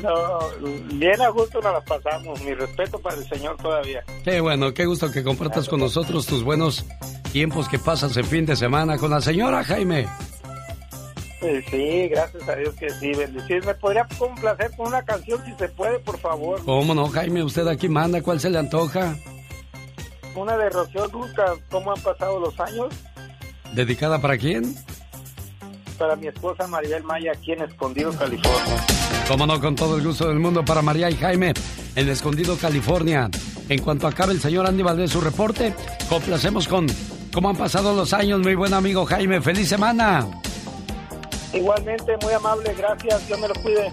No, 0.03 0.39
bien 0.93 1.21
a 1.21 1.29
gusto 1.31 1.61
nos 1.61 1.73
la 1.73 1.81
pasamos. 1.81 2.41
Mi 2.43 2.55
respeto 2.55 3.01
para 3.01 3.17
el 3.17 3.29
señor 3.29 3.57
todavía. 3.57 4.05
Qué 4.23 4.41
bueno, 4.41 4.73
qué 4.73 4.87
gusto 4.87 5.11
que 5.11 5.25
compartas 5.25 5.69
con 5.69 5.81
nosotros 5.81 6.25
tus 6.25 6.45
buenos 6.45 6.85
tiempos 7.33 7.69
que 7.69 7.81
pasas 7.81 8.17
en 8.17 8.25
fin 8.25 8.47
de 8.47 8.55
semana 8.55 8.97
con 8.97 9.11
la 9.11 9.21
señora 9.21 9.65
Jaime. 9.65 10.07
Sí, 11.41 12.09
gracias 12.09 12.49
a 12.49 12.57
Dios 12.57 12.75
que 12.75 12.91
sí. 12.91 13.13
Bendecir. 13.13 13.65
¿Me 13.65 13.75
podría 13.75 14.07
complacer 14.19 14.71
con 14.77 14.89
una 14.89 15.03
canción 15.03 15.45
si 15.45 15.53
se 15.55 15.69
puede, 15.69 15.99
por 16.01 16.19
favor? 16.19 16.65
¿Cómo 16.65 16.95
no, 16.95 17.09
Jaime? 17.09 17.43
Usted 17.43 17.67
aquí 17.69 17.89
manda, 17.89 18.21
¿cuál 18.23 18.41
se 18.41 18.51
le 18.51 18.59
antoja? 18.59 19.17
Una 20.35 20.57
de 20.57 20.71
Rocío 20.71 21.09
Duca, 21.09 21.55
¿cómo 21.71 21.93
han 21.93 22.01
pasado 22.01 22.39
los 22.41 22.59
años? 22.61 22.95
¿Dedicada 23.73 24.21
para 24.21 24.37
quién? 24.39 24.75
Para 25.99 26.17
mi 26.17 26.29
esposa 26.29 26.67
Maribel 26.67 27.03
Maya, 27.03 27.33
aquí 27.35 27.53
en 27.53 27.63
Escondido, 27.63 28.13
California. 28.13 28.87
Cómo 29.27 29.47
no, 29.47 29.61
con 29.61 29.75
todo 29.75 29.97
el 29.97 30.05
gusto 30.05 30.29
del 30.29 30.39
mundo 30.39 30.65
para 30.65 30.81
María 30.81 31.11
y 31.11 31.17
Jaime 31.17 31.53
en 31.97 32.09
Escondido, 32.09 32.57
California. 32.57 33.29
En 33.69 33.83
cuanto 33.83 34.07
acabe 34.07 34.33
el 34.33 34.41
señor 34.41 34.67
Andy 34.67 34.83
Valdés 34.83 35.11
su 35.11 35.21
reporte, 35.21 35.75
complacemos 36.09 36.69
con 36.69 36.87
cómo 37.33 37.51
han 37.51 37.57
pasado 37.57 37.95
los 37.95 38.13
años, 38.13 38.41
mi 38.41 38.55
buen 38.55 38.73
amigo 38.75 39.05
Jaime. 39.05 39.41
¡Feliz 39.41 39.69
semana! 39.69 40.27
Igualmente, 41.53 42.17
muy 42.23 42.33
amable, 42.33 42.75
gracias. 42.75 43.27
Dios 43.27 43.39
me 43.39 43.49
lo 43.49 43.55
cuide. 43.55 43.93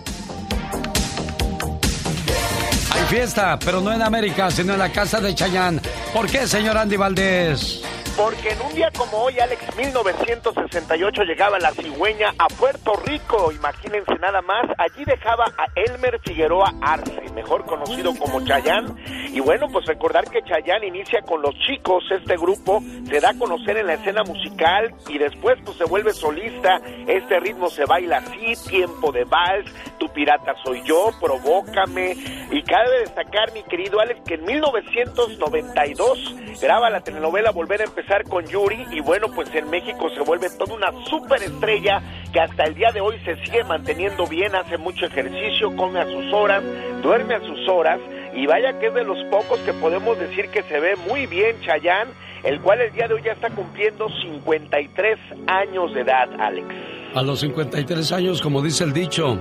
Hay 2.91 3.01
fiesta, 3.09 3.57
pero 3.63 3.81
no 3.81 3.93
en 3.93 4.01
América, 4.01 4.51
sino 4.51 4.73
en 4.73 4.79
la 4.79 4.91
casa 4.91 5.19
de 5.19 5.33
Chayán. 5.33 5.81
¿Por 6.13 6.27
qué, 6.27 6.47
señor 6.47 6.77
Andy 6.77 6.97
Valdés? 6.97 7.84
Porque 8.15 8.49
en 8.49 8.61
un 8.61 8.73
día 8.73 8.89
como 8.97 9.17
hoy, 9.17 9.37
Alex, 9.39 9.75
1968, 9.75 11.23
llegaba 11.23 11.59
la 11.59 11.71
cigüeña 11.71 12.33
a 12.39 12.47
Puerto 12.47 12.93
Rico. 13.05 13.51
Imagínense 13.51 14.15
nada 14.21 14.41
más. 14.41 14.63
Allí 14.77 15.03
dejaba 15.03 15.43
a 15.57 15.65
Elmer 15.75 16.21
Figueroa 16.23 16.73
Arce, 16.81 17.29
mejor 17.33 17.65
conocido 17.65 18.15
como 18.17 18.41
Chayán. 18.45 18.95
Y 19.33 19.41
bueno, 19.41 19.67
pues 19.69 19.85
recordar 19.85 20.29
que 20.29 20.41
Chayán 20.43 20.85
inicia 20.85 21.23
con 21.23 21.41
los 21.41 21.53
chicos, 21.59 22.05
este 22.09 22.37
grupo 22.37 22.81
se 23.09 23.19
da 23.19 23.31
a 23.31 23.37
conocer 23.37 23.75
en 23.75 23.87
la 23.87 23.95
escena 23.95 24.23
musical 24.23 24.95
y 25.09 25.17
después 25.17 25.57
pues 25.65 25.77
se 25.77 25.83
vuelve 25.83 26.13
solista. 26.13 26.79
Este 27.07 27.41
ritmo 27.41 27.69
se 27.69 27.83
baila 27.83 28.19
así, 28.19 28.53
tiempo 28.69 29.11
de 29.11 29.25
vals, 29.25 29.69
tu 29.99 30.07
pirata 30.13 30.55
soy 30.63 30.81
yo, 30.83 31.09
provócame. 31.19 32.13
Y 32.49 32.63
cabe 32.63 33.01
destacar, 33.01 33.51
mi 33.51 33.63
querido 33.63 33.99
Alex, 33.99 34.21
que 34.25 34.35
en 34.35 34.45
1992 34.45 36.35
graba 36.61 36.89
la 36.89 37.01
telenovela 37.01 37.51
Volver 37.51 37.81
a 37.81 37.83
empezar 37.83 38.04
con 38.29 38.45
Yuri 38.45 38.85
y 38.91 39.01
bueno, 39.01 39.27
pues 39.33 39.53
en 39.55 39.69
México 39.69 40.09
se 40.11 40.21
vuelve 40.21 40.47
toda 40.57 40.75
una 40.75 40.91
superestrella 41.05 42.01
que 42.31 42.39
hasta 42.39 42.63
el 42.65 42.75
día 42.75 42.91
de 42.91 43.01
hoy 43.01 43.17
se 43.25 43.35
sigue 43.43 43.63
manteniendo 43.63 44.27
bien, 44.27 44.53
hace 44.55 44.77
mucho 44.77 45.07
ejercicio, 45.07 45.75
come 45.75 45.99
a 45.99 46.05
sus 46.05 46.31
horas, 46.31 46.63
duerme 47.01 47.35
a 47.35 47.39
sus 47.41 47.67
horas 47.67 47.99
y 48.35 48.45
vaya 48.45 48.77
que 48.79 48.87
es 48.87 48.93
de 48.93 49.03
los 49.03 49.17
pocos 49.31 49.59
que 49.61 49.73
podemos 49.73 50.19
decir 50.19 50.49
que 50.49 50.61
se 50.63 50.79
ve 50.79 50.95
muy 51.07 51.25
bien 51.25 51.59
Chayán, 51.61 52.09
el 52.43 52.61
cual 52.61 52.81
el 52.81 52.91
día 52.91 53.07
de 53.07 53.15
hoy 53.15 53.21
ya 53.23 53.31
está 53.31 53.49
cumpliendo 53.49 54.07
53 54.21 55.17
años 55.47 55.93
de 55.93 56.01
edad, 56.01 56.29
Alex. 56.39 56.67
A 57.15 57.23
los 57.23 57.39
53 57.39 58.11
años, 58.11 58.41
como 58.41 58.61
dice 58.61 58.83
el 58.83 58.93
dicho, 58.93 59.39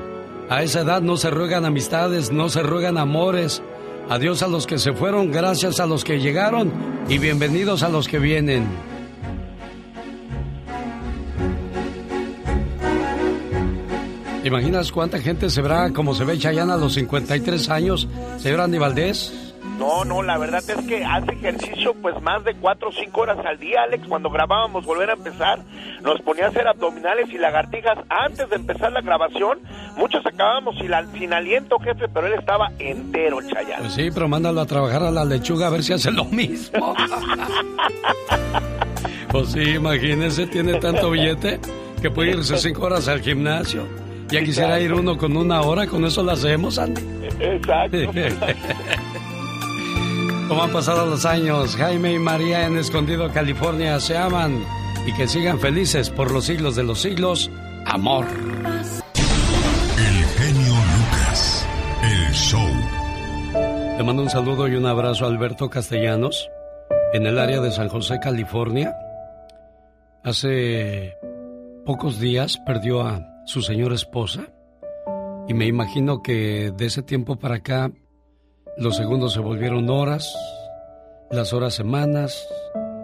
a 0.49 0.63
esa 0.63 0.81
edad 0.81 1.03
no 1.03 1.17
se 1.17 1.29
ruegan 1.31 1.65
amistades, 1.65 2.33
no 2.33 2.49
se 2.49 2.63
ruegan 2.63 2.97
amores. 2.97 3.63
Adiós 4.09 4.43
a 4.43 4.49
los 4.49 4.67
que 4.67 4.79
se 4.79 4.93
fueron, 4.93 5.31
gracias 5.31 5.81
a 5.81 5.87
los 5.87 6.05
que 6.05 6.21
llegaron 6.21 6.71
y 7.09 7.19
bienvenidos 7.19 7.83
a 7.83 7.89
los 7.89 8.07
que 8.07 8.19
vienen. 8.19 8.67
¿Imaginas 14.45 14.93
cuánta 14.93 15.19
gente 15.21 15.49
se 15.49 15.63
verá 15.63 15.91
como 15.91 16.15
se 16.15 16.25
ve 16.25 16.39
Chayanne 16.39 16.75
a 16.75 16.77
los 16.77 16.93
53 16.93 17.71
años, 17.71 18.07
señor 18.37 18.61
Andy 18.61 18.77
Valdés? 18.77 19.44
No, 19.79 20.05
no, 20.05 20.23
la 20.23 20.39
verdad 20.39 20.63
es 20.67 20.87
que 20.87 21.05
hace 21.05 21.33
ejercicio 21.33 21.95
pues 22.01 22.21
más 22.23 22.45
de 22.45 22.55
cuatro 22.55 22.89
o 22.91 22.93
cinco 22.93 23.23
horas 23.23 23.39
al 23.45 23.59
día, 23.59 23.83
Alex. 23.83 24.07
Cuando 24.09 24.31
grabábamos 24.31 24.85
Volver 24.87 25.11
a 25.11 25.15
empezar, 25.15 25.59
nos 26.03 26.21
ponía 26.23 26.47
a 26.47 26.49
hacer 26.49 26.67
abdominales 26.69 27.29
y 27.31 27.39
lagartijas 27.39 27.99
antes 28.09 28.49
de 28.51 28.57
empezar 28.57 28.93
la 28.93 29.01
grabación. 29.01 29.59
Muchos 29.97 30.25
acabábamos 30.25 30.77
sin, 30.79 30.95
al- 30.95 31.11
sin 31.13 31.33
aliento, 31.33 31.79
jefe, 31.81 32.07
pero 32.13 32.27
él 32.29 32.35
estaba 32.35 32.71
entero, 32.79 33.39
Chayanne. 33.43 33.81
Pues 33.81 33.93
sí, 33.95 34.11
pero 34.13 34.29
mándalo 34.29 34.61
a 34.61 34.67
trabajar 34.67 35.03
a 35.03 35.11
la 35.11 35.25
lechuga 35.25 35.67
a 35.67 35.71
ver 35.71 35.83
si 35.83 35.93
hace 35.93 36.11
lo 36.13 36.25
mismo. 36.27 36.95
pues 39.31 39.49
sí, 39.53 39.61
imagínese, 39.75 40.47
tiene 40.47 40.75
tanto 40.79 41.11
billete 41.11 41.59
que 42.01 42.11
puede 42.11 42.31
irse 42.33 42.57
cinco 42.59 42.87
horas 42.87 43.09
al 43.09 43.21
gimnasio. 43.21 43.87
Ya 44.29 44.43
quisiera 44.43 44.81
ir 44.81 44.93
uno 44.93 45.17
con 45.19 45.37
una 45.37 45.61
hora, 45.63 45.87
con 45.87 46.05
eso 46.05 46.23
lo 46.23 46.33
hacemos, 46.33 46.79
Andy. 46.79 47.03
Exacto. 47.41 47.97
Como 50.49 50.63
han 50.63 50.73
pasado 50.73 51.07
los 51.07 51.25
años, 51.25 51.75
Jaime 51.77 52.13
y 52.13 52.19
María 52.19 52.67
en 52.67 52.77
Escondido, 52.77 53.33
California, 53.33 53.99
se 53.99 54.17
aman 54.17 54.63
y 55.07 55.13
que 55.15 55.27
sigan 55.27 55.59
felices 55.59 56.11
por 56.11 56.31
los 56.31 56.45
siglos 56.45 56.77
de 56.77 56.83
los 56.83 57.01
siglos. 57.01 57.51
Amor. 57.87 58.27
El 59.97 60.25
genio 60.25 60.75
Lucas. 60.75 61.67
El 62.03 62.33
show. 62.33 62.69
Le 63.97 64.05
mando 64.05 64.23
un 64.23 64.31
saludo 64.31 64.69
y 64.69 64.75
un 64.75 64.85
abrazo 64.85 65.25
a 65.25 65.29
Alberto 65.29 65.71
Castellanos, 65.71 66.51
en 67.15 67.27
el 67.27 67.39
área 67.39 67.61
de 67.61 67.71
San 67.71 67.89
José, 67.89 68.19
California. 68.21 68.95
Hace 70.25 71.15
pocos 71.87 72.21
días 72.21 72.59
perdió 72.67 73.03
a 73.03 73.21
su 73.47 73.63
señora 73.63 73.95
esposa 73.95 74.43
y 75.49 75.55
me 75.55 75.67
imagino 75.67 76.23
que 76.23 76.71
de 76.77 76.87
ese 76.87 77.03
tiempo 77.03 77.37
para 77.37 77.57
acá 77.57 77.91
los 78.77 78.97
segundos 78.97 79.33
se 79.33 79.41
volvieron 79.41 79.89
horas, 79.89 80.35
las 81.31 81.53
horas 81.53 81.75
semanas, 81.75 82.49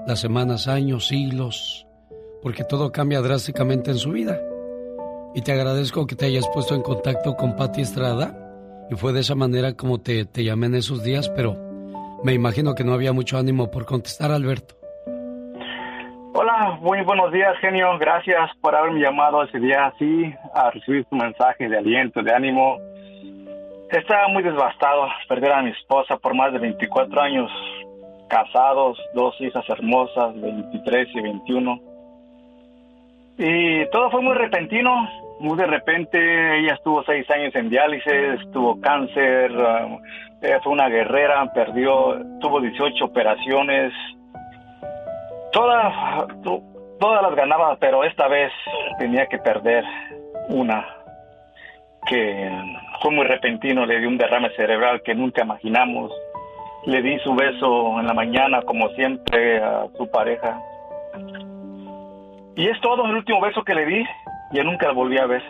las 0.07 0.21
semanas 0.21 0.67
años, 0.67 1.07
siglos, 1.07 1.87
porque 2.43 2.65
todo 2.65 2.91
cambia 2.91 3.21
drásticamente 3.21 3.91
en 3.91 3.99
su 3.99 4.11
vida. 4.11 4.41
Y 5.35 5.43
te 5.43 5.53
agradezco 5.53 6.07
que 6.07 6.17
te 6.17 6.27
hayas 6.27 6.49
puesto 6.49 6.75
en 6.75 6.83
contacto 6.83 7.37
con 7.37 7.55
Patti 7.55 7.83
Estrada 7.83 8.37
y 8.91 8.97
fue 8.97 9.13
de 9.13 9.21
esa 9.21 9.37
manera 9.37 9.75
como 9.75 10.01
te, 10.01 10.25
te 10.25 10.43
llamé 10.43 10.67
en 10.67 10.75
esos 10.75 11.05
días, 11.05 11.29
pero 11.29 11.55
me 12.25 12.35
imagino 12.35 12.75
que 12.75 12.83
no 12.83 12.93
había 12.93 13.13
mucho 13.13 13.39
ánimo 13.39 13.71
por 13.71 13.87
contestar, 13.87 14.33
Alberto. 14.33 14.75
Hola, 16.33 16.79
muy 16.81 17.03
buenos 17.03 17.33
días, 17.33 17.57
genio. 17.61 17.97
Gracias 17.99 18.51
por 18.61 18.75
haberme 18.75 19.01
llamado 19.01 19.43
ese 19.45 19.59
día 19.59 19.87
así 19.87 20.35
a 20.55 20.71
recibir 20.71 21.05
tu 21.05 21.17
mensaje 21.17 21.69
de 21.69 21.79
aliento, 21.79 22.23
de 22.23 22.33
ánimo. 22.33 22.79
Estaba 23.91 24.29
muy 24.29 24.43
devastado 24.43 25.09
perder 25.29 25.53
a 25.53 25.63
mi 25.63 25.71
esposa 25.71 26.17
por 26.17 26.35
más 26.35 26.53
de 26.53 26.59
24 26.61 27.21
años, 27.23 27.51
casados, 28.29 28.99
dos 29.15 29.35
hijas 29.41 29.69
hermosas, 29.69 30.41
23 30.41 31.09
y 31.15 31.21
21. 31.21 31.81
Y 33.39 33.87
todo 33.91 34.11
fue 34.11 34.23
muy 34.23 34.35
repentino, 34.35 35.09
muy 35.41 35.57
de 35.57 35.67
repente. 35.67 36.59
Ella 36.61 36.75
estuvo 36.75 37.03
seis 37.03 37.29
años 37.31 37.53
en 37.57 37.69
diálisis, 37.69 38.49
tuvo 38.53 38.81
cáncer, 38.81 39.51
ella 40.41 40.61
fue 40.63 40.73
una 40.73 40.89
guerrera, 40.89 41.51
perdió, 41.53 42.17
tuvo 42.41 42.61
18 42.61 43.05
operaciones. 43.05 43.93
Todas, 45.53 45.93
to- 46.45 46.63
todas 47.01 47.23
las 47.23 47.35
ganaba, 47.35 47.77
pero 47.81 48.05
esta 48.05 48.29
vez 48.29 48.53
tenía 49.01 49.27
que 49.27 49.39
perder 49.39 49.85
una 50.49 50.87
que 52.07 52.49
fue 53.01 53.11
muy 53.11 53.27
repentino, 53.27 53.87
le 53.87 53.99
di 53.99 54.07
un 54.07 54.19
derrame 54.19 54.51
cerebral 54.57 55.03
que 55.03 55.15
nunca 55.15 55.43
imaginamos. 55.43 56.13
Le 56.87 57.03
di 57.03 57.19
su 57.21 57.35
beso 57.35 57.99
en 57.99 58.07
la 58.07 58.15
mañana, 58.15 58.63
como 58.63 58.89
siempre, 58.91 59.63
a 59.63 59.87
su 59.97 60.11
pareja. 60.11 60.61
Y 62.57 62.69
es 62.69 62.81
todo 62.81 63.05
el 63.07 63.17
último 63.17 63.41
beso 63.41 63.63
que 63.63 63.75
le 63.75 63.87
di, 63.87 64.05
ya 64.53 64.65
nunca 64.65 64.87
la 64.87 64.93
volví 64.93 65.19
a 65.19 65.27
ver. 65.27 65.43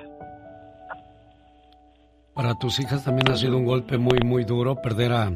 Para 2.34 2.54
tus 2.54 2.78
hijas 2.80 3.04
también 3.04 3.30
ha 3.30 3.36
sido 3.36 3.56
un 3.56 3.64
golpe 3.64 3.98
muy, 3.98 4.18
muy 4.24 4.44
duro 4.44 4.76
perder 4.80 5.12
a, 5.12 5.30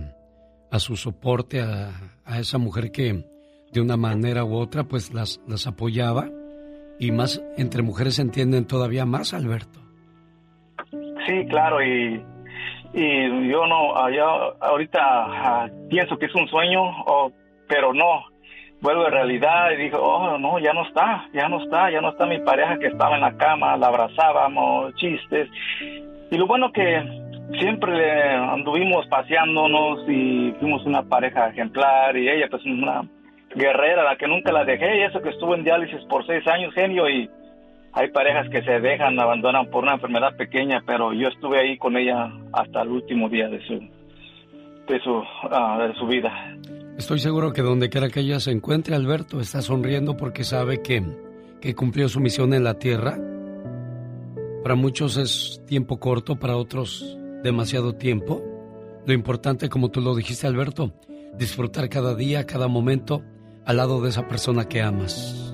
a 0.71 0.79
su 0.79 0.97
soporte, 0.97 1.61
a, 1.61 1.91
a 2.25 2.39
esa 2.39 2.59
mujer 2.59 2.91
que 2.93 3.25
de 3.73 3.81
una 3.81 3.97
manera 3.97 4.45
u 4.45 4.55
otra, 4.55 4.85
pues 4.85 5.13
las, 5.13 5.41
las 5.49 5.67
apoyaba. 5.67 6.29
Y 6.99 7.11
más 7.11 7.43
entre 7.57 7.83
mujeres 7.83 8.15
se 8.15 8.23
entienden 8.23 8.67
todavía 8.67 9.05
más, 9.05 9.35
Alberto. 9.35 9.84
Sí, 11.27 11.47
claro, 11.47 11.83
y, 11.83 12.23
y 12.93 13.49
yo 13.49 13.67
no, 13.67 14.11
yo 14.11 14.55
ahorita 14.61 15.01
ah, 15.01 15.69
pienso 15.89 16.19
que 16.19 16.27
es 16.27 16.35
un 16.35 16.49
sueño, 16.49 16.83
pero 17.69 17.93
no, 17.93 18.25
vuelvo 18.81 19.07
a 19.07 19.11
realidad 19.11 19.71
y 19.73 19.77
digo, 19.77 19.99
oh, 19.99 20.39
no, 20.39 20.59
ya 20.59 20.73
no 20.73 20.87
está, 20.87 21.27
ya 21.33 21.49
no 21.49 21.63
está, 21.63 21.91
ya 21.91 22.01
no 22.01 22.11
está 22.11 22.27
mi 22.27 22.39
pareja 22.41 22.79
que 22.79 22.89
estaba 22.89 23.15
en 23.15 23.23
la 23.23 23.37
cama, 23.37 23.77
la 23.77 23.87
abrazábamos, 23.87 24.95
chistes. 24.97 25.49
Y 26.31 26.37
lo 26.37 26.47
bueno 26.47 26.71
que 26.73 27.03
siempre 27.59 28.35
anduvimos 28.35 29.07
paseándonos 29.09 30.09
y 30.09 30.53
fuimos 30.61 30.85
una 30.85 31.03
pareja 31.03 31.49
ejemplar 31.49 32.17
y 32.17 32.29
ella 32.29 32.49
pues 32.51 32.65
una 32.67 33.03
guerrera, 33.55 34.05
la 34.05 34.17
que 34.17 34.27
nunca 34.27 34.53
la 34.53 34.65
dejé 34.65 34.99
y 34.99 35.03
eso 35.03 35.23
que 35.23 35.31
estuvo 35.31 35.55
en 35.55 35.65
diálisis 35.65 36.05
por 36.05 36.27
seis 36.27 36.47
años, 36.47 36.75
genio, 36.75 37.09
y 37.09 37.31
hay 37.95 38.11
parejas 38.11 38.49
que 38.51 38.63
se 38.63 38.81
dejan, 38.81 39.19
abandonan 39.21 39.71
por 39.71 39.85
una 39.85 39.95
enfermedad 39.95 40.37
pequeña, 40.37 40.83
pero 40.85 41.13
yo 41.13 41.29
estuve 41.29 41.61
ahí 41.61 41.79
con 41.79 41.97
ella 41.97 42.33
hasta 42.53 42.83
el 42.83 42.89
último 42.89 43.29
día 43.29 43.49
de 43.49 43.65
su, 43.67 45.23
ah, 45.51 45.87
de 45.87 45.95
su 45.95 46.07
vida. 46.07 46.33
Estoy 46.99 47.21
seguro 47.21 47.53
que 47.53 47.63
donde 47.63 47.89
quiera 47.89 48.09
que 48.09 48.21
ella 48.21 48.41
se 48.41 48.51
encuentre, 48.51 48.97
Alberto 48.97 49.41
está 49.41 49.63
sonriendo 49.63 50.17
porque 50.17 50.43
sabe 50.43 50.83
que, 50.83 51.05
que 51.61 51.75
cumplió 51.75 52.09
su 52.09 52.21
misión 52.21 52.53
en 52.53 52.65
la 52.65 52.75
tierra. 52.75 53.17
Para 54.65 54.75
muchos 54.75 55.17
es 55.17 55.63
tiempo 55.67 56.01
corto, 56.01 56.37
para 56.37 56.57
otros 56.57 57.17
demasiado 57.45 57.95
tiempo. 57.95 58.43
Lo 59.07 59.13
importante, 59.13 59.69
como 59.69 59.91
tú 59.91 60.01
lo 60.01 60.17
dijiste, 60.17 60.47
Alberto, 60.47 60.93
disfrutar 61.37 61.89
cada 61.89 62.17
día, 62.17 62.45
cada 62.45 62.67
momento 62.67 63.23
al 63.67 63.77
lado 63.77 64.03
de 64.03 64.09
esa 64.09 64.27
persona 64.27 64.69
que 64.69 64.83
amas. 64.83 65.54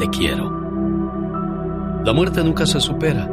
te 0.00 0.08
quiero. 0.08 0.50
La 2.04 2.14
muerte 2.14 2.42
nunca 2.42 2.64
se 2.64 2.80
supera, 2.80 3.30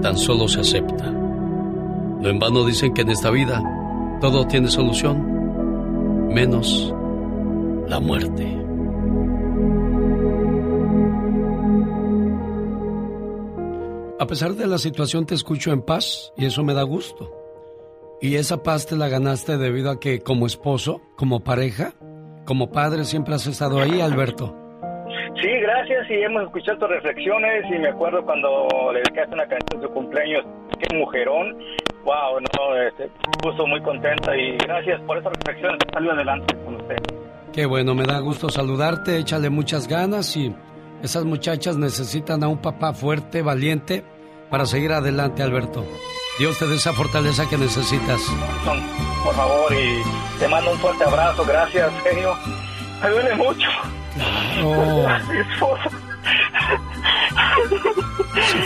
tan 0.00 0.16
solo 0.16 0.46
se 0.46 0.60
acepta. 0.60 1.10
No 1.10 2.28
en 2.28 2.38
vano 2.38 2.64
dicen 2.64 2.94
que 2.94 3.02
en 3.02 3.10
esta 3.10 3.30
vida 3.30 3.60
todo 4.20 4.46
tiene 4.46 4.68
solución, 4.68 6.28
menos 6.32 6.94
la 7.88 7.98
muerte. 7.98 8.56
A 14.20 14.26
pesar 14.28 14.54
de 14.54 14.68
la 14.68 14.78
situación 14.78 15.26
te 15.26 15.34
escucho 15.34 15.72
en 15.72 15.82
paz 15.82 16.32
y 16.36 16.44
eso 16.44 16.62
me 16.62 16.72
da 16.72 16.84
gusto. 16.84 17.32
¿Y 18.20 18.36
esa 18.36 18.62
paz 18.62 18.86
te 18.86 18.96
la 18.96 19.08
ganaste 19.08 19.58
debido 19.58 19.90
a 19.90 19.98
que 19.98 20.20
como 20.20 20.46
esposo, 20.46 21.02
como 21.16 21.40
pareja, 21.40 21.94
como 22.46 22.70
padre 22.70 23.04
siempre 23.04 23.34
has 23.34 23.46
estado 23.48 23.80
ahí, 23.80 24.00
Alberto? 24.00 24.65
Sí, 25.40 25.48
gracias 25.60 26.10
y 26.10 26.14
hemos 26.14 26.44
escuchado 26.44 26.78
tus 26.78 26.88
reflexiones 26.88 27.64
y 27.70 27.78
me 27.78 27.88
acuerdo 27.88 28.24
cuando 28.24 28.68
le 28.92 29.00
dedicaste 29.00 29.34
una 29.34 29.46
canción 29.46 29.80
de 29.80 29.86
su 29.86 29.92
cumpleaños, 29.92 30.44
qué 30.78 30.96
mujerón, 30.96 31.58
wow, 32.04 32.40
no, 32.40 32.76
este, 32.76 33.10
puso 33.42 33.66
muy 33.66 33.82
contenta 33.82 34.34
y 34.34 34.56
gracias 34.56 35.00
por 35.02 35.18
esas 35.18 35.32
reflexiones, 35.34 35.78
salió 35.92 36.12
adelante 36.12 36.56
con 36.64 36.76
usted. 36.76 36.96
Qué 37.52 37.66
bueno, 37.66 37.94
me 37.94 38.04
da 38.04 38.18
gusto 38.20 38.48
saludarte, 38.48 39.18
échale 39.18 39.50
muchas 39.50 39.86
ganas 39.88 40.34
y 40.36 40.54
esas 41.02 41.24
muchachas 41.24 41.76
necesitan 41.76 42.42
a 42.42 42.48
un 42.48 42.62
papá 42.62 42.94
fuerte, 42.94 43.42
valiente, 43.42 44.04
para 44.50 44.64
seguir 44.64 44.92
adelante, 44.92 45.42
Alberto. 45.42 45.84
Dios 46.38 46.58
te 46.58 46.66
dé 46.66 46.76
esa 46.76 46.92
fortaleza 46.92 47.48
que 47.48 47.56
necesitas. 47.56 48.22
Por 49.24 49.34
favor, 49.34 49.72
y 49.72 50.38
te 50.38 50.48
mando 50.48 50.70
un 50.72 50.78
fuerte 50.78 51.04
abrazo. 51.04 51.44
Gracias, 51.46 51.90
genio. 52.02 52.34
Me 53.02 53.08
duele 53.08 53.34
mucho. 53.34 53.68
Claro. 54.16 55.08
Mi 55.30 55.38
esposa. 55.38 55.90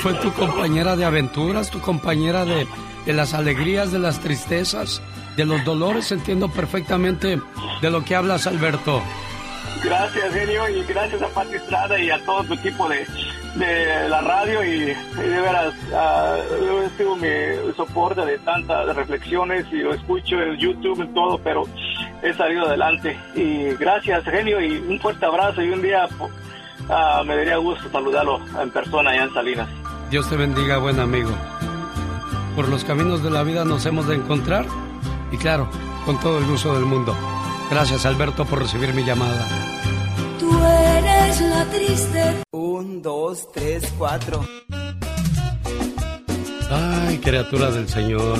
Fue 0.00 0.14
tu 0.14 0.32
compañera 0.32 0.96
de 0.96 1.04
aventuras, 1.04 1.70
tu 1.70 1.80
compañera 1.80 2.44
de, 2.44 2.66
de 3.06 3.12
las 3.12 3.34
alegrías, 3.34 3.92
de 3.92 3.98
las 3.98 4.20
tristezas, 4.20 5.02
de 5.36 5.44
los 5.44 5.64
dolores. 5.64 6.10
Entiendo 6.12 6.48
perfectamente 6.48 7.40
de 7.82 7.90
lo 7.90 8.04
que 8.04 8.16
hablas, 8.16 8.46
Alberto. 8.46 9.02
Gracias, 9.82 10.34
genio, 10.34 10.68
y 10.68 10.84
gracias 10.84 11.22
a 11.22 11.28
Pati 11.28 11.54
Estrada 11.54 11.98
y 11.98 12.10
a 12.10 12.18
todo 12.24 12.44
tu 12.44 12.54
equipo 12.54 12.88
de, 12.88 13.06
de 13.54 14.08
la 14.08 14.20
radio 14.20 14.64
y, 14.64 14.80
de 14.80 15.40
veras 15.40 15.74
uh, 15.92 16.82
he 16.82 16.90
sido 16.96 17.16
mi 17.16 17.28
soporte 17.76 18.20
de 18.24 18.38
tantas 18.38 18.94
reflexiones 18.94 19.66
y 19.72 19.76
lo 19.76 19.94
escucho 19.94 20.40
en 20.40 20.56
YouTube 20.56 21.02
y 21.02 21.14
todo, 21.14 21.38
pero 21.38 21.64
he 22.22 22.32
salido 22.34 22.66
adelante 22.66 23.18
y 23.34 23.74
gracias 23.74 24.24
genio 24.24 24.60
y 24.60 24.78
un 24.78 25.00
fuerte 25.00 25.26
abrazo 25.26 25.62
y 25.62 25.70
un 25.70 25.82
día 25.82 26.06
uh, 26.18 27.24
me 27.24 27.36
daría 27.36 27.56
gusto 27.56 27.90
saludarlo 27.90 28.40
en 28.60 28.70
persona 28.70 29.10
allá 29.10 29.24
en 29.24 29.34
Salinas. 29.34 29.68
Dios 30.10 30.28
te 30.28 30.36
bendiga, 30.36 30.78
buen 30.78 31.00
amigo. 31.00 31.30
Por 32.54 32.68
los 32.68 32.84
caminos 32.84 33.22
de 33.22 33.30
la 33.30 33.42
vida 33.42 33.64
nos 33.64 33.86
hemos 33.86 34.06
de 34.06 34.16
encontrar 34.16 34.66
y 35.32 35.36
claro, 35.36 35.68
con 36.04 36.18
todo 36.20 36.38
el 36.38 36.46
gusto 36.46 36.74
del 36.74 36.84
mundo. 36.84 37.16
Gracias 37.70 38.04
Alberto 38.04 38.44
por 38.44 38.58
recibir 38.58 38.92
mi 38.92 39.04
llamada. 39.04 39.46
Tú 40.38 40.50
eres 40.64 41.40
la 41.40 41.64
triste. 41.66 42.42
Un, 42.50 43.00
dos, 43.00 43.48
tres, 43.52 43.92
cuatro. 43.96 44.44
Ay, 46.70 47.18
criatura 47.18 47.70
del 47.70 47.88
Señor. 47.88 48.38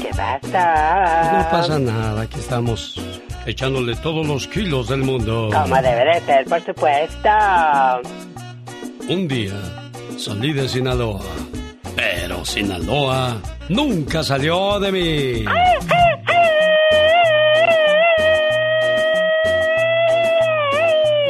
¿Qué 0.00 0.10
pasa? 0.10 1.32
No 1.32 1.50
pasa 1.50 1.78
nada, 1.78 2.22
aquí 2.22 2.38
estamos 2.38 3.00
echándole 3.46 3.96
todos 3.96 4.26
los 4.26 4.46
kilos 4.48 4.88
del 4.88 5.02
mundo. 5.02 5.50
Como 5.52 5.76
debe 5.76 6.14
de 6.14 6.20
ser, 6.26 6.44
por 6.44 6.64
supuesto. 6.64 7.28
Un 9.08 9.28
día 9.28 9.54
salí 10.18 10.52
de 10.52 10.68
Sinaloa, 10.68 11.20
pero 11.96 12.44
Sinaloa 12.44 13.36
nunca 13.68 14.22
salió 14.22 14.78
de 14.80 14.92
mí. 14.92 15.44
Un 15.46 16.33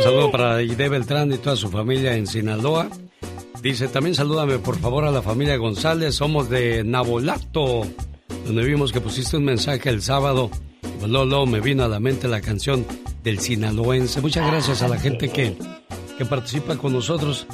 saludo 0.04 0.30
para 0.30 0.62
Ide 0.62 0.90
Beltrán 0.90 1.32
y 1.32 1.38
toda 1.38 1.56
su 1.56 1.70
familia 1.70 2.14
en 2.14 2.26
Sinaloa. 2.26 2.88
Dice, 3.62 3.88
también 3.88 4.14
salúdame 4.14 4.58
por 4.58 4.78
favor 4.78 5.04
a 5.04 5.10
la 5.10 5.22
familia 5.22 5.56
González, 5.56 6.14
somos 6.14 6.50
de 6.50 6.84
Nabolato, 6.84 7.86
donde 8.44 8.64
vimos 8.64 8.92
que 8.92 9.00
pusiste 9.00 9.38
un 9.38 9.44
mensaje 9.44 9.88
el 9.88 10.02
sábado. 10.02 10.50
Pues 10.98 11.10
luego 11.10 11.46
me 11.46 11.60
vino 11.60 11.84
a 11.84 11.88
la 11.88 12.00
mente 12.00 12.28
la 12.28 12.42
canción 12.42 12.84
del 13.22 13.40
sinaloense. 13.40 14.20
Muchas 14.20 14.46
gracias 14.46 14.82
a 14.82 14.88
la 14.88 14.98
gente 14.98 15.30
que, 15.30 15.56
que 16.18 16.24
participa 16.26 16.76
con 16.76 16.92
nosotros. 16.92 17.46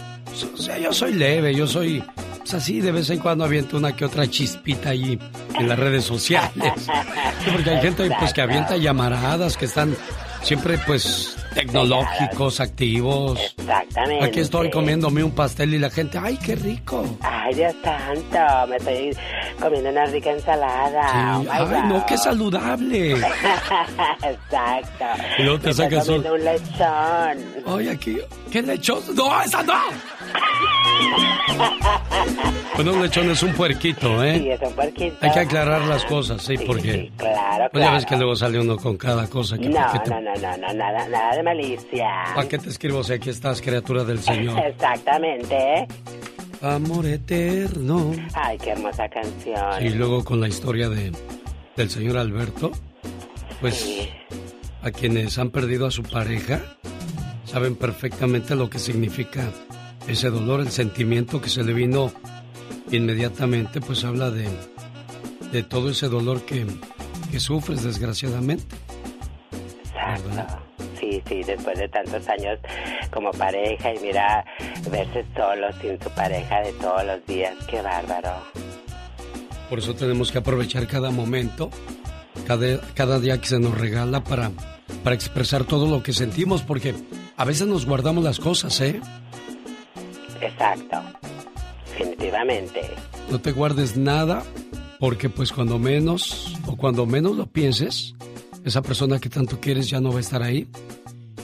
O 0.53 0.57
sea, 0.57 0.77
yo 0.77 0.93
soy 0.93 1.13
leve, 1.13 1.55
yo 1.55 1.69
soy 1.69 2.03
pues 2.39 2.55
así, 2.55 2.81
de 2.81 2.91
vez 2.91 3.09
en 3.11 3.21
cuando 3.21 3.45
aviento 3.45 3.77
una 3.77 3.95
que 3.95 4.05
otra 4.05 4.29
chispita 4.29 4.91
allí 4.91 5.17
en 5.57 5.69
las 5.69 5.79
redes 5.79 6.05
sociales. 6.05 6.53
Sí, 7.43 7.51
porque 7.51 7.71
hay 7.71 7.81
gente 7.81 8.11
pues 8.19 8.35
que 8.35 8.43
avienta 8.43 8.77
llamaradas 8.77 9.57
que 9.57 9.65
están 9.65 9.97
siempre 10.43 10.77
pues 10.87 11.40
tecnológicos, 11.55 12.61
activos. 12.61 13.39
Exactamente. 13.59 14.25
Aquí 14.25 14.41
estoy 14.41 14.71
comiéndome 14.71 15.23
un 15.25 15.33
pastel 15.33 15.75
y 15.75 15.79
la 15.79 15.91
gente, 15.91 16.19
¡ay, 16.19 16.37
qué 16.39 16.55
rico! 16.57 17.05
Ay, 17.21 17.55
Dios 17.55 17.75
santo, 17.83 18.67
me 18.69 18.77
estoy 18.77 19.17
comiendo 19.61 19.91
una 19.91 20.05
rica 20.07 20.31
ensalada. 20.31 21.37
Oh, 21.39 21.43
Sí, 21.43 21.49
¡Ay, 21.51 21.83
no, 21.89 22.07
qué 22.07 22.17
saludable! 22.19 23.13
Exacto. 24.23 25.05
Y 25.39 25.43
luego 25.43 25.59
te 25.61 25.65
Me 25.67 25.71
estoy 25.71 25.85
sacas 25.91 26.09
un- 26.09 26.23
comiendo 26.23 26.35
un 26.35 26.45
lechón. 26.45 27.65
¡Ay, 27.79 27.89
aquí! 27.89 28.19
¡Qué 28.51 28.63
lechón! 28.63 28.99
¡No, 29.15 29.43
esa 29.43 29.63
no! 29.63 29.75
Bueno, 32.75 32.95
un 32.95 33.03
lechón 33.03 33.31
es 33.31 33.43
un 33.43 33.53
puerquito, 33.53 34.25
¿eh? 34.25 34.39
Sí, 34.39 34.51
es 34.51 34.61
un 34.63 34.73
puerquito. 34.73 35.17
Hay 35.21 35.33
que 35.33 35.41
aclarar 35.41 35.83
las 35.83 36.05
cosas, 36.07 36.43
sí, 36.43 36.55
porque... 36.67 37.11
Claro, 37.19 37.69
Pues 37.71 37.85
ya 37.85 37.93
ves 37.93 38.07
que 38.07 38.17
luego 38.17 38.35
sale 38.35 38.59
uno 38.59 38.79
con 38.79 38.97
cada 38.97 39.27
cosa. 39.27 39.59
Que 39.59 39.69
No, 39.69 39.75
¿para, 39.75 39.93
qué 39.93 39.99
te, 39.99 40.11
no, 40.11 40.21
no, 40.21 40.35
no, 40.35 40.57
no, 40.57 40.73
nada, 40.75 41.09
nada 41.09 41.37
de 41.37 41.43
malicia. 41.43 42.09
¿Para 42.35 42.49
qué 42.49 42.59
te 42.59 42.71
escribo 42.71 43.05
si 43.05 43.13
aquí 43.13 43.29
estás, 43.29 43.61
criatura 43.61 44.05
del 44.05 44.21
Señor? 44.21 44.59
Exactamente. 44.67 45.87
Amor 46.63 47.07
eterno. 47.07 48.13
Ay, 48.35 48.57
qué 48.59 48.71
hermosa 48.71 49.09
canción. 49.09 49.85
Y 49.85 49.91
luego 49.91 50.25
con 50.25 50.41
la 50.41 50.49
historia 50.49 50.89
de 50.89 51.13
del 51.77 51.89
señor 51.89 52.19
Alberto, 52.19 52.73
pues 53.61 54.09
a 54.83 54.91
quienes 54.91 55.39
han 55.39 55.51
perdido 55.51 55.87
a 55.87 55.91
su 55.91 56.03
pareja 56.03 56.61
saben 57.45 57.75
perfectamente 57.75 58.55
lo 58.55 58.69
que 58.69 58.79
significa 58.79 59.51
ese 60.09 60.31
dolor, 60.31 60.61
el 60.61 60.71
sentimiento 60.71 61.41
que 61.41 61.49
se 61.49 61.63
le 61.63 61.73
vino 61.73 62.13
inmediatamente, 62.91 63.81
pues 63.81 64.05
habla 64.05 64.31
de, 64.31 64.49
de 65.53 65.63
todo 65.63 65.91
ese 65.91 66.09
dolor 66.09 66.43
que, 66.43 66.67
que 67.31 67.41
sufres 67.41 67.83
desgraciadamente. 67.83 68.77
Exacto. 69.85 70.31
Sí, 70.99 71.23
sí, 71.27 71.43
después 71.43 71.79
de 71.79 71.89
tantos 71.89 72.29
años 72.29 72.59
como 73.11 73.31
pareja 73.31 73.95
y 73.95 73.99
mira, 74.01 74.45
verse 74.91 75.25
solo 75.35 75.73
sin 75.81 76.01
su 76.01 76.11
pareja 76.11 76.61
de 76.61 76.73
todos 76.75 77.05
los 77.05 77.27
días, 77.27 77.55
qué 77.69 77.81
bárbaro. 77.81 78.33
Por 79.69 79.79
eso 79.79 79.95
tenemos 79.95 80.31
que 80.33 80.39
aprovechar 80.39 80.87
cada 80.87 81.11
momento, 81.11 81.71
cada, 82.47 82.81
cada 82.95 83.19
día 83.19 83.41
que 83.41 83.47
se 83.47 83.59
nos 83.59 83.79
regala 83.79 84.23
para, 84.23 84.51
para 85.03 85.15
expresar 85.15 85.65
todo 85.65 85.87
lo 85.87 86.03
que 86.03 86.13
sentimos, 86.13 86.63
porque 86.63 86.95
a 87.37 87.45
veces 87.45 87.67
nos 87.67 87.87
guardamos 87.87 88.25
las 88.25 88.39
cosas, 88.41 88.81
¿eh? 88.81 89.01
Exacto, 90.41 90.97
definitivamente. 91.91 92.83
No 93.31 93.41
te 93.41 93.53
guardes 93.53 93.97
nada, 93.97 94.43
porque 94.99 95.29
pues 95.29 95.53
cuando 95.53 95.79
menos 95.79 96.55
o 96.67 96.77
cuando 96.77 97.07
menos 97.07 97.37
lo 97.37 97.47
pienses, 97.47 98.15
esa 98.65 98.83
persona 98.83 99.19
que 99.19 99.29
tanto 99.29 99.61
quieres 99.61 99.89
ya 99.89 100.01
no 100.01 100.11
va 100.11 100.19
a 100.19 100.21
estar 100.21 100.43
ahí. 100.43 100.69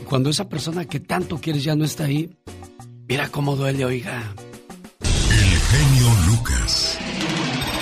Y 0.01 0.05
cuando 0.05 0.31
esa 0.31 0.49
persona 0.49 0.85
que 0.85 1.01
tanto 1.01 1.39
quieres 1.39 1.65
ya 1.65 1.75
no 1.75 1.85
está 1.85 2.05
ahí, 2.05 2.31
mira 3.09 3.29
cómo 3.29 3.57
duele, 3.57 3.85
oiga. 3.85 4.35
El 5.01 5.59
genio 5.59 6.09
Lucas. 6.29 6.99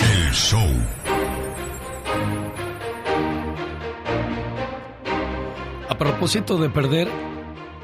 El 0.00 0.32
show. 0.32 0.68
A 5.88 5.98
propósito 5.98 6.58
de 6.58 6.70
perder, 6.70 7.08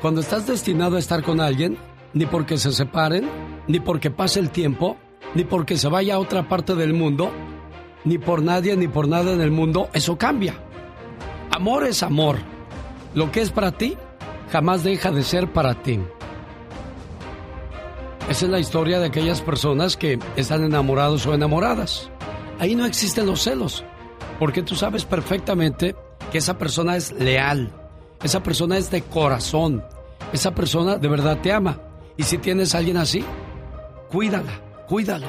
cuando 0.00 0.20
estás 0.20 0.46
destinado 0.46 0.96
a 0.96 0.98
estar 0.98 1.22
con 1.22 1.40
alguien, 1.40 1.78
ni 2.12 2.26
porque 2.26 2.58
se 2.58 2.72
separen, 2.72 3.28
ni 3.68 3.80
porque 3.80 4.10
pase 4.10 4.40
el 4.40 4.50
tiempo, 4.50 4.96
ni 5.34 5.44
porque 5.44 5.76
se 5.76 5.88
vaya 5.88 6.14
a 6.14 6.18
otra 6.18 6.48
parte 6.48 6.74
del 6.74 6.94
mundo, 6.94 7.30
ni 8.04 8.18
por 8.18 8.42
nadie 8.42 8.76
ni 8.76 8.88
por 8.88 9.08
nada 9.08 9.32
en 9.32 9.40
el 9.40 9.50
mundo, 9.50 9.88
eso 9.92 10.18
cambia. 10.18 10.54
Amor 11.50 11.84
es 11.86 12.02
amor. 12.02 12.38
Lo 13.14 13.30
que 13.30 13.40
es 13.40 13.50
para 13.50 13.72
ti 13.72 13.96
jamás 14.50 14.82
deja 14.82 15.10
de 15.10 15.22
ser 15.22 15.52
para 15.52 15.82
ti. 15.82 16.00
Esa 18.28 18.46
es 18.46 18.50
la 18.50 18.60
historia 18.60 19.00
de 19.00 19.06
aquellas 19.06 19.40
personas 19.40 19.96
que 19.96 20.18
están 20.36 20.62
enamorados 20.62 21.26
o 21.26 21.34
enamoradas. 21.34 22.10
Ahí 22.60 22.74
no 22.74 22.86
existen 22.86 23.26
los 23.26 23.42
celos, 23.42 23.84
porque 24.38 24.62
tú 24.62 24.76
sabes 24.76 25.04
perfectamente 25.04 25.96
que 26.30 26.38
esa 26.38 26.56
persona 26.56 26.96
es 26.96 27.12
leal, 27.12 27.72
esa 28.22 28.42
persona 28.42 28.76
es 28.76 28.90
de 28.90 29.02
corazón, 29.02 29.82
esa 30.32 30.54
persona 30.54 30.96
de 30.96 31.08
verdad 31.08 31.38
te 31.42 31.52
ama. 31.52 31.80
Y 32.20 32.22
si 32.22 32.36
tienes 32.36 32.74
a 32.74 32.78
alguien 32.78 32.98
así, 32.98 33.24
cuídala, 34.10 34.60
cuídalo. 34.86 35.26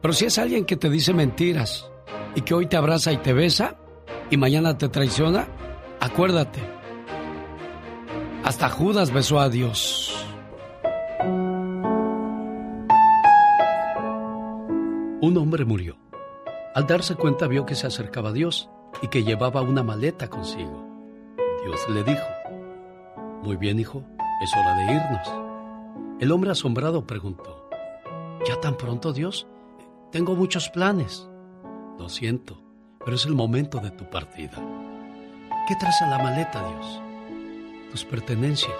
Pero 0.00 0.14
si 0.14 0.26
es 0.26 0.38
alguien 0.38 0.64
que 0.64 0.76
te 0.76 0.88
dice 0.88 1.12
mentiras 1.12 1.90
y 2.36 2.42
que 2.42 2.54
hoy 2.54 2.66
te 2.66 2.76
abraza 2.76 3.10
y 3.10 3.16
te 3.16 3.32
besa 3.32 3.74
y 4.30 4.36
mañana 4.36 4.78
te 4.78 4.88
traiciona, 4.88 5.48
acuérdate. 5.98 6.60
Hasta 8.44 8.68
Judas 8.68 9.12
besó 9.12 9.40
a 9.40 9.48
Dios. 9.48 10.24
Un 15.20 15.36
hombre 15.36 15.64
murió. 15.64 15.98
Al 16.76 16.86
darse 16.86 17.16
cuenta 17.16 17.48
vio 17.48 17.66
que 17.66 17.74
se 17.74 17.88
acercaba 17.88 18.28
a 18.28 18.32
Dios 18.32 18.70
y 19.02 19.08
que 19.08 19.24
llevaba 19.24 19.60
una 19.60 19.82
maleta 19.82 20.30
consigo. 20.30 20.86
Dios 21.64 21.80
le 21.90 22.04
dijo, 22.04 22.26
Muy 23.42 23.56
bien, 23.56 23.80
hijo, 23.80 24.04
es 24.40 24.54
hora 24.54 24.76
de 24.76 24.92
irnos. 24.92 25.45
El 26.18 26.32
hombre 26.32 26.50
asombrado 26.50 27.06
preguntó, 27.06 27.68
¿Ya 28.48 28.58
tan 28.60 28.76
pronto, 28.76 29.12
Dios? 29.12 29.46
Tengo 30.12 30.34
muchos 30.34 30.70
planes. 30.70 31.28
Lo 31.98 32.08
siento, 32.08 32.58
pero 33.04 33.16
es 33.16 33.26
el 33.26 33.34
momento 33.34 33.80
de 33.80 33.90
tu 33.90 34.08
partida. 34.08 34.56
¿Qué 35.68 35.74
traes 35.76 36.00
en 36.00 36.10
la 36.10 36.18
maleta, 36.18 36.66
Dios? 36.66 37.02
Tus 37.90 38.04
pertenencias. 38.04 38.76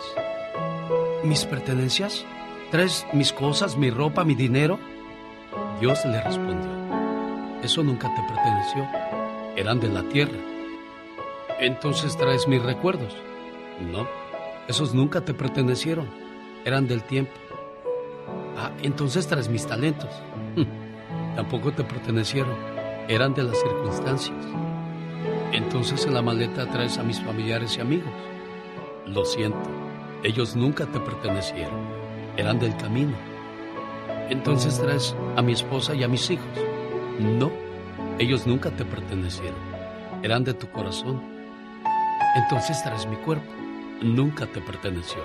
¿Mis 1.24 1.44
pertenencias? 1.44 2.24
¿Traes 2.70 3.06
mis 3.12 3.32
cosas, 3.32 3.76
mi 3.76 3.90
ropa, 3.90 4.24
mi 4.24 4.34
dinero? 4.34 4.78
Dios 5.78 6.06
le 6.06 6.22
respondió, 6.22 6.70
eso 7.62 7.82
nunca 7.82 8.08
te 8.14 8.22
perteneció, 8.22 8.88
eran 9.56 9.78
de 9.78 9.88
la 9.88 10.02
tierra. 10.04 10.38
Entonces 11.60 12.16
traes 12.16 12.48
mis 12.48 12.62
recuerdos. 12.62 13.14
No, 13.92 14.06
esos 14.68 14.94
nunca 14.94 15.20
te 15.20 15.34
pertenecieron, 15.34 16.08
eran 16.66 16.88
del 16.88 17.04
tiempo. 17.04 17.32
Ah, 18.58 18.72
entonces 18.82 19.26
traes 19.28 19.48
mis 19.48 19.66
talentos. 19.66 20.10
Tampoco 21.36 21.72
te 21.72 21.84
pertenecieron, 21.84 22.56
eran 23.08 23.34
de 23.34 23.44
las 23.44 23.58
circunstancias. 23.60 24.44
Entonces 25.52 26.04
en 26.06 26.14
la 26.14 26.22
maleta 26.22 26.66
traes 26.66 26.98
a 26.98 27.04
mis 27.04 27.20
familiares 27.22 27.76
y 27.76 27.80
amigos. 27.80 28.10
Lo 29.06 29.24
siento, 29.24 29.70
ellos 30.24 30.56
nunca 30.56 30.86
te 30.86 30.98
pertenecieron, 30.98 31.86
eran 32.36 32.58
del 32.58 32.76
camino. 32.76 33.16
Entonces 34.28 34.80
traes 34.80 35.14
a 35.36 35.42
mi 35.42 35.52
esposa 35.52 35.94
y 35.94 36.02
a 36.02 36.08
mis 36.08 36.28
hijos. 36.30 36.46
No, 37.20 37.52
ellos 38.18 38.44
nunca 38.44 38.70
te 38.70 38.84
pertenecieron, 38.84 39.60
eran 40.24 40.42
de 40.42 40.54
tu 40.54 40.68
corazón. 40.72 41.22
Entonces 42.34 42.82
traes 42.82 43.06
mi 43.06 43.16
cuerpo, 43.16 43.52
nunca 44.02 44.46
te 44.46 44.60
perteneció, 44.60 45.22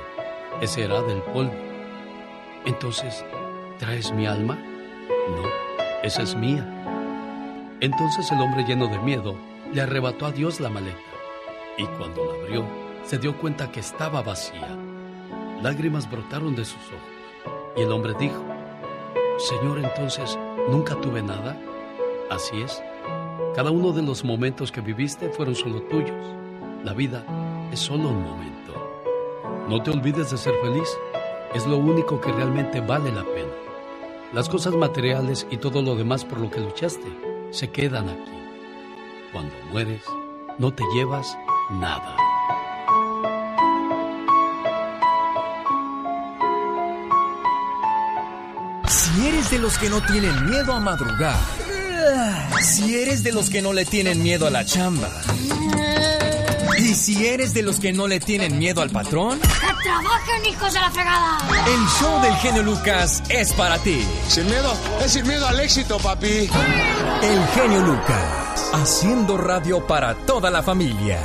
ese 0.60 0.84
era 0.84 1.02
del 1.02 1.22
polvo. 1.22 1.54
Entonces, 2.66 3.24
¿traes 3.80 4.12
mi 4.12 4.26
alma? 4.26 4.56
No, 4.56 5.44
esa 6.04 6.24
es 6.24 6.36
mía. 6.36 6.68
Entonces 7.80 8.32
el 8.32 8.42
hombre 8.42 8.64
lleno 8.64 8.88
de 8.88 9.00
miedo 9.00 9.36
le 9.74 9.82
arrebató 9.82 10.26
a 10.26 10.32
Dios 10.32 10.60
la 10.60 10.70
maleta 10.70 11.00
y 11.78 11.86
cuando 11.86 12.26
la 12.26 12.34
abrió 12.34 12.66
se 13.04 13.18
dio 13.18 13.38
cuenta 13.38 13.72
que 13.72 13.80
estaba 13.80 14.22
vacía. 14.22 14.78
Lágrimas 15.62 16.10
brotaron 16.10 16.56
de 16.56 16.66
sus 16.66 16.82
ojos 16.88 17.76
y 17.76 17.82
el 17.82 17.92
hombre 17.92 18.14
dijo, 18.20 18.44
Señor, 19.38 19.80
entonces, 19.80 20.38
¿nunca 20.70 20.96
tuve 21.02 21.24
nada? 21.24 21.58
Así 22.30 22.62
es. 22.62 22.84
Cada 23.56 23.72
uno 23.72 23.92
de 23.92 24.02
los 24.02 24.24
momentos 24.24 24.72
que 24.72 24.82
viviste 24.82 25.30
fueron 25.30 25.56
solo 25.56 25.82
tuyos. 25.84 26.36
La 26.84 26.94
vida 26.94 27.26
es 27.72 27.80
solo 27.80 28.10
un 28.10 28.24
momento. 28.24 28.61
No 29.72 29.82
te 29.82 29.90
olvides 29.90 30.30
de 30.30 30.38
ser 30.38 30.54
feliz. 30.62 30.90
Es 31.56 31.66
lo 31.66 31.78
único 31.78 32.20
que 32.20 32.30
realmente 32.30 32.82
vale 32.82 33.10
la 33.10 33.24
pena. 33.24 33.54
Las 34.34 34.50
cosas 34.50 34.74
materiales 34.74 35.48
y 35.50 35.56
todo 35.56 35.82
lo 35.82 35.96
demás 35.96 36.26
por 36.26 36.42
lo 36.42 36.52
que 36.52 36.60
luchaste 36.60 37.08
se 37.52 37.70
quedan 37.70 38.10
aquí. 38.10 38.34
Cuando 39.32 39.56
mueres, 39.72 40.02
no 40.58 40.74
te 40.74 40.84
llevas 40.94 41.38
nada. 41.70 42.18
Si 48.90 49.26
eres 49.26 49.52
de 49.52 49.60
los 49.60 49.78
que 49.78 49.90
no 49.90 50.02
tienen 50.02 50.50
miedo 50.50 50.74
a 50.74 50.82
madrugar, 50.82 51.40
si 52.62 53.00
eres 53.00 53.24
de 53.24 53.32
los 53.32 53.50
que 53.50 53.62
no 53.62 53.72
le 53.72 53.86
tienen 53.86 54.22
miedo 54.22 54.48
a 54.48 54.50
la 54.50 54.66
chamba, 54.66 55.08
y 56.82 56.96
si 56.96 57.28
eres 57.28 57.54
de 57.54 57.62
los 57.62 57.80
que 57.80 57.94
no 57.94 58.08
le 58.08 58.20
tienen 58.20 58.58
miedo 58.58 58.82
al 58.82 58.90
patrón, 58.90 59.40
¡Que 59.40 59.84
trabajen, 59.84 60.46
hijos 60.46 60.74
de 60.74 60.80
la 60.80 60.92
fregada! 60.92 61.38
el 61.68 61.88
show 62.00 62.22
del 62.22 62.36
genio 62.38 62.64
Lucas 62.64 63.22
es 63.30 63.54
para 63.54 63.78
ti. 63.80 64.04
Sin 64.28 64.46
miedo, 64.48 64.74
es 65.04 65.12
sin 65.12 65.28
miedo 65.28 65.48
al 65.48 65.60
éxito, 65.60 65.98
papi. 66.00 66.50
El 67.22 67.48
genio 67.54 67.82
Lucas, 67.82 68.70
haciendo 68.74 69.38
radio 69.38 69.86
para 69.86 70.16
toda 70.16 70.50
la 70.50 70.64
familia. 70.64 71.20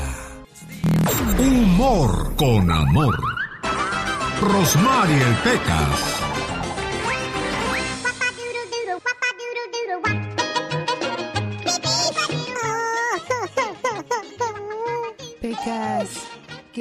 Humor 1.39 2.35
con 2.37 2.71
amor. 2.71 3.19
Rosmarie 4.41 5.25
Pecas. 5.43 5.43
Pecas, 5.43 6.16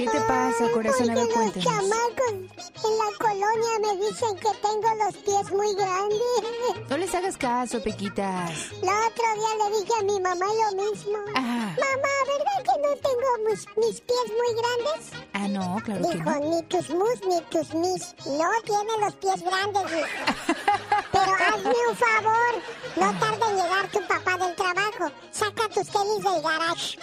¿qué 0.05 0.19
te 0.19 0.21
pasa, 0.25 0.71
corazón? 0.71 1.09
A 1.09 1.13
ver, 1.15 1.25
Los 1.27 1.53
chamacos 1.63 2.31
en 2.31 2.97
la 2.97 3.17
colonia 3.17 3.79
me 3.81 4.05
dicen 4.05 4.35
que 4.37 4.49
tengo 4.61 5.03
los 5.03 5.15
pies 5.17 5.51
muy 5.51 5.73
grandes. 5.75 6.89
No 6.89 6.97
les 6.97 7.13
hagas 7.15 7.37
caso, 7.37 7.81
Pequitas. 7.81 8.51
El 8.81 8.89
otro 8.89 9.25
día 9.35 9.69
le 9.69 9.77
dije 9.79 9.93
a 9.99 10.03
mi 10.03 10.19
mamá 10.19 10.45
lo 10.45 10.83
mismo. 10.83 11.17
Ah. 11.35 11.75
Mamá, 11.75 12.13
¿verdad 12.27 12.63
que 12.63 12.81
no 12.81 12.95
tengo 12.95 13.49
mis, 13.49 13.65
mis 13.77 14.01
pies 14.01 14.27
muy 14.29 14.55
grandes? 14.61 15.11
Ah, 15.33 15.47
no, 15.47 15.77
claro 15.83 16.01
que 16.07 16.17
Dijo, 16.17 16.29
no. 16.29 16.39
ni 16.49 16.61
tus 16.63 16.89
mus 16.89 17.25
ni 17.27 17.41
tus 17.49 17.73
mis. 17.73 18.15
No 18.25 18.49
tiene 18.63 18.97
los 18.99 19.15
pies 19.15 19.41
grandes. 19.43 19.83
Pero 21.11 21.33
hazme 21.33 21.73
un 21.89 21.95
favor, 21.95 22.53
no 22.97 23.19
tarde 23.19 23.45
en 23.51 23.55
llegar 23.55 23.87
tu 23.91 23.99
papá 24.07 24.37
del 24.37 24.54
trabajo. 24.95 25.15
Saca 25.31 25.69
tus 25.69 25.87
tenis 25.87 26.23
del 26.23 26.41
garage. 26.41 26.97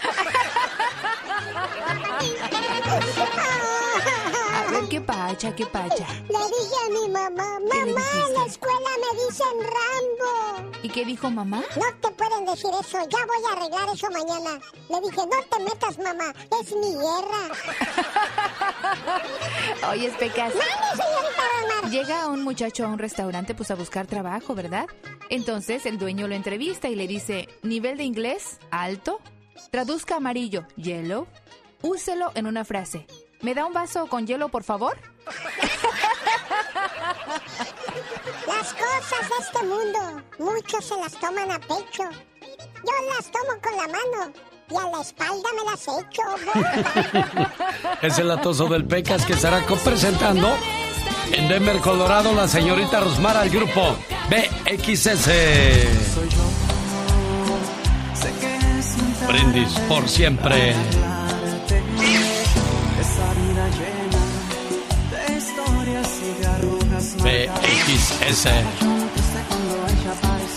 Ver, 4.73 4.89
qué 4.89 5.01
pacha, 5.01 5.55
qué 5.55 5.67
pacha. 5.67 6.07
Le 6.29 6.39
dije 6.39 6.77
a 6.87 6.89
mi 6.91 7.09
mamá, 7.13 7.59
mamá, 7.61 8.07
en 8.27 8.35
la 8.35 8.47
escuela 8.47 8.91
me 9.03 9.11
dicen 9.27 9.57
Rambo. 9.61 10.73
¿Y 10.83 10.89
qué 10.89 11.05
dijo 11.05 11.31
mamá? 11.31 11.63
No 11.77 11.95
te 12.01 12.11
pueden 12.13 12.47
decir 12.47 12.71
eso, 12.81 12.99
ya 13.09 13.27
voy 13.27 13.45
a 13.49 13.53
arreglar 13.53 13.89
eso 13.95 14.09
mañana. 14.11 14.59
Le 14.89 15.01
dije, 15.01 15.27
no 15.27 15.43
te 15.51 15.63
metas, 15.63 15.99
mamá, 15.99 16.33
es 16.61 16.75
mi 16.75 16.93
guerra. 16.95 17.43
Oye, 19.91 20.11
Pecas. 20.19 20.55
¡Mande, 20.55 21.03
señorita! 21.03 21.89
Llega 21.91 22.29
un 22.29 22.43
muchacho 22.43 22.87
a 22.87 22.89
un 22.89 22.99
restaurante 22.99 23.55
pues 23.55 23.71
a 23.71 23.75
buscar 23.75 24.07
trabajo, 24.07 24.55
¿verdad? 24.55 24.87
Entonces 25.29 25.85
el 25.85 25.99
dueño 25.99 26.29
lo 26.29 26.35
entrevista 26.35 26.89
y 26.89 26.95
le 26.95 27.07
dice, 27.07 27.49
nivel 27.63 27.99
de 27.99 28.05
inglés, 28.05 28.59
alto. 28.71 29.21
Traduzca 29.71 30.17
amarillo, 30.17 30.67
yellow. 30.77 31.27
Úselo 31.83 32.33
en 32.35 32.47
una 32.47 32.65
frase. 32.65 33.07
¿Me 33.43 33.55
da 33.55 33.67
un 33.67 33.73
vaso 33.73 34.07
con 34.07 34.27
hielo, 34.27 34.49
por 34.49 34.63
favor? 34.63 34.97
Las 38.47 38.73
cosas 38.73 39.29
de 39.29 39.37
este 39.41 39.63
mundo, 39.65 40.23
muchos 40.39 40.85
se 40.85 40.97
las 40.97 41.13
toman 41.19 41.51
a 41.51 41.59
pecho. 41.59 42.05
Yo 42.41 42.93
las 43.17 43.31
tomo 43.31 43.61
con 43.63 43.77
la 43.77 43.89
mano 43.89 44.33
y 44.71 44.77
a 44.77 44.97
la 44.97 45.03
espalda 45.03 45.49
me 45.57 45.65
las 45.71 45.89
echo. 45.89 46.23
Es 48.03 48.19
el 48.19 48.31
atoso 48.31 48.67
del 48.67 48.85
Pecas 48.85 49.25
que 49.27 49.33
estará 49.33 49.65
presentando 49.85 50.57
en 51.33 51.49
Denver, 51.49 51.79
Colorado, 51.81 52.35
la 52.35 52.47
señorita 52.47 53.01
Rosmar 53.01 53.37
al 53.37 53.51
grupo 53.51 53.97
BXS. 54.31 55.29
Brindis 59.27 59.73
por 59.89 60.09
siempre. 60.09 60.75
BXS. 67.93 68.49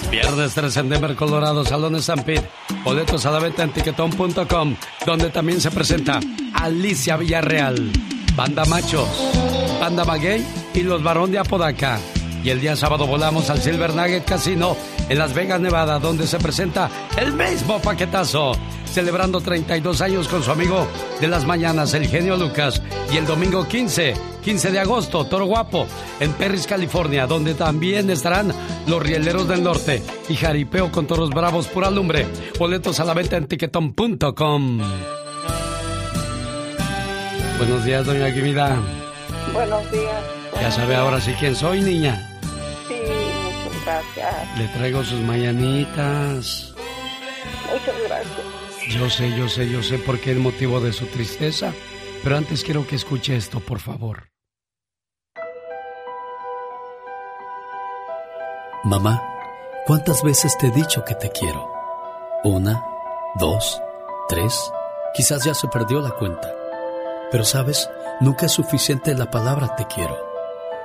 Viernes 0.10 0.54
3 0.54 0.78
en 0.78 0.90
Denver, 0.90 1.16
Colorado, 1.16 1.66
Salones 1.66 2.06
San 2.06 2.24
Pete. 2.24 2.48
Boletos 2.86 3.26
a 3.26 3.32
la 3.32 3.40
venta 3.40 3.64
en 3.64 3.72
tiquetón.com, 3.72 4.76
donde 5.06 5.30
también 5.32 5.60
se 5.60 5.70
presenta 5.70 6.22
Alicia 6.54 7.18
Villarreal, 7.18 7.92
Banda 8.36 8.64
Machos, 8.66 9.10
Banda 9.82 10.06
Maguey 10.06 10.46
y 10.74 10.84
Los 10.84 11.04
Barón 11.04 11.32
de 11.32 11.40
Apodaca. 11.40 12.00
Y 12.46 12.52
el 12.52 12.62
día 12.62 12.76
sábado 12.76 13.08
volamos 13.08 13.50
al 13.50 13.60
Silver 13.60 13.96
Nugget 13.96 14.24
Casino 14.24 14.78
en 15.10 15.18
Las 15.18 15.34
Vegas, 15.34 15.60
Nevada, 15.60 15.98
donde 15.98 16.28
se 16.28 16.38
presenta 16.38 16.91
el 17.18 17.34
mismo 17.34 17.82
paquetazo, 17.82 18.52
celebrando 18.86 19.41
32 19.41 20.00
años 20.02 20.28
con 20.28 20.43
su 20.43 20.52
amigo 20.52 20.88
de 21.20 21.28
las 21.28 21.43
mañanas, 21.43 21.96
el 21.96 22.08
genio 22.08 22.38
Lucas. 22.38 22.84
Y 23.12 23.18
el 23.18 23.26
domingo 23.26 23.68
15, 23.68 24.14
15 24.43 24.72
de 24.72 24.80
agosto, 24.80 25.26
Toro 25.26 25.46
Guapo, 25.46 25.88
en 26.20 26.34
Perris, 26.34 26.68
California, 26.68 27.26
donde 27.26 27.56
también 27.56 28.12
estarán 28.12 28.54
los 28.86 29.02
Rieleros 29.02 29.48
del 29.48 29.64
Norte 29.64 30.04
y 30.30 30.36
Jaripeo 30.36 30.91
con 30.91 31.08
Toros 31.08 31.32
Bravos 31.32 31.66
Pura 31.66 31.89
Lumbre. 31.89 32.28
Boletos 32.60 33.00
a 33.00 33.06
la 33.06 33.16
venta 33.16 33.38
en 33.38 33.48
tiquetón.com. 33.48 34.82
Buenos 37.58 37.86
días, 37.86 38.06
doña 38.06 38.28
Guimida. 38.28 38.78
Buenos 39.52 39.91
días. 39.91 40.24
Ya 40.62 40.70
sabe 40.70 40.96
ahora 40.96 41.20
sí 41.20 41.34
quién 41.39 41.56
soy, 41.56 41.82
niña. 41.82 42.35
Gracias. 43.86 44.58
Le 44.58 44.68
traigo 44.70 45.04
sus 45.04 45.20
mañanitas. 45.22 46.74
Muchas 47.72 48.02
gracias. 48.04 48.90
Yo 48.90 49.10
sé, 49.10 49.36
yo 49.38 49.48
sé, 49.48 49.70
yo 49.70 49.84
sé 49.84 49.98
por 50.00 50.20
qué 50.20 50.32
el 50.32 50.40
motivo 50.40 50.80
de 50.80 50.92
su 50.94 51.06
tristeza. 51.08 51.74
Pero 52.24 52.38
antes 52.38 52.64
quiero 52.64 52.88
que 52.88 52.96
escuche 52.96 53.36
esto, 53.36 53.60
por 53.60 53.80
favor. 53.80 54.30
Mamá, 58.84 59.22
¿cuántas 59.86 60.24
veces 60.24 60.58
te 60.58 60.68
he 60.68 60.72
dicho 60.72 61.04
que 61.04 61.16
te 61.16 61.30
quiero? 61.32 61.72
Una, 62.44 62.84
dos, 63.36 63.82
tres, 64.30 64.72
quizás 65.16 65.44
ya 65.44 65.56
se 65.56 65.68
perdió 65.68 66.02
la 66.02 66.12
cuenta. 66.12 66.54
Pero 67.32 67.44
sabes, 67.44 67.90
nunca 68.22 68.46
es 68.46 68.52
suficiente 68.52 69.16
la 69.16 69.30
palabra 69.32 69.76
te 69.76 69.86
quiero. 69.86 70.35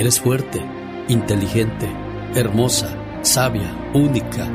eres 0.00 0.18
fuerte, 0.18 0.58
inteligente, 1.08 1.86
hermosa, 2.34 2.96
sabia, 3.20 3.70
única. 3.92 4.48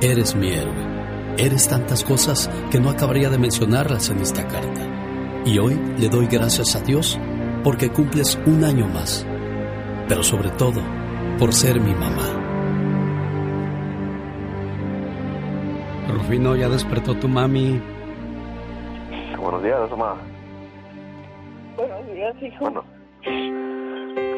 Eres 0.00 0.36
mi 0.36 0.52
héroe. 0.52 1.34
Eres 1.36 1.68
tantas 1.68 2.04
cosas 2.04 2.48
que 2.70 2.78
no 2.78 2.90
acabaría 2.90 3.28
de 3.28 3.36
mencionarlas 3.36 4.08
en 4.10 4.20
esta 4.20 4.46
carta. 4.46 5.42
Y 5.44 5.58
hoy 5.58 5.74
le 5.98 6.08
doy 6.08 6.28
gracias 6.28 6.76
a 6.76 6.80
Dios 6.80 7.18
porque 7.64 7.90
cumples 7.90 8.38
un 8.46 8.62
año 8.62 8.86
más. 8.86 9.26
Pero 10.08 10.22
sobre 10.22 10.50
todo, 10.50 10.80
por 11.40 11.52
ser 11.52 11.80
mi 11.80 11.92
mamá. 11.92 12.28
Rufino, 16.08 16.54
ya 16.54 16.68
despertó 16.68 17.16
tu 17.16 17.26
mami. 17.26 17.82
Buenos 19.40 19.60
días, 19.60 19.90
mamá. 19.90 20.14
Buenos 21.76 22.06
días, 22.12 22.34
hijo. 22.40 22.60
Bueno, 22.60 22.84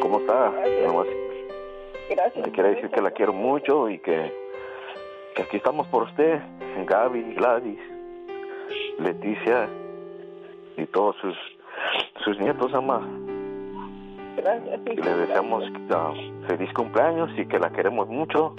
¿cómo 0.07 0.21
está? 0.21 0.53
Gracias. 2.09 2.47
Le 2.47 2.53
quiero 2.53 2.69
decir 2.69 2.91
que 2.91 3.03
la 3.03 3.11
quiero 3.11 3.33
mucho 3.33 3.89
y 3.91 3.99
que, 3.99 4.33
que 5.35 5.43
aquí 5.43 5.57
estamos 5.57 5.89
por 5.89 6.05
usted, 6.05 6.41
Gaby, 6.87 7.35
Gladys, 7.35 7.81
Leticia 9.01 9.69
y 10.77 10.87
todos 10.87 11.17
sus, 11.17 11.37
sus 12.25 12.39
nietos, 12.39 12.71
mamá. 12.71 13.01
Gracias, 14.37 14.81
Y 14.93 14.97
le 14.97 15.15
deseamos 15.17 15.65
ah, 15.91 16.13
feliz 16.47 16.73
cumpleaños 16.73 17.31
y 17.37 17.47
que 17.47 17.59
la 17.59 17.71
queremos 17.71 18.07
mucho. 18.07 18.55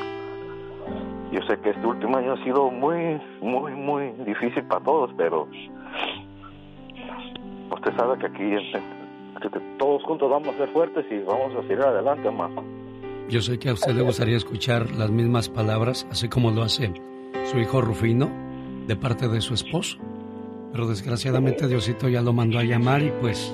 Yo 1.32 1.42
sé 1.44 1.58
que 1.62 1.70
este 1.70 1.88
último 1.88 2.18
año 2.18 2.34
ha 2.34 2.44
sido 2.44 2.70
muy, 2.70 3.22
muy, 3.40 3.72
muy 3.72 4.12
difícil 4.26 4.64
para 4.64 4.84
todos, 4.84 5.12
pero 5.16 5.48
usted 7.72 7.96
sabe 7.96 8.18
que 8.20 8.26
aquí 8.26 8.54
que 9.40 9.50
todos 9.78 10.04
juntos 10.04 10.30
vamos 10.30 10.50
a 10.50 10.58
ser 10.58 10.70
fuertes 10.70 11.06
y 11.12 11.20
vamos 11.20 11.56
a 11.56 11.62
seguir 11.64 11.82
adelante, 11.82 12.30
mamá. 12.30 12.64
Yo 13.30 13.42
sé 13.42 13.60
que 13.60 13.70
a 13.70 13.74
usted 13.74 13.94
le 13.94 14.04
gustaría 14.04 14.38
escuchar 14.38 14.92
las 14.92 15.10
mismas 15.12 15.50
palabras, 15.50 16.08
así 16.10 16.30
como 16.30 16.52
lo 16.52 16.64
hace 16.64 16.94
su 17.46 17.60
hijo 17.60 17.82
Rufino, 17.82 18.30
de 18.88 18.96
parte 18.96 19.28
de 19.28 19.42
su 19.42 19.54
esposo. 19.54 19.98
Pero 20.72 20.88
desgraciadamente 20.88 21.68
Diosito 21.68 22.08
ya 22.08 22.22
lo 22.22 22.34
mandó 22.34 22.60
a 22.60 22.64
llamar 22.64 23.02
y 23.02 23.12
pues... 23.22 23.54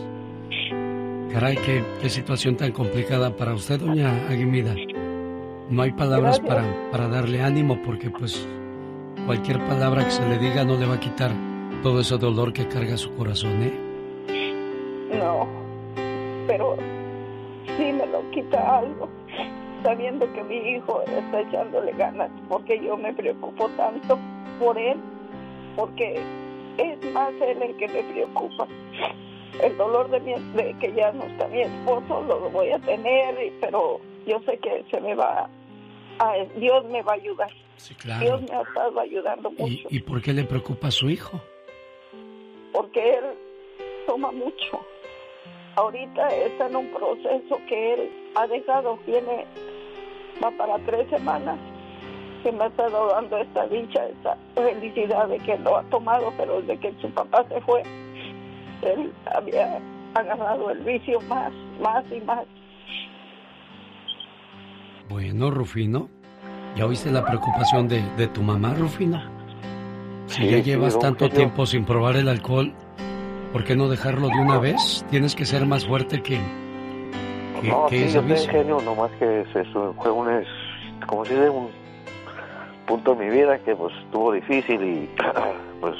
Caray, 1.31 1.57
qué, 1.57 1.83
qué 1.99 2.09
situación 2.09 2.55
tan 2.55 2.71
complicada 2.71 3.35
para 3.35 3.55
usted, 3.55 3.79
doña 3.79 4.27
Aguimida. 4.29 4.75
No 5.69 5.81
hay 5.81 5.91
palabras 5.91 6.39
para, 6.39 6.63
para 6.91 7.07
darle 7.07 7.41
ánimo 7.41 7.81
porque 7.83 8.11
pues 8.11 8.47
cualquier 9.25 9.57
palabra 9.65 10.05
que 10.05 10.11
se 10.11 10.27
le 10.29 10.37
diga 10.37 10.63
no 10.63 10.77
le 10.77 10.85
va 10.85 10.95
a 10.95 10.99
quitar 10.99 11.31
todo 11.81 12.01
ese 12.01 12.17
dolor 12.17 12.53
que 12.53 12.67
carga 12.67 12.97
su 12.97 13.11
corazón, 13.15 13.63
¿eh? 13.63 13.82
Sabiendo 19.83 20.31
que 20.33 20.43
mi 20.43 20.57
hijo 20.57 21.01
está 21.03 21.41
echándole 21.41 21.91
ganas, 21.93 22.31
porque 22.49 22.79
yo 22.83 22.97
me 22.97 23.13
preocupo 23.13 23.69
tanto 23.77 24.17
por 24.59 24.77
él, 24.77 24.97
porque 25.75 26.19
es 26.77 27.11
más 27.13 27.31
él 27.41 27.61
el 27.61 27.75
que 27.77 27.87
me 27.87 28.03
preocupa. 28.03 28.67
El 29.61 29.77
dolor 29.77 30.09
de, 30.09 30.19
mi, 30.21 30.33
de 30.55 30.73
que 30.79 30.91
ya 30.93 31.11
no 31.11 31.23
está 31.25 31.47
mi 31.47 31.61
esposo 31.61 32.23
lo 32.27 32.49
voy 32.49 32.71
a 32.71 32.79
tener, 32.79 33.53
pero 33.61 33.99
yo 34.25 34.39
sé 34.47 34.57
que 34.57 34.83
se 34.89 34.99
me 34.99 35.13
va 35.13 35.47
a, 36.19 36.33
Dios 36.57 36.85
me 36.85 37.03
va 37.03 37.11
a 37.11 37.15
ayudar. 37.15 37.51
claro. 37.99 38.21
Dios 38.21 38.41
me 38.49 38.55
ha 38.55 38.61
estado 38.61 38.99
ayudando 38.99 39.51
mucho 39.51 39.87
¿Y, 39.89 39.97
¿Y 39.97 39.99
por 39.99 40.21
qué 40.21 40.33
le 40.33 40.43
preocupa 40.43 40.87
a 40.87 40.91
su 40.91 41.09
hijo? 41.09 41.39
porque 42.73 43.17
él 43.17 43.25
toma 44.05 44.31
mucho. 44.31 44.81
Ahorita 45.75 46.27
está 46.35 46.67
en 46.67 46.75
un 46.75 46.87
proceso 46.91 47.59
que 47.69 47.93
él 47.93 48.11
ha 48.35 48.45
dejado, 48.47 48.99
tiene, 49.05 49.45
va 50.41 50.51
para 50.51 50.77
tres 50.85 51.09
semanas, 51.09 51.57
que 52.43 52.51
me 52.51 52.63
ha 52.63 52.67
estado 52.67 53.07
dando 53.09 53.37
esta 53.37 53.67
dicha, 53.67 54.05
esta 54.07 54.37
felicidad 54.55 55.27
de 55.27 55.39
que 55.39 55.57
lo 55.59 55.77
ha 55.77 55.83
tomado, 55.83 56.33
pero 56.37 56.61
desde 56.61 56.77
que 56.79 56.93
su 57.01 57.09
papá 57.11 57.45
se 57.49 57.59
fue, 57.61 57.83
él 58.81 59.11
había 59.33 59.79
agarrado 60.13 60.69
el 60.69 60.79
vicio 60.79 61.19
más, 61.21 61.51
más 61.81 62.03
y 62.11 62.19
más. 62.21 62.45
Bueno, 65.09 65.51
Rufino, 65.51 66.09
¿ya 66.75 66.85
oíste 66.85 67.11
la 67.11 67.25
preocupación 67.25 67.87
de, 67.87 68.01
de 68.17 68.27
tu 68.27 68.41
mamá, 68.41 68.73
Rufino? 68.73 69.21
Si 70.27 70.43
Sí, 70.43 70.49
ya 70.49 70.59
llevas 70.59 70.97
tanto 70.97 71.29
tiempo 71.29 71.65
sin 71.65 71.85
probar 71.85 72.15
el 72.15 72.27
alcohol, 72.29 72.73
¿por 73.51 73.63
qué 73.63 73.75
no 73.75 73.89
dejarlo 73.89 74.29
de 74.29 74.39
una 74.39 74.57
vez? 74.57 75.05
Tienes 75.09 75.35
que 75.35 75.45
ser 75.45 75.65
más 75.65 75.85
fuerte 75.85 76.21
que, 76.23 76.39
No, 77.69 77.87
que 77.87 78.07
sí, 78.07 78.13
yo 78.13 78.21
sé, 78.21 78.27
vicio. 78.27 78.51
genio, 78.51 78.81
nomás 78.81 79.11
que 79.19 79.45
se 79.53 79.63
su- 79.71 79.93
fue 80.01 80.11
un, 80.11 80.29
es- 80.31 80.47
como 81.07 81.25
si 81.25 81.33
dice, 81.33 81.49
un 81.49 81.69
punto 82.85 83.13
en 83.13 83.19
mi 83.19 83.29
vida 83.29 83.57
que 83.59 83.75
pues 83.75 83.93
estuvo 84.05 84.31
difícil 84.33 84.81
y 84.83 85.09
pues, 85.81 85.95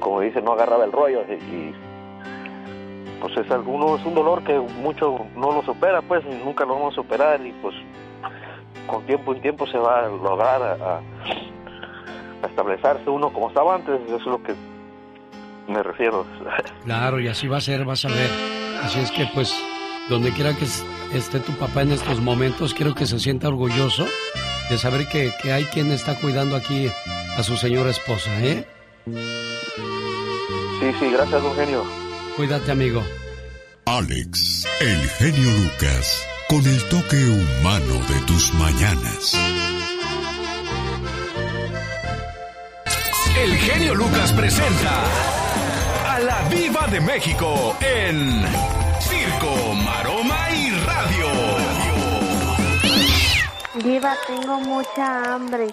como 0.00 0.20
dice, 0.20 0.42
no 0.42 0.52
agarraba 0.52 0.84
el 0.84 0.92
rollo 0.92 1.22
y, 1.28 1.32
y, 1.34 1.74
pues 3.20 3.36
es 3.36 3.50
alguno, 3.50 3.96
es 3.96 4.04
un 4.04 4.14
dolor 4.14 4.42
que 4.42 4.58
mucho 4.58 5.24
no 5.36 5.52
lo 5.52 5.62
supera, 5.62 6.02
pues, 6.02 6.24
y 6.28 6.44
nunca 6.44 6.64
lo 6.64 6.74
vamos 6.74 6.92
a 6.94 6.96
superar 6.96 7.40
y 7.44 7.52
pues 7.62 7.74
con 8.88 9.04
tiempo 9.06 9.32
en 9.34 9.40
tiempo 9.42 9.66
se 9.68 9.78
va 9.78 10.00
a 10.06 10.08
lograr 10.08 10.60
a, 10.60 10.72
a- 10.72 11.00
a 12.42 12.46
establecerse 12.48 13.08
uno 13.08 13.32
como 13.32 13.48
estaba 13.48 13.76
antes, 13.76 14.00
eso 14.06 14.16
es 14.16 14.26
lo 14.26 14.42
que 14.42 14.54
me 15.68 15.80
refiero. 15.82 16.26
Claro, 16.84 17.20
y 17.20 17.28
así 17.28 17.46
va 17.46 17.58
a 17.58 17.60
ser, 17.60 17.84
vas 17.84 18.04
a 18.04 18.08
ver. 18.08 18.28
Así 18.82 18.98
es 18.98 19.12
que, 19.12 19.24
pues, 19.32 19.56
donde 20.08 20.32
quiera 20.32 20.54
que 20.56 20.64
es- 20.64 20.84
esté 21.12 21.40
tu 21.40 21.52
papá 21.52 21.82
en 21.82 21.92
estos 21.92 22.20
momentos, 22.20 22.74
quiero 22.74 22.94
que 22.94 23.06
se 23.06 23.18
sienta 23.20 23.48
orgulloso 23.48 24.06
de 24.70 24.78
saber 24.78 25.08
que, 25.08 25.32
que 25.42 25.52
hay 25.52 25.64
quien 25.66 25.90
está 25.92 26.14
cuidando 26.16 26.56
aquí 26.56 26.88
a 27.36 27.42
su 27.42 27.56
señora 27.56 27.90
esposa, 27.90 28.30
¿eh? 28.40 28.66
Sí, 29.06 30.86
sí, 30.98 31.10
gracias, 31.12 31.42
don 31.42 31.54
Genio. 31.56 31.84
Cuídate, 32.36 32.72
amigo. 32.72 33.02
Alex, 33.84 34.66
el 34.80 35.08
genio 35.10 35.50
Lucas, 35.58 36.24
con 36.48 36.64
el 36.66 36.82
toque 36.88 37.16
humano 37.16 37.94
de 38.08 38.20
tus 38.26 38.54
mañanas. 38.54 39.36
El 43.42 43.56
genio 43.56 43.94
Lucas 43.94 44.32
presenta 44.32 45.02
a 46.14 46.18
la 46.20 46.42
Viva 46.48 46.86
de 46.88 47.00
México 47.00 47.76
en 47.80 48.44
Circo, 49.08 49.74
Maroma 49.84 50.38
y 50.50 50.70
Radio. 50.86 51.26
Diva, 53.84 54.14
tengo 54.26 54.60
mucha 54.60 55.34
hambre. 55.34 55.66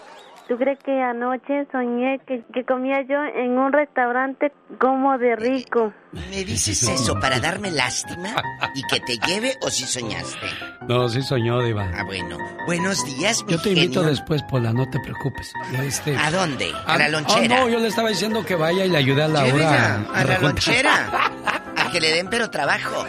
¿Tú 0.47 0.57
crees 0.57 0.79
que 0.83 0.99
anoche 0.99 1.67
soñé 1.71 2.19
que, 2.27 2.43
que 2.51 2.65
comía 2.65 3.03
yo 3.07 3.17
en 3.35 3.51
un 3.59 3.71
restaurante 3.71 4.51
como 4.79 5.15
de 5.19 5.35
rico? 5.35 5.93
¿Me 6.11 6.43
dices 6.43 6.81
eso 6.81 7.19
para 7.19 7.39
darme 7.39 7.69
lástima 7.69 8.33
y 8.73 8.81
que 8.87 8.99
te 8.99 9.19
lleve 9.27 9.53
o 9.61 9.69
si 9.69 9.83
soñaste? 9.85 10.47
No, 10.87 11.07
sí 11.07 11.21
soñó, 11.21 11.61
Diva. 11.61 11.91
Ah, 11.95 12.03
bueno. 12.03 12.39
Buenos 12.65 13.05
días, 13.05 13.43
mi 13.45 13.51
Yo 13.51 13.61
te 13.61 13.69
invito 13.69 13.99
genio. 13.99 14.09
después, 14.09 14.41
Pola, 14.49 14.73
no 14.73 14.89
te 14.89 14.99
preocupes. 15.01 15.53
Este- 15.83 16.17
¿A 16.17 16.31
dónde? 16.31 16.71
¿A 16.73 16.93
Ah, 16.93 16.97
la 16.97 17.09
lonchera? 17.09 17.57
ah, 17.57 17.59
no, 17.59 17.69
yo 17.69 17.77
le 17.79 17.89
estaba 17.89 18.09
diciendo 18.09 18.43
que 18.43 18.55
vaya 18.55 18.85
y 18.85 18.89
le 18.89 18.97
ayude 18.97 19.21
a 19.21 19.27
Laura. 19.27 19.45
Llévela 19.51 19.95
a 19.95 20.23
la 20.23 20.23
recontar. 20.23 20.41
lonchera. 20.41 21.31
Que 21.91 21.99
le 21.99 22.11
den 22.11 22.29
pero 22.29 22.49
trabajo. 22.51 23.05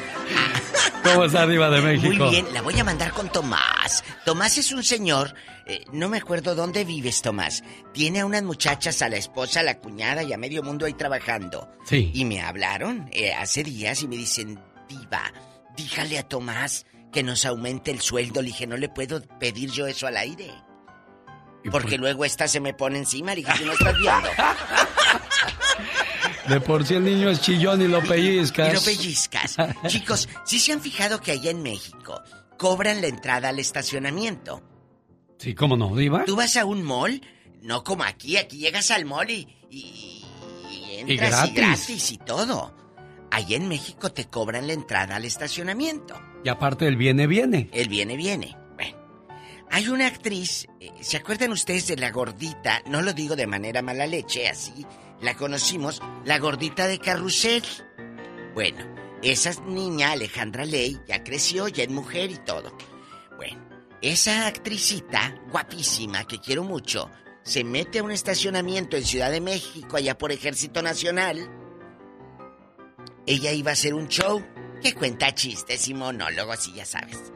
¿Cómo 1.04 1.24
está, 1.24 1.46
Diva 1.46 1.68
de 1.70 1.80
Muy 1.80 1.98
México? 1.98 2.30
bien, 2.30 2.46
la 2.52 2.62
voy 2.62 2.78
a 2.78 2.84
mandar 2.84 3.12
con 3.12 3.28
Tomás. 3.30 4.02
Tomás 4.24 4.56
es 4.58 4.72
un 4.72 4.82
señor, 4.82 5.34
eh, 5.66 5.84
no 5.92 6.08
me 6.08 6.18
acuerdo 6.18 6.54
dónde 6.54 6.84
vives, 6.84 7.20
Tomás. 7.20 7.62
Tiene 7.92 8.20
a 8.20 8.26
unas 8.26 8.42
muchachas, 8.42 9.02
a 9.02 9.08
la 9.08 9.16
esposa, 9.16 9.60
a 9.60 9.62
la 9.64 9.78
cuñada 9.78 10.22
y 10.22 10.32
a 10.32 10.38
medio 10.38 10.62
mundo 10.62 10.86
ahí 10.86 10.94
trabajando. 10.94 11.70
Sí. 11.84 12.10
Y 12.14 12.24
me 12.24 12.40
hablaron 12.40 13.08
eh, 13.12 13.32
hace 13.34 13.62
días 13.62 14.02
y 14.02 14.08
me 14.08 14.16
dicen, 14.16 14.58
Diva, 14.88 15.32
dígale 15.76 16.18
a 16.18 16.22
Tomás 16.28 16.86
que 17.12 17.22
nos 17.22 17.44
aumente 17.44 17.90
el 17.90 18.00
sueldo. 18.00 18.40
Le 18.40 18.48
dije, 18.48 18.66
no 18.66 18.76
le 18.76 18.88
puedo 18.88 19.20
pedir 19.38 19.70
yo 19.70 19.86
eso 19.86 20.06
al 20.06 20.16
aire. 20.16 20.50
Porque 21.70 21.98
luego 21.98 22.24
esta 22.24 22.48
se 22.48 22.60
me 22.60 22.72
pone 22.74 22.98
encima. 22.98 23.34
Dije, 23.34 23.52
¿tú 23.58 23.66
no 23.66 23.72
estás 23.72 23.94
viendo? 23.98 24.28
De 26.48 26.60
por 26.60 26.84
sí 26.86 26.94
el 26.94 27.04
niño 27.04 27.30
es 27.30 27.40
chillón 27.40 27.82
y 27.82 27.88
lo 27.88 28.02
pellizcas. 28.08 28.70
Y 28.70 28.74
lo 28.74 28.80
pellizcas. 28.80 29.56
Chicos, 29.88 30.28
¿sí 30.44 30.58
se 30.58 30.72
han 30.72 30.80
fijado 30.80 31.20
que 31.20 31.32
allá 31.32 31.50
en 31.50 31.62
México 31.62 32.22
cobran 32.58 33.00
la 33.00 33.08
entrada 33.08 33.50
al 33.50 33.58
estacionamiento? 33.58 34.62
Sí, 35.38 35.54
¿cómo 35.54 35.76
no, 35.76 35.94
Diva? 35.94 36.24
Tú 36.24 36.36
vas 36.36 36.56
a 36.56 36.64
un 36.64 36.82
mall, 36.82 37.22
no 37.62 37.84
como 37.84 38.04
aquí, 38.04 38.36
aquí 38.36 38.58
llegas 38.58 38.90
al 38.90 39.04
mall 39.04 39.30
y, 39.30 39.46
y, 39.70 40.24
y 40.70 40.94
entras 40.98 41.48
y 41.48 41.52
gratis. 41.52 41.86
gratis 41.86 42.12
y 42.12 42.18
todo. 42.18 42.74
Allá 43.30 43.56
en 43.56 43.68
México 43.68 44.10
te 44.10 44.26
cobran 44.26 44.66
la 44.66 44.72
entrada 44.72 45.16
al 45.16 45.24
estacionamiento. 45.24 46.20
Y 46.44 46.48
aparte 46.48 46.88
el 46.88 46.96
viene, 46.96 47.26
viene. 47.26 47.68
El 47.72 47.88
viene, 47.88 48.16
viene. 48.16 48.56
Hay 49.72 49.88
una 49.88 50.08
actriz, 50.08 50.66
eh, 50.80 50.90
¿se 51.00 51.16
acuerdan 51.16 51.52
ustedes 51.52 51.86
de 51.86 51.96
la 51.96 52.10
gordita? 52.10 52.82
No 52.86 53.02
lo 53.02 53.12
digo 53.12 53.36
de 53.36 53.46
manera 53.46 53.82
mala 53.82 54.06
leche, 54.06 54.48
así 54.48 54.84
la 55.20 55.36
conocimos, 55.36 56.02
la 56.24 56.38
gordita 56.38 56.88
de 56.88 56.98
Carrusel. 56.98 57.62
Bueno, 58.54 58.84
esa 59.22 59.52
niña, 59.62 60.12
Alejandra 60.12 60.64
Ley, 60.64 60.98
ya 61.06 61.22
creció, 61.22 61.68
ya 61.68 61.84
es 61.84 61.90
mujer 61.90 62.32
y 62.32 62.38
todo. 62.38 62.76
Bueno, 63.36 63.62
esa 64.02 64.48
actricita, 64.48 65.40
guapísima, 65.52 66.26
que 66.26 66.40
quiero 66.40 66.64
mucho, 66.64 67.08
se 67.44 67.62
mete 67.62 68.00
a 68.00 68.02
un 68.02 68.10
estacionamiento 68.10 68.96
en 68.96 69.04
Ciudad 69.04 69.30
de 69.30 69.40
México, 69.40 69.96
allá 69.96 70.18
por 70.18 70.32
Ejército 70.32 70.82
Nacional. 70.82 71.48
Ella 73.24 73.52
iba 73.52 73.70
a 73.70 73.74
hacer 73.74 73.94
un 73.94 74.08
show 74.08 74.44
que 74.82 74.94
cuenta 74.94 75.32
chistes 75.32 75.86
y 75.86 75.94
monólogos 75.94 76.66
y 76.66 76.74
ya 76.74 76.84
sabes. 76.84 77.32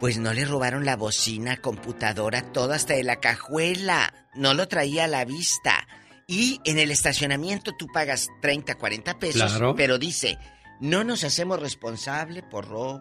Pues 0.00 0.18
no 0.18 0.32
le 0.32 0.44
robaron 0.44 0.84
la 0.84 0.96
bocina, 0.96 1.56
computadora, 1.56 2.42
todo 2.52 2.72
hasta 2.72 2.94
de 2.94 3.02
la 3.04 3.16
cajuela. 3.16 4.12
No 4.34 4.54
lo 4.54 4.68
traía 4.68 5.04
a 5.04 5.08
la 5.08 5.24
vista. 5.24 5.86
Y 6.26 6.60
en 6.64 6.78
el 6.78 6.90
estacionamiento 6.90 7.72
tú 7.76 7.86
pagas 7.92 8.28
30, 8.42 8.76
40 8.76 9.18
pesos, 9.18 9.42
Claro. 9.50 9.74
pero 9.74 9.98
dice, 9.98 10.38
no 10.80 11.02
nos 11.02 11.24
hacemos 11.24 11.58
responsable 11.60 12.42
por 12.42 12.68
robo. 12.68 13.00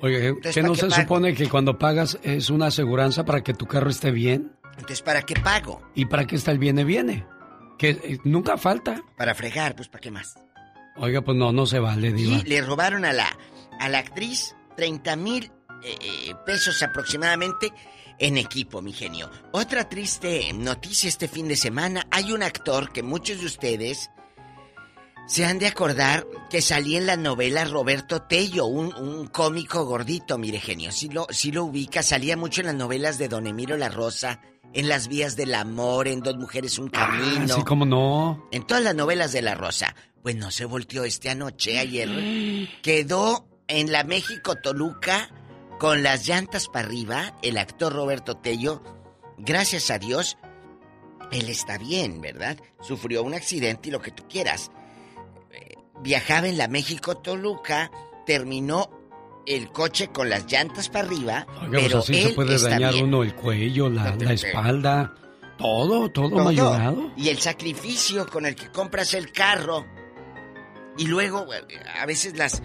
Oye, 0.00 0.28
Entonces, 0.28 0.54
¿qué 0.54 0.60
¿para 0.60 0.68
no 0.68 0.74
qué 0.74 0.80
se 0.80 0.88
pago? 0.88 1.02
supone 1.02 1.34
que 1.34 1.48
cuando 1.48 1.76
pagas 1.78 2.18
es 2.22 2.50
una 2.50 2.66
aseguranza 2.66 3.24
para 3.24 3.42
que 3.42 3.52
tu 3.52 3.66
carro 3.66 3.90
esté 3.90 4.10
bien? 4.12 4.52
Entonces, 4.74 5.02
¿para 5.02 5.22
qué 5.22 5.34
pago? 5.34 5.82
¿Y 5.94 6.04
para 6.06 6.24
qué 6.26 6.36
está 6.36 6.52
el 6.52 6.58
viene, 6.58 6.84
viene? 6.84 7.26
Que 7.78 7.90
eh, 7.90 8.18
nunca 8.24 8.56
falta. 8.56 9.02
Para 9.16 9.34
fregar, 9.34 9.74
pues 9.74 9.88
¿para 9.88 10.00
qué 10.00 10.10
más? 10.12 10.36
Oiga, 10.96 11.20
pues 11.22 11.36
no, 11.36 11.52
no 11.52 11.66
se 11.66 11.80
vale, 11.80 12.12
Diva. 12.12 12.36
Y 12.38 12.42
le 12.42 12.62
robaron 12.62 13.04
a 13.04 13.12
la, 13.12 13.26
a 13.80 13.88
la 13.88 13.98
actriz 13.98 14.54
30 14.76 15.16
mil 15.16 15.50
eh, 15.82 15.96
eh, 16.00 16.34
pesos 16.44 16.82
aproximadamente 16.82 17.72
en 18.18 18.36
equipo, 18.36 18.82
mi 18.82 18.92
genio. 18.92 19.30
Otra 19.52 19.88
triste 19.88 20.52
noticia 20.52 21.08
este 21.08 21.28
fin 21.28 21.48
de 21.48 21.56
semana. 21.56 22.06
Hay 22.10 22.32
un 22.32 22.42
actor 22.42 22.92
que 22.92 23.02
muchos 23.02 23.40
de 23.40 23.46
ustedes 23.46 24.10
se 25.26 25.44
han 25.44 25.58
de 25.58 25.66
acordar 25.66 26.26
que 26.50 26.62
salía 26.62 26.98
en 26.98 27.06
la 27.06 27.16
novela 27.16 27.64
Roberto 27.66 28.22
Tello, 28.22 28.66
un, 28.66 28.94
un 28.94 29.26
cómico 29.26 29.84
gordito, 29.84 30.38
mire 30.38 30.58
genio. 30.58 30.90
Si 30.90 31.10
lo, 31.10 31.26
si 31.30 31.52
lo 31.52 31.64
ubica, 31.64 32.02
salía 32.02 32.36
mucho 32.36 32.62
en 32.62 32.68
las 32.68 32.76
novelas 32.76 33.18
de 33.18 33.28
Don 33.28 33.46
Emilio 33.46 33.76
La 33.76 33.90
Rosa, 33.90 34.40
en 34.72 34.88
Las 34.88 35.08
Vías 35.08 35.36
del 35.36 35.54
Amor, 35.54 36.08
en 36.08 36.20
Dos 36.20 36.36
Mujeres, 36.36 36.78
un 36.78 36.88
Camino. 36.88 37.54
Así 37.54 37.62
como 37.62 37.84
no. 37.84 38.48
En 38.52 38.66
todas 38.66 38.82
las 38.82 38.94
novelas 38.94 39.32
de 39.32 39.42
La 39.42 39.54
Rosa. 39.54 39.94
Pues 40.22 40.34
no 40.34 40.50
se 40.50 40.64
volteó 40.64 41.04
este 41.04 41.30
anoche, 41.30 41.78
ayer. 41.78 42.08
Quedó 42.82 43.46
en 43.66 43.92
la 43.92 44.04
México 44.04 44.56
Toluca 44.56 45.30
con 45.78 46.02
las 46.02 46.26
llantas 46.26 46.68
para 46.68 46.86
arriba, 46.86 47.34
el 47.42 47.58
actor 47.58 47.92
Roberto 47.92 48.36
Tello. 48.36 48.82
Gracias 49.38 49.90
a 49.90 49.98
Dios, 49.98 50.36
él 51.30 51.48
está 51.48 51.78
bien, 51.78 52.20
¿verdad? 52.20 52.58
Sufrió 52.80 53.22
un 53.22 53.34
accidente 53.34 53.88
y 53.88 53.92
lo 53.92 54.00
que 54.00 54.10
tú 54.10 54.24
quieras. 54.28 54.70
Eh, 55.52 55.74
Viajaba 56.00 56.48
en 56.48 56.58
la 56.58 56.68
México 56.68 57.18
Toluca, 57.18 57.90
terminó 58.26 58.90
el 59.46 59.70
coche 59.70 60.08
con 60.08 60.28
las 60.28 60.50
llantas 60.50 60.88
para 60.88 61.06
arriba, 61.06 61.46
Oiga, 61.62 61.80
pues 61.80 61.94
así 61.94 62.16
él 62.18 62.28
se 62.28 62.34
puede 62.34 62.58
dañar 62.60 62.92
bien. 62.92 63.04
uno 63.06 63.22
el 63.22 63.34
cuello, 63.34 63.88
la, 63.88 64.14
la 64.16 64.32
espalda. 64.32 65.14
Todo, 65.56 66.08
todo, 66.10 66.52
todo. 66.54 67.12
Y 67.16 67.30
el 67.30 67.38
sacrificio 67.38 68.26
con 68.28 68.46
el 68.46 68.54
que 68.54 68.70
compras 68.70 69.14
el 69.14 69.32
carro. 69.32 69.86
Y 70.96 71.06
luego, 71.06 71.46
a 72.00 72.06
veces 72.06 72.36
las 72.36 72.62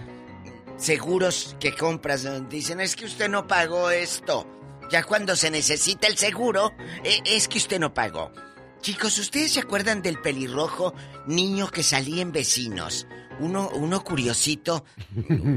seguros 0.78 1.56
que 1.60 1.74
compras 1.76 2.28
dicen, 2.50 2.80
es 2.80 2.96
que 2.96 3.06
usted 3.06 3.30
no 3.30 3.48
pagó 3.48 3.90
esto. 3.90 4.48
Ya 4.90 5.04
cuando 5.04 5.36
se 5.36 5.50
necesita 5.50 6.08
el 6.08 6.18
seguro, 6.18 6.74
eh, 7.04 7.22
es 7.26 7.48
que 7.48 7.58
usted 7.58 7.80
no 7.80 7.94
pagó. 7.94 8.32
Chicos, 8.82 9.18
¿ustedes 9.18 9.54
se 9.54 9.62
acuerdan 9.62 10.02
del 10.02 10.20
pelirrojo 10.20 10.94
niño 11.26 11.70
que 11.70 11.84
salía 11.84 12.22
en 12.22 12.34
vecinos? 12.34 13.08
Uno, 13.40 13.70
uno 13.74 14.04
curiosito. 14.04 14.84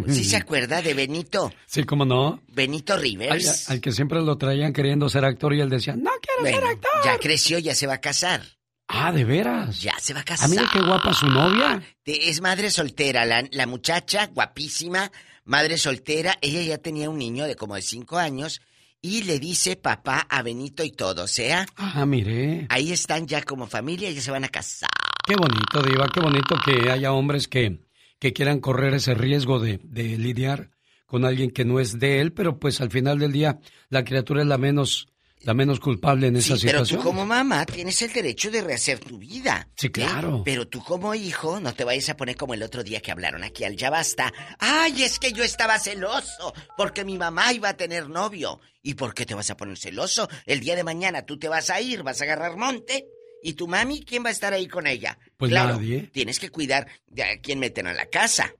¿Sí 0.09 0.25
se 0.25 0.37
acuerda 0.37 0.81
de 0.81 0.95
Benito? 0.95 1.53
Sí, 1.67 1.85
¿cómo 1.85 2.05
no? 2.05 2.41
Benito 2.49 2.97
Rivers. 2.97 3.69
Al, 3.69 3.81
que 3.81 3.93
siempre 3.93 4.23
lo 4.23 4.39
traían 4.39 4.73
queriendo 4.73 5.09
ser 5.09 5.25
actor 5.25 5.55
y 5.55 5.61
él 5.61 5.69
decía, 5.69 5.97
no 5.97 6.11
quiero 6.23 6.57
ser 6.57 6.65
actor. 6.65 6.91
Ya 7.05 7.19
creció, 7.19 7.59
ya 7.59 7.75
se 7.75 7.87
va 7.87 7.95
a 7.95 8.01
casar. 8.01 8.56
Ah, 8.89 9.13
¿de 9.13 9.25
veras? 9.25 9.81
Ya 9.83 9.99
se 9.99 10.15
va 10.15 10.21
a 10.21 10.25
casar. 10.25 10.47
Ah, 10.47 10.51
mira 10.51 10.71
qué 10.73 10.81
guapa 10.81 11.13
su 11.13 11.27
novia. 11.27 11.83
Es 12.05 12.41
madre 12.41 12.71
soltera, 12.71 13.25
la, 13.25 13.45
la 13.51 13.67
muchacha, 13.67 14.27
guapísima, 14.27 15.11
madre 15.45 15.77
soltera. 15.77 16.37
Ella 16.41 16.63
ya 16.63 16.79
tenía 16.79 17.11
un 17.11 17.19
niño 17.19 17.47
de 17.47 17.57
como 17.57 17.75
de 17.75 17.83
cinco 17.83 18.19
años 18.19 18.61
y 19.03 19.23
le 19.25 19.39
dice 19.39 19.77
papá 19.77 20.27
a 20.29 20.43
Benito 20.43 20.85
y 20.85 20.91
todo, 20.93 21.25
o 21.25 21.29
sea. 21.29 21.67
Ah, 21.77 22.07
mire. 22.07 22.67
Ahí 22.71 22.93
están 22.93 23.27
ya 23.27 23.43
como 23.43 23.67
familia, 23.67 24.11
ya 24.11 24.21
se 24.21 24.31
van 24.31 24.45
a 24.45 24.49
casar. 24.49 24.91
Qué 25.27 25.35
bonito, 25.35 25.83
Diva, 25.83 26.09
qué 26.13 26.21
bonito 26.21 26.57
que 26.65 26.91
haya 26.91 27.13
hombres 27.13 27.49
que, 27.49 27.81
que 28.21 28.33
quieran 28.33 28.61
correr 28.61 28.95
ese 28.95 29.15
riesgo 29.15 29.59
de, 29.59 29.81
de 29.83 30.17
lidiar 30.17 30.71
con 31.07 31.25
alguien 31.25 31.51
que 31.51 31.65
no 31.65 31.81
es 31.81 31.99
de 31.99 32.21
él, 32.21 32.33
pero 32.33 32.59
pues 32.59 32.81
al 32.81 32.91
final 32.91 33.19
del 33.19 33.33
día 33.33 33.59
la 33.89 34.05
criatura 34.05 34.43
es 34.43 34.49
la 34.49 34.59
menos 34.59 35.09
la 35.43 35.55
menos 35.55 35.81
culpable 35.81 36.27
en 36.27 36.37
esa 36.37 36.57
situación. 36.57 36.87
Pero 36.87 37.03
tú 37.03 37.09
como 37.09 37.25
mamá 37.25 37.65
tienes 37.67 38.01
el 38.03 38.13
derecho 38.13 38.51
de 38.51 38.63
rehacer 38.63 38.99
tu 38.99 39.19
vida. 39.19 39.69
Sí, 39.77 39.91
claro. 39.91 40.43
Pero 40.45 40.67
tú 40.67 40.83
como 40.83 41.15
hijo 41.15 41.61
no 41.61 41.73
te 41.75 41.85
vayas 41.85 42.09
a 42.09 42.17
poner 42.17 42.37
como 42.37 42.55
el 42.55 42.63
otro 42.63 42.83
día 42.83 43.01
que 43.01 43.13
hablaron 43.13 43.45
aquí 43.45 43.65
al 43.65 43.77
ya 43.77 43.91
basta. 43.91 44.33
Ay, 44.59 45.03
es 45.03 45.19
que 45.19 45.33
yo 45.33 45.45
estaba 45.45 45.79
celoso 45.79 46.53
porque 46.77 47.05
mi 47.05 47.17
mamá 47.17 47.53
iba 47.53 47.69
a 47.69 47.77
tener 47.77 48.09
novio. 48.09 48.61
¿Y 48.83 48.95
por 48.95 49.15
qué 49.15 49.27
te 49.27 49.35
vas 49.35 49.51
a 49.51 49.57
poner 49.57 49.79
celoso? 49.79 50.29
El 50.47 50.61
día 50.61 50.77
de 50.77 50.85
mañana 50.85 51.23
tú 51.23 51.39
te 51.39 51.49
vas 51.49 51.71
a 51.71 51.81
ir, 51.81 52.03
vas 52.03 52.21
a 52.21 52.25
agarrar 52.25 52.57
monte. 52.57 53.07
¿Y 53.43 53.53
tu 53.53 53.69
mami 53.69 54.03
quién 54.03 54.25
va 54.25 54.31
a 54.31 54.33
estar 54.33 54.53
ahí 54.53 54.67
con 54.67 54.87
ella? 54.87 55.19
Pues 55.37 55.53
nadie. 55.53 56.11
Tienes 56.13 56.41
que 56.41 56.51
cuidar 56.51 56.89
de 57.07 57.23
a 57.23 57.41
quién 57.41 57.61
meten 57.61 57.87
a 57.87 57.93
la 57.93 58.07
casa. 58.07 58.53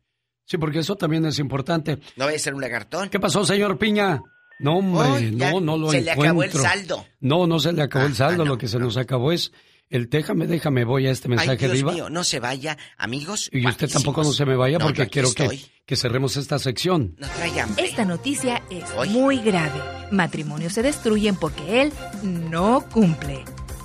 Sí, 0.45 0.59
porque 0.59 0.79
eso 0.79 0.95
también 0.95 1.25
es 1.27 1.41
importante. 1.41 1.99
No 2.15 2.27
vaya 2.27 2.37
a 2.37 2.41
ser 2.41 2.55
un 2.55 2.61
lagartón. 2.61 3.09
¿Qué 3.09 3.19
pasó, 3.19 3.45
señor 3.45 3.79
Piña? 3.79 4.23
No, 4.59 4.79
hombre, 4.79 5.31
no, 5.33 5.61
no 5.61 5.77
lo 5.77 5.91
Se 5.91 6.01
le 6.01 6.13
acabó 6.13 6.43
el 6.43 6.53
saldo. 6.53 7.07
No, 7.21 7.47
no 7.47 7.59
se 7.61 7.73
le 7.73 7.83
acabó 7.83 8.07
el 8.07 8.13
ah, 8.13 8.17
saldo. 8.17 8.45
lo 8.45 8.57
que 8.57 8.69
se 8.69 8.79
nos 8.79 8.97
acabó 8.97 9.33
es 9.33 9.53
el 9.89 10.09
déjame, 10.09 10.47
déjame, 10.47 10.85
voy 10.85 11.07
a 11.07 11.13
este 11.13 11.29
mensaje 11.29 11.67
Ay, 11.67 11.73
Dios 11.73 11.95
mío, 11.95 12.11
no 12.11 12.25
se 12.25 12.41
vaya, 12.41 12.77
amigos. 12.97 13.49
Y 13.53 13.67
usted 13.67 13.89
tampoco 13.89 14.25
no 14.25 14.33
se 14.33 14.45
me 14.45 14.57
vaya 14.57 14.79
porque 14.79 15.07
quiero 15.09 15.33
que, 15.33 15.61
que, 15.85 15.97
cerremos 15.97 16.37
esta 16.37 16.59
sección. 16.59 17.15
No 17.19 17.29
Esta 17.77 18.05
noticia 18.05 18.63
es 18.69 18.85
muy 19.11 19.39
grave. 19.39 19.81
Matrimonios 20.11 20.73
se 20.73 20.83
destruyen 20.83 21.37
porque 21.37 21.83
él 21.83 21.93
no 22.23 22.85
cumple. 22.91 23.45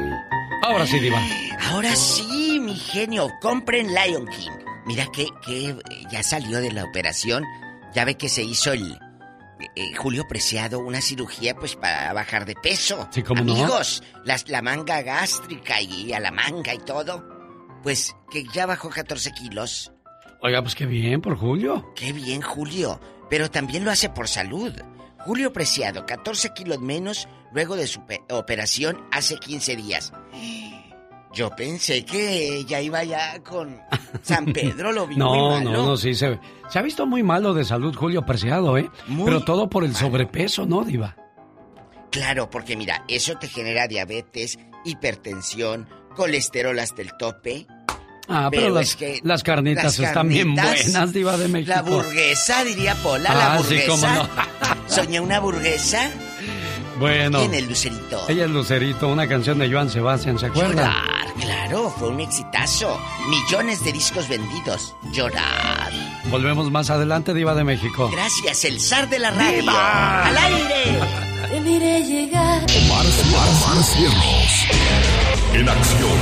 Ahora 0.63 0.85
sí, 0.85 0.99
Diva. 0.99 1.19
Ahora 1.71 1.95
sí, 1.95 2.59
mi 2.59 2.75
genio. 2.75 3.29
Compren 3.41 3.87
Lion 3.87 4.27
King. 4.27 4.51
Mira 4.85 5.07
que, 5.11 5.25
que 5.45 5.75
ya 6.11 6.21
salió 6.21 6.59
de 6.59 6.71
la 6.71 6.83
operación. 6.83 7.43
Ya 7.95 8.05
ve 8.05 8.17
que 8.17 8.29
se 8.29 8.43
hizo 8.43 8.71
el, 8.73 8.99
eh, 9.75 9.95
Julio 9.95 10.27
Preciado 10.27 10.79
una 10.79 11.01
cirugía 11.01 11.55
pues 11.55 11.75
para 11.75 12.11
bajar 12.13 12.45
de 12.45 12.55
peso. 12.55 13.07
Sí, 13.11 13.23
¿cómo 13.23 13.41
Amigos, 13.41 14.03
la 14.23 14.61
manga 14.61 15.01
gástrica 15.01 15.81
y 15.81 16.13
a 16.13 16.19
la 16.19 16.31
manga 16.31 16.73
y 16.73 16.79
todo, 16.79 17.27
pues 17.83 18.15
que 18.31 18.45
ya 18.53 18.65
bajó 18.65 18.89
14 18.89 19.31
kilos. 19.31 19.91
Oiga, 20.41 20.61
pues 20.61 20.75
qué 20.75 20.85
bien 20.85 21.21
por 21.21 21.37
Julio. 21.37 21.91
Qué 21.95 22.13
bien, 22.13 22.41
Julio. 22.41 22.99
Pero 23.29 23.51
también 23.51 23.83
lo 23.83 23.91
hace 23.91 24.09
por 24.09 24.27
salud. 24.27 24.73
Julio 25.19 25.51
Preciado, 25.51 26.05
14 26.05 26.53
kilos 26.53 26.79
menos 26.79 27.27
luego 27.53 27.75
de 27.75 27.87
su 27.87 28.01
operación 28.29 29.05
hace 29.11 29.37
15 29.37 29.75
días. 29.75 30.13
Yo 31.33 31.55
pensé 31.55 32.03
que 32.03 32.65
ya 32.65 32.81
iba 32.81 33.03
ya 33.03 33.39
con 33.43 33.79
San 34.21 34.45
Pedro, 34.53 34.91
lo 34.91 35.07
vi 35.07 35.15
no, 35.15 35.29
muy 35.29 35.65
malo. 35.65 35.71
No, 35.71 35.85
no, 35.87 35.97
sí, 35.97 36.15
se, 36.15 36.39
se, 36.69 36.79
ha 36.79 36.81
visto 36.81 37.05
muy 37.05 37.21
malo 37.23 37.53
de 37.53 37.63
salud 37.65 37.95
Julio 37.95 38.25
Preciado, 38.25 38.77
¿eh? 38.77 38.89
Pero 39.25 39.43
todo 39.43 39.69
por 39.69 39.83
el 39.83 39.95
sobrepeso, 39.95 40.65
¿no, 40.65 40.83
Diva? 40.83 41.15
Claro, 42.11 42.49
porque 42.49 42.75
mira, 42.75 43.03
eso 43.07 43.35
te 43.37 43.47
genera 43.47 43.87
diabetes, 43.87 44.57
hipertensión, 44.83 45.87
colesterol 46.15 46.77
hasta 46.79 47.03
el 47.03 47.11
tope. 47.17 47.67
Ah, 48.27 48.49
pero, 48.51 48.69
las, 48.69 48.95
que 48.95 49.19
las, 49.23 49.43
carnitas 49.43 49.97
están 49.99 50.29
bien 50.29 50.53
buenas, 50.55 51.13
Diva 51.13 51.37
de 51.37 51.47
México. 51.47 51.73
La 51.75 51.81
burguesa, 51.81 52.63
diría 52.63 52.95
Pola, 52.95 53.33
la 53.33 53.57
burguesa. 53.57 53.85
Ah, 53.85 53.85
sí, 53.85 54.01
cómo 54.01 54.13
no. 54.13 54.89
Soñé 54.89 55.19
una 55.19 55.39
burguesa 55.39 56.11
bueno. 56.99 57.39
¿Quién 57.39 57.53
es 57.53 57.67
Lucerito? 57.67 58.25
Ella 58.27 58.45
es 58.45 58.51
Lucerito, 58.51 59.07
una 59.07 59.27
canción 59.27 59.57
de 59.59 59.71
Joan 59.71 59.89
Sebastián, 59.89 60.37
¿se 60.37 60.47
acuerda? 60.47 60.73
Llorar, 60.73 61.33
claro, 61.39 61.89
fue 61.97 62.09
un 62.09 62.19
exitazo. 62.19 62.99
Millones 63.27 63.83
de 63.83 63.91
discos 63.93 64.27
vendidos. 64.27 64.95
Llorar. 65.11 65.91
Volvemos 66.29 66.69
más 66.69 66.89
adelante, 66.89 67.33
Diva 67.33 67.55
de 67.55 67.63
México. 67.63 68.09
Gracias, 68.11 68.65
el 68.65 68.79
zar 68.79 69.09
de 69.09 69.19
la 69.19 69.31
radio. 69.31 69.61
¡Viva! 69.61 70.25
¡Al 70.27 70.37
aire! 70.37 70.99
Te 71.49 71.59
miré 71.61 72.03
llegar. 72.03 72.61
Omar, 72.61 73.05
Omar, 73.05 73.47
Omar 73.49 73.83
Cierros. 73.83 74.67
En 75.53 75.67
acción. 75.67 76.19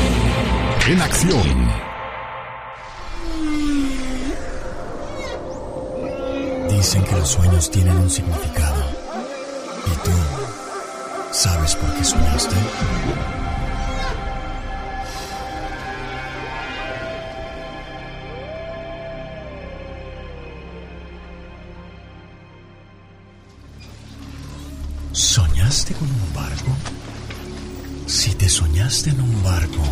En 0.88 1.02
acción. 1.02 1.88
Dicen 6.70 7.04
que 7.04 7.16
los 7.16 7.30
sueños 7.30 7.72
tienen 7.72 7.98
un 7.98 8.10
significado. 8.10 8.77
¿Sabes 11.38 11.76
por 11.76 11.94
qué 11.94 12.04
soñaste? 12.04 12.56
¿Soñaste 25.12 25.94
con 25.94 26.08
un 26.10 26.34
barco? 26.34 26.76
Si 28.08 28.34
te 28.34 28.50
soñaste 28.50 29.12
en 29.12 29.22
un 29.22 29.44
barco, 29.44 29.84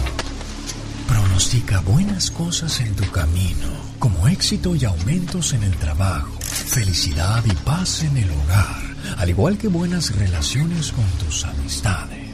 pronostica 1.07 1.79
buenas 1.81 2.31
cosas 2.31 2.79
en 2.79 2.95
tu 2.95 3.07
camino, 3.11 3.67
como 3.99 4.27
éxito 4.27 4.75
y 4.75 4.83
aumentos 4.85 5.53
en 5.53 5.61
el 5.61 5.77
trabajo, 5.77 6.39
felicidad 6.41 7.43
y 7.45 7.53
paz 7.53 8.01
en 8.01 8.17
el 8.17 8.31
hogar 8.31 8.94
al 9.17 9.29
igual 9.29 9.57
que 9.57 9.67
buenas 9.67 10.15
relaciones 10.15 10.91
con 10.91 11.05
tus 11.25 11.45
amistades. 11.45 12.25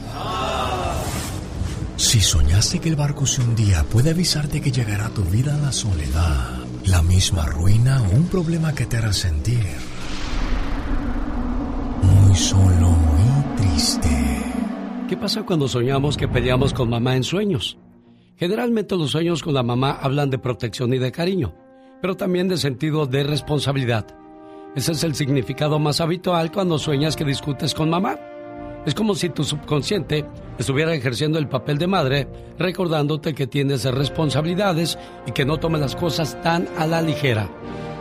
Si 1.96 2.20
soñaste 2.20 2.80
que 2.80 2.88
el 2.88 2.96
barco 2.96 3.26
se 3.26 3.42
hundía, 3.42 3.84
puede 3.84 4.10
avisarte 4.10 4.60
que 4.60 4.72
llegará 4.72 5.06
a 5.06 5.14
tu 5.14 5.22
vida 5.22 5.56
la 5.58 5.72
soledad, 5.72 6.64
la 6.86 7.02
misma 7.02 7.46
ruina 7.46 8.02
o 8.02 8.16
un 8.16 8.26
problema 8.26 8.74
que 8.74 8.86
te 8.86 8.96
hará 8.96 9.12
sentir 9.12 9.64
muy 12.02 12.34
solo, 12.34 12.90
muy 12.90 13.56
triste. 13.56 14.08
¿Qué 15.08 15.16
pasa 15.16 15.42
cuando 15.44 15.68
soñamos 15.68 16.16
que 16.16 16.28
peleamos 16.28 16.72
con 16.72 16.88
mamá 16.88 17.16
en 17.16 17.24
sueños? 17.24 17.78
Generalmente 18.36 18.96
los 18.96 19.10
sueños 19.10 19.42
con 19.42 19.54
la 19.54 19.62
mamá 19.62 19.98
hablan 20.00 20.30
de 20.30 20.38
protección 20.38 20.92
y 20.94 20.98
de 20.98 21.12
cariño, 21.12 21.54
pero 22.00 22.16
también 22.16 22.48
de 22.48 22.56
sentido 22.56 23.06
de 23.06 23.22
responsabilidad. 23.22 24.21
Ese 24.74 24.92
es 24.92 25.04
el 25.04 25.14
significado 25.14 25.78
más 25.78 26.00
habitual 26.00 26.50
cuando 26.50 26.78
sueñas 26.78 27.14
que 27.14 27.26
discutes 27.26 27.74
con 27.74 27.90
mamá. 27.90 28.18
Es 28.86 28.94
como 28.94 29.14
si 29.14 29.28
tu 29.28 29.44
subconsciente 29.44 30.24
estuviera 30.58 30.94
ejerciendo 30.94 31.38
el 31.38 31.46
papel 31.46 31.76
de 31.76 31.86
madre, 31.86 32.26
recordándote 32.58 33.34
que 33.34 33.46
tienes 33.46 33.84
responsabilidades 33.84 34.98
y 35.26 35.32
que 35.32 35.44
no 35.44 35.58
tomes 35.58 35.82
las 35.82 35.94
cosas 35.94 36.40
tan 36.42 36.68
a 36.78 36.86
la 36.86 37.02
ligera. 37.02 37.50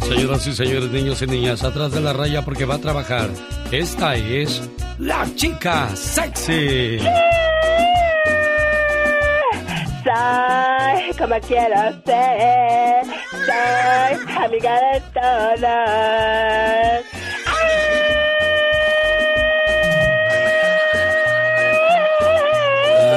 Señoras 0.00 0.46
y 0.46 0.52
señores, 0.52 0.90
niños 0.90 1.22
y 1.22 1.26
niñas, 1.26 1.62
atrás 1.62 1.92
de 1.92 2.00
la 2.00 2.12
raya 2.12 2.44
porque 2.44 2.64
va 2.64 2.74
a 2.74 2.78
trabajar. 2.80 3.30
Esta 3.70 4.16
es 4.16 4.60
la 4.98 5.24
chica 5.36 5.94
sexy. 5.94 6.98
Soy 10.02 11.12
como 11.16 11.38
quiero 11.46 11.92
ser. 12.04 13.04
Soy 13.30 14.18
amiga 14.44 14.74
de 14.80 15.00
todos. 15.14 15.70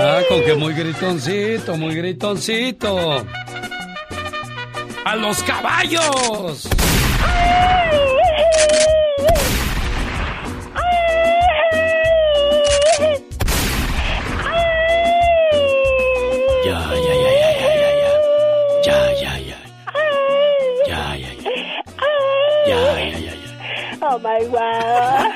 Ah, 0.06 0.20
con 0.28 0.44
que 0.44 0.54
muy 0.54 0.74
gritoncito, 0.74 1.78
muy 1.78 1.96
gritoncito. 1.96 3.26
¡A 5.06 5.16
los 5.16 5.42
caballos! 5.44 6.68
Ya, 16.66 16.80
ya, 16.92 17.14
ya, 17.24 17.32
ya, 17.40 17.50
ya, 17.62 17.72
ya, 17.80 17.90
ya. 18.02 18.12
Ya, 18.84 19.00
ya, 19.22 19.34
ya. 19.40 19.58
Ya, 20.86 21.16
ya, 21.16 21.32
ya. 21.32 21.52
Ya, 22.68 22.82
ya, 23.00 23.18
ya, 23.20 23.34
ya. 23.40 23.50
Oh 24.02 24.20
my 24.20 24.44
wow. 24.52 25.32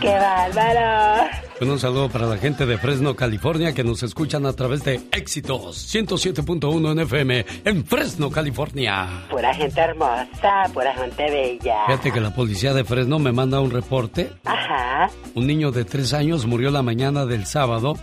¡Qué 0.00 0.18
bárbaro! 0.18 1.45
Bueno, 1.58 1.72
un 1.72 1.78
saludo 1.78 2.10
para 2.10 2.26
la 2.26 2.36
gente 2.36 2.66
de 2.66 2.76
Fresno, 2.76 3.16
California, 3.16 3.72
que 3.72 3.82
nos 3.82 4.02
escuchan 4.02 4.44
a 4.44 4.52
través 4.52 4.84
de 4.84 5.00
Éxitos 5.10 5.94
107.1 5.94 6.92
en 6.92 6.98
FM 6.98 7.46
en 7.64 7.86
Fresno, 7.86 8.30
California. 8.30 9.24
Pura 9.30 9.54
gente 9.54 9.80
hermosa, 9.80 10.70
pura 10.74 10.92
gente 10.94 11.30
bella. 11.30 11.86
Fíjate 11.86 12.12
que 12.12 12.20
la 12.20 12.34
policía 12.34 12.74
de 12.74 12.84
Fresno 12.84 13.18
me 13.18 13.32
manda 13.32 13.60
un 13.60 13.70
reporte. 13.70 14.32
Ajá. 14.44 15.08
Un 15.34 15.46
niño 15.46 15.70
de 15.70 15.86
tres 15.86 16.12
años 16.12 16.44
murió 16.44 16.70
la 16.70 16.82
mañana 16.82 17.24
del 17.24 17.46
sábado 17.46 17.94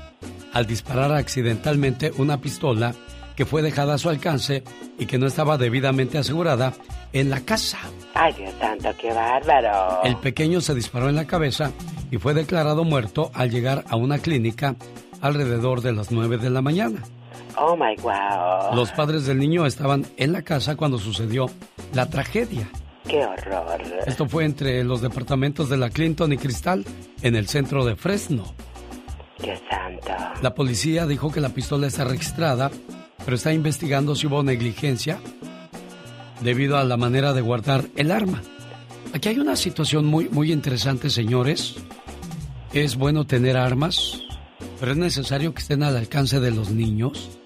al 0.51 0.65
disparar 0.65 1.11
accidentalmente 1.11 2.11
una 2.17 2.41
pistola 2.41 2.95
que 3.35 3.45
fue 3.45 3.61
dejada 3.61 3.95
a 3.95 3.97
su 3.97 4.10
alcance 4.10 4.64
y 4.97 5.05
que 5.05 5.18
no 5.18 5.27
estaba 5.27 5.57
debidamente 5.57 6.18
asegurada 6.18 6.73
en 7.14 7.30
la 7.30 7.41
casa. 7.41 7.80
Ay, 8.14 8.34
Dios 8.34 8.53
santo, 8.60 8.89
qué 8.99 9.11
bárbaro. 9.14 10.03
El 10.03 10.18
pequeño 10.18 10.61
se 10.61 10.76
disparó 10.76 11.10
en 11.10 11.15
la 11.15 11.26
cabeza 11.26 11.72
y 12.11 12.18
fue 12.18 12.34
declarado 12.34 12.84
muerto 12.84 13.31
al 13.34 13.49
llegar 13.49 13.84
a 13.89 13.95
una 13.95 14.19
clínica 14.19 14.76
alrededor 15.22 15.81
de 15.81 15.93
las 15.93 16.11
9 16.11 16.38
de 16.38 16.49
la 16.49 16.61
mañana. 16.61 17.03
Oh 17.57 17.76
my 17.76 17.95
wow. 18.01 18.76
Los 18.76 18.91
padres 18.91 19.26
del 19.26 19.39
niño 19.39 19.65
estaban 19.65 20.05
en 20.18 20.34
la 20.34 20.41
casa 20.41 20.76
cuando 20.76 20.97
sucedió 20.97 21.47
la 21.93 22.10
tragedia. 22.10 22.68
Qué 23.07 23.23
horror. 23.26 23.81
Esto 24.05 24.27
fue 24.27 24.45
entre 24.45 24.84
los 24.84 25.01
departamentos 25.01 25.69
de 25.69 25.77
la 25.77 25.89
Clinton 25.89 26.31
y 26.34 26.38
Cristal 26.38 26.85
en 27.22 27.35
el 27.35 27.47
centro 27.47 27.85
de 27.85 27.95
Fresno. 27.95 28.53
Dios 29.39 29.60
santo. 29.69 30.14
La 30.41 30.55
policía 30.55 31.05
dijo 31.05 31.31
que 31.31 31.41
la 31.41 31.49
pistola 31.49 31.88
está 31.88 32.05
registrada, 32.05 32.72
pero 33.26 33.36
está 33.36 33.54
investigando 33.54 34.16
si 34.16 34.28
hubo 34.28 34.44
negligencia 34.44 35.20
debido 36.41 36.78
a 36.78 36.84
la 36.84 36.98
manera 36.98 37.34
de 37.34 37.41
guardar 37.41 37.86
el 37.95 38.12
arma. 38.12 38.41
Aquí 39.14 39.30
hay 39.30 39.40
una 39.40 39.56
situación 39.56 40.06
muy, 40.06 40.28
muy 40.30 40.52
interesante, 40.52 41.10
señores. 41.10 41.76
Es 42.74 42.95
bueno 42.95 43.26
tener 43.26 43.58
armas, 43.58 44.22
pero 44.80 44.94
es 44.94 44.98
necesario 44.98 45.54
que 45.54 45.62
estén 45.62 45.84
al 45.84 45.95
alcance 45.95 46.40
de 46.40 46.52
los 46.52 46.72
niños. 46.72 47.40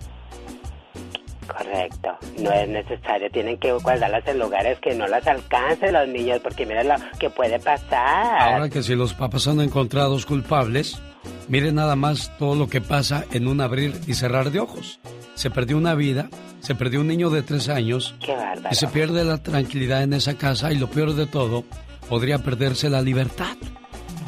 Correcto. 1.45 2.17
No 2.39 2.51
es 2.51 2.69
necesario. 2.69 3.29
Tienen 3.31 3.57
que 3.57 3.71
guardarlas 3.73 4.25
en 4.27 4.39
lugares 4.39 4.79
que 4.79 4.95
no 4.95 5.07
las 5.07 5.25
alcancen 5.27 5.93
los 5.93 6.07
niños, 6.07 6.39
porque 6.41 6.65
miren 6.65 6.87
lo 6.87 6.95
que 7.19 7.29
puede 7.29 7.59
pasar. 7.59 8.53
Ahora 8.53 8.69
que 8.69 8.83
si 8.83 8.95
los 8.95 9.13
papás 9.13 9.43
son 9.43 9.59
encontrados 9.61 10.25
culpables, 10.25 11.01
miren 11.47 11.75
nada 11.75 11.95
más 11.95 12.35
todo 12.37 12.55
lo 12.55 12.69
que 12.69 12.79
pasa 12.79 13.25
en 13.31 13.47
un 13.47 13.59
abrir 13.59 13.99
y 14.07 14.13
cerrar 14.13 14.51
de 14.51 14.59
ojos. 14.59 14.99
Se 15.37 15.51
perdió 15.51 15.77
una 15.77 15.93
vida, 15.93 16.31
se 16.61 16.73
perdió 16.73 16.99
un 16.99 17.07
niño 17.07 17.29
de 17.29 17.43
tres 17.43 17.69
años 17.69 18.15
Qué 18.19 18.35
y 18.71 18.73
se 18.73 18.87
pierde 18.87 19.23
la 19.23 19.37
tranquilidad 19.37 20.01
en 20.01 20.13
esa 20.13 20.35
casa 20.35 20.73
y 20.73 20.79
lo 20.79 20.89
peor 20.89 21.13
de 21.13 21.27
todo, 21.27 21.63
podría 22.09 22.39
perderse 22.39 22.89
la 22.89 23.03
libertad. 23.03 23.55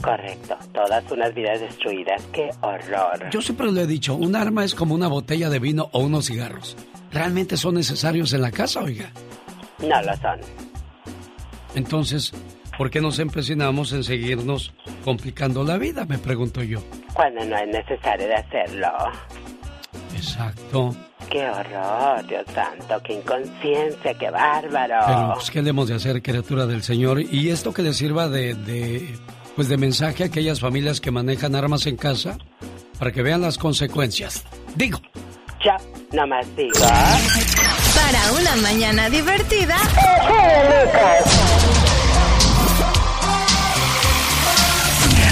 Correcto. 0.03 0.55
Todas 0.71 1.11
unas 1.11 1.33
vidas 1.33 1.61
destruidas. 1.61 2.23
Qué 2.31 2.51
horror. 2.61 3.27
Yo 3.31 3.41
siempre 3.41 3.71
lo 3.71 3.81
he 3.81 3.87
dicho, 3.87 4.13
un 4.13 4.35
arma 4.35 4.63
es 4.63 4.75
como 4.75 4.93
una 4.93 5.07
botella 5.07 5.49
de 5.49 5.57
vino 5.57 5.89
o 5.93 5.99
unos 6.01 6.27
cigarros. 6.27 6.77
¿Realmente 7.11 7.57
son 7.57 7.73
necesarios 7.73 8.31
en 8.33 8.43
la 8.43 8.51
casa, 8.51 8.81
oiga? 8.81 9.11
No 9.79 9.99
lo 10.03 10.15
son. 10.17 10.39
Entonces, 11.73 12.33
¿por 12.77 12.91
qué 12.91 13.01
nos 13.01 13.17
empecinamos 13.17 13.93
en 13.93 14.03
seguirnos 14.03 14.75
complicando 15.03 15.63
la 15.63 15.79
vida? 15.79 16.05
Me 16.05 16.19
pregunto 16.19 16.61
yo. 16.61 16.83
Cuando 17.15 17.43
no 17.45 17.57
es 17.57 17.67
necesario 17.67 18.27
de 18.27 18.35
hacerlo. 18.35 18.89
Exacto. 20.19 20.95
Qué 21.29 21.47
horror, 21.47 22.25
Dios 22.27 22.45
santo. 22.53 23.01
Qué 23.03 23.13
inconsciencia. 23.13 24.13
Qué 24.13 24.29
bárbaro. 24.29 24.95
Pero, 25.05 25.33
pues, 25.35 25.51
¿qué 25.51 25.61
le 25.61 25.69
hemos 25.69 25.87
de 25.87 25.95
hacer, 25.95 26.21
criatura 26.21 26.65
del 26.65 26.83
Señor? 26.83 27.21
Y 27.21 27.49
esto 27.49 27.73
que 27.73 27.81
le 27.81 27.93
sirva 27.93 28.27
de, 28.27 28.55
de, 28.55 29.17
pues, 29.55 29.69
de 29.69 29.77
mensaje 29.77 30.23
a 30.23 30.27
aquellas 30.27 30.59
familias 30.59 30.99
que 30.99 31.11
manejan 31.11 31.55
armas 31.55 31.85
en 31.85 31.97
casa 31.97 32.37
para 32.97 33.11
que 33.11 33.21
vean 33.21 33.41
las 33.41 33.57
consecuencias. 33.57 34.43
Digo. 34.75 34.99
Ya, 35.63 35.77
nomás 36.11 36.45
digo. 36.55 36.79
Para 36.79 38.31
una 38.39 38.55
mañana 38.57 39.09
divertida. 39.09 39.75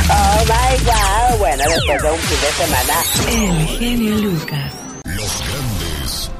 Oh 0.10 0.46
my 0.46 0.78
God. 0.86 1.40
Bueno, 1.40 1.64
después 1.68 2.02
de 2.02 2.12
un 2.12 2.20
fin 2.20 2.38
de 2.42 2.52
semana. 2.66 2.94
El 3.30 3.68
genio 3.68 4.16
Lucas. 4.18 4.77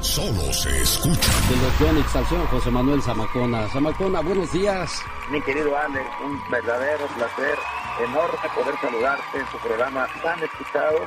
Solo 0.08 0.50
se 0.54 0.70
escuchan. 0.80 1.34
De 1.50 1.56
los 1.56 1.78
Yonix 1.78 2.16
al 2.16 2.26
señor 2.26 2.46
José 2.46 2.70
Manuel 2.70 3.02
Zamacona. 3.02 3.68
Zamacona, 3.68 4.20
buenos 4.20 4.50
días. 4.54 5.02
Mi 5.30 5.38
querido 5.42 5.76
Alex, 5.76 6.06
un 6.24 6.40
verdadero 6.50 7.06
placer, 7.08 7.58
enorme 8.02 8.38
poder 8.54 8.74
saludarte 8.80 9.38
en 9.38 9.44
tu 9.52 9.58
programa 9.58 10.08
tan 10.22 10.42
escuchado. 10.42 11.00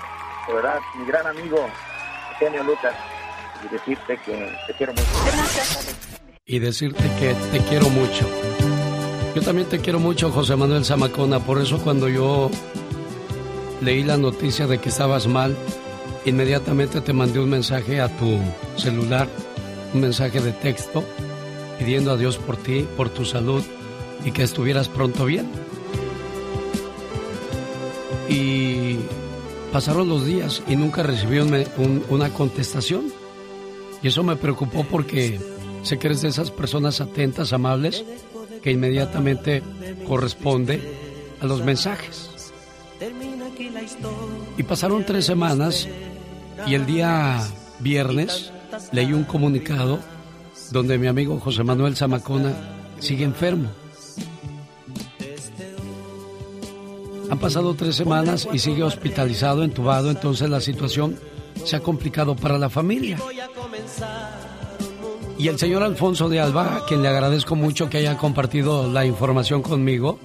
De 0.47 0.53
verdad, 0.53 0.79
mi 0.99 1.05
gran 1.05 1.25
amigo, 1.25 1.67
Genio 2.37 2.63
Lucas, 2.63 2.93
y 3.65 3.73
decirte 3.73 4.17
que 4.23 4.55
te 4.67 4.73
quiero 4.75 4.93
mucho. 4.93 5.07
y 6.45 6.59
decirte 6.59 7.03
que 7.19 7.33
te 7.51 7.65
quiero 7.65 7.89
mucho. 7.89 8.29
Yo 9.33 9.41
también 9.41 9.67
te 9.67 9.79
quiero 9.79 9.99
mucho, 9.99 10.29
José 10.29 10.55
Manuel 10.55 10.85
Zamacona. 10.85 11.39
Por 11.39 11.59
eso 11.59 11.79
cuando 11.83 12.07
yo 12.07 12.51
leí 13.81 14.03
la 14.03 14.17
noticia 14.17 14.67
de 14.67 14.77
que 14.77 14.89
estabas 14.89 15.25
mal, 15.25 15.57
inmediatamente 16.25 17.01
te 17.01 17.13
mandé 17.13 17.39
un 17.39 17.49
mensaje 17.49 17.99
a 18.01 18.07
tu 18.17 18.37
celular, 18.77 19.27
un 19.93 20.01
mensaje 20.01 20.39
de 20.39 20.51
texto, 20.51 21.03
pidiendo 21.79 22.11
a 22.11 22.17
Dios 22.17 22.37
por 22.37 22.57
ti, 22.57 22.85
por 22.95 23.09
tu 23.09 23.25
salud 23.25 23.63
y 24.23 24.31
que 24.31 24.43
estuvieras 24.43 24.87
pronto 24.87 25.25
bien. 25.25 25.47
Y 28.29 28.97
pasaron 29.71 30.07
los 30.09 30.25
días 30.25 30.61
y 30.67 30.75
nunca 30.75 31.03
recibí 31.03 31.39
un- 31.39 31.53
un- 31.77 32.03
una 32.09 32.29
contestación. 32.29 33.11
Y 34.01 34.07
eso 34.07 34.23
me 34.23 34.35
preocupó 34.35 34.83
porque 34.89 35.39
sé 35.83 35.97
que 35.99 36.07
eres 36.07 36.21
de 36.21 36.29
esas 36.29 36.51
personas 36.51 37.01
atentas, 37.01 37.53
amables, 37.53 38.03
que 38.61 38.71
inmediatamente 38.71 39.61
corresponde 40.07 40.79
a 41.41 41.45
los 41.45 41.63
mensajes. 41.63 42.29
Y 44.57 44.63
pasaron 44.63 45.03
tres 45.05 45.25
semanas 45.25 45.87
y 46.67 46.75
el 46.75 46.85
día 46.85 47.41
viernes 47.79 48.51
leí 48.91 49.13
un 49.13 49.23
comunicado 49.23 49.99
donde 50.71 50.97
mi 50.97 51.07
amigo 51.07 51.39
José 51.39 51.63
Manuel 51.63 51.95
Zamacona 51.95 52.53
sigue 52.99 53.23
enfermo. 53.23 53.69
Han 57.29 57.39
pasado 57.39 57.73
tres 57.75 57.95
semanas 57.95 58.47
y 58.51 58.59
sigue 58.59 58.83
hospitalizado, 58.83 59.63
entubado, 59.63 60.11
entonces 60.11 60.49
la 60.49 60.59
situación 60.59 61.17
se 61.63 61.75
ha 61.75 61.79
complicado 61.79 62.35
para 62.35 62.57
la 62.57 62.69
familia. 62.69 63.17
Y 65.37 65.47
el 65.47 65.57
señor 65.57 65.81
Alfonso 65.81 66.29
de 66.29 66.39
Alba, 66.39 66.83
quien 66.87 67.01
le 67.01 67.07
agradezco 67.07 67.55
mucho 67.55 67.89
que 67.89 67.97
haya 67.97 68.17
compartido 68.17 68.91
la 68.91 69.05
información 69.05 69.61
conmigo, 69.61 70.19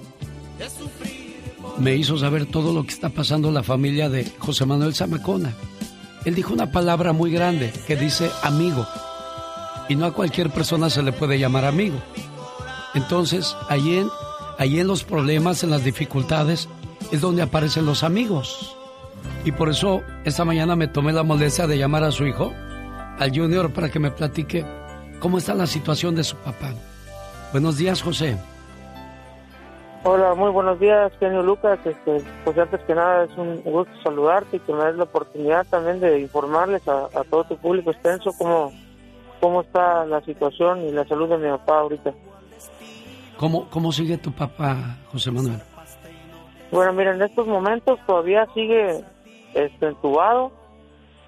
me 1.79 1.95
hizo 1.95 2.17
saber 2.17 2.45
todo 2.45 2.73
lo 2.73 2.83
que 2.83 2.93
está 2.93 3.09
pasando 3.09 3.51
la 3.51 3.63
familia 3.63 4.09
de 4.09 4.25
José 4.39 4.65
Manuel 4.65 4.93
Zamacona. 4.93 5.53
Él 6.27 6.35
dijo 6.35 6.51
una 6.51 6.73
palabra 6.73 7.13
muy 7.13 7.31
grande 7.31 7.71
que 7.87 7.95
dice 7.95 8.29
amigo. 8.43 8.85
Y 9.87 9.95
no 9.95 10.05
a 10.05 10.11
cualquier 10.11 10.49
persona 10.49 10.89
se 10.89 11.01
le 11.01 11.13
puede 11.13 11.39
llamar 11.39 11.63
amigo. 11.63 12.01
Entonces, 12.95 13.55
ahí 13.69 13.99
en, 13.99 14.09
ahí 14.57 14.81
en 14.81 14.87
los 14.87 15.05
problemas, 15.05 15.63
en 15.63 15.69
las 15.69 15.85
dificultades, 15.85 16.67
es 17.13 17.21
donde 17.21 17.43
aparecen 17.43 17.85
los 17.85 18.03
amigos. 18.03 18.75
Y 19.45 19.53
por 19.53 19.69
eso 19.69 20.01
esta 20.25 20.43
mañana 20.43 20.75
me 20.75 20.89
tomé 20.89 21.13
la 21.13 21.23
molestia 21.23 21.65
de 21.65 21.77
llamar 21.77 22.03
a 22.03 22.11
su 22.11 22.27
hijo, 22.27 22.51
al 23.19 23.33
Junior, 23.33 23.71
para 23.71 23.89
que 23.89 23.99
me 23.99 24.11
platique 24.11 24.65
cómo 25.21 25.37
está 25.37 25.53
la 25.53 25.65
situación 25.65 26.13
de 26.13 26.25
su 26.25 26.35
papá. 26.35 26.73
Buenos 27.53 27.77
días, 27.77 28.01
José. 28.01 28.37
Hola, 30.03 30.35
muy 30.35 30.51
buenos 30.51 30.79
días, 30.79 31.11
genio 31.19 31.43
Lucas. 31.43 31.79
Este, 31.83 32.23
pues 32.43 32.57
antes 32.57 32.79
que 32.81 32.95
nada 32.95 33.25
es 33.25 33.37
un 33.37 33.61
gusto 33.63 33.91
saludarte 34.03 34.57
y 34.57 34.59
que 34.59 34.73
me 34.73 34.85
des 34.85 34.95
la 34.95 35.03
oportunidad 35.03 35.65
también 35.67 35.99
de 35.99 36.19
informarles 36.19 36.87
a, 36.87 37.09
todo 37.29 37.43
tu 37.45 37.57
público 37.57 37.91
extenso 37.91 38.31
cómo, 38.37 38.71
cómo 39.41 39.61
está 39.61 40.05
la 40.05 40.21
situación 40.21 40.85
y 40.85 40.91
la 40.91 41.05
salud 41.07 41.29
de 41.29 41.37
mi 41.37 41.49
papá 41.49 41.79
ahorita. 41.79 42.13
¿Cómo, 43.37 43.69
cómo 43.69 43.91
sigue 43.91 44.17
tu 44.17 44.31
papá, 44.31 44.97
José 45.11 45.31
Manuel? 45.31 45.61
Bueno, 46.71 46.93
mira, 46.93 47.13
en 47.13 47.21
estos 47.21 47.47
momentos 47.47 47.99
todavía 48.05 48.47
sigue 48.53 49.03
este, 49.53 49.87
entubado. 49.87 50.51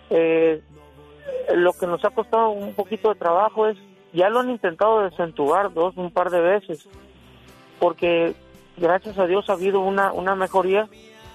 Eh, 0.10 0.62
lo 1.56 1.74
que 1.74 1.88
nos 1.88 2.04
ha 2.04 2.10
costado 2.10 2.50
un 2.50 2.74
poquito 2.74 3.10
de 3.10 3.16
trabajo 3.16 3.68
es, 3.68 3.78
ya 4.14 4.30
lo 4.30 4.40
han 4.40 4.50
intentado 4.50 5.02
desentubar 5.02 5.74
dos, 5.74 5.96
un 5.98 6.12
par 6.12 6.30
de 6.30 6.42
veces, 6.42 6.88
porque 7.80 8.36
gracias 8.80 9.18
a 9.18 9.28
Dios 9.28 9.50
ha 9.50 9.54
habido 9.54 9.80
una, 9.82 10.12
una 10.12 10.36
mejoría, 10.36 10.88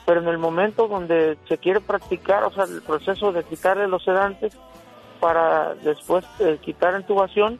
pero 0.07 0.21
en 0.21 0.29
el 0.29 0.39
momento 0.39 0.89
donde 0.89 1.39
se 1.49 1.59
quiere 1.59 1.81
practicar, 1.81 2.45
o 2.45 2.53
sea, 2.53 2.65
el 2.65 2.83
proceso 2.83 3.33
de 3.33 3.45
quitarle 3.45 3.89
los 3.89 4.05
sedantes 4.05 4.57
para 5.21 5.75
después 5.77 6.25
eh, 6.41 6.59
quitar 6.61 6.99
intubación, 6.99 7.59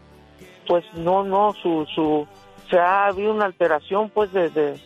pues 0.67 0.85
no, 0.95 1.25
no, 1.25 1.55
su, 1.55 1.87
su, 1.95 2.27
se 2.71 2.79
ha 2.79 3.07
habido 3.07 3.33
una 3.33 3.47
alteración 3.47 4.11
pues 4.11 4.33
de, 4.33 4.79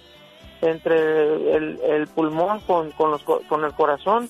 entre 0.60 1.56
el, 1.56 1.80
el, 1.80 2.06
pulmón 2.08 2.60
con, 2.60 2.90
con, 2.92 3.10
los, 3.10 3.22
con 3.22 3.64
el 3.64 3.72
corazón, 3.72 4.28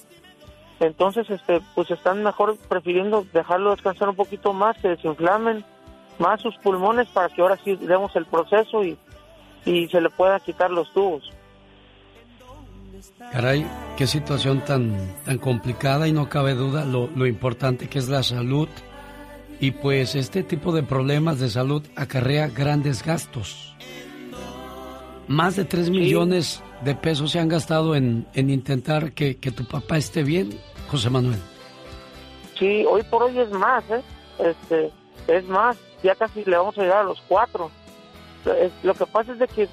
entonces 0.80 1.28
este 1.28 1.60
pues 1.74 1.90
están 1.90 2.22
mejor 2.22 2.56
prefiriendo 2.68 3.26
dejarlo 3.32 3.72
descansar 3.72 4.08
un 4.08 4.16
poquito 4.16 4.52
más, 4.52 4.76
que 4.78 4.88
desinflamen 4.88 5.64
más 6.18 6.40
sus 6.40 6.56
pulmones 6.58 7.08
para 7.08 7.28
que 7.28 7.42
ahora 7.42 7.58
sí 7.64 7.76
demos 7.76 8.14
el 8.16 8.26
proceso 8.26 8.84
y 8.84 8.98
y 9.68 9.86
se 9.88 10.00
le 10.00 10.08
pueda 10.08 10.40
quitar 10.40 10.70
los 10.70 10.90
tubos. 10.92 11.30
Caray, 13.32 13.66
qué 13.96 14.06
situación 14.06 14.64
tan, 14.64 14.96
tan 15.24 15.38
complicada 15.38 16.08
y 16.08 16.12
no 16.12 16.28
cabe 16.28 16.54
duda 16.54 16.84
lo, 16.84 17.08
lo 17.14 17.26
importante 17.26 17.88
que 17.88 17.98
es 17.98 18.08
la 18.08 18.22
salud. 18.22 18.68
Y 19.60 19.72
pues 19.72 20.14
este 20.14 20.42
tipo 20.42 20.72
de 20.72 20.82
problemas 20.82 21.38
de 21.38 21.50
salud 21.50 21.82
acarrea 21.96 22.48
grandes 22.48 23.04
gastos. 23.04 23.76
Más 25.26 25.56
de 25.56 25.64
3 25.64 25.90
millones 25.90 26.62
de 26.82 26.94
pesos 26.94 27.32
se 27.32 27.40
han 27.40 27.48
gastado 27.48 27.94
en, 27.94 28.26
en 28.34 28.48
intentar 28.48 29.12
que, 29.12 29.36
que, 29.36 29.50
tu 29.50 29.64
papá 29.64 29.98
esté 29.98 30.22
bien, 30.22 30.58
José 30.88 31.10
Manuel. 31.10 31.40
Sí, 32.58 32.84
hoy 32.88 33.02
por 33.02 33.24
hoy 33.24 33.38
es 33.38 33.50
más, 33.50 33.84
¿eh? 33.90 34.02
Este, 34.38 34.90
es 35.26 35.46
más, 35.48 35.76
ya 36.02 36.14
casi 36.14 36.44
le 36.44 36.56
vamos 36.56 36.78
a 36.78 36.82
llegar 36.82 36.98
a 36.98 37.02
los 37.02 37.20
cuatro 37.28 37.70
lo 38.82 38.94
que 38.94 39.06
pasa 39.06 39.32
es 39.32 39.38
de 39.38 39.48
que 39.48 39.68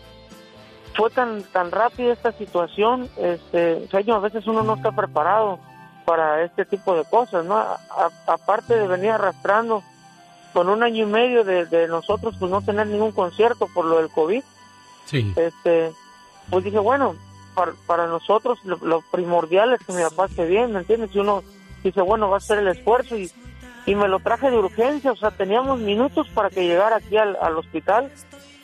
fue 0.96 1.10
tan 1.10 1.44
tan 1.44 1.72
rápida 1.72 2.14
esta 2.14 2.32
situación, 2.32 3.10
este, 3.18 3.88
a 3.92 4.20
veces 4.20 4.48
uno 4.48 4.64
no 4.64 4.76
está 4.76 4.92
preparado 4.92 5.60
para 6.06 6.44
este 6.44 6.66
tipo 6.66 6.96
de 6.96 7.04
cosas, 7.06 7.46
¿no? 7.46 7.58
aparte 8.28 8.76
de 8.76 8.88
venir 8.88 9.12
arrastrando 9.12 9.84
con 10.54 10.70
un 10.70 10.84
año 10.84 11.04
y 11.04 11.08
medio 11.08 11.44
de, 11.44 11.88
nosotros 11.90 12.36
pues 12.40 12.50
no 12.50 12.62
tener 12.62 12.88
ningún 12.88 13.12
concierto 13.12 13.68
por 13.74 13.86
lo 13.86 13.98
del 13.98 14.10
COVID, 14.10 14.42
sí. 15.06 15.34
este, 15.36 15.92
pues 16.50 16.64
dije, 16.64 16.80
bueno, 16.80 17.16
para, 17.56 17.74
para 17.86 18.08
nosotros 18.08 18.60
lo, 18.64 19.02
primordial 19.12 19.74
es 19.74 19.86
que 19.86 19.94
mi 19.94 20.02
papá 20.04 20.28
esté 20.28 20.46
bien, 20.46 20.72
¿me 20.72 20.80
entiendes? 20.80 21.14
Y 21.14 21.20
uno 21.20 21.44
dice, 21.84 22.02
bueno, 22.02 22.30
va 22.30 22.38
a 22.38 22.42
ser 22.42 22.60
el 22.60 22.70
esfuerzo 22.70 23.18
y, 23.18 23.30
y 23.86 23.96
me 23.96 24.08
lo 24.08 24.20
traje 24.20 24.50
de 24.50 24.58
urgencia, 24.58 25.12
o 25.12 25.16
sea, 25.18 25.32
teníamos 25.32 25.80
minutos 25.80 26.30
para 26.30 26.50
que 26.50 26.66
llegara 26.66 26.98
aquí 26.98 27.18
al, 27.18 27.38
al 27.42 27.58
hospital 27.58 28.12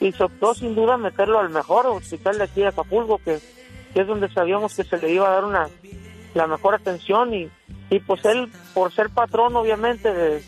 y 0.02 0.12
se 0.12 0.24
optó 0.24 0.54
sin 0.54 0.76
duda 0.76 0.98
meterlo 0.98 1.40
al 1.40 1.50
mejor 1.50 1.86
hospital 1.86 2.40
de 2.40 2.44
aquí 2.46 2.62
de 2.62 2.68
Acapulco, 2.68 3.20
que, 3.20 3.40
es 3.94 4.08
donde 4.08 4.30
sabíamos 4.34 4.76
que 4.76 4.84
se 4.84 4.98
le 4.98 5.12
iba 5.12 5.28
a 5.28 5.34
dar 5.34 5.46
una 5.46 5.70
la 6.34 6.48
mejor 6.48 6.76
atención 6.76 7.34
y, 7.34 7.50
y 7.90 8.00
pues 8.00 8.26
él, 8.26 8.50
por 8.74 8.92
ser 8.94 9.10
patrón 9.10 9.56
obviamente 9.56 10.12
de, 10.12 10.44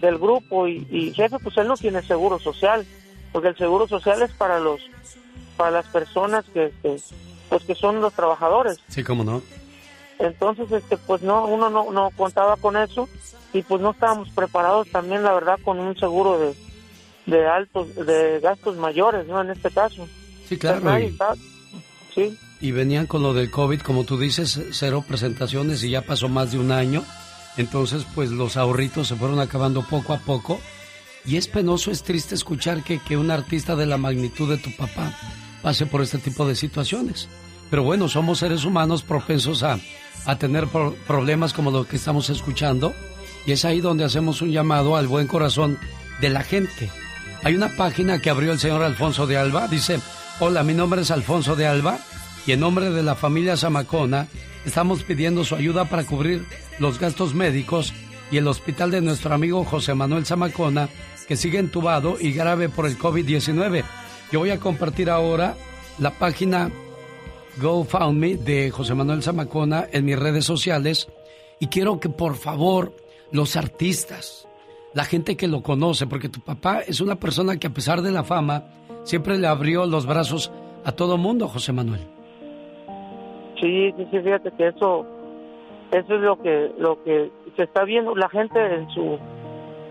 del 0.00 0.18
grupo 0.18 0.66
y, 0.66 1.12
jefe, 1.14 1.38
pues 1.38 1.56
él 1.58 1.68
no 1.68 1.76
tiene 1.76 2.02
seguro 2.02 2.38
social, 2.38 2.84
porque 3.32 3.48
el 3.48 3.56
seguro 3.56 3.86
social 3.86 4.22
es 4.22 4.32
para 4.32 4.58
los 4.58 4.80
para 5.56 5.70
las 5.70 5.86
personas 5.86 6.44
que, 6.54 6.72
pues 6.82 7.64
que 7.64 7.74
son 7.74 8.00
los 8.00 8.14
trabajadores. 8.14 8.78
Sí, 8.88 9.04
cómo 9.04 9.24
no. 9.24 9.42
Entonces, 10.18 10.72
este, 10.72 10.96
pues 10.96 11.22
no, 11.22 11.46
uno 11.46 11.68
no, 11.68 11.92
no 11.92 12.10
contaba 12.16 12.56
con 12.56 12.76
eso 12.78 13.08
y 13.52 13.62
pues 13.62 13.80
no 13.82 13.90
estábamos 13.90 14.30
preparados 14.30 14.90
también, 14.90 15.22
la 15.22 15.32
verdad, 15.32 15.58
con 15.62 15.78
un 15.78 15.96
seguro 15.98 16.38
de, 16.38 16.54
de 17.30 17.46
altos, 17.46 17.94
de 17.94 18.40
gastos 18.40 18.76
mayores, 18.76 19.26
¿no? 19.26 19.40
En 19.40 19.50
este 19.50 19.70
caso. 19.70 20.06
Sí, 20.48 20.56
claro. 20.56 20.98
Y, 20.98 21.16
sí. 22.14 22.36
y 22.60 22.72
venían 22.72 23.06
con 23.06 23.22
lo 23.22 23.32
del 23.32 23.50
COVID, 23.50 23.80
como 23.80 24.04
tú 24.04 24.18
dices, 24.18 24.60
cero 24.72 25.04
presentaciones 25.06 25.82
y 25.84 25.90
ya 25.90 26.02
pasó 26.02 26.28
más 26.28 26.52
de 26.52 26.58
un 26.58 26.72
año. 26.72 27.04
Entonces, 27.56 28.06
pues 28.14 28.30
los 28.30 28.56
ahorritos 28.56 29.08
se 29.08 29.16
fueron 29.16 29.40
acabando 29.40 29.82
poco 29.82 30.12
a 30.12 30.18
poco. 30.18 30.60
Y 31.24 31.36
es 31.36 31.48
penoso, 31.48 31.90
es 31.90 32.02
triste 32.02 32.34
escuchar 32.34 32.82
que, 32.82 32.98
que 32.98 33.16
un 33.16 33.30
artista 33.30 33.76
de 33.76 33.86
la 33.86 33.98
magnitud 33.98 34.48
de 34.48 34.56
tu 34.56 34.74
papá 34.74 35.14
pase 35.62 35.86
por 35.86 36.00
este 36.00 36.18
tipo 36.18 36.46
de 36.46 36.54
situaciones. 36.54 37.28
Pero 37.68 37.82
bueno, 37.82 38.08
somos 38.08 38.38
seres 38.38 38.64
humanos 38.64 39.02
propensos 39.02 39.62
a, 39.62 39.78
a 40.24 40.38
tener 40.38 40.66
problemas 41.06 41.52
como 41.52 41.70
lo 41.70 41.84
que 41.86 41.96
estamos 41.96 42.30
escuchando. 42.30 42.94
Y 43.46 43.52
es 43.52 43.64
ahí 43.64 43.80
donde 43.80 44.04
hacemos 44.04 44.42
un 44.42 44.50
llamado 44.50 44.96
al 44.96 45.06
buen 45.06 45.26
corazón 45.26 45.78
de 46.20 46.30
la 46.30 46.42
gente. 46.42 46.90
Hay 47.42 47.54
una 47.54 47.74
página 47.74 48.20
que 48.20 48.28
abrió 48.28 48.52
el 48.52 48.58
señor 48.58 48.82
Alfonso 48.82 49.26
de 49.26 49.38
Alba. 49.38 49.66
Dice, 49.66 49.98
hola, 50.40 50.62
mi 50.62 50.74
nombre 50.74 51.00
es 51.00 51.10
Alfonso 51.10 51.56
de 51.56 51.66
Alba 51.66 51.98
y 52.46 52.52
en 52.52 52.60
nombre 52.60 52.90
de 52.90 53.02
la 53.02 53.14
familia 53.14 53.56
Zamacona 53.56 54.28
estamos 54.66 55.04
pidiendo 55.04 55.42
su 55.44 55.54
ayuda 55.54 55.86
para 55.86 56.04
cubrir 56.04 56.44
los 56.78 56.98
gastos 56.98 57.34
médicos 57.34 57.94
y 58.30 58.36
el 58.36 58.46
hospital 58.46 58.90
de 58.90 59.00
nuestro 59.00 59.34
amigo 59.34 59.64
José 59.64 59.94
Manuel 59.94 60.26
Zamacona, 60.26 60.90
que 61.26 61.36
sigue 61.36 61.58
entubado 61.58 62.16
y 62.20 62.32
grave 62.32 62.68
por 62.68 62.86
el 62.86 62.98
COVID-19. 62.98 63.84
Yo 64.30 64.38
voy 64.38 64.50
a 64.50 64.60
compartir 64.60 65.08
ahora 65.08 65.56
la 65.98 66.10
página 66.10 66.70
GoFundMe 67.60 68.36
de 68.36 68.70
José 68.70 68.94
Manuel 68.94 69.22
Zamacona 69.22 69.88
en 69.90 70.04
mis 70.04 70.18
redes 70.18 70.44
sociales 70.44 71.08
y 71.58 71.68
quiero 71.68 72.00
que 72.00 72.10
por 72.10 72.36
favor 72.36 72.94
los 73.32 73.56
artistas, 73.56 74.46
la 74.94 75.04
gente 75.04 75.36
que 75.36 75.48
lo 75.48 75.62
conoce, 75.62 76.06
porque 76.06 76.28
tu 76.28 76.40
papá 76.40 76.80
es 76.80 77.00
una 77.00 77.16
persona 77.16 77.58
que 77.58 77.68
a 77.68 77.70
pesar 77.70 78.02
de 78.02 78.10
la 78.10 78.24
fama, 78.24 78.64
siempre 79.04 79.38
le 79.38 79.46
abrió 79.46 79.86
los 79.86 80.06
brazos 80.06 80.52
a 80.84 80.92
todo 80.92 81.16
mundo, 81.16 81.48
José 81.48 81.72
Manuel. 81.72 82.00
Sí, 83.60 83.92
sí, 83.96 84.06
sí, 84.10 84.20
fíjate 84.20 84.50
que 84.52 84.68
eso, 84.68 85.06
eso 85.92 86.14
es 86.14 86.20
lo 86.20 86.40
que, 86.40 86.72
lo 86.78 87.02
que 87.04 87.30
se 87.56 87.64
está 87.64 87.84
viendo, 87.84 88.14
la 88.16 88.28
gente 88.28 88.58
en 88.58 88.88
su, 88.90 89.18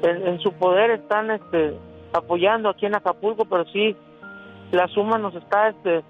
en, 0.02 0.40
su 0.40 0.52
poder 0.54 0.92
están, 0.92 1.32
este, 1.32 1.78
apoyando 2.14 2.70
aquí 2.70 2.86
en 2.88 2.96
Acapulco, 2.96 3.46
pero 3.46 3.66
sí, 3.66 3.96
la 4.72 4.88
suma 4.88 5.18
nos 5.18 5.36
está, 5.36 5.70
este, 5.70 6.04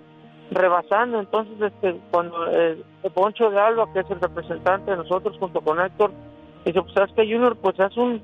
rebasando, 0.51 1.19
entonces, 1.19 1.61
este, 1.61 1.99
cuando 2.11 2.47
el 2.47 2.83
Poncho 3.13 3.51
de 3.51 3.59
Alba, 3.59 3.91
que 3.93 3.99
es 3.99 4.09
el 4.09 4.19
representante 4.19 4.91
de 4.91 4.97
nosotros 4.97 5.37
junto 5.37 5.61
con 5.61 5.79
Héctor, 5.79 6.11
dice, 6.65 6.81
pues 6.81 6.93
sabes 6.93 7.13
que 7.13 7.23
Junior, 7.23 7.55
pues 7.57 7.77
es 7.79 7.95
un 7.97 8.21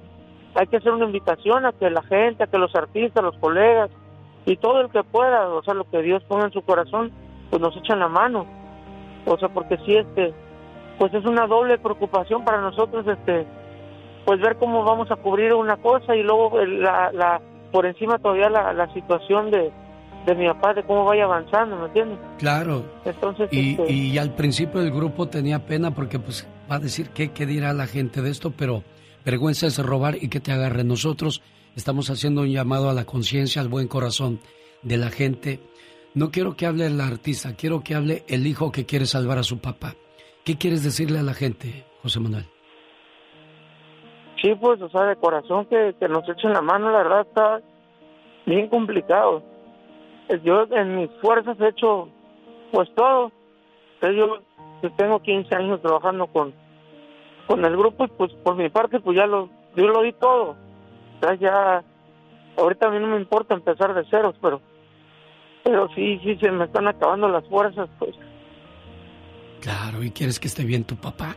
hay 0.56 0.68
que 0.68 0.78
hacer 0.78 0.92
una 0.92 1.06
invitación 1.06 1.66
a 1.66 1.72
que 1.74 1.90
la 1.90 2.02
gente, 2.04 2.44
a 2.44 2.48
que 2.48 2.58
los 2.58 2.74
artistas, 2.76 3.24
los 3.24 3.38
colegas 3.38 3.90
y 4.46 4.58
todo 4.58 4.82
el 4.82 4.90
que 4.90 5.04
pueda, 5.04 5.48
o 5.50 5.62
sea, 5.64 5.74
lo 5.74 5.84
que 5.90 6.02
Dios 6.02 6.24
ponga 6.28 6.46
en 6.46 6.52
su 6.54 6.62
corazón, 6.62 7.12
pues 7.50 7.62
nos 7.62 7.76
echan 7.78 8.00
la 8.00 8.08
mano. 8.08 8.46
O 9.26 9.38
sea, 9.38 9.50
porque 9.50 9.78
si 9.86 9.96
este, 9.96 10.34
pues 11.00 11.14
es 11.14 11.26
una 11.26 11.48
doble 11.48 11.78
preocupación 11.78 12.44
para 12.46 12.62
nosotros, 12.62 13.06
este, 13.08 13.46
pues 14.26 14.40
ver 14.40 14.56
cómo 14.58 14.84
vamos 14.84 15.10
a 15.12 15.16
cubrir 15.16 15.54
una 15.54 15.78
cosa 15.78 16.16
y 16.16 16.24
luego 16.24 16.60
el- 16.60 16.82
la, 16.82 17.12
la 17.12 17.42
por 17.72 17.86
encima 17.86 18.18
todavía 18.20 18.50
la, 18.50 18.72
la 18.74 18.92
situación 18.94 19.52
de, 19.52 19.72
de 20.26 20.36
mi 20.36 20.48
papá, 20.48 20.74
de 20.74 20.84
cómo 20.84 21.04
vaya 21.06 21.26
avanzando, 21.26 21.76
¿me 21.76 21.88
entiendes? 21.88 22.18
Claro. 22.38 22.84
Entonces, 23.04 23.50
Y, 23.52 23.72
este, 23.72 23.92
y 23.92 24.18
al 24.18 24.32
principio 24.36 24.80
el 24.82 24.92
grupo 24.92 25.28
tenía 25.28 25.60
pena 25.66 25.92
porque 25.92 26.18
pues 26.20 26.48
va 26.72 26.76
a 26.76 26.80
decir 26.80 27.10
qué, 27.10 27.32
qué 27.32 27.46
dirá 27.46 27.74
la 27.74 27.88
gente 27.88 28.22
de 28.22 28.30
esto, 28.30 28.52
pero 28.56 28.84
vergüenza 29.26 29.68
es 29.68 29.84
robar 29.84 30.16
y 30.22 30.30
que 30.30 30.40
te 30.40 30.52
agarre. 30.52 30.84
Nosotros 30.84 31.42
estamos 31.76 32.10
haciendo 32.10 32.42
un 32.42 32.52
llamado 32.52 32.90
a 32.90 32.94
la 32.94 33.06
conciencia, 33.06 33.62
al 33.62 33.68
buen 33.68 33.88
corazón 33.88 34.40
de 34.84 34.98
la 34.98 35.10
gente. 35.10 35.60
No 36.14 36.32
quiero 36.32 36.56
que 36.56 36.66
hable 36.66 36.86
el 36.86 37.02
artista, 37.02 37.56
quiero 37.56 37.82
que 37.84 37.96
hable 37.96 38.24
el 38.28 38.48
hijo 38.48 38.72
que 38.72 38.86
quiere 38.86 39.06
salvar 39.06 39.40
a 39.40 39.44
su 39.44 39.60
papá. 39.60 39.96
¿Qué 40.46 40.58
quieres 40.58 40.84
decirle 40.84 41.20
a 41.20 41.24
la 41.24 41.34
gente, 41.34 41.86
José 42.04 42.20
Manuel? 42.20 42.46
Sí, 44.42 44.54
pues, 44.62 44.80
o 44.82 44.90
sea, 44.90 45.04
de 45.06 45.16
corazón 45.16 45.66
que, 45.66 45.96
que 46.00 46.08
nos 46.08 46.28
echen 46.30 46.54
la 46.54 46.62
mano, 46.62 46.92
la 46.92 47.00
verdad 47.00 47.22
está 47.22 47.62
bien 48.46 48.70
complicado. 48.70 49.44
Yo 50.44 50.68
en 50.72 50.98
mis 50.98 51.10
fuerzas 51.22 51.60
he 51.60 51.70
hecho, 51.70 52.10
pues, 52.72 52.88
todo. 52.96 53.32
Yo 54.02 54.92
tengo 54.98 55.20
15 55.20 55.56
años 55.56 55.82
trabajando 55.82 56.28
con, 56.28 56.54
con 57.48 57.64
el 57.64 57.78
grupo 57.78 58.06
y, 58.06 58.08
pues, 58.08 58.32
por 58.44 58.56
mi 58.56 58.70
parte, 58.70 59.00
pues, 59.00 59.18
ya 59.18 59.26
lo, 59.26 59.50
yo 59.76 59.88
lo 59.88 60.02
di 60.02 60.14
todo. 60.14 60.52
O 60.52 61.20
sea, 61.22 61.36
ya, 61.36 61.84
ahorita 62.58 62.88
a 62.88 62.92
mí 62.92 63.00
no 63.00 63.08
me 63.08 63.18
importa 63.18 63.54
empezar 63.54 63.94
de 63.94 64.06
ceros, 64.10 64.36
pero, 64.42 64.62
pero 65.64 65.88
sí, 65.96 66.20
sí, 66.24 66.38
se 66.38 66.52
me 66.52 66.66
están 66.66 66.88
acabando 66.88 67.28
las 67.28 67.48
fuerzas, 67.48 67.90
pues. 68.00 68.16
Claro, 69.62 70.04
¿y 70.04 70.12
quieres 70.12 70.40
que 70.40 70.48
esté 70.48 70.64
bien 70.64 70.84
tu 70.84 70.96
papá? 70.96 71.36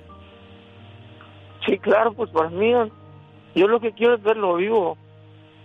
Sí, 1.66 1.78
claro, 1.78 2.12
pues 2.12 2.30
para 2.30 2.50
mí, 2.50 2.72
yo 3.54 3.68
lo 3.68 3.80
que 3.80 3.92
quiero 3.92 4.14
es 4.14 4.22
verlo 4.22 4.56
vivo. 4.56 4.96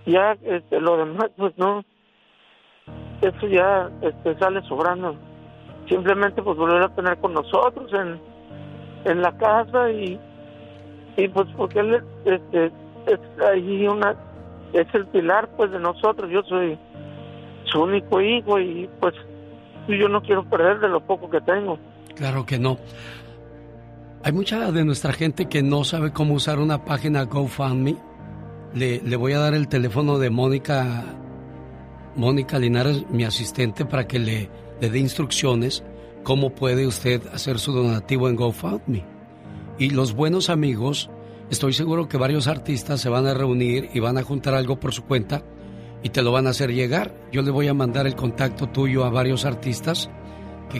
Ya, 0.06 0.38
este, 0.44 0.82
lo 0.82 0.98
demás, 0.98 1.32
pues 1.38 1.57
no, 1.57 1.84
eso 3.22 3.48
ya 3.48 3.90
este, 4.02 4.38
sale 4.38 4.61
sobrando. 4.64 5.15
Simplemente, 5.88 6.41
pues 6.41 6.57
volver 6.57 6.84
a 6.84 6.95
tener 6.95 7.18
con 7.20 7.34
nosotros 7.34 7.91
en, 7.94 8.20
en 9.06 9.22
la 9.22 9.38
casa 9.38 9.90
y, 9.91 10.20
y 11.18 11.27
pues 11.27 11.48
porque 11.56 11.80
él 11.80 11.95
es, 11.95 12.03
este, 12.26 12.65
es 13.07 13.19
ahí 13.52 13.88
una, 13.88 14.15
es 14.73 14.88
el 14.94 15.06
pilar, 15.07 15.49
pues, 15.56 15.72
de 15.72 15.80
nosotros. 15.80 16.30
Yo 16.31 16.41
soy 16.44 16.77
su 17.65 17.81
único 17.81 18.22
hijo 18.22 18.60
y, 18.60 18.90
pues, 18.99 19.14
yo 19.88 20.10
no 20.10 20.22
quiero 20.22 20.44
perder 20.49 20.80
de 20.80 20.90
lo 20.90 21.02
poco 21.02 21.30
que 21.30 21.41
tengo. 21.41 21.77
Claro 22.15 22.45
que 22.45 22.60
no. 22.60 22.77
Hay 24.23 24.31
mucha 24.31 24.72
de 24.72 24.85
nuestra 24.85 25.14
gente 25.14 25.48
que 25.48 25.61
no 25.61 25.84
sabe 25.84 26.11
cómo 26.11 26.34
usar 26.34 26.60
una 26.60 26.85
página 26.85 27.23
GoFundMe. 27.23 27.98
Le, 28.73 29.02
le 29.02 29.15
voy 29.15 29.34
a 29.34 29.40
dar 29.40 29.53
el 29.53 29.68
teléfono 29.68 30.18
de 30.18 30.30
Mónica, 30.30 31.03
Mónica 32.15 32.57
Linares, 32.57 33.06
mi 33.10 33.26
asistente, 33.26 33.85
para 33.85 34.07
que 34.07 34.19
le, 34.19 34.49
le 34.80 34.90
dé 34.90 34.99
instrucciones 34.99 35.84
cómo 36.23 36.52
puede 36.52 36.88
usted 36.88 37.22
hacer 37.34 37.60
su 37.60 37.73
donativo 37.73 38.30
en 38.30 38.35
GoFundMe. 38.35 39.12
Y 39.78 39.90
los 39.90 40.14
buenos 40.14 40.50
amigos, 40.50 41.10
estoy 41.50 41.74
seguro 41.74 42.08
que 42.08 42.18
varios 42.18 42.48
artistas 42.48 43.02
se 43.02 43.10
van 43.10 43.26
a 43.26 43.34
reunir 43.34 43.90
y 43.94 44.00
van 44.00 44.18
a 44.18 44.24
juntar 44.24 44.54
algo 44.54 44.80
por 44.80 44.94
su 44.94 45.04
cuenta 45.04 45.44
y 46.04 46.10
te 46.10 46.22
lo 46.22 46.32
van 46.32 46.45
a 46.45 46.52
hacer 46.52 46.72
llegar. 46.74 47.16
Yo 47.32 47.41
le 47.41 47.50
voy 47.50 47.68
a 47.70 47.74
mandar 47.74 48.06
el 48.06 48.16
contacto 48.16 48.68
tuyo 48.70 49.04
a 49.04 49.10
varios 49.10 49.45
artistas 49.45 50.10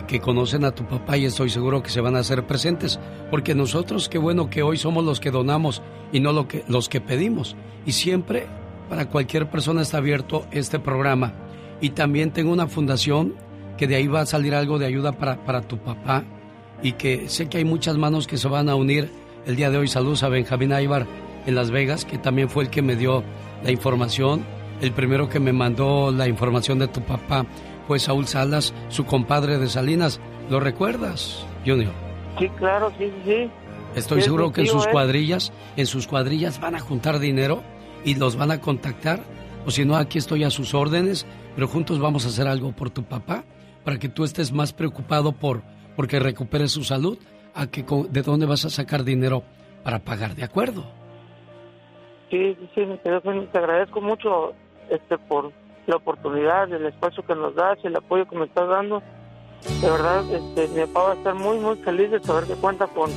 que, 0.06 0.20
conocen 0.20 0.64
a 0.64 0.72
tu 0.72 0.86
papá 0.86 1.16
y 1.16 1.24
estoy 1.24 1.50
seguro 1.50 1.82
que 1.82 1.90
se 1.90 2.00
van 2.00 2.14
a 2.16 2.20
hacer 2.20 2.46
presentes. 2.46 3.00
Porque 3.30 3.54
nosotros, 3.54 4.08
qué 4.08 4.18
bueno 4.18 4.50
que 4.50 4.62
hoy 4.62 4.76
somos 4.76 5.04
los 5.04 5.20
que 5.20 5.30
donamos 5.30 5.82
y 6.12 6.20
no 6.20 6.32
lo 6.32 6.46
que, 6.46 6.64
los 6.68 6.88
que 6.88 7.00
pedimos. 7.00 7.56
Y 7.86 7.92
siempre, 7.92 8.46
para 8.88 9.08
cualquier 9.08 9.50
persona 9.50 9.82
está 9.82 9.98
abierto 9.98 10.46
este 10.50 10.78
programa. 10.78 11.34
Y 11.80 11.90
también 11.90 12.32
tengo 12.32 12.52
una 12.52 12.66
fundación 12.66 13.34
que 13.76 13.86
de 13.86 13.96
ahí 13.96 14.06
va 14.06 14.20
a 14.20 14.26
salir 14.26 14.54
algo 14.54 14.78
de 14.78 14.86
ayuda 14.86 15.12
para, 15.12 15.44
para 15.44 15.62
tu 15.62 15.78
papá. 15.78 16.24
Y 16.82 16.92
que 16.92 17.28
sé 17.28 17.48
que 17.48 17.58
hay 17.58 17.64
muchas 17.64 17.96
manos 17.96 18.26
que 18.26 18.36
se 18.36 18.48
van 18.48 18.68
a 18.68 18.74
unir 18.74 19.10
el 19.46 19.56
día 19.56 19.70
de 19.70 19.78
hoy. 19.78 19.88
Saludos 19.88 20.22
a 20.22 20.28
Benjamín 20.28 20.72
Aybar 20.72 21.06
en 21.46 21.54
Las 21.54 21.70
Vegas, 21.70 22.04
que 22.04 22.18
también 22.18 22.48
fue 22.48 22.64
el 22.64 22.70
que 22.70 22.82
me 22.82 22.96
dio 22.96 23.22
la 23.62 23.70
información. 23.70 24.44
El 24.80 24.92
primero 24.92 25.28
que 25.28 25.40
me 25.40 25.52
mandó 25.52 26.10
la 26.10 26.28
información 26.28 26.78
de 26.78 26.88
tu 26.88 27.00
papá 27.00 27.46
fue 27.86 27.98
Saúl 27.98 28.26
Salas, 28.26 28.74
su 28.88 29.04
compadre 29.04 29.58
de 29.58 29.68
Salinas. 29.68 30.20
¿Lo 30.50 30.60
recuerdas, 30.60 31.46
Junior? 31.64 31.92
Sí, 32.38 32.48
claro, 32.58 32.92
sí, 32.98 33.10
sí. 33.24 33.50
Estoy 33.94 34.18
Es 34.18 34.24
seguro 34.24 34.52
que 34.52 34.62
en 34.62 34.66
sus 34.66 34.86
¿eh? 34.86 34.90
cuadrillas, 34.90 35.52
en 35.76 35.86
sus 35.86 36.06
cuadrillas 36.06 36.60
van 36.60 36.74
a 36.74 36.80
juntar 36.80 37.18
dinero 37.20 37.62
y 38.04 38.16
los 38.16 38.36
van 38.36 38.50
a 38.50 38.60
contactar. 38.60 39.22
O 39.66 39.70
si 39.70 39.84
no, 39.84 39.96
aquí 39.96 40.18
estoy 40.18 40.44
a 40.44 40.50
sus 40.50 40.74
órdenes, 40.74 41.26
pero 41.54 41.68
juntos 41.68 41.98
vamos 42.00 42.26
a 42.26 42.28
hacer 42.28 42.48
algo 42.48 42.72
por 42.72 42.90
tu 42.90 43.04
papá 43.04 43.44
para 43.84 43.98
que 43.98 44.08
tú 44.08 44.24
estés 44.24 44.52
más 44.52 44.72
preocupado 44.72 45.32
por 45.32 45.62
porque 45.96 46.18
recupere 46.18 46.68
su 46.68 46.84
salud 46.84 47.18
a 47.54 47.66
que 47.68 47.84
de 48.10 48.22
dónde 48.22 48.46
vas 48.46 48.64
a 48.64 48.70
sacar 48.70 49.04
dinero 49.04 49.42
para 49.82 50.00
pagar, 50.00 50.34
¿de 50.34 50.44
acuerdo? 50.44 50.84
Sí, 52.30 52.56
sí, 52.74 52.80
mi 52.80 52.98
querido 52.98 53.20
Félix, 53.20 53.52
te 53.52 53.58
agradezco 53.58 54.00
mucho 54.00 54.54
este 54.90 55.18
por 55.18 55.52
la 55.86 55.96
oportunidad, 55.96 56.72
el 56.72 56.86
espacio 56.86 57.24
que 57.24 57.34
nos 57.34 57.54
das, 57.54 57.78
el 57.84 57.96
apoyo 57.96 58.26
que 58.26 58.36
me 58.36 58.46
estás 58.46 58.68
dando. 58.68 59.02
De 59.80 59.90
verdad, 59.90 60.24
este, 60.32 60.68
mi 60.68 60.86
papá 60.86 61.02
va 61.02 61.12
a 61.12 61.14
estar 61.14 61.34
muy, 61.34 61.58
muy 61.58 61.76
feliz 61.76 62.10
de 62.10 62.20
saber 62.20 62.44
que 62.44 62.54
cuenta 62.54 62.86
con, 62.86 63.10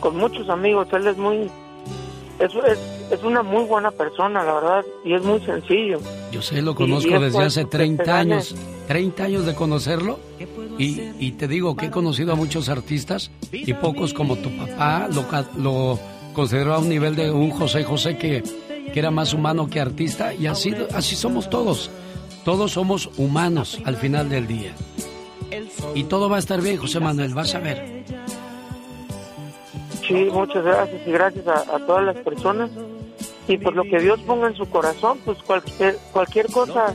con 0.00 0.16
muchos 0.16 0.48
amigos. 0.48 0.88
Él 0.92 1.06
es 1.06 1.16
muy, 1.16 1.50
es, 2.38 2.52
es, 2.54 2.78
es 3.10 3.22
una 3.24 3.42
muy 3.42 3.64
buena 3.64 3.90
persona, 3.90 4.42
la 4.44 4.54
verdad, 4.54 4.84
y 5.04 5.14
es 5.14 5.22
muy 5.22 5.40
sencillo. 5.40 5.98
Yo 6.32 6.42
sé, 6.42 6.62
lo 6.62 6.74
conozco 6.74 7.18
desde 7.18 7.38
hace 7.44 7.60
eso 7.60 7.70
que 7.70 7.76
30 7.76 8.02
te 8.04 8.10
gane. 8.10 8.34
años. 8.34 8.54
30 8.88 9.24
años 9.24 9.46
de 9.46 9.54
conocerlo. 9.54 10.18
Y, 10.78 11.00
y 11.18 11.32
te 11.32 11.48
digo 11.48 11.74
que 11.76 11.86
he 11.86 11.90
conocido 11.90 12.32
a 12.32 12.36
muchos 12.36 12.68
artistas 12.68 13.30
y 13.50 13.72
pocos 13.74 14.12
como 14.12 14.36
tu 14.36 14.50
papá 14.56 15.08
lo, 15.12 15.26
ca- 15.26 15.48
lo 15.56 15.98
considero 16.34 16.74
a 16.74 16.78
un 16.78 16.88
nivel 16.90 17.16
de 17.16 17.30
un 17.30 17.50
José 17.50 17.82
José 17.84 18.18
que, 18.18 18.42
que 18.92 18.98
era 18.98 19.10
más 19.10 19.32
humano 19.32 19.68
que 19.68 19.80
artista. 19.80 20.34
Y 20.34 20.46
así, 20.46 20.74
así 20.94 21.16
somos 21.16 21.48
todos. 21.48 21.90
Todos 22.44 22.72
somos 22.72 23.08
humanos 23.16 23.80
al 23.86 23.96
final 23.96 24.28
del 24.28 24.46
día. 24.46 24.72
Y 25.94 26.04
todo 26.04 26.28
va 26.28 26.36
a 26.36 26.38
estar 26.40 26.60
bien, 26.60 26.76
José 26.76 27.00
Manuel, 27.00 27.32
vas 27.34 27.54
a 27.54 27.58
ver. 27.58 28.04
Sí, 30.06 30.28
muchas 30.32 30.64
gracias 30.64 31.06
y 31.06 31.10
gracias 31.10 31.46
a, 31.46 31.76
a 31.76 31.78
todas 31.86 32.04
las 32.04 32.16
personas. 32.18 32.70
Y 33.48 33.58
por 33.58 33.74
lo 33.74 33.84
que 33.84 33.98
Dios 34.00 34.20
ponga 34.26 34.48
en 34.48 34.56
su 34.56 34.68
corazón, 34.68 35.18
pues 35.24 35.38
cualquier, 35.38 35.96
cualquier 36.12 36.46
cosa, 36.50 36.94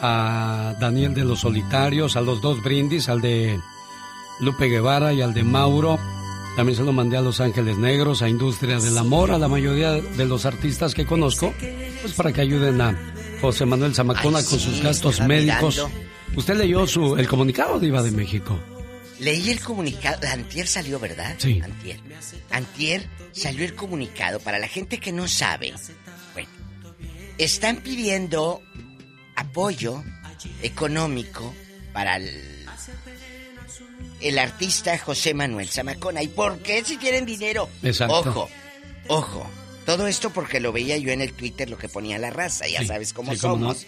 a 0.00 0.74
Daniel 0.80 1.14
de 1.14 1.24
los 1.24 1.40
Solitarios, 1.40 2.16
a 2.16 2.22
los 2.22 2.42
dos 2.42 2.60
brindis, 2.60 3.08
al 3.08 3.20
de 3.20 3.60
Lupe 4.40 4.66
Guevara 4.66 5.12
y 5.12 5.22
al 5.22 5.32
de 5.32 5.44
Mauro. 5.44 5.96
También 6.56 6.76
se 6.76 6.82
lo 6.82 6.92
mandé 6.92 7.16
a 7.16 7.22
Los 7.22 7.40
Ángeles 7.40 7.78
Negros, 7.78 8.20
a 8.20 8.28
Industria 8.28 8.78
del 8.78 8.98
Amor, 8.98 9.30
a 9.30 9.38
la 9.38 9.48
mayoría 9.48 9.92
de 9.92 10.26
los 10.26 10.44
artistas 10.44 10.92
que 10.94 11.06
conozco, 11.06 11.54
pues 12.02 12.12
para 12.12 12.32
que 12.32 12.42
ayuden 12.42 12.80
a 12.82 13.11
José 13.42 13.66
Manuel 13.66 13.92
Zamacona 13.94 14.38
Ay, 14.38 14.44
con 14.44 14.58
sí, 14.58 14.64
sus 14.66 14.80
gastos 14.80 15.20
médicos. 15.20 15.76
mirando. 15.76 16.00
¿Usted 16.36 16.54
leyó 16.54 16.86
su, 16.86 17.16
el 17.16 17.26
comunicado 17.28 17.78
de 17.80 17.88
Iba 17.88 18.02
de 18.02 18.12
México? 18.12 18.58
Leí 19.18 19.50
el 19.50 19.60
comunicado, 19.60 20.26
Antier 20.28 20.66
salió, 20.66 20.98
¿verdad? 21.00 21.34
Sí. 21.38 21.60
Antier. 21.62 22.00
Antier 22.50 23.08
salió 23.32 23.64
el 23.64 23.74
comunicado 23.74 24.38
para 24.40 24.58
la 24.58 24.68
gente 24.68 24.98
que 24.98 25.12
no 25.12 25.26
sabe. 25.28 25.74
Bueno, 26.32 26.48
están 27.36 27.78
pidiendo 27.78 28.62
apoyo 29.36 30.02
económico 30.62 31.52
para 31.92 32.16
el, 32.16 32.64
el 34.20 34.38
artista 34.38 34.96
José 34.98 35.34
Manuel 35.34 35.68
Zamacona. 35.68 36.22
¿Y 36.22 36.28
por 36.28 36.58
qué 36.60 36.84
si 36.84 36.96
quieren 36.96 37.26
dinero? 37.26 37.68
Exacto. 37.82 38.20
Ojo, 38.20 38.48
ojo. 39.08 39.50
Todo 39.86 40.06
esto 40.06 40.30
porque 40.30 40.60
lo 40.60 40.72
veía 40.72 40.96
yo 40.96 41.10
en 41.12 41.20
el 41.20 41.32
Twitter 41.32 41.68
lo 41.68 41.78
que 41.78 41.88
ponía 41.88 42.18
la 42.18 42.30
raza, 42.30 42.66
ya 42.68 42.80
Sí, 42.80 42.86
sabes 42.86 43.12
cómo 43.12 43.34
sí, 43.34 43.40
cómo 43.40 43.56
no. 43.56 43.74
somos. 43.74 43.86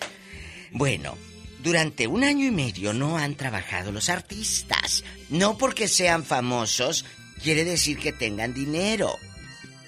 Bueno, 0.73 1.17
durante 1.63 2.07
un 2.07 2.25
año 2.25 2.47
y 2.47 2.51
medio 2.51 2.93
no 2.93 3.17
han 3.17 3.37
trabajado 3.37 3.93
los 3.93 4.09
artistas. 4.09 5.05
No 5.31 5.57
porque 5.57 5.87
sean 5.89 6.25
famosos 6.25 7.05
quiere 7.43 7.65
decir 7.65 7.99
que 7.99 8.13
tengan 8.13 8.53
dinero. 8.55 9.17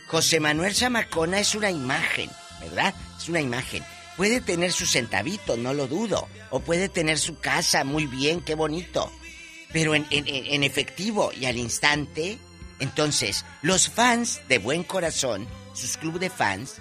José 0.09 0.39
Manuel 0.39 0.75
Zamacona 0.75 1.41
es 1.41 1.55
una 1.57 1.71
imagen, 1.71 2.31
¿verdad? 2.61 2.95
Es 3.19 3.29
una 3.29 3.41
imagen. 3.41 3.83
Puede 4.17 4.41
tener 4.41 4.73
su 4.73 4.87
centavito, 4.87 5.57
no 5.57 5.75
lo 5.75 5.89
dudo. 5.89 6.29
O 6.51 6.61
puede 6.61 6.89
tener 6.89 7.19
su 7.19 7.39
casa, 7.41 7.83
muy 7.85 8.07
bien, 8.07 8.41
qué 8.41 8.55
bonito. 8.55 9.11
Pero 9.73 9.95
en, 9.97 10.07
en- 10.11 10.29
en- 10.29 10.47
en 10.47 10.63
efectivo 10.63 11.33
y 11.39 11.47
al 11.47 11.57
instante, 11.59 12.39
entonces, 12.79 13.45
los 13.63 13.89
fans 13.91 14.41
de 14.49 14.59
buen 14.59 14.85
corazón, 14.85 15.47
sus 15.77 15.97
club 15.97 16.19
de 16.19 16.31
fans, 16.31 16.75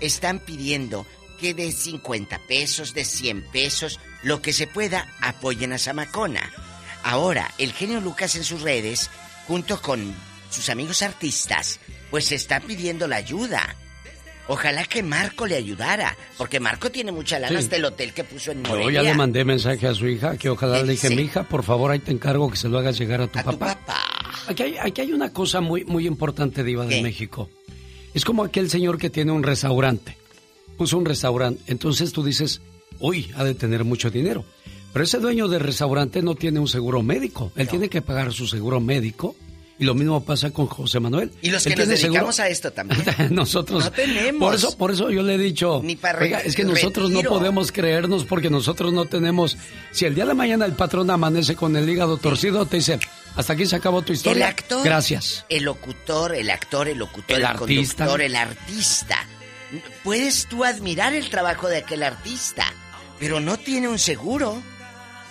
están 0.00 0.38
pidiendo 0.40 1.06
que 1.40 1.54
de 1.54 1.72
50 1.72 2.38
pesos, 2.48 2.94
de 2.94 3.04
100 3.04 3.42
pesos, 3.52 3.98
lo 4.22 4.40
que 4.42 4.52
se 4.52 4.66
pueda, 4.66 5.06
apoyen 5.20 5.72
a 5.72 5.78
Zamacona. 5.78 6.50
Ahora, 7.02 7.50
el 7.58 7.72
genio 7.72 8.00
Lucas 8.00 8.36
en 8.36 8.44
sus 8.44 8.62
redes, 8.62 9.10
junto 9.48 9.80
con 9.82 10.14
sus 10.50 10.68
amigos 10.70 11.02
artistas, 11.02 11.80
pues 12.10 12.30
está 12.32 12.60
pidiendo 12.60 13.08
la 13.08 13.16
ayuda. 13.16 13.74
Ojalá 14.48 14.84
que 14.84 15.02
Marco 15.02 15.46
le 15.46 15.56
ayudara, 15.56 16.16
porque 16.36 16.60
Marco 16.60 16.90
tiene 16.90 17.10
mucha 17.12 17.38
lana 17.38 17.58
Sí. 17.58 17.64
hasta 17.64 17.76
el 17.76 17.84
hotel 17.84 18.12
que 18.12 18.24
puso 18.24 18.50
en 18.52 18.62
Yo 18.64 18.70
Morelia. 18.70 19.02
ya 19.02 19.10
le 19.10 19.14
mandé 19.14 19.44
mensaje 19.44 19.86
a 19.86 19.94
su 19.94 20.06
hija 20.08 20.36
que 20.36 20.48
ojalá 20.50 20.78
¿Qué 20.80 20.84
le 20.84 20.92
dije, 20.92 21.10
mi 21.10 21.22
hija, 21.22 21.44
por 21.44 21.62
favor, 21.64 21.90
ahí 21.92 22.00
te 22.00 22.10
encargo 22.12 22.50
que 22.50 22.56
se 22.56 22.68
lo 22.68 22.78
hagas 22.78 22.98
llegar 22.98 23.20
a 23.20 23.26
tu 23.28 23.40
papá. 23.42 23.78
Aquí, 24.48 24.62
hay, 24.64 24.76
aquí 24.78 25.00
hay 25.00 25.12
una 25.12 25.32
cosa 25.32 25.60
muy, 25.60 25.84
muy 25.84 26.06
importante, 26.06 26.64
Diva 26.64 26.84
de 26.86 27.00
México. 27.02 27.48
Es 28.14 28.24
como 28.24 28.44
aquel 28.44 28.70
señor 28.70 28.98
que 28.98 29.10
tiene 29.10 29.32
un 29.32 29.42
restaurante. 29.42 30.16
Puso 30.76 30.98
un 30.98 31.04
restaurante. 31.04 31.62
Entonces 31.66 32.12
tú 32.12 32.22
dices, 32.24 32.60
uy, 32.98 33.30
ha 33.36 33.44
de 33.44 33.54
tener 33.54 33.84
mucho 33.84 34.10
dinero. 34.10 34.44
Pero 34.92 35.04
ese 35.04 35.18
dueño 35.18 35.48
del 35.48 35.60
restaurante 35.60 36.20
no 36.22 36.34
tiene 36.34 36.60
un 36.60 36.68
seguro 36.68 37.02
médico. 37.02 37.50
Él 37.56 37.68
tiene 37.68 37.88
que 37.88 38.02
pagar 38.02 38.32
su 38.32 38.46
seguro 38.46 38.80
médico. 38.80 39.34
Y 39.78 39.84
lo 39.84 39.94
mismo 39.94 40.22
pasa 40.22 40.50
con 40.50 40.66
José 40.66 41.00
Manuel. 41.00 41.32
Y 41.40 41.50
los 41.50 41.64
que 41.64 41.70
nos 41.74 41.86
seguro- 41.86 41.96
dedicamos 42.12 42.38
a 42.40 42.48
esto 42.48 42.70
también. 42.72 43.02
nosotros 43.30 43.84
No 43.86 43.90
tenemos. 43.90 44.38
por 44.40 44.54
eso 44.54 44.76
por 44.76 44.90
eso 44.92 45.10
yo 45.10 45.22
le 45.22 45.34
he 45.34 45.38
dicho 45.38 45.80
Ni 45.82 45.96
para 45.96 46.20
oiga 46.20 46.38
es 46.40 46.54
que 46.54 46.62
nosotros 46.64 47.10
no 47.10 47.22
podemos 47.22 47.72
creernos 47.72 48.24
porque 48.24 48.48
nosotros 48.50 48.92
no 48.92 49.06
tenemos 49.06 49.56
si 49.90 50.04
el 50.04 50.14
día 50.14 50.26
de 50.26 50.34
mañana 50.34 50.66
el 50.66 50.72
patrón 50.74 51.10
amanece 51.10 51.56
con 51.56 51.74
el 51.76 51.88
hígado 51.88 52.16
torcido 52.18 52.64
te 52.66 52.76
dice 52.76 53.00
hasta 53.36 53.52
aquí 53.54 53.66
se 53.66 53.76
acabó 53.76 54.02
tu 54.02 54.12
historia 54.12 54.44
El 54.46 54.50
actor, 54.50 54.84
gracias 54.84 55.44
El 55.48 55.64
locutor, 55.64 56.34
el 56.34 56.50
actor, 56.50 56.88
el 56.88 56.98
locutor, 56.98 57.36
El 57.36 57.42
el, 57.42 57.46
artista. 57.46 57.96
conductor, 58.04 58.22
el 58.22 58.36
artista. 58.36 59.26
Puedes 60.04 60.46
tú 60.46 60.64
admirar 60.64 61.14
el 61.14 61.30
trabajo 61.30 61.68
de 61.68 61.78
aquel 61.78 62.02
artista, 62.02 62.72
pero 63.18 63.40
no 63.40 63.58
tiene 63.58 63.88
un 63.88 63.98
seguro. 63.98 64.62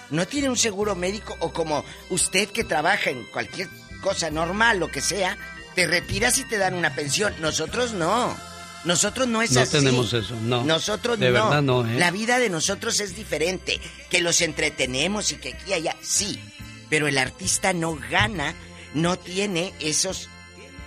No 0.09 0.27
tiene 0.27 0.49
un 0.49 0.57
seguro 0.57 0.93
médico 0.95 1.37
o 1.39 1.53
como 1.53 1.85
usted 2.09 2.49
que 2.49 2.63
trabaja 2.65 3.09
en 3.11 3.23
cualquier 3.25 3.69
cosa 4.01 4.29
normal, 4.29 4.77
lo 4.79 4.89
que 4.89 4.99
sea, 4.99 5.37
te 5.73 5.87
retiras 5.87 6.37
y 6.37 6.43
te 6.43 6.57
dan 6.57 6.73
una 6.73 6.93
pensión. 6.95 7.33
Nosotros 7.39 7.93
no. 7.93 8.35
Nosotros 8.83 9.27
no 9.27 9.41
es 9.41 9.51
no 9.51 9.61
así. 9.61 9.73
tenemos 9.73 10.11
eso 10.11 10.35
no 10.41 10.63
Nosotros 10.65 11.19
de 11.19 11.27
no. 11.27 11.33
verdad 11.33 11.61
no 11.61 11.85
¿eh? 11.87 11.99
La 11.99 12.09
vida 12.09 12.39
de 12.39 12.49
nosotros 12.49 12.99
es 12.99 13.15
diferente. 13.15 13.79
Que 14.09 14.19
los 14.21 14.41
entretenemos 14.41 15.31
y 15.31 15.35
que 15.37 15.49
aquí 15.53 15.69
y 15.69 15.73
allá, 15.73 15.95
sí. 16.01 16.39
Pero 16.91 17.07
el 17.07 17.17
artista 17.17 17.73
no 17.73 17.97
gana, 18.11 18.53
no 18.93 19.17
tiene 19.17 19.73
esos, 19.79 20.29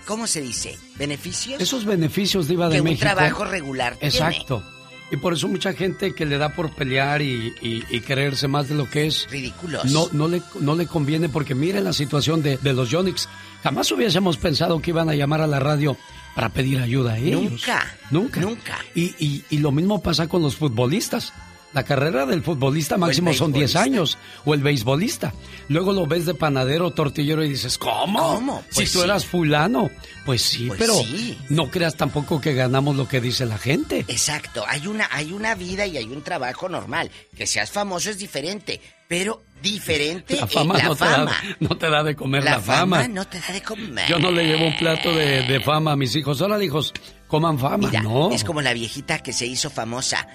¿cómo 0.06 0.28
se 0.28 0.40
dice? 0.42 0.78
¿Beneficios? 0.96 1.60
esos 1.60 1.84
beneficios 1.84 2.46
de 2.46 2.54
IVA 2.54 2.68
de 2.68 2.74
que 2.76 2.80
un 2.82 2.84
México 2.84 3.00
trabajo 3.12 3.44
regular 3.44 3.96
tiene. 3.96 4.14
exacto 4.14 4.62
y 5.10 5.16
por 5.18 5.34
eso 5.34 5.48
mucha 5.48 5.72
gente 5.74 6.14
que 6.14 6.24
le 6.24 6.38
da 6.38 6.54
por 6.54 6.72
pelear 6.74 7.20
y, 7.20 7.52
y- 7.60 7.84
y 7.90 8.00
creerse 8.00 8.48
más 8.48 8.68
de 8.68 8.74
lo 8.74 8.88
que 8.88 9.06
es 9.06 9.26
Ridículos. 9.30 9.84
no 9.92 10.08
no 10.12 10.28
le 10.28 10.40
no 10.60 10.74
le 10.74 10.86
conviene 10.86 11.28
porque 11.28 11.54
mire 11.54 11.80
la 11.82 11.92
situación 11.92 12.42
de, 12.42 12.56
de 12.58 12.72
los 12.72 12.90
Yonix 12.90 13.28
jamás 13.62 13.90
hubiésemos 13.92 14.36
pensado 14.38 14.80
que 14.80 14.90
iban 14.90 15.08
a 15.10 15.14
llamar 15.14 15.40
a 15.42 15.46
la 15.46 15.60
radio 15.60 15.96
para 16.34 16.48
pedir 16.48 16.80
ayuda 16.80 17.12
a 17.12 17.18
ellos 17.18 17.42
Nunca. 17.50 17.96
nunca 18.10 18.40
Nunca. 18.40 18.78
y, 18.94 19.14
y, 19.24 19.44
y 19.50 19.58
lo 19.58 19.72
mismo 19.72 20.02
pasa 20.02 20.26
con 20.26 20.42
los 20.42 20.56
futbolistas 20.56 21.32
la 21.74 21.82
carrera 21.82 22.24
del 22.24 22.42
futbolista 22.42 22.96
máximo 22.96 23.34
son 23.34 23.52
10 23.52 23.76
años 23.76 24.16
o 24.44 24.54
el 24.54 24.62
beisbolista. 24.62 25.34
Luego 25.68 25.92
lo 25.92 26.06
ves 26.06 26.24
de 26.24 26.34
panadero, 26.34 26.92
tortillero 26.92 27.44
y 27.44 27.48
dices, 27.48 27.76
¿cómo? 27.78 28.34
¿Cómo? 28.34 28.62
si 28.70 28.74
Pues 28.76 28.92
tú 28.92 28.98
sí. 29.00 29.04
eras 29.04 29.26
fulano. 29.26 29.90
Pues 30.24 30.40
sí, 30.42 30.66
Pues 30.68 30.78
pero 30.78 30.94
sí. 30.94 31.36
no 31.50 31.70
creas 31.70 31.96
tampoco 31.96 32.40
que 32.40 32.54
ganamos 32.54 32.96
lo 32.96 33.08
que 33.08 33.20
dice 33.20 33.44
la 33.44 33.58
gente. 33.58 34.04
Exacto, 34.08 34.64
hay 34.68 34.86
una, 34.86 35.08
hay 35.10 35.32
una 35.32 35.54
vida 35.54 35.84
y 35.86 35.96
hay 35.96 36.04
un 36.04 36.22
trabajo 36.22 36.68
normal. 36.68 37.10
Que 37.36 37.46
seas 37.46 37.70
famoso 37.70 38.08
es 38.10 38.18
diferente, 38.18 38.80
pero 39.08 39.42
diferente 39.60 40.36
La 40.36 40.46
fama, 40.46 40.78
la 40.78 40.84
no, 40.84 40.94
te 40.94 41.04
fama. 41.04 41.24
da, 41.24 41.56
no 41.60 41.76
te 41.76 41.90
da 41.90 42.02
de 42.04 42.14
comer 42.14 42.44
la, 42.44 42.50
la, 42.52 42.60
fama. 42.60 43.08
no 43.08 43.26
te 43.26 43.40
da 43.40 43.52
de 43.52 43.62
comer. 43.62 44.08
Yo 44.08 44.18
no 44.18 44.30
le 44.30 44.44
llevo 44.44 44.66
un 44.66 44.76
plato 44.76 45.12
de, 45.12 45.42
de 45.42 45.60
fama 45.60 45.92
a 45.92 45.96
mis 45.96 46.14
hijos. 46.16 46.40
Hola, 46.40 46.62
hijos, 46.62 46.92
coman 47.26 47.58
fama. 47.58 47.88
Mira, 47.88 48.00
no. 48.02 48.30
es 48.30 48.44
como 48.44 48.62
la 48.62 48.72
viejita 48.72 49.18
que 49.18 49.32
se 49.32 49.46
hizo 49.46 49.70
famosa. 49.70 50.26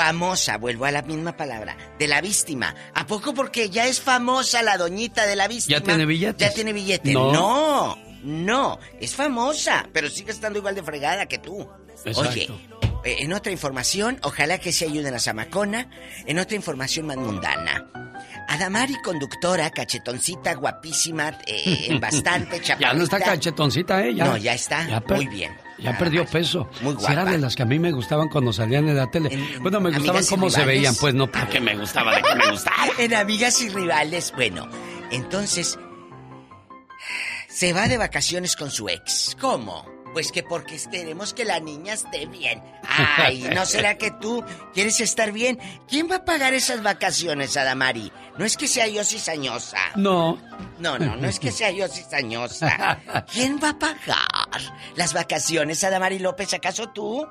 Famosa, 0.00 0.56
vuelvo 0.56 0.86
a 0.86 0.90
la 0.90 1.02
misma 1.02 1.36
palabra, 1.36 1.76
de 1.98 2.08
la 2.08 2.22
víctima. 2.22 2.74
¿A 2.94 3.06
poco 3.06 3.34
porque 3.34 3.68
ya 3.68 3.86
es 3.86 4.00
famosa 4.00 4.62
la 4.62 4.78
doñita 4.78 5.26
de 5.26 5.36
la 5.36 5.46
víctima? 5.46 5.76
¿Ya 5.76 5.84
tiene 5.84 6.06
billetes? 6.06 6.48
Ya 6.48 6.54
tiene 6.54 6.72
billete. 6.72 7.12
No. 7.12 7.30
No, 7.30 7.98
no, 8.22 8.78
es 8.98 9.14
famosa, 9.14 9.86
pero 9.92 10.08
sigue 10.08 10.32
estando 10.32 10.58
igual 10.58 10.74
de 10.74 10.82
fregada 10.82 11.26
que 11.26 11.36
tú. 11.36 11.68
Exacto. 12.02 12.30
Oye, 12.30 12.48
eh, 13.04 13.16
en 13.18 13.34
otra 13.34 13.52
información, 13.52 14.18
ojalá 14.22 14.56
que 14.56 14.72
se 14.72 14.86
ayuden 14.86 15.12
a 15.12 15.18
Zamacona. 15.18 15.90
En 16.24 16.38
otra 16.38 16.56
información 16.56 17.04
más 17.06 17.18
mundana. 17.18 17.84
Adamari, 18.48 18.94
conductora, 19.02 19.68
cachetoncita, 19.68 20.54
guapísima, 20.54 21.38
eh, 21.46 21.98
bastante, 22.00 22.62
chaparrita. 22.62 22.92
Ya 22.92 22.94
no 22.94 23.04
está 23.04 23.20
cachetoncita, 23.20 24.02
¿eh? 24.02 24.14
Ya, 24.14 24.24
No, 24.24 24.38
ya 24.38 24.54
está, 24.54 24.88
Ya 24.88 25.00
muy 25.06 25.26
bien. 25.26 25.52
Ya 25.80 25.96
perdió 25.98 26.24
peso. 26.26 26.68
Muy 26.82 26.94
Si 26.96 27.04
era 27.06 27.14
guapa. 27.22 27.30
de 27.32 27.38
las 27.38 27.56
que 27.56 27.62
a 27.62 27.66
mí 27.66 27.78
me 27.78 27.90
gustaban 27.92 28.28
cuando 28.28 28.52
salían 28.52 28.88
en 28.88 28.96
la 28.96 29.10
tele. 29.10 29.30
bueno, 29.60 29.80
me 29.80 29.90
gustaban 29.90 30.24
cómo 30.26 30.50
se 30.50 30.64
veían. 30.64 30.94
Pues 30.96 31.14
no, 31.14 31.26
porque 31.30 31.60
me 31.60 31.76
gustaba 31.76 32.14
de 32.16 32.22
que 32.22 32.34
me 32.34 32.50
gustaba. 32.50 32.76
En 32.98 33.14
amigas 33.14 33.60
y 33.62 33.68
rivales, 33.70 34.32
bueno, 34.36 34.68
entonces 35.10 35.78
se 37.48 37.72
va 37.72 37.88
de 37.88 37.96
vacaciones 37.98 38.56
con 38.56 38.70
su 38.70 38.88
ex. 38.88 39.36
¿Cómo? 39.40 39.84
Pues 40.12 40.32
que 40.32 40.42
porque 40.42 40.74
esperemos 40.74 41.34
que 41.34 41.44
la 41.44 41.60
niña 41.60 41.94
esté 41.94 42.26
bien. 42.26 42.62
Ay, 42.88 43.48
¿no 43.54 43.64
será 43.64 43.96
que 43.96 44.10
tú 44.10 44.44
quieres 44.74 45.00
estar 45.00 45.32
bien? 45.32 45.58
¿Quién 45.88 46.10
va 46.10 46.16
a 46.16 46.24
pagar 46.24 46.54
esas 46.54 46.82
vacaciones, 46.82 47.56
Adamari? 47.56 48.12
No 48.36 48.44
es 48.44 48.56
que 48.56 48.66
sea 48.66 48.86
yo 48.88 49.04
cizañosa. 49.04 49.78
No. 49.96 50.38
No, 50.78 50.98
no, 50.98 51.16
no 51.16 51.28
es 51.28 51.38
que 51.38 51.52
sea 51.52 51.70
yo 51.70 51.88
cizañosa. 51.88 52.98
¿Quién 53.32 53.60
va 53.62 53.70
a 53.70 53.78
pagar 53.78 54.60
las 54.96 55.12
vacaciones, 55.12 55.84
Adamari 55.84 56.18
López? 56.18 56.54
¿Acaso 56.54 56.88
tú? 56.88 57.26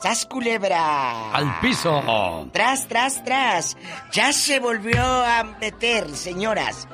¡Sas 0.00 0.26
culebra! 0.26 1.32
Al 1.32 1.58
piso. 1.60 2.48
Tras, 2.52 2.86
tras, 2.86 3.24
tras. 3.24 3.76
Ya 4.12 4.32
se 4.32 4.60
volvió 4.60 5.02
a 5.02 5.42
meter, 5.60 6.14
señoras. 6.14 6.86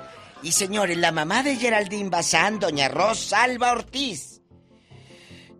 Y 0.43 0.53
señores, 0.53 0.97
la 0.97 1.13
mamá 1.13 1.43
de 1.43 1.57
Geraldine 1.57 2.09
Bazán, 2.11 2.61
doña 2.61 2.89
Rosalba 2.89 3.73
Ortiz. 3.73 4.34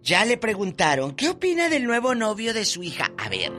Ya 0.05 0.27
le 0.27 0.37
preguntaron, 0.37 1.13
¿qué 1.13 1.31
opina 1.31 1.71
del 1.71 1.85
nuevo 1.85 2.15
novio 2.15 2.53
de 2.53 2.67
su 2.67 2.83
hija? 2.83 3.11
A 3.17 3.31
ver, 3.31 3.51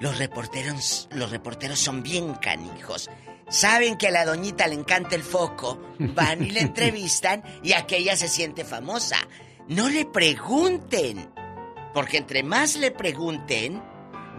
los 0.00 0.16
reporteros, 0.16 1.06
los 1.12 1.30
reporteros 1.30 1.78
son 1.78 2.02
bien 2.02 2.32
canijos. 2.32 3.10
Saben 3.50 3.98
que 3.98 4.08
a 4.08 4.10
la 4.10 4.24
doñita 4.24 4.66
le 4.68 4.74
encanta 4.74 5.16
el 5.16 5.22
foco, 5.22 5.82
van 5.98 6.42
y 6.42 6.50
le 6.50 6.60
entrevistan 6.62 7.42
y 7.62 7.74
aquella 7.74 8.16
se 8.16 8.28
siente 8.28 8.64
famosa. 8.64 9.18
No 9.68 9.90
le 9.90 10.06
pregunten, 10.06 11.28
porque 11.92 12.16
entre 12.16 12.42
más 12.42 12.76
le 12.76 12.90
pregunten, 12.90 13.82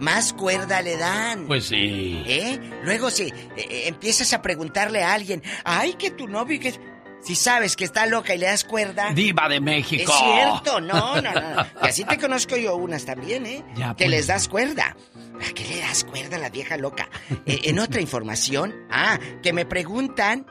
más 0.00 0.32
cuerda 0.32 0.82
le 0.82 0.96
dan. 0.96 1.46
Pues 1.46 1.66
sí. 1.66 2.20
¿Eh? 2.26 2.58
Luego 2.82 3.10
si 3.10 3.32
eh, 3.56 3.84
empiezas 3.86 4.32
a 4.32 4.42
preguntarle 4.42 5.04
a 5.04 5.14
alguien, 5.14 5.40
ay, 5.62 5.94
que 5.94 6.10
tu 6.10 6.26
novio, 6.26 6.58
que... 6.58 6.93
Si 7.24 7.34
sabes 7.34 7.74
que 7.76 7.84
está 7.84 8.04
loca 8.06 8.34
y 8.34 8.38
le 8.38 8.46
das 8.46 8.64
cuerda... 8.64 9.10
Diva 9.12 9.48
de 9.48 9.58
México. 9.60 10.12
Es 10.12 10.18
cierto, 10.18 10.80
no, 10.80 11.20
no, 11.22 11.32
no. 11.32 11.66
Y 11.82 11.88
así 11.88 12.04
te 12.04 12.18
conozco 12.18 12.56
yo 12.56 12.76
unas 12.76 13.04
también, 13.06 13.46
¿eh? 13.46 13.64
Ya, 13.76 13.88
que 13.94 14.04
pues. 14.04 14.10
les 14.10 14.26
das 14.26 14.48
cuerda. 14.48 14.94
¿A 15.40 15.52
qué 15.54 15.64
le 15.64 15.80
das 15.80 16.04
cuerda 16.04 16.36
a 16.36 16.38
la 16.40 16.50
vieja 16.50 16.76
loca? 16.76 17.08
Eh, 17.46 17.60
en 17.64 17.78
otra 17.78 18.00
información, 18.00 18.74
ah, 18.90 19.18
que 19.42 19.52
me 19.54 19.64
preguntan 19.64 20.46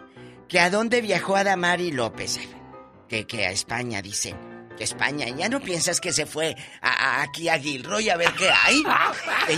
que 0.49 0.59
a 0.59 0.69
dónde 0.71 1.01
viajó 1.01 1.35
Adamari 1.35 1.91
López. 1.91 2.39
Que, 3.07 3.27
que 3.27 3.45
a 3.45 3.51
España, 3.51 4.01
dicen. 4.01 4.35
Que 4.75 4.83
España. 4.83 5.27
¿Ya 5.29 5.49
no 5.49 5.59
piensas 5.59 6.01
que 6.01 6.11
se 6.11 6.25
fue 6.25 6.55
a, 6.81 6.89
a- 6.89 7.21
aquí 7.21 7.49
a 7.49 7.59
Gilroy 7.59 8.09
a 8.09 8.17
ver 8.17 8.31
qué 8.33 8.49
hay? 8.49 8.81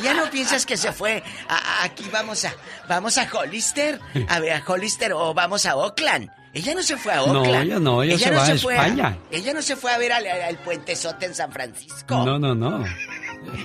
¿Ya 0.04 0.14
no 0.14 0.30
piensas 0.30 0.66
que 0.66 0.76
se 0.76 0.92
fue 0.92 1.24
a, 1.48 1.84
aquí 1.86 2.04
vamos 2.12 2.44
a 2.44 2.54
vamos 2.90 3.18
a 3.18 3.26
Hollister? 3.32 4.02
A 4.28 4.40
ver, 4.40 4.52
a 4.52 4.64
Hollister 4.68 5.14
o 5.14 5.34
vamos 5.34 5.66
a 5.66 5.78
Oakland. 5.78 6.30
Ella 6.56 6.74
no 6.74 6.82
se 6.82 6.96
fue 6.96 7.12
a 7.12 7.18
No, 7.18 7.42
Oakland. 7.42 7.64
ella 7.66 7.80
no, 7.80 8.02
ella 8.02 8.18
se 8.18 8.32
va 8.32 8.44
a 8.48 8.56
fue 8.58 8.76
España. 8.76 9.18
ella 9.30 9.54
no 9.54 9.62
se 9.62 9.76
fue 9.76 9.92
a 9.92 9.98
ver 9.98 10.14
al, 10.14 10.26
al 10.26 10.58
puentezote 10.60 11.26
en 11.26 11.36
San 11.36 11.52
Francisco. 11.52 12.24
No, 12.26 12.40
no, 12.40 12.56
no. 12.56 12.84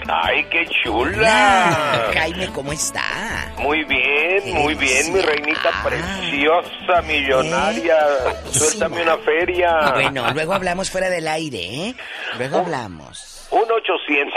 ¡Ay, 0.07 0.45
qué 0.49 0.65
chula! 0.83 2.09
Jaime, 2.13 2.47
¿cómo 2.53 2.71
está? 2.71 3.51
Muy 3.59 3.83
bien, 3.83 4.53
muy 4.53 4.75
bien, 4.75 5.13
mi 5.13 5.19
reinita 5.19 5.83
preciosa, 5.83 7.01
millonaria. 7.05 7.97
Suéltame 8.51 9.01
una 9.01 9.17
feria. 9.17 9.79
Ah, 9.81 9.91
Bueno, 9.93 10.25
luego 10.33 10.53
hablamos 10.53 10.89
fuera 10.89 11.09
del 11.09 11.27
aire, 11.27 11.59
¿eh? 11.59 11.95
Luego 12.37 12.59
hablamos. 12.59 13.47
Un 13.51 13.63
800. 13.69 14.33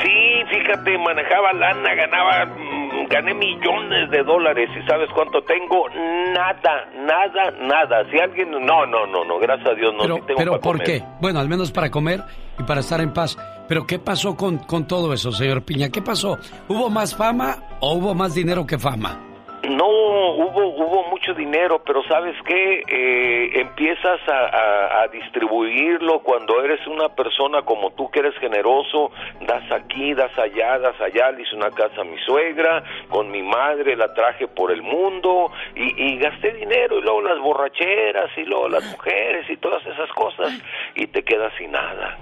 Sí, 0.03 0.43
fíjate, 0.49 0.97
manejaba 0.99 1.53
lana, 1.53 1.95
ganaba, 1.95 2.45
mm, 2.45 2.88
gané 3.09 3.33
millones 3.33 4.09
de 4.11 4.23
dólares 4.23 4.69
y 4.75 4.87
¿sabes 4.87 5.09
cuánto 5.13 5.41
tengo? 5.43 5.89
Nada, 6.33 6.85
nada, 6.95 7.51
nada. 7.61 8.09
Si 8.11 8.19
alguien, 8.19 8.51
no, 8.51 8.85
no, 8.85 9.05
no, 9.07 9.25
no, 9.25 9.39
gracias 9.39 9.69
a 9.69 9.73
Dios 9.73 9.93
no. 9.93 10.03
Pero, 10.03 10.15
sí 10.15 10.21
tengo 10.27 10.37
pero 10.37 10.51
para 10.51 10.61
¿por 10.61 10.77
comer. 10.77 10.87
qué? 10.87 11.03
Bueno, 11.19 11.39
al 11.39 11.49
menos 11.49 11.71
para 11.71 11.89
comer 11.89 12.21
y 12.57 12.63
para 12.63 12.81
estar 12.81 13.01
en 13.01 13.13
paz. 13.13 13.37
Pero 13.67 13.85
¿qué 13.85 13.99
pasó 13.99 14.35
con, 14.35 14.57
con 14.59 14.87
todo 14.87 15.13
eso, 15.13 15.31
señor 15.31 15.63
Piña? 15.63 15.89
¿Qué 15.89 16.01
pasó? 16.01 16.37
¿Hubo 16.67 16.89
más 16.89 17.15
fama 17.15 17.57
o 17.79 17.93
hubo 17.95 18.15
más 18.15 18.33
dinero 18.33 18.65
que 18.65 18.77
fama? 18.77 19.28
No, 19.67 19.87
hubo, 19.87 20.67
hubo 20.67 21.09
mucho 21.09 21.33
dinero, 21.33 21.81
pero 21.85 22.01
¿sabes 22.07 22.35
qué? 22.45 22.83
Eh, 22.87 23.59
empiezas 23.59 24.19
a 24.27 25.07
distribuirlo 25.11 26.21
cuando 26.21 26.63
eres 26.63 26.85
una 26.87 27.09
persona 27.09 27.61
como 27.63 27.91
tú 27.91 28.09
que 28.09 28.19
eres 28.19 28.35
generoso, 28.39 29.11
das 29.41 29.69
aquí, 29.71 30.13
das 30.13 30.37
allá, 30.37 30.79
das 30.79 30.99
allá, 31.01 31.31
le 31.31 31.43
hice 31.43 31.55
una 31.55 31.71
casa 31.71 32.01
a 32.01 32.03
mi 32.03 32.17
suegra, 32.25 32.83
con 33.09 33.29
mi 33.31 33.41
madre 33.41 33.95
la 33.95 34.13
traje 34.13 34.47
por 34.47 34.71
el 34.71 34.81
mundo 34.81 35.51
y, 35.75 36.03
y 36.03 36.17
gasté 36.17 36.53
dinero 36.53 36.99
y 36.99 37.01
luego 37.01 37.21
las 37.21 37.39
borracheras 37.39 38.29
y 38.37 38.43
luego 38.43 38.69
las 38.69 38.83
mujeres 38.91 39.49
y 39.49 39.57
todas 39.57 39.85
esas 39.85 40.09
cosas 40.11 40.53
y 40.95 41.07
te 41.07 41.23
quedas 41.23 41.51
sin 41.57 41.71
nada. 41.71 42.17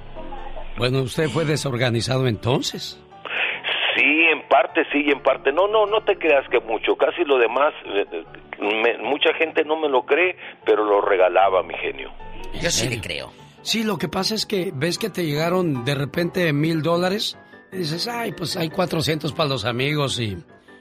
Bueno, 0.78 1.02
usted 1.02 1.28
fue 1.30 1.46
desorganizado 1.46 2.28
entonces. 2.28 3.02
Sí, 3.98 4.04
en 4.32 4.48
parte 4.48 4.82
sí 4.92 5.04
y 5.06 5.12
en 5.12 5.22
parte 5.24 5.52
no, 5.52 5.68
no, 5.68 5.86
no 5.88 6.04
te 6.04 6.18
creas 6.18 6.48
que 6.50 6.60
mucho, 6.60 6.96
casi 6.96 7.24
lo 7.26 7.38
demás, 7.40 7.74
eh, 7.86 8.06
me- 8.60 8.98
mucha 9.00 9.34
gente 9.34 9.64
no 9.64 9.76
me 9.80 9.90
lo 9.90 10.04
cree, 10.06 10.38
pero 10.66 10.84
lo 10.86 11.02
regalaba 11.02 11.64
mi 11.64 11.74
genio. 11.76 12.12
Yo 12.62 12.70
sí 12.70 12.88
le 12.90 13.02
creo. 13.02 13.32
Sí, 13.62 13.84
lo 13.84 13.98
que 13.98 14.08
pasa 14.08 14.36
es 14.36 14.46
que 14.46 14.72
ves 14.74 14.98
que 14.98 15.10
te 15.10 15.26
llegaron 15.26 15.84
de 15.84 15.96
repente 15.96 16.54
mil 16.54 16.82
dólares 16.82 17.38
y 17.74 17.78
dices, 17.78 18.08
ay, 18.08 18.32
pues 18.32 18.56
hay 18.56 18.70
400 18.70 19.34
para 19.34 19.50
los 19.50 19.66
amigos 19.66 20.20
y, 20.20 20.38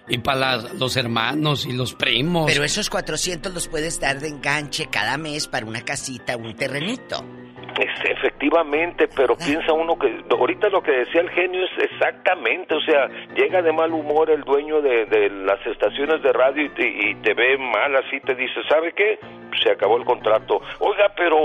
y 0.08 0.18
para 0.18 0.58
los 0.74 0.96
hermanos 0.96 1.66
y 1.66 1.72
los 1.72 1.94
primos. 1.94 2.44
Pero 2.46 2.62
esos 2.64 2.88
400 2.90 3.52
los 3.52 3.66
puedes 3.68 3.98
dar 3.98 4.20
de 4.20 4.28
enganche 4.28 4.86
cada 4.90 5.16
mes 5.18 5.48
para 5.48 5.66
una 5.66 5.80
casita, 5.84 6.36
un 6.36 6.54
terrenito. 6.54 7.24
Es- 7.78 8.10
efectivamente, 8.10 9.08
pero 9.14 9.36
piensa 9.36 9.72
uno 9.72 9.98
que 9.98 10.24
ahorita 10.30 10.68
lo 10.70 10.82
que 10.82 10.92
decía 10.92 11.20
el 11.20 11.30
genio 11.30 11.60
es 11.64 11.90
exactamente, 11.90 12.74
o 12.74 12.80
sea, 12.80 13.06
llega 13.34 13.60
de 13.60 13.72
mal 13.72 13.92
humor 13.92 14.30
el 14.30 14.42
dueño 14.42 14.80
de, 14.80 15.04
de 15.06 15.28
las 15.30 15.64
estaciones 15.66 16.22
de 16.22 16.32
radio 16.32 16.64
y 16.64 16.68
te, 16.70 16.88
y 16.88 17.14
te 17.16 17.34
ve 17.34 17.58
mal 17.58 17.94
así, 17.96 18.18
te 18.20 18.34
dice, 18.34 18.60
¿sabe 18.68 18.92
qué? 18.96 19.18
Se 19.62 19.70
acabó 19.70 19.96
el 19.98 20.04
contrato. 20.04 20.60
Oiga, 20.80 21.12
pero 21.16 21.36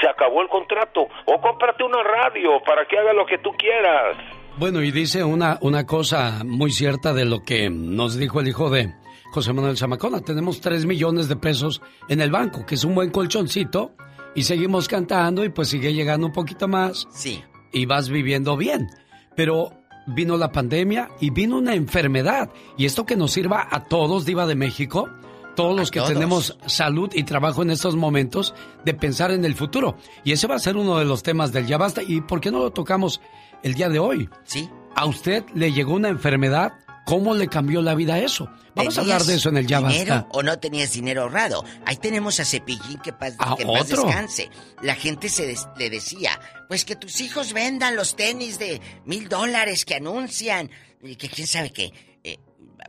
se 0.00 0.08
acabó 0.08 0.42
el 0.42 0.48
contrato. 0.48 1.02
O 1.26 1.40
cómprate 1.40 1.84
una 1.84 2.02
radio 2.02 2.60
para 2.64 2.86
que 2.86 2.98
haga 2.98 3.12
lo 3.12 3.26
que 3.26 3.38
tú 3.38 3.50
quieras. 3.58 4.16
Bueno, 4.58 4.82
y 4.82 4.90
dice 4.90 5.22
una, 5.24 5.58
una 5.60 5.84
cosa 5.86 6.42
muy 6.44 6.70
cierta 6.70 7.12
de 7.12 7.24
lo 7.26 7.42
que 7.42 7.68
nos 7.70 8.18
dijo 8.18 8.40
el 8.40 8.48
hijo 8.48 8.70
de 8.70 8.92
José 9.32 9.52
Manuel 9.52 9.76
Zamacona. 9.76 10.20
Tenemos 10.22 10.60
3 10.60 10.86
millones 10.86 11.28
de 11.28 11.36
pesos 11.36 11.82
en 12.08 12.20
el 12.20 12.30
banco, 12.30 12.64
que 12.66 12.74
es 12.76 12.84
un 12.84 12.94
buen 12.94 13.10
colchoncito, 13.10 13.92
y 14.36 14.42
seguimos 14.44 14.86
cantando 14.86 15.44
y 15.44 15.48
pues 15.48 15.68
sigue 15.68 15.92
llegando 15.92 16.26
un 16.26 16.32
poquito 16.32 16.68
más. 16.68 17.08
Sí. 17.10 17.42
Y 17.72 17.86
vas 17.86 18.08
viviendo 18.08 18.56
bien. 18.56 18.88
Pero 19.34 19.72
vino 20.06 20.36
la 20.36 20.52
pandemia 20.52 21.10
y 21.20 21.30
vino 21.30 21.56
una 21.58 21.74
enfermedad. 21.74 22.50
Y 22.76 22.84
esto 22.84 23.06
que 23.06 23.16
nos 23.16 23.32
sirva 23.32 23.66
a 23.68 23.84
todos, 23.84 24.24
Diva 24.24 24.46
de 24.46 24.54
México, 24.54 25.08
todos 25.56 25.76
los 25.76 25.90
que 25.90 26.00
todos. 26.00 26.12
tenemos 26.12 26.58
salud 26.66 27.10
y 27.14 27.24
trabajo 27.24 27.62
en 27.62 27.70
estos 27.70 27.96
momentos, 27.96 28.54
de 28.84 28.94
pensar 28.94 29.30
en 29.30 29.44
el 29.44 29.54
futuro. 29.54 29.96
Y 30.22 30.32
ese 30.32 30.46
va 30.46 30.56
a 30.56 30.60
ser 30.60 30.76
uno 30.76 30.98
de 30.98 31.06
los 31.06 31.22
temas 31.22 31.52
del 31.52 31.66
Ya 31.66 31.78
Basta. 31.78 32.02
¿Y 32.02 32.20
por 32.20 32.40
qué 32.40 32.50
no 32.50 32.58
lo 32.58 32.70
tocamos 32.70 33.20
el 33.62 33.74
día 33.74 33.88
de 33.88 33.98
hoy? 33.98 34.28
Sí. 34.44 34.68
¿A 34.94 35.06
usted 35.06 35.44
le 35.54 35.72
llegó 35.72 35.94
una 35.94 36.08
enfermedad 36.08 36.74
¿Cómo 37.06 37.34
le 37.34 37.46
cambió 37.48 37.80
la 37.82 37.94
vida 37.94 38.14
a 38.14 38.18
eso? 38.18 38.50
Vamos 38.74 38.98
a 38.98 39.00
hablar 39.00 39.22
de 39.22 39.36
eso 39.36 39.48
en 39.48 39.56
el 39.58 39.66
Ya 39.66 39.78
dinero 39.80 40.14
Basta. 40.16 40.28
o 40.32 40.42
no 40.42 40.58
tenías 40.58 40.92
dinero 40.92 41.22
ahorrado. 41.22 41.64
Ahí 41.86 41.96
tenemos 41.96 42.40
a 42.40 42.44
Cepillín 42.44 42.98
que, 42.98 43.12
paz, 43.12 43.34
Ah, 43.38 43.54
que 43.56 43.62
en 43.62 43.68
paz 43.72 43.82
otro. 43.92 44.02
descanse. 44.04 44.50
La 44.82 44.96
gente 44.96 45.28
se 45.28 45.46
des- 45.46 45.68
le 45.78 45.88
decía, 45.88 46.38
pues 46.68 46.84
que 46.84 46.96
tus 46.96 47.20
hijos 47.20 47.52
vendan 47.52 47.94
los 47.96 48.16
tenis 48.16 48.58
de 48.58 48.80
mil 49.04 49.28
dólares 49.28 49.84
que 49.84 49.94
anuncian. 49.94 50.68
Y 51.02 51.14
que 51.16 51.28
quién 51.28 51.46
sabe 51.46 51.70
qué. 51.70 51.92
Eh, 52.24 52.38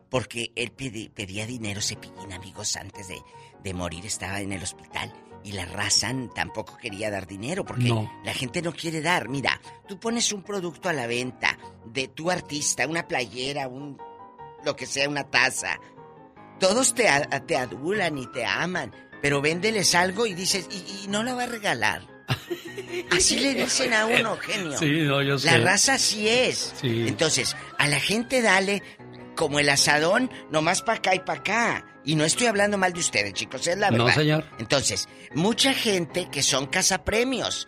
porque 0.10 0.52
él 0.56 0.72
pedía 0.72 1.46
dinero 1.46 1.80
Cepillín, 1.82 2.34
amigos, 2.34 2.76
antes 2.76 3.08
de, 3.08 3.20
de 3.64 3.74
morir. 3.76 4.04
Estaba 4.06 4.42
en 4.42 4.52
el 4.52 4.64
hospital. 4.64 5.14
Y 5.48 5.54
la 5.54 5.64
raza 5.64 6.12
tampoco 6.36 6.76
quería 6.76 7.10
dar 7.10 7.26
dinero 7.26 7.64
porque 7.64 7.86
No. 7.86 8.12
la 8.26 8.34
gente 8.34 8.62
no 8.62 8.74
quiere 8.74 9.00
dar. 9.02 9.30
Mira, 9.30 9.62
tú 9.88 9.98
pones 9.98 10.34
un 10.34 10.44
producto 10.44 10.90
a 10.90 10.94
la 10.94 11.08
venta 11.08 11.58
de 11.86 12.10
tu 12.10 12.30
artista, 12.30 12.86
una 12.86 13.08
playera, 13.08 13.70
un 13.70 13.98
lo 14.66 14.76
que 14.76 14.86
sea, 14.86 15.08
una 15.08 15.24
taza. 15.30 15.80
Todos 16.60 16.94
te, 16.94 17.08
te 17.46 17.56
adulan 17.56 18.18
y 18.18 18.28
te 18.28 18.46
aman, 18.46 18.92
pero 19.22 19.42
véndeles 19.42 19.96
algo 19.96 20.26
y 20.26 20.34
dices, 20.34 20.68
y, 20.70 21.06
y 21.06 21.08
no 21.08 21.24
la 21.24 21.34
va 21.34 21.44
a 21.44 21.48
regalar. 21.48 22.02
Así 23.12 23.40
le 23.40 23.54
dicen 23.54 23.94
a 23.94 24.06
uno, 24.06 24.36
genio. 24.36 24.78
Sí, 24.78 25.04
no, 25.04 25.22
yo 25.22 25.38
La 25.46 25.60
raza 25.60 25.94
así 25.94 26.28
es. 26.28 26.74
Sí. 26.82 27.06
Entonces, 27.08 27.56
a 27.78 27.88
la 27.88 28.02
gente 28.02 28.42
dale 28.42 28.84
como 29.38 29.60
el 29.60 29.70
asadón, 29.70 30.30
nomás 30.52 30.82
para 30.82 30.98
acá 30.98 31.16
y 31.16 31.20
para 31.20 31.40
acá. 31.40 31.86
Y 32.08 32.16
no 32.16 32.24
estoy 32.24 32.48
hablando 32.48 32.78
mal 32.78 32.94
de 32.94 33.02
ustedes, 33.02 33.34
chicos, 33.34 33.68
es 33.68 33.78
la 33.78 33.92
No, 33.92 34.06
verdad. 34.06 34.22
señor. 34.22 34.46
Entonces, 34.60 35.10
mucha 35.36 35.74
gente 35.74 36.30
que 36.32 36.42
son 36.42 36.66
cazapremios. 36.68 37.68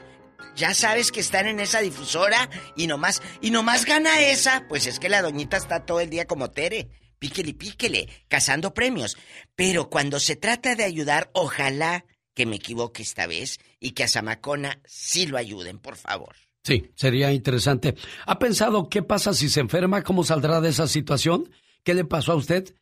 Ya 0.56 0.74
sabes 0.74 1.12
que 1.12 1.20
están 1.20 1.48
en 1.48 1.60
esa 1.60 1.82
difusora 1.82 2.50
y 2.78 2.88
nomás, 2.88 3.22
y 3.42 3.52
nomás 3.52 3.84
gana 3.86 4.22
esa, 4.22 4.66
pues 4.70 4.88
es 4.88 4.98
que 4.98 5.10
la 5.10 5.22
doñita 5.22 5.58
está 5.58 5.86
todo 5.86 6.00
el 6.00 6.10
día 6.10 6.26
como 6.26 6.52
Tere. 6.52 6.88
Píquele, 7.20 7.54
píquele, 7.54 8.08
cazando 8.30 8.74
premios. 8.74 9.18
Pero 9.58 9.90
cuando 9.90 10.22
se 10.22 10.38
trata 10.38 10.74
de 10.76 10.86
ayudar, 10.86 11.30
ojalá 11.34 12.06
que 12.34 12.46
me 12.46 12.56
equivoque 12.56 13.04
esta 13.04 13.28
vez 13.28 13.60
y 13.82 13.92
que 13.92 14.06
a 14.06 14.08
Zamacona 14.08 14.80
sí 14.86 15.26
lo 15.28 15.38
ayuden, 15.38 15.80
por 15.80 15.98
favor. 15.98 16.34
Sí, 16.64 16.92
sería 16.96 17.34
interesante. 17.34 17.96
¿Ha 18.26 18.40
pensado 18.40 18.88
qué 18.88 19.04
pasa 19.04 19.34
si 19.34 19.50
se 19.50 19.60
enferma? 19.60 20.02
¿Cómo 20.04 20.24
saldrá 20.24 20.62
de 20.62 20.70
esa 20.70 20.88
situación? 20.88 21.52
¿Qué 21.84 21.94
le 21.94 22.06
pasó 22.06 22.32
a 22.32 22.36
usted? 22.36 22.74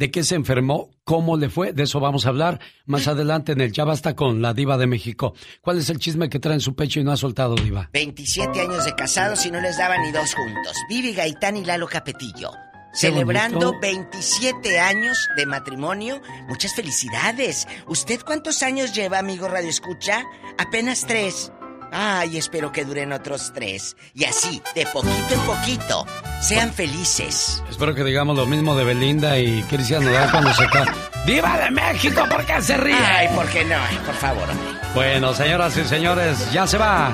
¿De 0.00 0.10
qué 0.10 0.24
se 0.24 0.34
enfermó? 0.34 0.88
¿Cómo 1.04 1.36
le 1.36 1.50
fue? 1.50 1.74
De 1.74 1.82
eso 1.82 2.00
vamos 2.00 2.24
a 2.24 2.30
hablar 2.30 2.58
más 2.86 3.06
adelante 3.06 3.52
en 3.52 3.60
el 3.60 3.70
Ya 3.70 3.84
Basta 3.84 4.16
con 4.16 4.40
la 4.40 4.54
Diva 4.54 4.78
de 4.78 4.86
México. 4.86 5.34
¿Cuál 5.60 5.76
es 5.76 5.90
el 5.90 5.98
chisme 5.98 6.30
que 6.30 6.38
trae 6.38 6.54
en 6.54 6.62
su 6.62 6.74
pecho 6.74 7.00
y 7.00 7.04
no 7.04 7.12
ha 7.12 7.18
soltado, 7.18 7.54
Diva? 7.54 7.90
27 7.92 8.62
años 8.62 8.86
de 8.86 8.94
casados 8.94 9.44
y 9.44 9.50
no 9.50 9.60
les 9.60 9.76
daban 9.76 10.00
ni 10.00 10.10
dos 10.10 10.32
juntos. 10.34 10.74
Vivi 10.88 11.12
Gaitán 11.12 11.58
y 11.58 11.66
Lalo 11.66 11.86
Capetillo. 11.86 12.50
Celebrando 12.94 13.72
bonito. 13.72 13.78
27 13.78 14.80
años 14.80 15.28
de 15.36 15.44
matrimonio. 15.44 16.22
Muchas 16.48 16.74
felicidades. 16.74 17.68
¿Usted 17.86 18.20
cuántos 18.24 18.62
años 18.62 18.94
lleva, 18.94 19.18
amigo 19.18 19.48
Radio 19.48 19.68
Escucha? 19.68 20.24
Apenas 20.56 21.04
tres. 21.06 21.52
Ay, 21.92 22.36
espero 22.36 22.72
que 22.72 22.84
duren 22.84 23.12
otros 23.12 23.52
tres. 23.54 23.96
Y 24.14 24.24
así, 24.24 24.62
de 24.74 24.86
poquito 24.86 25.34
en 25.34 25.40
poquito, 25.40 26.06
sean 26.40 26.72
felices. 26.72 27.62
Espero 27.68 27.94
que 27.94 28.04
digamos 28.04 28.36
lo 28.36 28.46
mismo 28.46 28.76
de 28.76 28.84
Belinda 28.84 29.38
y 29.38 29.62
Cristian 29.64 30.04
Nodal 30.04 30.30
cuando 30.30 30.52
se 30.54 30.66
ca... 30.68 30.84
¡Diva 31.26 31.58
de 31.58 31.70
México! 31.70 32.24
¿Por 32.30 32.44
qué 32.46 32.62
se 32.62 32.76
ríe? 32.76 32.94
Ay, 32.94 33.28
¿por 33.34 33.46
qué 33.48 33.64
no? 33.64 33.76
Por 34.06 34.14
favor. 34.14 34.48
Bueno, 34.94 35.34
señoras 35.34 35.76
y 35.76 35.84
señores, 35.84 36.50
ya 36.52 36.66
se 36.66 36.78
va. 36.78 37.12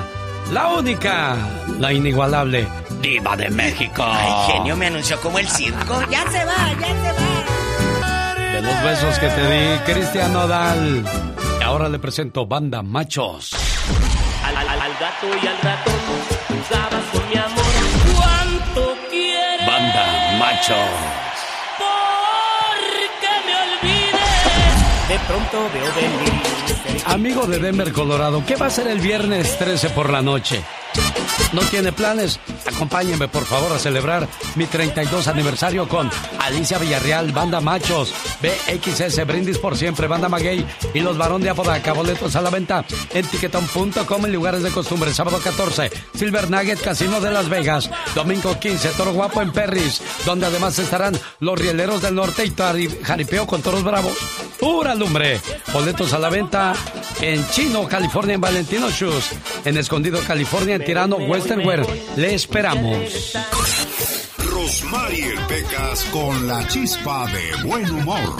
La 0.51 0.69
única, 0.69 1.35
la 1.77 1.91
inigualable 1.91 2.67
Diva 3.01 3.35
de 3.35 3.49
México. 3.49 4.03
Ay, 4.05 4.51
genio, 4.51 4.75
me 4.75 4.87
anunció 4.87 5.19
como 5.21 5.39
el 5.39 5.47
circo. 5.47 6.01
Ya 6.09 6.23
se 6.31 6.43
va, 6.45 6.73
ya 6.79 6.87
se 6.87 7.11
va. 7.11 8.53
De 8.53 8.61
los 8.61 8.83
besos 8.83 9.19
que 9.19 9.27
te 9.27 9.41
di, 9.41 9.79
Cristian 9.79 10.33
Nodal. 10.33 11.05
Y 11.59 11.63
ahora 11.63 11.89
le 11.89 11.99
presento 11.99 12.47
Banda 12.47 12.81
Machos. 12.81 13.51
Al, 14.47 14.55
al- 14.57 14.81
al 14.81 14.93
gato 14.99 15.27
y 15.43 15.47
al 15.47 15.57
ratón 15.59 15.93
jugabas 16.47 17.03
con 17.11 17.29
mi 17.29 17.35
amor. 17.35 17.65
¿Cuánto 18.15 18.97
quieres? 19.09 19.67
Banda 19.67 20.37
Machos. 20.39 20.77
Porque 21.77 23.31
me 23.45 23.55
olvides. 23.65 25.09
De 25.09 25.19
pronto 25.27 25.69
veo 25.73 25.93
venir. 25.95 26.41
Amigo 27.05 27.45
de 27.45 27.59
Denver, 27.59 27.91
Colorado, 27.93 28.43
¿qué 28.45 28.55
va 28.55 28.65
a 28.65 28.67
hacer 28.67 28.87
el 28.87 28.99
viernes 28.99 29.57
13 29.57 29.89
por 29.91 30.09
la 30.11 30.21
noche? 30.21 30.61
¿No 31.53 31.61
tiene 31.61 31.91
planes? 31.91 32.39
Acompáñenme, 32.65 33.27
por 33.29 33.45
favor, 33.45 33.71
a 33.71 33.79
celebrar 33.79 34.27
mi 34.55 34.65
32 34.65 35.27
aniversario 35.27 35.87
con 35.87 36.09
Alicia 36.39 36.77
Villarreal, 36.77 37.31
Banda 37.31 37.61
Machos, 37.61 38.13
BXS, 38.41 39.25
Brindis 39.25 39.57
por 39.57 39.77
Siempre, 39.77 40.07
Banda 40.07 40.27
Maguey 40.27 40.65
y 40.93 40.99
los 40.99 41.17
Barón 41.17 41.41
de 41.41 41.49
Apodaca. 41.49 41.93
Boletos 41.93 42.35
a 42.35 42.41
la 42.41 42.49
venta 42.49 42.83
en 43.13 43.25
tiquetón.com 43.25 44.25
en 44.25 44.33
lugares 44.33 44.61
de 44.61 44.71
costumbre. 44.71 45.13
Sábado 45.13 45.39
14, 45.41 45.89
Silver 46.13 46.49
Nugget, 46.49 46.81
Casino 46.81 47.21
de 47.21 47.31
Las 47.31 47.47
Vegas. 47.47 47.89
Domingo 48.13 48.59
15, 48.59 48.89
Toro 48.89 49.13
Guapo 49.13 49.41
en 49.41 49.51
Perris, 49.51 50.01
donde 50.25 50.47
además 50.47 50.77
estarán 50.79 51.17
los 51.39 51.57
Rieleros 51.57 52.01
del 52.01 52.15
Norte 52.15 52.45
y 52.45 52.53
Jaripeo 53.03 53.47
con 53.47 53.61
Toros 53.61 53.83
Bravos. 53.83 54.17
Pura 54.59 54.95
lumbre. 54.95 55.39
Boletos 55.71 56.13
a 56.13 56.19
la 56.19 56.29
venta 56.29 56.73
en 57.21 57.47
Chino, 57.49 57.87
California, 57.87 58.35
en 58.35 58.41
Valentino 58.41 58.89
Shoes. 58.89 59.31
En 59.65 59.77
Escondido, 59.77 60.19
California, 60.25 60.75
en 60.75 60.83
Tirano, 60.87 61.17
Western 61.17 61.67
Wear. 61.67 61.85
Le 62.15 62.33
esperamos. 62.33 63.33
Rosmarie 64.37 65.33
Pecas 65.49 66.05
con 66.13 66.47
la 66.47 66.65
chispa 66.69 67.27
de 67.27 67.67
buen 67.67 67.91
humor. 67.91 68.37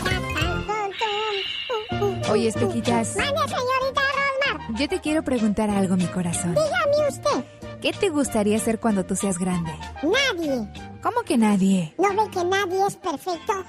Oye, 2.32 2.48
Espequitas. 2.48 3.18
Mande, 3.18 3.42
señorita 3.42 4.02
Rosmar. 4.16 4.80
Yo 4.80 4.88
te 4.88 5.02
quiero 5.02 5.24
preguntar 5.24 5.70
algo, 5.70 5.98
mi 5.98 6.06
corazón. 6.06 6.56
Dígame 6.56 7.10
usted. 7.10 7.44
¿Qué 7.82 7.92
te 7.92 8.08
gustaría 8.08 8.56
hacer 8.56 8.80
cuando 8.80 9.06
tú 9.06 9.18
seas 9.18 9.38
grande? 9.38 9.74
Nadie. 10.02 10.70
¿Cómo 11.02 11.24
que 11.24 11.38
nadie? 11.38 11.94
¿No 11.98 12.08
ve 12.10 12.30
que 12.32 12.46
nadie 12.46 12.88
es 12.88 12.96
perfecto? 12.96 13.52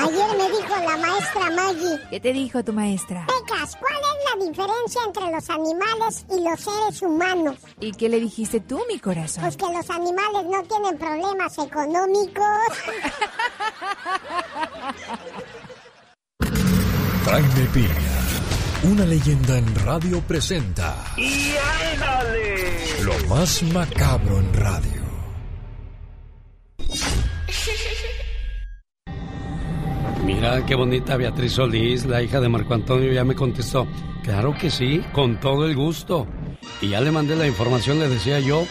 Ayer 0.00 0.30
me 0.38 0.48
dijo 0.50 0.74
la 0.82 0.96
maestra 0.96 1.50
Maggie. 1.54 1.98
¿Qué 2.10 2.20
te 2.20 2.32
dijo 2.32 2.64
tu 2.64 2.72
maestra? 2.72 3.26
Pecas, 3.26 3.76
¿cuál 3.76 3.92
es 3.94 4.16
la 4.30 4.36
diferencia 4.46 5.02
entre 5.06 5.30
los 5.30 5.50
animales 5.50 6.24
y 6.30 6.40
los 6.42 6.58
seres 6.60 7.02
humanos? 7.02 7.56
¿Y 7.80 7.92
qué 7.92 8.08
le 8.08 8.18
dijiste 8.18 8.60
tú, 8.60 8.80
mi 8.88 8.98
corazón? 8.98 9.42
Pues 9.42 9.56
que 9.58 9.66
los 9.66 9.90
animales 9.90 10.46
no 10.46 10.62
tienen 10.64 10.96
problemas 10.98 11.58
económicos. 11.58 12.44
Jaime 17.26 17.66
Piña, 17.74 18.18
una 18.84 19.04
leyenda 19.04 19.58
en 19.58 19.74
radio 19.84 20.20
presenta 20.22 20.96
¡Y 21.16 21.52
ándale! 21.92 23.02
lo 23.02 23.18
más 23.28 23.62
macabro 23.64 24.38
en 24.38 24.54
radio. 24.54 25.02
Mira 30.34 30.64
qué 30.64 30.76
bonita 30.76 31.16
Beatriz 31.16 31.54
Solís, 31.54 32.06
la 32.06 32.22
hija 32.22 32.40
de 32.40 32.48
Marco 32.48 32.72
Antonio, 32.72 33.12
ya 33.12 33.24
me 33.24 33.34
contestó. 33.34 33.88
Claro 34.22 34.56
que 34.56 34.70
sí, 34.70 35.02
con 35.12 35.40
todo 35.40 35.66
el 35.66 35.74
gusto. 35.74 36.28
Y 36.80 36.90
ya 36.90 37.00
le 37.00 37.10
mandé 37.10 37.34
la 37.34 37.48
información, 37.48 37.98
le 37.98 38.08
decía 38.08 38.38
yo, 38.38 38.64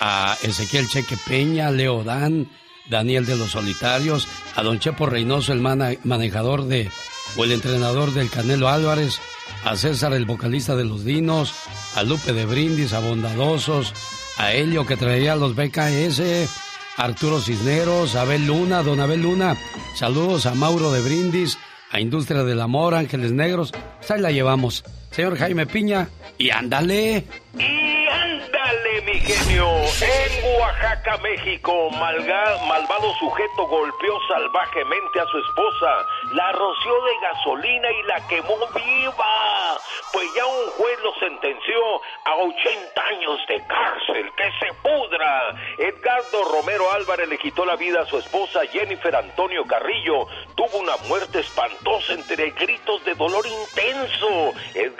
a 0.00 0.36
Ezequiel 0.42 0.86
Cheque 0.86 1.16
Peña, 1.26 1.70
Leo 1.70 2.04
Dan, 2.04 2.50
Daniel 2.90 3.24
de 3.24 3.36
los 3.36 3.52
Solitarios, 3.52 4.28
a 4.54 4.62
Don 4.62 4.80
Chepo 4.80 5.06
Reynoso, 5.06 5.54
el 5.54 5.62
manejador 5.62 6.64
de, 6.64 6.90
o 7.38 7.44
el 7.44 7.52
entrenador 7.52 8.12
del 8.12 8.28
Canelo 8.28 8.68
Álvarez, 8.68 9.18
a 9.64 9.76
César, 9.76 10.12
el 10.12 10.26
vocalista 10.26 10.76
de 10.76 10.84
los 10.84 11.06
Dinos, 11.06 11.54
a 11.96 12.02
Lupe 12.02 12.34
de 12.34 12.44
Brindis, 12.44 12.92
a 12.92 13.00
Bondadosos, 13.00 13.94
a 14.36 14.52
Helio 14.52 14.84
que 14.84 14.98
traía 14.98 15.36
los 15.36 15.56
BKS, 15.56 16.67
Arturo 16.98 17.40
Cisneros, 17.40 18.16
Abel 18.16 18.46
Luna, 18.46 18.82
Don 18.82 19.00
Abel 19.00 19.22
Luna. 19.22 19.56
Saludos 19.94 20.46
a 20.46 20.54
Mauro 20.54 20.92
de 20.92 21.00
Brindis, 21.00 21.56
a 21.92 22.00
Industria 22.00 22.42
del 22.42 22.60
Amor, 22.60 22.94
Ángeles 22.94 23.32
Negros. 23.32 23.72
Ahí 24.08 24.20
la 24.20 24.32
llevamos. 24.32 24.84
Señor 25.10 25.36
Jaime 25.38 25.66
Piña, 25.66 26.08
y 26.36 26.50
ándale. 26.50 27.24
Y 27.58 28.06
ándale, 28.08 29.02
mi 29.04 29.18
genio. 29.20 29.66
En 30.00 30.60
Oaxaca, 30.60 31.16
México, 31.18 31.90
malga- 31.92 32.58
malvado 32.68 33.12
sujeto 33.18 33.66
golpeó 33.66 34.14
salvajemente 34.28 35.20
a 35.20 35.26
su 35.26 35.38
esposa, 35.38 36.06
la 36.34 36.52
roció 36.52 36.92
de 37.04 37.12
gasolina 37.22 37.88
y 37.90 38.02
la 38.06 38.28
quemó 38.28 38.56
viva. 38.74 39.78
Pues 40.12 40.26
ya 40.34 40.46
un 40.46 40.70
juez 40.78 40.98
lo 41.02 41.12
sentenció 41.20 41.78
a 42.24 42.34
80 42.36 43.02
años 43.02 43.38
de 43.48 43.66
cárcel. 43.66 44.30
¡Que 44.36 44.50
se 44.58 44.72
pudra! 44.82 45.54
Edgardo 45.78 46.44
Romero 46.52 46.90
Álvarez 46.92 47.28
le 47.28 47.36
quitó 47.38 47.64
la 47.66 47.76
vida 47.76 48.00
a 48.02 48.06
su 48.06 48.18
esposa 48.18 48.60
Jennifer 48.72 49.14
Antonio 49.14 49.64
Carrillo. 49.66 50.26
Tuvo 50.54 50.78
una 50.78 50.96
muerte 51.08 51.40
espantosa 51.40 52.14
entre 52.14 52.50
gritos 52.52 53.04
de 53.04 53.14
dolor 53.16 53.44
intenso. 53.46 54.54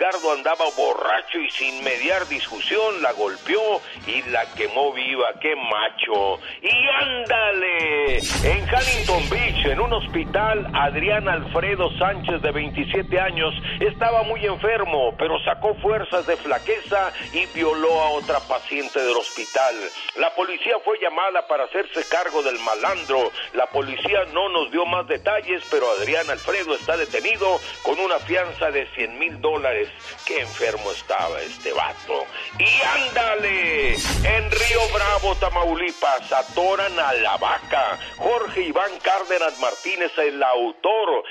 Andaba 0.07 0.65
borracho 0.77 1.39
y 1.39 1.49
sin 1.49 1.83
mediar 1.83 2.25
discusión 2.27 3.01
la 3.01 3.11
golpeó 3.11 3.81
y 4.07 4.21
la 4.29 4.45
quemó 4.53 4.93
viva, 4.93 5.27
qué 5.41 5.55
macho. 5.55 6.39
Y 6.61 6.87
ándale, 7.03 8.17
en 8.17 8.63
Huntington 8.63 9.29
Beach, 9.29 9.65
en 9.65 9.79
un 9.79 9.91
hospital, 9.93 10.69
Adrián 10.73 11.27
Alfredo 11.27 11.89
Sánchez 11.97 12.41
de 12.41 12.51
27 12.51 13.19
años 13.19 13.53
estaba 13.79 14.23
muy 14.23 14.45
enfermo, 14.45 15.15
pero 15.17 15.37
sacó 15.43 15.75
fuerzas 15.75 16.25
de 16.25 16.37
flaqueza 16.37 17.11
y 17.33 17.45
violó 17.47 18.01
a 18.01 18.09
otra 18.11 18.39
paciente 18.47 19.01
del 19.01 19.17
hospital. 19.17 19.75
La 20.15 20.33
policía 20.33 20.77
fue 20.83 20.97
llamada 20.99 21.45
para 21.47 21.65
hacerse 21.65 22.07
cargo 22.09 22.41
del 22.41 22.59
malandro. 22.59 23.31
La 23.53 23.67
policía 23.67 24.25
no 24.33 24.47
nos 24.49 24.71
dio 24.71 24.85
más 24.85 25.07
detalles, 25.07 25.61
pero 25.69 25.91
Adrián 25.99 26.29
Alfredo 26.29 26.75
está 26.75 26.95
detenido 26.95 27.59
con 27.83 27.99
una 27.99 28.17
fianza 28.19 28.71
de 28.71 28.87
100 28.95 29.19
mil 29.19 29.41
dólares. 29.41 29.88
Qué 30.25 30.41
enfermo 30.41 30.91
estaba 30.91 31.41
este 31.41 31.71
vato. 31.73 32.25
Y 32.59 32.81
ándale, 32.81 33.93
en 33.93 34.51
Río 34.51 34.81
Bravo, 34.93 35.35
Tamaulipas, 35.35 36.31
atoran 36.31 36.99
a 36.99 37.13
la 37.13 37.37
vaca. 37.37 37.99
Jorge 38.17 38.61
Iván 38.61 38.91
Cárdenas 39.01 39.57
Martínez, 39.59 40.11
el 40.17 40.41
autor 40.43 41.23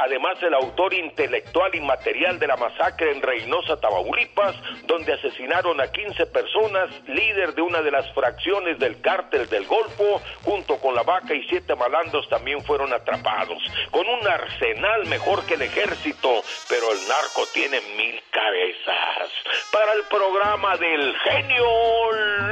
además 0.00 0.42
el 0.42 0.54
autor 0.54 0.94
intelectual 0.94 1.74
y 1.74 1.80
material 1.80 2.38
de 2.38 2.46
la 2.46 2.56
masacre 2.56 3.12
en 3.12 3.20
Reynosa, 3.20 3.78
Tamaulipas, 3.78 4.56
donde 4.84 5.12
asesinaron 5.12 5.80
a 5.80 5.90
15 5.90 6.26
personas, 6.26 6.90
líder 7.06 7.54
de 7.54 7.62
una 7.62 7.82
de 7.82 7.90
las 7.90 8.10
fracciones 8.14 8.78
del 8.78 9.00
cártel 9.00 9.48
del 9.48 9.66
Golfo, 9.66 10.20
junto 10.44 10.78
con 10.78 10.94
la 10.94 11.02
vaca 11.02 11.34
y 11.34 11.46
siete 11.48 11.74
malandros 11.74 12.28
también 12.28 12.62
fueron 12.62 12.92
atrapados, 12.92 13.62
con 13.90 14.06
un 14.08 14.26
arsenal 14.26 15.06
mejor 15.06 15.44
que 15.44 15.54
el 15.54 15.62
ejército, 15.62 16.42
pero 16.68 16.92
el 16.92 17.08
narco 17.08 17.44
tiene 17.52 17.80
mil 17.96 18.20
cabezas. 18.30 19.30
Para 19.72 19.92
el 19.92 20.04
programa 20.04 20.76
del 20.76 21.14
genio 21.18 21.66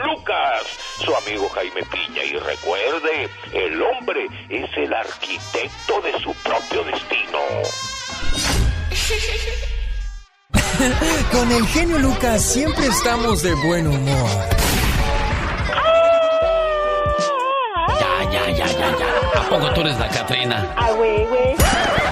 Lucas, 0.04 0.62
su 1.04 1.14
amigo 1.14 1.48
Jaime 1.48 1.82
Piña, 1.84 2.24
y 2.24 2.36
recuerde, 2.36 3.28
el 3.52 3.82
hombre 3.82 4.26
es 4.48 4.76
el 4.76 4.92
arquitecto 4.92 6.00
de 6.02 6.12
su 6.20 6.34
propio 6.42 6.84
destino. 6.84 7.13
Con 11.32 11.50
el 11.52 11.66
genio 11.68 11.98
Lucas 11.98 12.42
siempre 12.42 12.86
estamos 12.86 13.42
de 13.42 13.54
buen 13.54 13.86
humor. 13.86 14.30
Ya, 18.00 18.30
ya, 18.30 18.50
ya, 18.50 18.66
ya, 18.66 18.98
ya. 18.98 19.40
¿A 19.40 19.48
poco 19.48 19.72
tú 19.72 19.80
eres 19.82 19.98
la 19.98 20.08
Catrina? 20.08 20.72
Ah, 20.76 20.90
güey, 20.92 21.24
güey. 21.26 21.54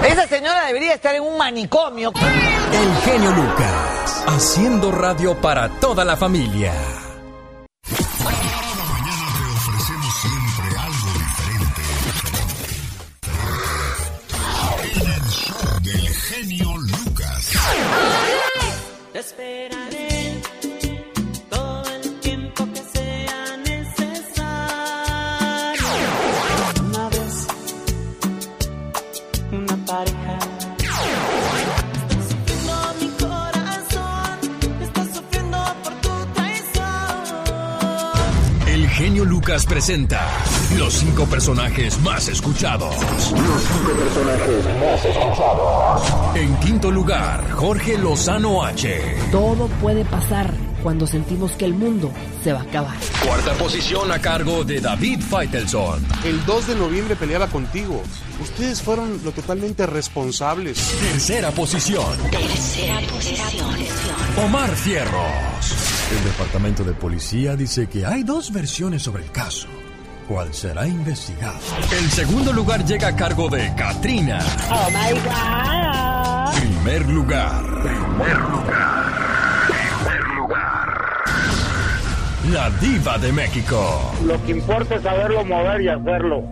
Esa 0.07 0.27
señora 0.27 0.65
debería 0.65 0.93
estar 0.95 1.13
en 1.15 1.23
un 1.23 1.37
manicomio. 1.37 2.11
El 2.71 2.95
genio 3.03 3.31
Lucas, 3.31 4.23
haciendo 4.27 4.91
radio 4.91 5.39
para 5.39 5.69
toda 5.79 6.03
la 6.03 6.17
familia. 6.17 6.73
Te 19.31 19.92
genio 39.13 39.25
Lucas 39.25 39.67
presenta 39.67 40.27
los 40.75 40.91
cinco 40.91 41.27
personajes 41.27 41.99
más 41.99 42.27
escuchados. 42.29 42.95
Los 42.95 43.61
cinco 43.61 43.91
personajes 43.91 44.65
más 44.79 45.05
escuchados. 45.05 46.35
En 46.35 46.55
quinto 46.57 46.89
lugar, 46.89 47.51
Jorge 47.51 47.99
Lozano 47.99 48.63
H. 48.63 49.15
Todo 49.31 49.67
puede 49.81 50.03
pasar 50.03 50.51
cuando 50.81 51.05
sentimos 51.05 51.51
que 51.51 51.65
el 51.65 51.75
mundo 51.75 52.11
se 52.43 52.53
va 52.53 52.61
a 52.61 52.63
acabar. 52.63 52.97
Cuarta 53.23 53.53
posición 53.53 54.11
a 54.11 54.17
cargo 54.17 54.63
de 54.63 54.81
David 54.81 55.19
Feitelson. 55.21 56.03
El 56.23 56.43
2 56.43 56.67
de 56.69 56.75
noviembre 56.75 57.15
peleaba 57.15 57.45
contigo. 57.45 58.01
Ustedes 58.41 58.81
fueron 58.81 59.23
lo 59.23 59.31
totalmente 59.31 59.85
responsables. 59.85 60.77
Tercera 61.11 61.51
posición, 61.51 62.17
Tercera 62.31 62.99
posición. 63.11 63.75
Omar 64.43 64.75
Fierros. 64.75 66.02
El 66.13 66.23
departamento 66.25 66.83
de 66.83 66.93
policía 66.93 67.55
dice 67.55 67.87
que 67.87 68.05
hay 68.05 68.21
dos 68.21 68.53
versiones 68.53 69.01
sobre 69.01 69.23
el 69.23 69.31
caso. 69.31 69.67
¿Cuál 70.27 70.53
será 70.53 70.87
investigado? 70.87 71.57
El 71.91 72.07
segundo 72.11 72.53
lugar 72.53 72.85
llega 72.85 73.07
a 73.07 73.15
cargo 73.15 73.49
de 73.49 73.73
Katrina. 73.75 74.39
Oh 74.69 74.89
my 74.91 75.19
God. 75.21 76.61
Primer 76.61 77.09
lugar. 77.09 77.65
Primer 77.81 78.39
lugar. 78.41 79.67
Primer 79.67 80.23
lugar. 80.37 81.23
La 82.51 82.69
diva 82.79 83.17
de 83.17 83.31
México. 83.31 84.13
Lo 84.23 84.45
que 84.45 84.51
importa 84.51 84.95
es 84.95 85.01
saberlo 85.01 85.43
mover 85.43 85.81
y 85.81 85.87
hacerlo. 85.87 86.43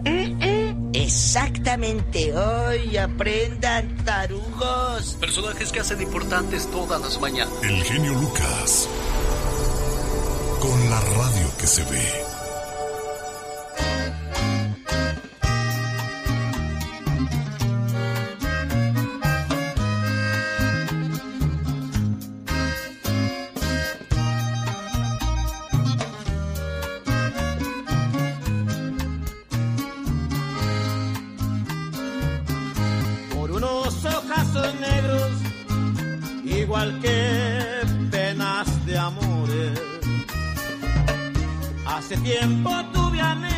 Exactamente, 0.94 2.34
hoy 2.34 2.98
aprendan 2.98 3.96
tarugos. 4.04 5.18
Personajes 5.20 5.72
que 5.72 5.80
hacen 5.82 6.02
importantes 6.02 6.70
todas 6.72 7.00
las 7.00 7.20
mañanas. 7.22 7.54
El 7.64 7.84
genio 7.84 8.14
Lucas. 8.14 8.90
Con 10.62 10.90
la 10.92 11.00
radio 11.00 11.48
que 11.58 11.66
se 11.66 11.84
ve. 11.86 12.06
por 33.34 33.52
unos 33.52 34.06
ojazos 34.06 34.76
negros, 34.80 35.32
igual 36.46 37.00
que 37.02 37.21
tiempo 42.24 42.70
tuve 42.94 43.20
anhelos, 43.20 43.51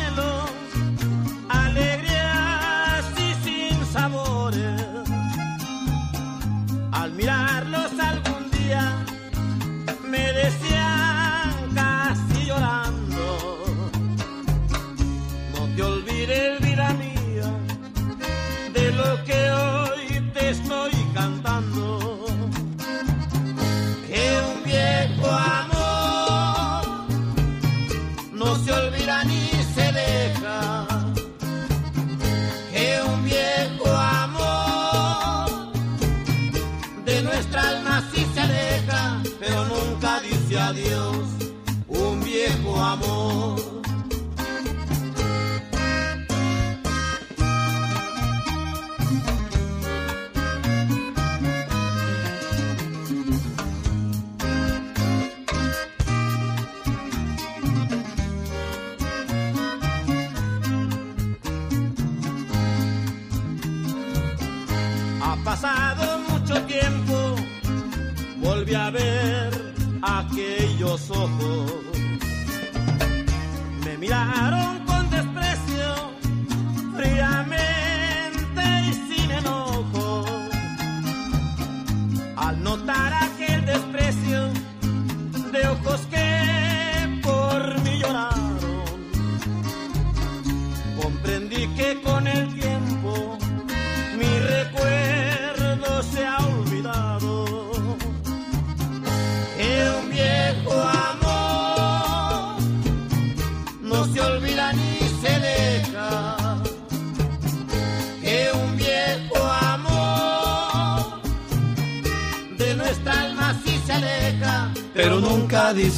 adiós. 40.68 41.03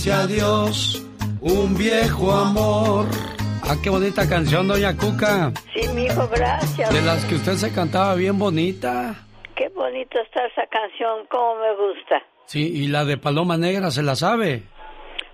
Dice 0.07 0.13
adiós. 0.13 1.03
Un 1.41 1.77
viejo 1.77 2.33
amor. 2.33 3.07
Ah, 3.63 3.75
qué 3.83 3.91
bonita 3.91 4.29
canción, 4.29 4.69
doña 4.69 4.97
Cuca. 4.97 5.53
Sí, 5.75 5.89
mijo, 5.95 6.29
gracias. 6.29 6.93
De 6.93 7.03
las 7.03 7.25
que 7.25 7.35
usted 7.35 7.55
se 7.55 7.73
cantaba 7.73 8.15
bien 8.15 8.39
bonita. 8.39 9.15
Qué 9.57 9.69
bonita 9.75 10.21
está 10.21 10.47
esa 10.47 10.67
canción, 10.69 11.27
cómo 11.29 11.57
me 11.57 11.75
gusta. 11.75 12.23
Sí, 12.47 12.61
y 12.61 12.89
la 12.89 13.05
de 13.05 13.17
Paloma 13.17 13.57
Negra 13.57 13.91
se 13.91 14.03
la 14.03 14.15
sabe. 14.15 14.63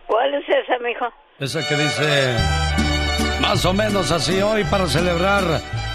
¿Cuál 0.07 0.35
es 0.35 0.45
esa, 0.49 0.79
mijo? 0.79 1.07
Esa 1.39 1.67
que 1.69 1.75
dice, 1.75 2.37
más 3.41 3.65
o 3.67 3.73
menos 3.75 4.11
así 4.11 4.41
hoy 4.41 4.65
para 4.65 4.87
celebrar 4.87 5.43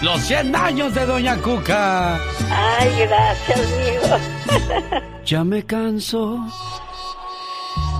los 0.02 0.20
100 0.20 0.54
años 0.54 0.94
de 0.94 1.06
Doña 1.06 1.36
Cuca. 1.38 2.16
Ay, 2.50 2.90
gracias, 3.00 3.60
mijo. 3.78 5.02
Ya 5.24 5.44
me 5.44 5.62
canso 5.66 6.38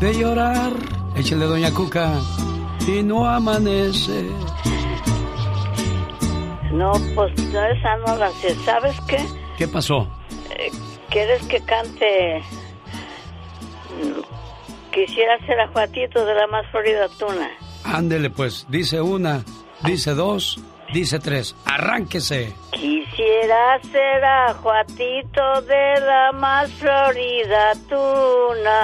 de 0.00 0.14
llorar. 0.14 0.72
Échale, 1.16 1.46
Doña 1.46 1.72
Cuca. 1.72 2.20
Y 2.86 3.02
no 3.02 3.26
amanece. 3.26 4.30
No, 6.72 6.92
pues 7.14 7.32
no, 7.52 7.64
esa 7.64 7.96
no 8.06 8.16
la 8.16 8.30
sé. 8.32 8.54
¿Sabes 8.64 8.96
qué? 9.08 9.18
¿Qué 9.56 9.66
pasó? 9.68 10.08
Eh, 10.50 10.70
¿Quieres 11.10 11.44
que 11.46 11.60
cante? 11.60 12.42
Quisiera 14.92 15.38
ser 15.46 15.60
a 15.60 15.68
Juatito 15.68 16.24
de 16.24 16.34
la 16.34 16.46
más 16.46 16.66
florida 16.70 17.08
tuna. 17.18 17.50
Ándele, 17.84 18.30
pues. 18.30 18.66
Dice 18.68 19.00
una, 19.00 19.44
dice 19.84 20.14
dos, 20.14 20.60
dice 20.92 21.18
tres. 21.18 21.54
Arránquese. 21.64 22.54
Quisiera 22.72 23.80
ser 23.82 24.24
a 24.24 24.54
Juatito 24.54 25.62
de 25.62 26.00
la 26.00 26.32
más 26.32 26.70
florida 26.72 27.72
tuna 27.88 28.78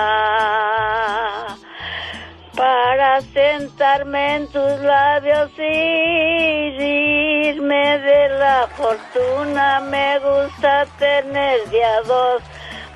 para 2.56 3.20
sentarme 3.20 4.36
en 4.36 4.46
tus 4.48 4.80
labios 4.80 5.50
y 5.58 7.48
irme 7.48 7.98
de 7.98 8.28
la 8.38 8.68
fortuna. 8.76 9.80
Me 9.80 10.18
gusta 10.18 10.86
tener 10.98 11.64
de 11.70 11.84
a 11.84 12.02
dos 12.02 12.42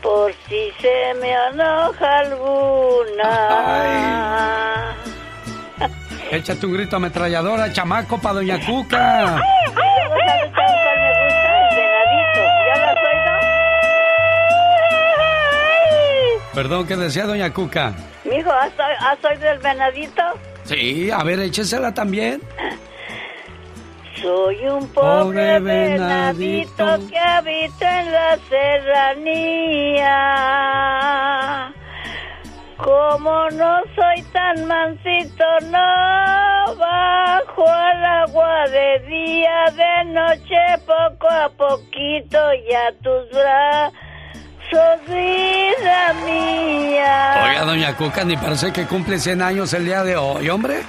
por 0.02 0.32
si 0.48 0.70
se 0.80 1.14
me 1.20 1.32
enoja 1.32 2.18
alguna. 2.20 3.28
Échate 6.30 6.66
un 6.66 6.72
grito 6.74 6.96
ametralladora, 6.96 7.72
chamaco, 7.72 8.18
pa' 8.18 8.32
Doña 8.34 8.60
Cuca. 8.64 9.40
Venadito. 11.74 12.52
Perdón, 16.54 16.86
¿qué 16.86 16.96
decía 16.96 17.24
Doña 17.24 17.52
Cuca? 17.52 17.92
Mijo, 18.24 18.52
¿has, 18.52 18.72
has 18.78 19.24
oído 19.24 19.50
el 19.50 19.58
venadito? 19.58 20.22
Sí, 20.64 21.10
a 21.10 21.22
ver, 21.24 21.40
échesela 21.40 21.94
también. 21.94 22.42
Soy 24.20 24.66
un 24.68 24.86
pobre 24.88 25.60
venadito 25.60 26.84
que 27.08 27.18
habita 27.18 28.00
en 28.00 28.12
la 28.12 28.38
serranía. 28.48 30.08
Como 32.78 33.50
no 33.50 33.80
soy 33.96 34.22
tan 34.32 34.66
mansito, 34.66 35.44
no 35.64 36.76
bajo 36.76 37.68
al 37.68 38.04
agua 38.04 38.68
de 38.68 39.00
día, 39.08 39.64
de 39.72 40.04
noche 40.12 40.56
poco 40.86 41.28
a 41.28 41.48
poquito 41.50 42.38
y 42.54 42.72
a 42.72 42.92
tus 43.02 43.28
brazos, 43.30 45.06
vida 45.08 46.14
mía. 46.24 47.42
Oiga, 47.50 47.64
Doña 47.64 47.96
Cuca, 47.96 48.22
ni 48.24 48.36
parece 48.36 48.72
que 48.72 48.86
cumple 48.86 49.18
100 49.18 49.42
años 49.42 49.72
el 49.72 49.84
día 49.84 50.04
de 50.04 50.16
hoy, 50.16 50.48
hombre. 50.48 50.82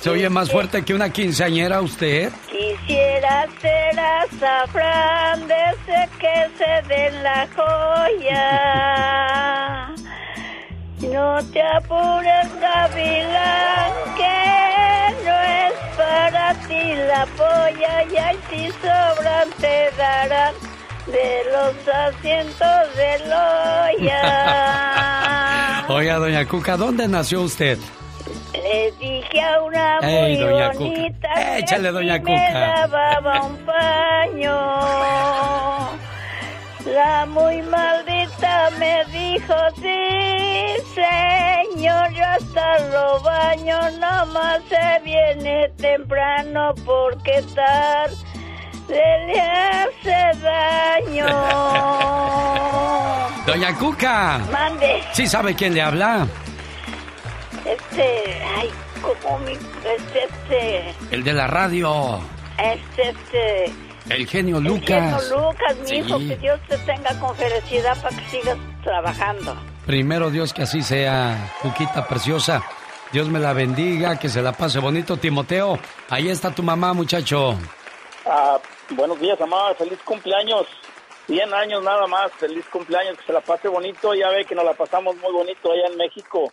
¿Se 0.00 0.10
oye 0.10 0.28
más 0.28 0.48
fuerte 0.52 0.84
que 0.84 0.94
una 0.94 1.10
quinceañera 1.10 1.80
usted? 1.80 2.30
Quisiera 2.48 3.46
ser 3.60 3.98
azafrán 3.98 5.48
de 5.48 5.54
ese 5.54 6.08
que 6.20 6.50
se 6.56 6.82
den 6.86 7.22
la 7.24 7.48
joya. 7.56 8.46
No 11.00 11.38
te 11.52 11.62
apures, 11.62 12.48
gavilán, 12.60 13.92
que 14.16 15.14
no 15.24 15.36
es 15.40 15.74
para 15.96 16.54
ti 16.66 16.94
la 16.94 17.26
polla. 17.36 18.02
Y 18.10 18.16
ahí 18.16 18.38
si 18.50 18.68
sobran 18.70 19.48
te 19.60 19.90
darán 19.96 20.54
de 21.06 21.42
los 21.52 21.74
asientos 21.88 22.96
de 22.96 23.18
Loya. 23.28 24.22
Oiga, 25.88 26.16
Doña 26.16 26.44
Cuca, 26.46 26.76
¿dónde 26.76 27.06
nació 27.08 27.42
usted? 27.42 27.78
Le 28.54 28.90
dije 28.98 29.40
a 29.40 29.62
una 29.62 29.98
Ey, 30.00 30.36
muy 30.38 30.44
doña 30.50 30.70
Cuca. 30.72 30.78
bonita 30.84 31.58
Échale, 31.58 31.82
que 31.88 31.92
doña 31.92 32.14
si 32.16 32.20
me 32.22 32.26
Cuca. 32.32 32.52
lavaba 32.76 33.42
un 33.42 33.56
paño. 33.58 34.56
La 36.86 37.26
muy 37.26 37.62
maldita 37.62 38.70
me 38.78 39.04
dijo, 39.06 39.54
sí, 39.76 40.76
señor, 40.94 42.10
yo 42.12 42.24
hasta 42.24 42.78
lo 42.90 43.20
baño, 43.22 43.78
nomás 43.98 44.60
se 44.68 45.00
viene 45.02 45.68
temprano 45.76 46.74
porque 46.84 47.42
tarde 47.54 48.16
le 49.26 49.40
hace 49.40 50.38
daño. 50.42 51.26
Doña 53.46 53.74
Cuca. 53.78 54.38
Mande. 54.52 55.02
¿Sí 55.12 55.26
sabe 55.26 55.54
quién 55.54 55.74
le 55.74 55.82
habla? 55.82 56.26
Este, 57.64 58.42
ay, 58.58 58.70
como 59.02 59.38
mi, 59.40 59.52
este, 59.52 60.24
este, 60.24 60.94
El 61.10 61.24
de 61.24 61.32
la 61.32 61.46
radio. 61.48 62.20
este, 62.58 63.08
este, 63.10 63.72
El 64.10 64.26
genio 64.26 64.58
el 64.58 64.64
Lucas. 64.64 65.26
genio 65.28 65.42
Lucas, 65.42 65.76
mi 65.90 65.98
hijo, 65.98 66.18
que 66.18 66.36
Dios 66.36 66.60
te 66.68 66.78
tenga 66.78 67.18
con 67.18 67.34
felicidad 67.36 68.00
para 68.02 68.16
que 68.16 68.24
sigas 68.26 68.58
trabajando. 68.82 69.56
Primero 69.86 70.30
Dios 70.30 70.52
que 70.52 70.62
así 70.62 70.82
sea, 70.82 71.52
Cuquita 71.62 72.06
preciosa. 72.06 72.62
Dios 73.12 73.28
me 73.28 73.38
la 73.38 73.52
bendiga, 73.52 74.18
que 74.18 74.28
se 74.28 74.42
la 74.42 74.52
pase 74.52 74.78
bonito, 74.80 75.16
Timoteo. 75.16 75.78
Ahí 76.10 76.28
está 76.28 76.54
tu 76.54 76.62
mamá, 76.62 76.92
muchacho. 76.92 77.56
Ah, 78.24 78.58
buenos 78.90 79.18
días, 79.20 79.38
mamá. 79.38 79.74
Feliz 79.74 79.98
cumpleaños. 80.04 80.66
100 81.26 81.54
años 81.54 81.82
nada 81.82 82.06
más. 82.06 82.32
Feliz 82.32 82.66
cumpleaños. 82.66 83.16
Que 83.18 83.26
se 83.26 83.32
la 83.32 83.40
pase 83.40 83.68
bonito. 83.68 84.12
Ya 84.14 84.28
ve 84.30 84.44
que 84.44 84.54
nos 84.54 84.64
la 84.64 84.74
pasamos 84.74 85.16
muy 85.16 85.32
bonito 85.32 85.70
allá 85.70 85.86
en 85.86 85.96
México. 85.96 86.52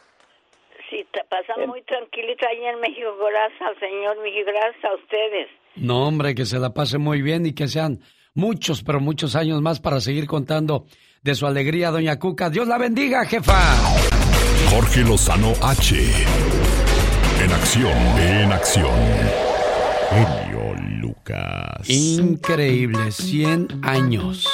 Sí, 0.89 1.05
te 1.11 1.23
pasan 1.25 1.67
muy 1.67 1.81
tranquilito 1.81 2.45
ahí 2.47 2.63
en 2.65 2.79
México, 2.79 3.17
gracias 3.17 3.61
al 3.61 3.79
Señor, 3.79 4.21
mi 4.21 4.43
gracias 4.43 4.85
a 4.85 4.93
ustedes. 4.93 5.49
No, 5.75 6.07
hombre, 6.07 6.35
que 6.35 6.45
se 6.45 6.59
la 6.59 6.73
pase 6.73 6.97
muy 6.97 7.21
bien 7.21 7.45
y 7.45 7.53
que 7.53 7.67
sean 7.67 7.99
muchos, 8.33 8.83
pero 8.83 8.99
muchos 8.99 9.35
años 9.35 9.61
más 9.61 9.79
para 9.79 10.01
seguir 10.01 10.27
contando 10.27 10.85
de 11.23 11.35
su 11.35 11.45
alegría, 11.47 11.91
doña 11.91 12.19
Cuca. 12.19 12.49
Dios 12.49 12.67
la 12.67 12.77
bendiga, 12.77 13.25
jefa. 13.25 13.59
Jorge 14.69 15.01
Lozano 15.01 15.53
H. 15.61 15.95
En 17.43 17.51
acción, 17.51 17.97
en 18.19 18.51
acción. 18.51 18.91
Genio 20.09 20.75
Lucas. 21.01 21.89
Increíble, 21.89 23.11
100 23.11 23.81
años. 23.83 24.47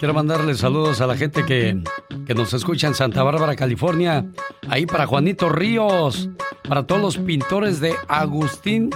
Quiero 0.00 0.14
mandarle 0.14 0.54
saludos 0.54 1.02
a 1.02 1.06
la 1.06 1.14
gente 1.14 1.44
que, 1.44 1.78
que 2.26 2.34
nos 2.34 2.54
escucha 2.54 2.86
en 2.86 2.94
Santa 2.94 3.22
Bárbara, 3.22 3.54
California. 3.54 4.24
Ahí 4.66 4.86
para 4.86 5.06
Juanito 5.06 5.50
Ríos, 5.50 6.30
para 6.66 6.86
todos 6.86 7.02
los 7.02 7.18
pintores 7.18 7.80
de 7.80 7.94
Agustín 8.08 8.88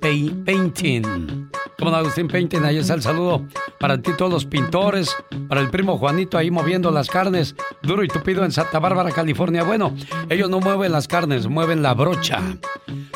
Painting. 0.00 1.48
Como 1.80 1.96
Agustín 1.96 2.28
Painting, 2.28 2.62
ahí 2.62 2.76
está 2.76 2.92
el 2.92 3.00
saludo 3.00 3.46
para 3.78 3.96
ti, 4.02 4.12
todos 4.12 4.30
los 4.30 4.44
pintores, 4.44 5.16
para 5.48 5.62
el 5.62 5.70
primo 5.70 5.96
Juanito 5.96 6.36
ahí 6.36 6.50
moviendo 6.50 6.90
las 6.90 7.08
carnes, 7.08 7.56
duro 7.82 8.04
y 8.04 8.08
tupido 8.08 8.44
en 8.44 8.52
Santa 8.52 8.78
Bárbara, 8.78 9.10
California. 9.12 9.62
Bueno, 9.62 9.96
ellos 10.28 10.50
no 10.50 10.60
mueven 10.60 10.92
las 10.92 11.08
carnes, 11.08 11.46
mueven 11.46 11.82
la 11.82 11.94
brocha. 11.94 12.42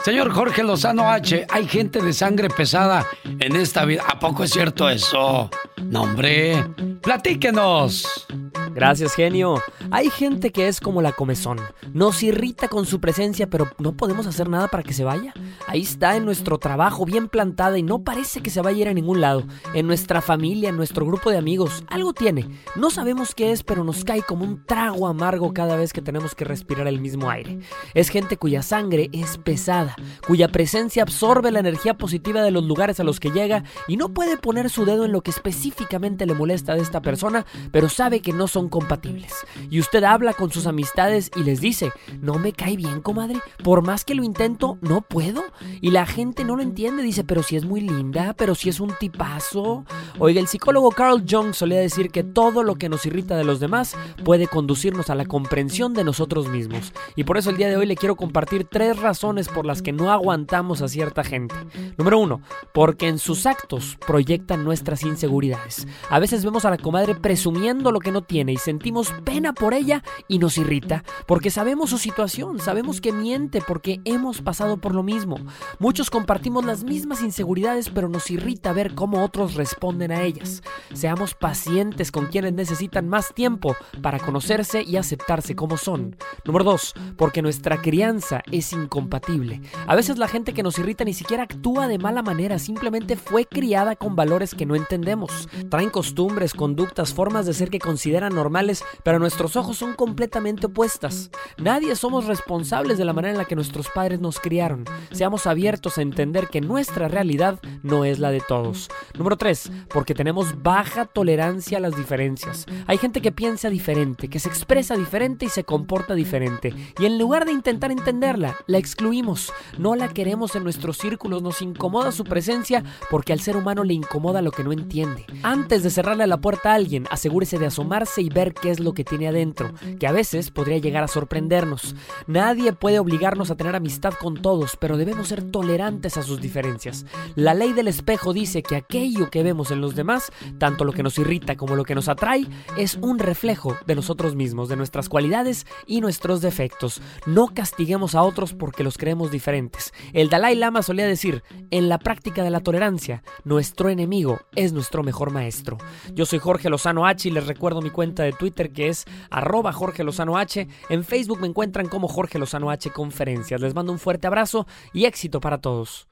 Señor 0.02 0.32
Jorge 0.32 0.62
Lozano 0.62 1.10
H, 1.10 1.46
hay 1.50 1.68
gente 1.68 2.00
de 2.00 2.14
sangre 2.14 2.48
pesada 2.48 3.06
en 3.38 3.54
esta 3.54 3.84
vida. 3.84 4.02
¿A 4.08 4.18
poco 4.18 4.44
es 4.44 4.50
cierto 4.50 4.88
eso? 4.88 5.50
No, 5.82 6.02
hombre. 6.02 6.64
Platíquenos. 7.02 8.26
Gracias, 8.74 9.14
genio. 9.14 9.62
Hay 9.90 10.10
gente 10.10 10.50
que 10.50 10.66
es 10.66 10.80
como 10.80 11.00
la 11.00 11.12
comezón. 11.12 11.60
Nos 11.92 12.22
irrita 12.22 12.66
con 12.68 12.86
su 12.86 13.00
presencia, 13.00 13.46
pero 13.48 13.68
no 13.78 13.92
podemos 13.92 14.26
hacer 14.26 14.48
nada 14.48 14.68
para 14.68 14.82
que 14.82 14.92
se 14.92 15.04
vaya. 15.04 15.32
Ahí 15.68 15.82
está 15.82 16.16
en 16.16 16.24
nuestro 16.24 16.58
trabajo, 16.58 17.04
bien 17.04 17.28
plantada 17.28 17.78
y 17.78 17.82
no 17.82 18.02
parece 18.02 18.40
que 18.40 18.50
se 18.54 18.62
vaya 18.62 18.78
a 18.78 18.80
ir 18.82 18.88
a 18.88 18.94
ningún 18.94 19.20
lado. 19.20 19.44
En 19.74 19.86
nuestra 19.86 20.22
familia, 20.22 20.70
en 20.70 20.76
nuestro 20.76 21.04
grupo 21.04 21.30
de 21.30 21.36
amigos, 21.36 21.84
algo 21.88 22.12
tiene. 22.12 22.48
No 22.76 22.90
sabemos 22.90 23.34
qué 23.34 23.52
es, 23.52 23.62
pero 23.62 23.84
nos 23.84 24.04
cae 24.04 24.22
como 24.22 24.44
un 24.44 24.64
trago 24.64 25.06
amargo 25.06 25.52
cada 25.52 25.76
vez 25.76 25.92
que 25.92 26.00
tenemos 26.00 26.34
que 26.34 26.44
respirar 26.44 26.86
el 26.86 27.00
mismo 27.00 27.30
aire. 27.30 27.58
Es 27.94 28.08
gente 28.08 28.36
cuya 28.36 28.62
sangre 28.62 29.10
es 29.12 29.38
pesada, 29.38 29.96
cuya 30.26 30.48
presencia 30.48 31.02
absorbe 31.02 31.50
la 31.50 31.60
energía 31.60 31.94
positiva 31.94 32.42
de 32.42 32.50
los 32.50 32.64
lugares 32.64 33.00
a 33.00 33.04
los 33.04 33.20
que 33.20 33.30
llega 33.30 33.64
y 33.88 33.96
no 33.96 34.10
puede 34.10 34.36
poner 34.36 34.70
su 34.70 34.84
dedo 34.84 35.04
en 35.04 35.12
lo 35.12 35.22
que 35.22 35.32
específicamente 35.32 36.26
le 36.26 36.34
molesta 36.34 36.74
de 36.74 36.82
esta 36.82 37.02
persona, 37.02 37.44
pero 37.72 37.88
sabe 37.88 38.20
que 38.20 38.32
no 38.32 38.46
son 38.46 38.68
compatibles. 38.68 39.32
Y 39.68 39.80
usted 39.80 40.04
habla 40.04 40.32
con 40.32 40.52
sus 40.52 40.66
amistades 40.66 41.30
y 41.34 41.42
les 41.42 41.60
dice, 41.60 41.90
no 42.20 42.38
me 42.38 42.52
cae 42.52 42.76
bien, 42.76 43.00
comadre, 43.00 43.40
por 43.64 43.82
más 43.82 44.04
que 44.04 44.14
lo 44.14 44.22
intento, 44.22 44.78
no 44.80 45.00
puedo. 45.00 45.42
Y 45.80 45.90
la 45.90 46.06
gente 46.06 46.44
no 46.44 46.54
lo 46.54 46.62
entiende, 46.62 47.02
dice, 47.02 47.24
pero 47.24 47.42
si 47.42 47.56
es 47.56 47.64
muy 47.64 47.80
linda, 47.80 48.34
pero 48.36 48.43
si 48.54 48.68
es 48.68 48.80
un 48.80 48.92
tipazo. 48.98 49.84
Oiga, 50.18 50.40
el 50.40 50.48
psicólogo 50.48 50.90
Carl 50.90 51.24
Jung 51.28 51.54
solía 51.54 51.78
decir 51.78 52.10
que 52.10 52.24
todo 52.24 52.62
lo 52.62 52.74
que 52.74 52.88
nos 52.88 53.06
irrita 53.06 53.36
de 53.36 53.44
los 53.44 53.60
demás 53.60 53.96
puede 54.24 54.48
conducirnos 54.48 55.08
a 55.08 55.14
la 55.14 55.24
comprensión 55.24 55.94
de 55.94 56.04
nosotros 56.04 56.48
mismos. 56.48 56.92
Y 57.16 57.24
por 57.24 57.38
eso 57.38 57.50
el 57.50 57.56
día 57.56 57.68
de 57.68 57.76
hoy 57.76 57.86
le 57.86 57.96
quiero 57.96 58.16
compartir 58.16 58.66
tres 58.70 58.98
razones 58.98 59.48
por 59.48 59.64
las 59.64 59.82
que 59.82 59.92
no 59.92 60.10
aguantamos 60.10 60.82
a 60.82 60.88
cierta 60.88 61.24
gente. 61.24 61.54
Número 61.96 62.18
uno, 62.18 62.42
porque 62.72 63.08
en 63.08 63.18
sus 63.18 63.46
actos 63.46 63.96
proyectan 64.06 64.64
nuestras 64.64 65.02
inseguridades. 65.04 65.86
A 66.10 66.18
veces 66.18 66.44
vemos 66.44 66.64
a 66.64 66.70
la 66.70 66.78
comadre 66.78 67.14
presumiendo 67.14 67.92
lo 67.92 68.00
que 68.00 68.12
no 68.12 68.22
tiene 68.22 68.52
y 68.52 68.56
sentimos 68.56 69.12
pena 69.24 69.52
por 69.52 69.74
ella 69.74 70.02
y 70.28 70.38
nos 70.38 70.58
irrita, 70.58 71.04
porque 71.26 71.50
sabemos 71.50 71.90
su 71.90 71.98
situación, 71.98 72.58
sabemos 72.58 73.00
que 73.00 73.12
miente 73.12 73.62
porque 73.66 74.00
hemos 74.04 74.42
pasado 74.42 74.78
por 74.78 74.94
lo 74.94 75.02
mismo. 75.02 75.36
Muchos 75.78 76.10
compartimos 76.10 76.64
las 76.64 76.84
mismas 76.84 77.22
inseguridades, 77.22 77.90
pero 77.90 78.08
nos 78.08 78.30
irrita 78.34 78.72
ver 78.72 78.94
cómo 78.94 79.24
otros 79.24 79.54
responden 79.54 80.12
a 80.12 80.22
ellas. 80.22 80.62
Seamos 80.92 81.34
pacientes 81.34 82.12
con 82.12 82.26
quienes 82.26 82.52
necesitan 82.52 83.08
más 83.08 83.32
tiempo 83.34 83.76
para 84.02 84.18
conocerse 84.18 84.82
y 84.82 84.96
aceptarse 84.96 85.56
como 85.56 85.76
son. 85.76 86.16
Número 86.44 86.64
dos, 86.64 86.94
porque 87.16 87.42
nuestra 87.42 87.80
crianza 87.80 88.42
es 88.50 88.72
incompatible. 88.72 89.60
A 89.86 89.94
veces 89.94 90.18
la 90.18 90.28
gente 90.28 90.52
que 90.52 90.62
nos 90.62 90.78
irrita 90.78 91.04
ni 91.04 91.14
siquiera 91.14 91.44
actúa 91.44 91.88
de 91.88 91.98
mala 91.98 92.22
manera, 92.22 92.58
simplemente 92.58 93.16
fue 93.16 93.46
criada 93.46 93.96
con 93.96 94.16
valores 94.16 94.54
que 94.54 94.66
no 94.66 94.74
entendemos. 94.74 95.48
Traen 95.70 95.90
costumbres, 95.90 96.54
conductas, 96.54 97.14
formas 97.14 97.46
de 97.46 97.54
ser 97.54 97.70
que 97.70 97.78
consideran 97.78 98.34
normales, 98.34 98.84
pero 99.02 99.18
nuestros 99.18 99.56
ojos 99.56 99.78
son 99.78 99.94
completamente 99.94 100.66
opuestas. 100.66 101.30
Nadie 101.58 101.96
somos 101.96 102.26
responsables 102.26 102.98
de 102.98 103.04
la 103.04 103.12
manera 103.12 103.32
en 103.32 103.38
la 103.38 103.44
que 103.44 103.56
nuestros 103.56 103.88
padres 103.88 104.20
nos 104.20 104.40
criaron. 104.40 104.84
Seamos 105.12 105.46
abiertos 105.46 105.98
a 105.98 106.02
entender 106.02 106.48
que 106.48 106.60
nuestra 106.60 107.08
realidad 107.08 107.60
no 107.82 108.04
es 108.04 108.18
la 108.18 108.23
de 108.30 108.40
todos. 108.40 108.88
Número 109.16 109.36
3. 109.36 109.70
Porque 109.88 110.14
tenemos 110.14 110.62
baja 110.62 111.04
tolerancia 111.04 111.78
a 111.78 111.80
las 111.80 111.96
diferencias. 111.96 112.66
Hay 112.86 112.98
gente 112.98 113.20
que 113.20 113.32
piensa 113.32 113.70
diferente, 113.70 114.28
que 114.28 114.38
se 114.38 114.48
expresa 114.48 114.96
diferente 114.96 115.46
y 115.46 115.48
se 115.48 115.64
comporta 115.64 116.14
diferente. 116.14 116.74
Y 116.98 117.06
en 117.06 117.18
lugar 117.18 117.44
de 117.44 117.52
intentar 117.52 117.90
entenderla, 117.90 118.56
la 118.66 118.78
excluimos. 118.78 119.52
No 119.78 119.94
la 119.94 120.08
queremos 120.08 120.56
en 120.56 120.64
nuestros 120.64 120.98
círculos, 120.98 121.42
nos 121.42 121.62
incomoda 121.62 122.12
su 122.12 122.24
presencia 122.24 122.84
porque 123.10 123.32
al 123.32 123.40
ser 123.40 123.56
humano 123.56 123.84
le 123.84 123.94
incomoda 123.94 124.42
lo 124.42 124.50
que 124.50 124.64
no 124.64 124.72
entiende. 124.72 125.24
Antes 125.42 125.82
de 125.82 125.90
cerrarle 125.90 126.26
la 126.26 126.38
puerta 126.38 126.72
a 126.72 126.74
alguien, 126.74 127.06
asegúrese 127.10 127.58
de 127.58 127.66
asomarse 127.66 128.22
y 128.22 128.28
ver 128.28 128.54
qué 128.54 128.70
es 128.70 128.80
lo 128.80 128.94
que 128.94 129.04
tiene 129.04 129.28
adentro, 129.28 129.72
que 129.98 130.06
a 130.06 130.12
veces 130.12 130.50
podría 130.50 130.78
llegar 130.78 131.04
a 131.04 131.08
sorprendernos. 131.08 131.94
Nadie 132.26 132.72
puede 132.72 132.98
obligarnos 132.98 133.50
a 133.50 133.56
tener 133.56 133.76
amistad 133.76 134.14
con 134.14 134.40
todos, 134.40 134.76
pero 134.76 134.96
debemos 134.96 135.28
ser 135.28 135.42
tolerantes 135.42 136.16
a 136.16 136.22
sus 136.22 136.40
diferencias. 136.40 137.06
La 137.34 137.54
ley 137.54 137.72
del 137.72 137.88
espejo 138.04 138.34
dice 138.34 138.62
que 138.62 138.76
aquello 138.76 139.30
que 139.30 139.42
vemos 139.42 139.70
en 139.70 139.80
los 139.80 139.94
demás, 139.94 140.30
tanto 140.58 140.84
lo 140.84 140.92
que 140.92 141.02
nos 141.02 141.16
irrita 141.16 141.56
como 141.56 141.74
lo 141.74 141.84
que 141.84 141.94
nos 141.94 142.10
atrae, 142.10 142.46
es 142.76 142.98
un 143.00 143.18
reflejo 143.18 143.78
de 143.86 143.94
nosotros 143.94 144.34
mismos, 144.34 144.68
de 144.68 144.76
nuestras 144.76 145.08
cualidades 145.08 145.66
y 145.86 146.02
nuestros 146.02 146.42
defectos. 146.42 147.00
No 147.24 147.46
castiguemos 147.54 148.14
a 148.14 148.22
otros 148.22 148.52
porque 148.52 148.84
los 148.84 148.98
creemos 148.98 149.30
diferentes. 149.30 149.94
El 150.12 150.28
Dalai 150.28 150.54
Lama 150.54 150.82
solía 150.82 151.06
decir, 151.06 151.42
en 151.70 151.88
la 151.88 151.98
práctica 151.98 152.44
de 152.44 152.50
la 152.50 152.60
tolerancia, 152.60 153.22
nuestro 153.42 153.88
enemigo 153.88 154.38
es 154.54 154.74
nuestro 154.74 155.02
mejor 155.02 155.30
maestro. 155.30 155.78
Yo 156.12 156.26
soy 156.26 156.40
Jorge 156.40 156.68
Lozano 156.68 157.06
H 157.06 157.26
y 157.26 157.32
les 157.32 157.46
recuerdo 157.46 157.80
mi 157.80 157.88
cuenta 157.88 158.22
de 158.22 158.32
Twitter 158.32 158.70
que 158.70 158.88
es 158.88 159.06
arroba 159.30 159.72
Jorge 159.72 160.04
Lozano 160.04 160.36
H. 160.36 160.68
En 160.90 161.04
Facebook 161.04 161.40
me 161.40 161.46
encuentran 161.46 161.88
como 161.88 162.08
Jorge 162.08 162.38
Lozano 162.38 162.68
H 162.68 162.90
Conferencias. 162.90 163.62
Les 163.62 163.74
mando 163.74 163.92
un 163.92 163.98
fuerte 163.98 164.26
abrazo 164.26 164.66
y 164.92 165.06
éxito 165.06 165.40
para 165.40 165.56
todos. 165.56 166.06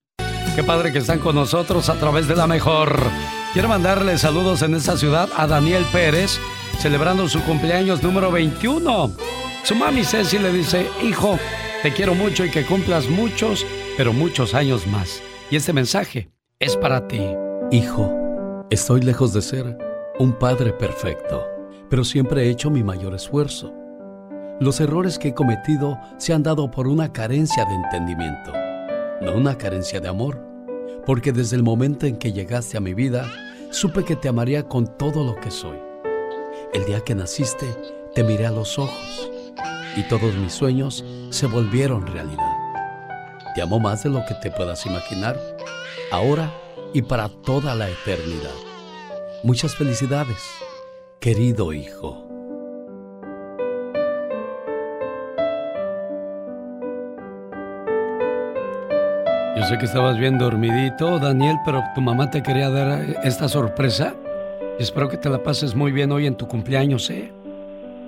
Qué 0.55 0.63
padre 0.63 0.93
que 0.93 0.99
están 0.99 1.19
con 1.19 1.35
nosotros 1.35 1.89
a 1.89 1.95
través 1.95 2.29
de 2.29 2.37
la 2.37 2.47
mejor. 2.47 2.95
Quiero 3.55 3.69
mandarle 3.69 4.19
saludos 4.19 4.61
en 4.61 4.75
esta 4.75 4.99
ciudad 4.99 5.31
a 5.35 5.47
Daniel 5.47 5.83
Pérez, 5.91 6.39
celebrando 6.79 7.27
su 7.27 7.43
cumpleaños 7.43 8.03
número 8.03 8.31
21. 8.31 9.13
Su 9.63 9.75
mami 9.75 10.05
Ceci 10.05 10.39
le 10.39 10.53
dice, 10.53 10.87
hijo, 11.03 11.39
te 11.83 11.95
quiero 11.95 12.15
mucho 12.15 12.45
y 12.45 12.51
que 12.51 12.67
cumplas 12.67 13.09
muchos, 13.09 13.65
pero 13.97 14.13
muchos 14.13 14.53
años 14.53 14.87
más. 14.87 15.23
Y 15.51 15.57
este 15.57 15.73
mensaje 15.73 16.29
es 16.59 16.77
para 16.77 17.09
ti. 17.09 17.23
Hijo, 17.71 18.13
estoy 18.71 19.01
lejos 19.01 19.33
de 19.33 19.41
ser 19.41 19.79
un 20.19 20.39
padre 20.39 20.75
perfecto, 20.75 21.47
pero 21.89 22.05
siempre 22.05 22.45
he 22.45 22.51
hecho 22.51 22.71
mi 22.71 22.83
mayor 22.83 23.15
esfuerzo. 23.15 23.73
Los 24.61 24.81
errores 24.81 25.19
que 25.19 25.29
he 25.29 25.35
cometido 25.35 25.99
se 26.19 26.35
han 26.35 26.43
dado 26.43 26.71
por 26.71 26.89
una 26.89 27.11
carencia 27.11 27.65
de 27.65 27.75
entendimiento, 27.75 28.53
no 29.23 29.35
una 29.35 29.57
carencia 29.57 30.01
de 30.01 30.09
amor, 30.09 30.41
porque 31.07 31.33
desde 31.33 31.57
el 31.57 31.63
momento 31.63 32.07
en 32.07 32.17
que 32.17 32.33
llegaste 32.33 32.77
a 32.77 32.81
mi 32.81 32.93
vida, 32.93 33.31
supe 33.71 34.05
que 34.05 34.17
te 34.17 34.29
amaría 34.29 34.69
con 34.69 34.99
todo 34.99 35.25
lo 35.25 35.37
que 35.37 35.51
soy. 35.51 35.79
El 36.75 36.85
día 36.85 37.01
que 37.01 37.15
naciste, 37.15 37.67
te 38.15 38.25
miré 38.25 38.47
a 38.47 38.51
los 38.51 38.79
ojos 38.79 39.31
y 39.97 40.03
todos 40.09 40.35
mis 40.35 40.53
sueños 40.53 41.05
se 41.31 41.47
volvieron 41.47 42.07
realidad. 42.07 42.53
Te 43.55 43.63
amo 43.63 43.79
más 43.79 44.03
de 44.03 44.11
lo 44.11 44.25
que 44.27 44.35
te 44.35 44.51
puedas 44.51 44.85
imaginar, 44.87 45.39
ahora 46.11 46.53
y 46.93 47.03
para 47.03 47.29
toda 47.29 47.75
la 47.75 47.89
eternidad. 47.89 48.51
Muchas 49.45 49.77
felicidades, 49.77 50.39
querido 51.21 51.73
hijo. 51.73 52.32
Yo 59.63 59.69
sé 59.69 59.79
que 59.79 59.85
estabas 59.85 60.19
bien 60.19 60.39
dormidito, 60.39 61.21
Daniel, 61.21 61.57
pero 61.65 61.85
tu 61.95 62.01
mamá 62.01 62.29
te 62.29 62.43
quería 62.43 62.69
dar 62.69 62.99
esta 63.23 63.47
sorpresa. 63.47 64.13
Espero 64.81 65.09
que 65.09 65.17
te 65.17 65.31
la 65.31 65.41
pases 65.41 65.77
muy 65.77 65.93
bien 65.93 66.11
hoy 66.11 66.27
en 66.27 66.35
tu 66.35 66.49
cumpleaños, 66.49 67.09
¿eh? 67.11 67.33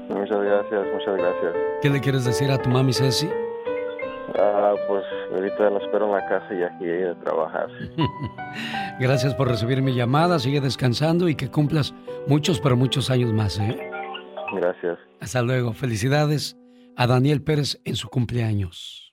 Muchas 0.09 0.41
gracias, 0.43 0.85
muchas 0.93 1.17
gracias. 1.17 1.53
¿Qué 1.81 1.91
le 1.91 2.01
quieres 2.01 2.25
decir 2.25 2.51
a 2.51 2.59
tu 2.59 2.71
mami 2.71 2.93
Ceci? 2.93 3.31
Ah, 4.37 4.75
pues 4.89 5.05
ahorita 5.33 5.71
la 5.71 5.79
espero 5.79 6.07
en 6.07 6.13
la 6.15 6.27
casa 6.27 6.55
y 6.55 6.63
aquí 6.65 7.05
a 7.05 7.15
trabajar. 7.21 7.69
Gracias 8.99 9.33
por 9.37 9.47
recibir 9.47 9.81
mi 9.81 9.95
llamada, 9.95 10.41
sigue 10.41 10.61
descansando 10.61 11.29
y 11.29 11.37
que 11.37 11.53
cumplas 11.53 11.95
muchos, 12.27 12.59
pero 12.59 12.77
muchos 12.77 13.11
años 13.11 13.33
más, 13.33 13.61
¿eh? 13.61 13.79
Gracias. 14.55 14.99
Hasta 15.21 15.41
luego. 15.41 15.73
Felicidades 15.73 16.57
a 16.97 17.07
Daniel 17.07 17.43
Pérez 17.43 17.81
en 17.85 17.95
su 17.95 18.09
cumpleaños. 18.09 19.04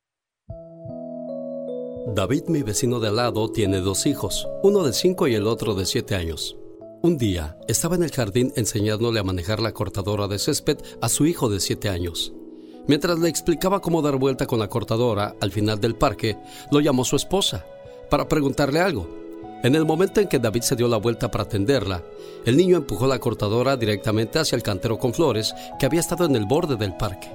David, 2.08 2.46
mi 2.48 2.64
vecino 2.64 3.00
de 3.00 3.10
al 3.10 3.18
lado, 3.18 3.52
tiene 3.52 3.80
dos 3.80 4.08
hijos, 4.08 4.48
uno 4.64 4.84
de 4.84 4.92
cinco 4.92 5.28
y 5.28 5.36
el 5.36 5.46
otro 5.46 5.76
de 5.76 5.86
siete 5.86 6.16
años. 6.16 6.58
Un 7.04 7.18
día 7.18 7.58
estaba 7.68 7.96
en 7.96 8.02
el 8.02 8.12
jardín 8.12 8.52
enseñándole 8.56 9.20
a 9.20 9.24
manejar 9.24 9.60
la 9.60 9.72
cortadora 9.72 10.28
de 10.28 10.40
césped 10.40 10.78
a 11.00 11.10
su 11.10 11.28
hijo 11.28 11.48
de 11.48 11.60
siete 11.60 11.90
años. 11.90 12.34
Mientras 12.88 13.20
le 13.20 13.30
explicaba 13.30 13.82
cómo 13.82 14.02
dar 14.02 14.18
vuelta 14.18 14.48
con 14.48 14.58
la 14.58 14.68
cortadora 14.68 15.36
al 15.40 15.52
final 15.52 15.80
del 15.80 15.96
parque, 15.96 16.38
lo 16.72 16.80
llamó 16.80 17.06
su 17.06 17.16
esposa 17.16 17.66
para 18.10 18.28
preguntarle 18.28 18.80
algo. 18.80 19.08
En 19.64 19.76
el 19.76 19.86
momento 19.86 20.20
en 20.20 20.28
que 20.28 20.40
David 20.40 20.62
se 20.62 20.76
dio 20.76 20.88
la 20.88 20.98
vuelta 20.98 21.30
para 21.30 21.44
atenderla, 21.44 22.04
el 22.46 22.58
niño 22.58 22.78
empujó 22.78 23.06
la 23.06 23.20
cortadora 23.20 23.78
directamente 23.78 24.40
hacia 24.40 24.56
el 24.56 24.64
cantero 24.64 24.98
con 24.98 25.14
flores 25.14 25.54
que 25.80 25.86
había 25.86 26.00
estado 26.00 26.26
en 26.26 26.36
el 26.36 26.48
borde 26.48 26.78
del 26.78 26.98
parque, 26.98 27.30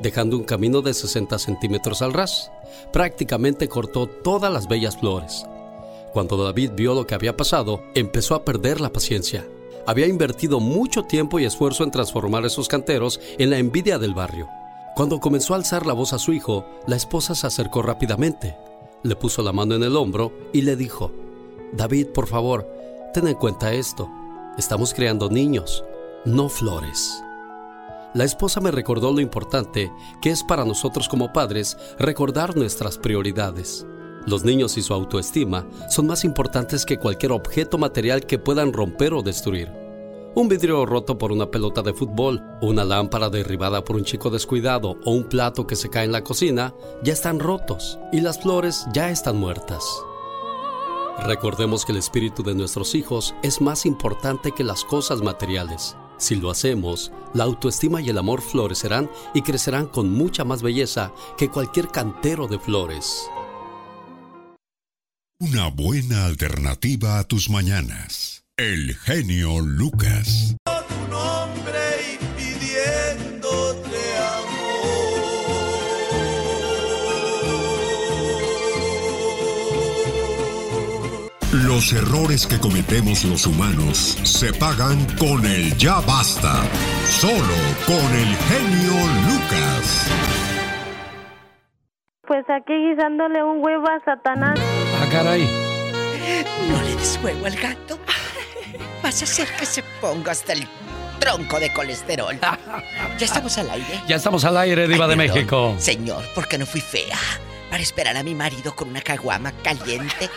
dejando 0.00 0.36
un 0.36 0.44
camino 0.44 0.82
de 0.82 0.94
60 0.94 1.38
centímetros 1.38 2.02
al 2.02 2.12
ras. 2.12 2.50
Prácticamente 2.92 3.68
cortó 3.68 4.06
todas 4.06 4.52
las 4.52 4.68
bellas 4.68 4.96
flores. 4.96 5.46
Cuando 6.12 6.42
David 6.42 6.72
vio 6.74 6.94
lo 6.94 7.06
que 7.06 7.14
había 7.14 7.36
pasado, 7.36 7.82
empezó 7.94 8.34
a 8.34 8.44
perder 8.44 8.80
la 8.80 8.92
paciencia. 8.92 9.46
Había 9.86 10.06
invertido 10.06 10.60
mucho 10.60 11.04
tiempo 11.04 11.38
y 11.38 11.44
esfuerzo 11.44 11.84
en 11.84 11.90
transformar 11.90 12.44
esos 12.44 12.68
canteros 12.68 13.20
en 13.38 13.50
la 13.50 13.58
envidia 13.58 13.98
del 13.98 14.14
barrio. 14.14 14.48
Cuando 14.96 15.20
comenzó 15.20 15.52
a 15.52 15.58
alzar 15.58 15.86
la 15.86 15.92
voz 15.92 16.12
a 16.12 16.18
su 16.18 16.32
hijo, 16.32 16.64
la 16.86 16.96
esposa 16.96 17.34
se 17.34 17.46
acercó 17.46 17.82
rápidamente, 17.82 18.56
le 19.02 19.14
puso 19.14 19.42
la 19.42 19.52
mano 19.52 19.74
en 19.74 19.82
el 19.82 19.94
hombro 19.94 20.32
y 20.52 20.62
le 20.62 20.74
dijo, 20.74 21.12
David, 21.72 22.08
por 22.08 22.26
favor, 22.26 22.66
ten 23.12 23.28
en 23.28 23.34
cuenta 23.34 23.74
esto. 23.74 24.08
Estamos 24.56 24.94
creando 24.94 25.28
niños, 25.28 25.84
no 26.24 26.48
flores. 26.48 27.22
La 28.16 28.24
esposa 28.24 28.62
me 28.62 28.70
recordó 28.70 29.12
lo 29.12 29.20
importante 29.20 29.92
que 30.22 30.30
es 30.30 30.42
para 30.42 30.64
nosotros 30.64 31.06
como 31.06 31.34
padres 31.34 31.76
recordar 31.98 32.56
nuestras 32.56 32.96
prioridades. 32.96 33.86
Los 34.24 34.42
niños 34.42 34.78
y 34.78 34.82
su 34.82 34.94
autoestima 34.94 35.66
son 35.90 36.06
más 36.06 36.24
importantes 36.24 36.86
que 36.86 36.96
cualquier 36.96 37.32
objeto 37.32 37.76
material 37.76 38.24
que 38.24 38.38
puedan 38.38 38.72
romper 38.72 39.12
o 39.12 39.20
destruir. 39.20 39.70
Un 40.34 40.48
vidrio 40.48 40.86
roto 40.86 41.18
por 41.18 41.30
una 41.30 41.50
pelota 41.50 41.82
de 41.82 41.92
fútbol, 41.92 42.42
una 42.62 42.86
lámpara 42.86 43.28
derribada 43.28 43.84
por 43.84 43.96
un 43.96 44.04
chico 44.04 44.30
descuidado 44.30 44.96
o 45.04 45.10
un 45.10 45.24
plato 45.24 45.66
que 45.66 45.76
se 45.76 45.90
cae 45.90 46.06
en 46.06 46.12
la 46.12 46.24
cocina 46.24 46.72
ya 47.02 47.12
están 47.12 47.38
rotos 47.38 47.98
y 48.12 48.22
las 48.22 48.40
flores 48.40 48.86
ya 48.94 49.10
están 49.10 49.36
muertas. 49.36 49.84
Recordemos 51.26 51.84
que 51.84 51.92
el 51.92 51.98
espíritu 51.98 52.42
de 52.42 52.54
nuestros 52.54 52.94
hijos 52.94 53.34
es 53.42 53.60
más 53.60 53.84
importante 53.84 54.52
que 54.52 54.64
las 54.64 54.84
cosas 54.84 55.20
materiales. 55.20 55.98
Si 56.18 56.36
lo 56.36 56.50
hacemos, 56.50 57.12
la 57.34 57.44
autoestima 57.44 58.00
y 58.00 58.08
el 58.08 58.18
amor 58.18 58.40
florecerán 58.40 59.10
y 59.34 59.42
crecerán 59.42 59.86
con 59.86 60.10
mucha 60.10 60.44
más 60.44 60.62
belleza 60.62 61.12
que 61.36 61.50
cualquier 61.50 61.88
cantero 61.88 62.46
de 62.46 62.58
flores. 62.58 63.28
Una 65.38 65.68
buena 65.68 66.24
alternativa 66.24 67.18
a 67.18 67.24
tus 67.24 67.50
mañanas. 67.50 68.44
El 68.56 68.94
genio 68.94 69.60
Lucas. 69.60 70.56
Los 81.64 81.92
errores 81.94 82.46
que 82.46 82.58
cometemos 82.58 83.24
los 83.24 83.46
humanos 83.46 84.18
se 84.24 84.52
pagan 84.52 85.06
con 85.16 85.46
el 85.46 85.74
ya 85.78 86.00
basta. 86.00 86.62
Solo 87.06 87.56
con 87.86 87.96
el 88.14 88.36
genio 88.36 88.92
Lucas. 89.26 90.06
Pues 92.26 92.44
aquí 92.50 92.74
guisándole 92.74 93.42
un 93.42 93.64
huevo 93.64 93.86
a 93.88 94.04
Satanás. 94.04 94.58
Ah, 95.00 95.06
caray. 95.10 95.48
No 96.68 96.82
le 96.82 96.94
des 96.96 97.18
huevo 97.22 97.46
al 97.46 97.56
gato. 97.56 97.98
Vas 99.02 99.22
a 99.22 99.24
hacer 99.24 99.48
que 99.58 99.64
se 99.64 99.82
ponga 100.00 100.32
hasta 100.32 100.52
el 100.52 100.66
tronco 101.18 101.58
de 101.58 101.72
colesterol. 101.72 102.38
Ya 103.18 103.24
estamos 103.24 103.56
al 103.56 103.70
aire. 103.70 104.00
Ya 104.06 104.16
estamos 104.16 104.44
al 104.44 104.58
aire, 104.58 104.86
Diva 104.86 105.06
Ay, 105.06 105.10
de 105.12 105.16
perdón. 105.16 105.34
México. 105.36 105.74
Señor, 105.78 106.22
¿por 106.34 106.46
qué 106.48 106.58
no 106.58 106.66
fui 106.66 106.82
fea? 106.82 107.16
Para 107.70 107.82
esperar 107.82 108.16
a 108.16 108.22
mi 108.22 108.34
marido 108.34 108.74
con 108.74 108.88
una 108.88 109.00
caguama 109.02 109.52
caliente 109.62 110.30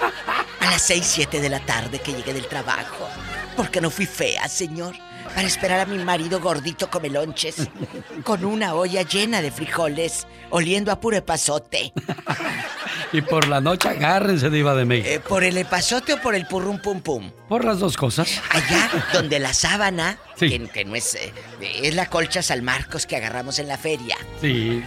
a 0.59 0.65
las 0.71 0.81
6, 0.83 1.05
7 1.05 1.39
de 1.41 1.49
la 1.49 1.59
tarde 1.59 1.99
que 1.99 2.13
llegue 2.13 2.33
del 2.33 2.47
trabajo. 2.47 3.07
¿Por 3.55 3.69
qué 3.69 3.81
no 3.81 3.89
fui 3.89 4.05
fea, 4.05 4.47
señor? 4.47 4.95
Para 5.35 5.45
esperar 5.47 5.79
a 5.81 5.85
mi 5.85 6.03
marido 6.03 6.39
gordito 6.39 6.89
come 6.89 7.09
lonches 7.09 7.67
con 8.23 8.43
una 8.45 8.73
olla 8.73 9.03
llena 9.03 9.41
de 9.41 9.51
frijoles, 9.51 10.25
oliendo 10.49 10.91
a 10.91 10.99
puro 10.99 11.17
epazote. 11.17 11.93
Y 13.13 13.21
por 13.21 13.47
la 13.47 13.61
noche 13.61 13.89
agárrense, 13.89 14.49
Diva 14.49 14.73
de 14.75 14.85
México. 14.85 15.09
Eh, 15.09 15.19
¿Por 15.19 15.43
el 15.43 15.57
epazote 15.57 16.13
o 16.13 16.21
por 16.21 16.33
el 16.35 16.47
purrum 16.47 16.79
pum 16.79 17.01
pum? 17.01 17.31
Por 17.47 17.63
las 17.63 17.79
dos 17.79 17.95
cosas. 17.95 18.41
Allá 18.49 18.89
donde 19.13 19.39
la 19.39 19.53
sábana, 19.53 20.17
Sí. 20.35 20.49
que, 20.49 20.67
que 20.67 20.85
no 20.85 20.95
es, 20.95 21.13
eh, 21.15 21.31
es 21.83 21.93
la 21.95 22.07
colcha 22.07 22.41
San 22.41 22.63
Marcos 22.63 23.05
que 23.05 23.15
agarramos 23.15 23.59
en 23.59 23.67
la 23.67 23.77
feria, 23.77 24.17
Sí. 24.41 24.83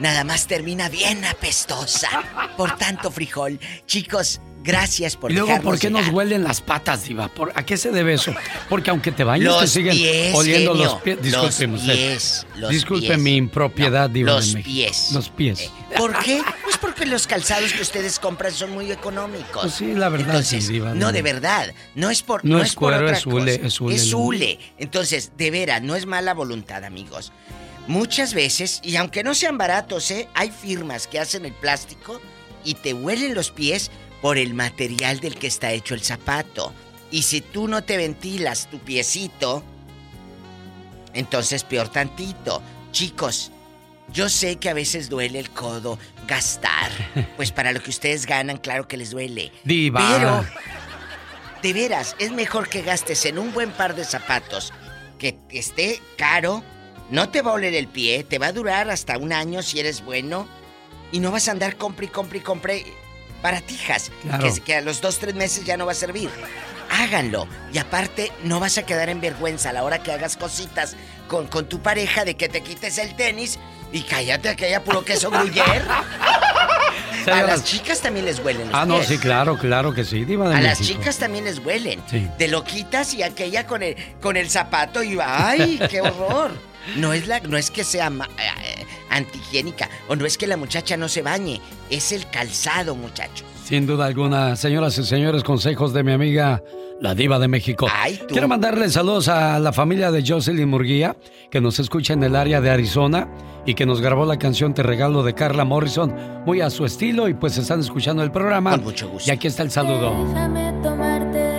Nada 0.00 0.24
más 0.24 0.46
termina 0.46 0.88
bien 0.88 1.24
apestosa 1.24 2.08
por 2.56 2.76
tanto 2.76 3.10
frijol. 3.10 3.58
Chicos, 3.86 4.40
gracias 4.62 5.16
por 5.16 5.30
Y 5.30 5.34
luego, 5.36 5.60
¿por 5.62 5.78
qué 5.78 5.88
nos 5.90 6.08
huelen 6.08 6.42
las 6.44 6.60
patas, 6.60 7.04
Diva? 7.04 7.28
¿Por, 7.28 7.52
¿A 7.54 7.64
qué 7.64 7.76
se 7.76 7.90
debe 7.90 8.14
eso? 8.14 8.34
Porque 8.68 8.90
aunque 8.90 9.12
te 9.12 9.24
bañes, 9.24 9.48
te 9.54 9.60
Los 9.60 9.70
siguen 9.70 9.96
pies, 9.96 10.34
oliendo 10.34 10.72
genio. 10.72 10.86
los 10.86 11.02
pies. 11.02 11.16
Los 11.16 11.24
Disculpe 11.24 11.66
usted. 11.76 11.92
pies, 11.94 12.46
los 12.56 12.70
Disculpe 12.70 13.06
pies. 13.08 13.18
mi 13.18 13.36
impropiedad, 13.36 14.10
Diva 14.10 14.32
los 14.32 14.52
de 14.54 14.62
pies. 14.62 15.12
Los 15.12 15.28
pies. 15.28 15.70
¿Por 15.96 16.18
qué? 16.20 16.42
Pues 16.64 16.78
porque 16.78 17.04
los 17.06 17.26
calzados 17.26 17.72
que 17.72 17.82
ustedes 17.82 18.18
compran 18.18 18.52
son 18.52 18.70
muy 18.72 18.90
económicos. 18.92 19.62
Pues 19.62 19.74
sí, 19.74 19.92
la 19.94 20.08
verdad, 20.08 20.28
Entonces, 20.28 20.64
sí, 20.66 20.72
Diva. 20.74 20.94
No, 20.94 21.12
de 21.12 21.22
verdad. 21.22 21.72
No 21.94 22.10
es 22.10 22.22
por, 22.22 22.44
No 22.44 22.56
no 22.56 22.62
es 22.62 22.70
es 22.70 22.74
por 22.74 22.90
cuero, 22.90 23.04
otra 23.06 23.18
es 23.18 23.26
hule, 23.26 23.56
cosa. 23.58 23.66
es 23.66 23.80
hule, 23.80 23.94
Es 23.96 24.12
hule. 24.14 24.58
Entonces, 24.78 25.32
de 25.36 25.50
veras, 25.50 25.82
no 25.82 25.96
es 25.96 26.06
mala 26.06 26.32
voluntad, 26.34 26.84
amigos. 26.84 27.32
Muchas 27.86 28.34
veces, 28.34 28.80
y 28.84 28.96
aunque 28.96 29.24
no 29.24 29.34
sean 29.34 29.58
baratos, 29.58 30.10
¿eh? 30.10 30.28
Hay 30.34 30.50
firmas 30.50 31.06
que 31.06 31.18
hacen 31.18 31.44
el 31.44 31.52
plástico 31.52 32.20
y 32.64 32.74
te 32.74 32.94
huelen 32.94 33.34
los 33.34 33.50
pies 33.50 33.90
por 34.20 34.38
el 34.38 34.54
material 34.54 35.20
del 35.20 35.36
que 35.36 35.46
está 35.46 35.72
hecho 35.72 35.94
el 35.94 36.02
zapato. 36.02 36.72
Y 37.10 37.22
si 37.22 37.40
tú 37.40 37.66
no 37.68 37.82
te 37.82 37.96
ventilas 37.96 38.68
tu 38.70 38.78
piecito, 38.78 39.64
entonces 41.14 41.64
peor 41.64 41.88
tantito. 41.88 42.62
Chicos, 42.92 43.50
yo 44.12 44.28
sé 44.28 44.56
que 44.56 44.68
a 44.68 44.74
veces 44.74 45.08
duele 45.08 45.38
el 45.38 45.50
codo 45.50 45.98
gastar. 46.26 46.90
Pues 47.36 47.52
para 47.52 47.72
lo 47.72 47.82
que 47.82 47.90
ustedes 47.90 48.26
ganan, 48.26 48.58
claro 48.58 48.86
que 48.86 48.96
les 48.96 49.10
duele. 49.10 49.52
Diva. 49.64 50.00
Pero, 50.00 50.46
de 51.62 51.72
veras, 51.72 52.14
es 52.18 52.30
mejor 52.30 52.68
que 52.68 52.82
gastes 52.82 53.24
en 53.24 53.38
un 53.38 53.52
buen 53.52 53.70
par 53.70 53.94
de 53.94 54.04
zapatos 54.04 54.72
que 55.18 55.38
esté 55.50 56.00
caro. 56.16 56.62
No 57.10 57.28
te 57.28 57.42
va 57.42 57.50
a 57.50 57.54
oler 57.54 57.74
el 57.74 57.88
pie, 57.88 58.24
te 58.24 58.38
va 58.38 58.48
a 58.48 58.52
durar 58.52 58.90
hasta 58.90 59.18
un 59.18 59.32
año 59.32 59.62
si 59.62 59.80
eres 59.80 60.04
bueno. 60.04 60.46
Y 61.12 61.20
no 61.20 61.30
vas 61.32 61.48
a 61.48 61.52
andar 61.52 61.76
compre 61.76 62.06
y 62.06 62.08
compre 62.08 62.38
y 62.38 62.42
compre 62.42 62.86
baratijas. 63.42 64.12
Claro. 64.22 64.44
Que, 64.54 64.60
que 64.60 64.76
a 64.76 64.80
los 64.80 65.00
dos, 65.00 65.18
tres 65.18 65.34
meses 65.34 65.64
ya 65.64 65.76
no 65.76 65.86
va 65.86 65.92
a 65.92 65.96
servir. 65.96 66.30
Háganlo. 66.90 67.46
Y 67.72 67.78
aparte, 67.78 68.30
no 68.44 68.60
vas 68.60 68.78
a 68.78 68.84
quedar 68.84 69.08
en 69.08 69.20
vergüenza 69.20 69.70
a 69.70 69.72
la 69.72 69.82
hora 69.84 70.02
que 70.02 70.12
hagas 70.12 70.36
cositas 70.36 70.96
con, 71.28 71.46
con 71.46 71.68
tu 71.68 71.80
pareja 71.80 72.24
de 72.24 72.36
que 72.36 72.48
te 72.48 72.62
quites 72.62 72.98
el 72.98 73.16
tenis 73.16 73.58
y 73.92 74.02
cállate 74.02 74.54
que 74.56 74.66
haya 74.66 74.84
puro 74.84 75.04
queso 75.04 75.30
gruyere. 75.32 75.82
A 77.26 77.42
las 77.42 77.64
chicas 77.64 78.00
también 78.00 78.24
les 78.26 78.38
huelen 78.40 78.68
los 78.68 78.74
Ah, 78.74 78.86
no, 78.86 79.02
sí, 79.02 79.18
claro, 79.18 79.58
claro 79.58 79.92
que 79.92 80.04
sí, 80.04 80.24
Diva 80.24 80.48
de 80.48 80.56
A 80.56 80.60
las 80.60 80.80
chicas 80.80 81.18
también 81.18 81.44
les 81.44 81.58
huelen. 81.58 82.02
Sí. 82.08 82.28
Te 82.38 82.48
lo 82.48 82.64
quitas 82.64 83.14
y 83.14 83.22
aquella 83.22 83.66
con 83.66 83.82
el, 83.82 83.96
con 84.20 84.36
el 84.36 84.48
zapato 84.48 85.02
y 85.02 85.18
¡ay, 85.22 85.80
qué 85.90 86.00
horror! 86.00 86.52
No 86.96 87.12
es, 87.12 87.26
la, 87.26 87.40
no 87.40 87.56
es 87.56 87.70
que 87.70 87.84
sea 87.84 88.08
eh, 88.08 88.86
antihigiénica 89.10 89.88
o 90.08 90.16
no 90.16 90.26
es 90.26 90.38
que 90.38 90.46
la 90.46 90.56
muchacha 90.56 90.96
no 90.96 91.08
se 91.08 91.22
bañe, 91.22 91.60
es 91.90 92.12
el 92.12 92.28
calzado, 92.30 92.94
muchachos. 92.94 93.46
Sin 93.64 93.86
duda 93.86 94.06
alguna, 94.06 94.56
señoras 94.56 94.98
y 94.98 95.04
señores, 95.04 95.44
consejos 95.44 95.92
de 95.92 96.02
mi 96.02 96.12
amiga, 96.12 96.60
la 97.00 97.14
diva 97.14 97.38
de 97.38 97.46
México. 97.48 97.86
Quiero 98.28 98.48
mandarle 98.48 98.90
saludos 98.90 99.28
a 99.28 99.58
la 99.60 99.72
familia 99.72 100.10
de 100.10 100.24
Jocelyn 100.26 100.68
Murguía, 100.68 101.16
que 101.50 101.60
nos 101.60 101.78
escucha 101.78 102.12
en 102.12 102.24
el 102.24 102.34
área 102.34 102.60
de 102.60 102.70
Arizona 102.70 103.28
y 103.64 103.74
que 103.74 103.86
nos 103.86 104.00
grabó 104.00 104.26
la 104.26 104.38
canción 104.38 104.74
Te 104.74 104.82
Regalo 104.82 105.22
de 105.22 105.34
Carla 105.34 105.64
Morrison, 105.64 106.14
muy 106.44 106.60
a 106.60 106.70
su 106.70 106.84
estilo, 106.84 107.28
y 107.28 107.34
pues 107.34 107.58
están 107.58 107.80
escuchando 107.80 108.22
el 108.22 108.32
programa. 108.32 108.72
Con 108.72 108.84
mucho 108.84 109.08
gusto. 109.08 109.30
Y 109.30 109.32
aquí 109.32 109.46
está 109.46 109.62
el 109.62 109.70
saludo. 109.70 110.26
Déjame 110.26 110.72
tomarte 110.82 111.49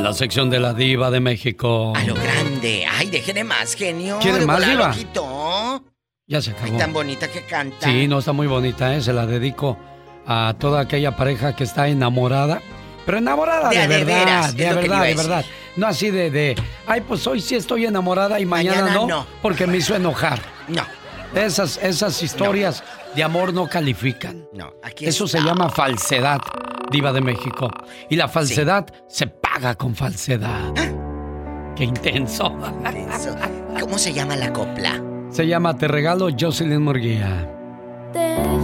En 0.00 0.04
la 0.04 0.14
sección 0.14 0.48
de 0.48 0.58
la 0.58 0.72
diva 0.72 1.10
de 1.10 1.20
México. 1.20 1.92
A 1.94 2.02
lo 2.04 2.14
grande. 2.14 2.86
Ay, 2.90 3.10
déjenme 3.10 3.44
más, 3.44 3.74
genio. 3.74 4.18
¿Quiere 4.18 4.46
más, 4.46 4.66
diva? 4.66 4.88
loquito. 4.88 5.84
Ya 6.26 6.40
se 6.40 6.52
Ay, 6.52 6.56
acabó. 6.62 6.78
tan 6.78 6.92
bonita 6.94 7.28
que 7.28 7.42
canta. 7.42 7.86
Sí, 7.86 8.08
no 8.08 8.20
está 8.20 8.32
muy 8.32 8.46
bonita, 8.46 8.94
¿eh? 8.94 9.02
Se 9.02 9.12
la 9.12 9.26
dedico 9.26 9.76
a 10.26 10.54
toda 10.58 10.80
aquella 10.80 11.14
pareja 11.16 11.54
que 11.54 11.64
está 11.64 11.86
enamorada. 11.88 12.62
Pero 13.04 13.18
enamorada 13.18 13.68
De 13.68 13.86
verdad, 13.86 14.06
veras, 14.06 14.56
de 14.56 14.72
verdad, 14.72 15.02
de 15.04 15.14
verdad. 15.14 15.44
No 15.76 15.86
así 15.86 16.10
de, 16.10 16.30
de, 16.30 16.56
ay, 16.86 17.02
pues 17.02 17.26
hoy 17.26 17.42
sí 17.42 17.54
estoy 17.56 17.84
enamorada 17.84 18.40
y 18.40 18.46
mañana, 18.46 18.80
Mañana 18.80 18.94
no, 19.00 19.06
no. 19.06 19.26
porque 19.42 19.66
me 19.66 19.76
hizo 19.76 19.94
enojar. 19.94 20.40
No. 20.68 20.82
Esas, 21.34 21.76
esas 21.76 22.22
historias 22.22 22.82
de 23.14 23.22
amor 23.22 23.52
no 23.52 23.68
califican. 23.68 24.46
No, 24.54 24.72
aquí 24.82 25.04
Eso 25.04 25.28
se 25.28 25.40
llama 25.42 25.68
falsedad, 25.68 26.40
diva 26.90 27.12
de 27.12 27.20
México. 27.20 27.68
Y 28.08 28.16
la 28.16 28.28
falsedad 28.28 28.86
se 29.08 29.26
paga 29.60 29.74
con 29.74 29.94
falsedad. 29.94 30.72
Qué 31.76 31.84
intenso. 31.84 32.56
¿Cómo 33.78 33.98
se 33.98 34.12
llama 34.12 34.34
la 34.36 34.52
copla? 34.52 35.02
Se 35.30 35.46
llama 35.46 35.76
Te 35.76 35.86
regalo 35.86 36.28
Jocelyn 36.38 36.82
Murguía. 36.82 37.46
Déjame 38.12 38.59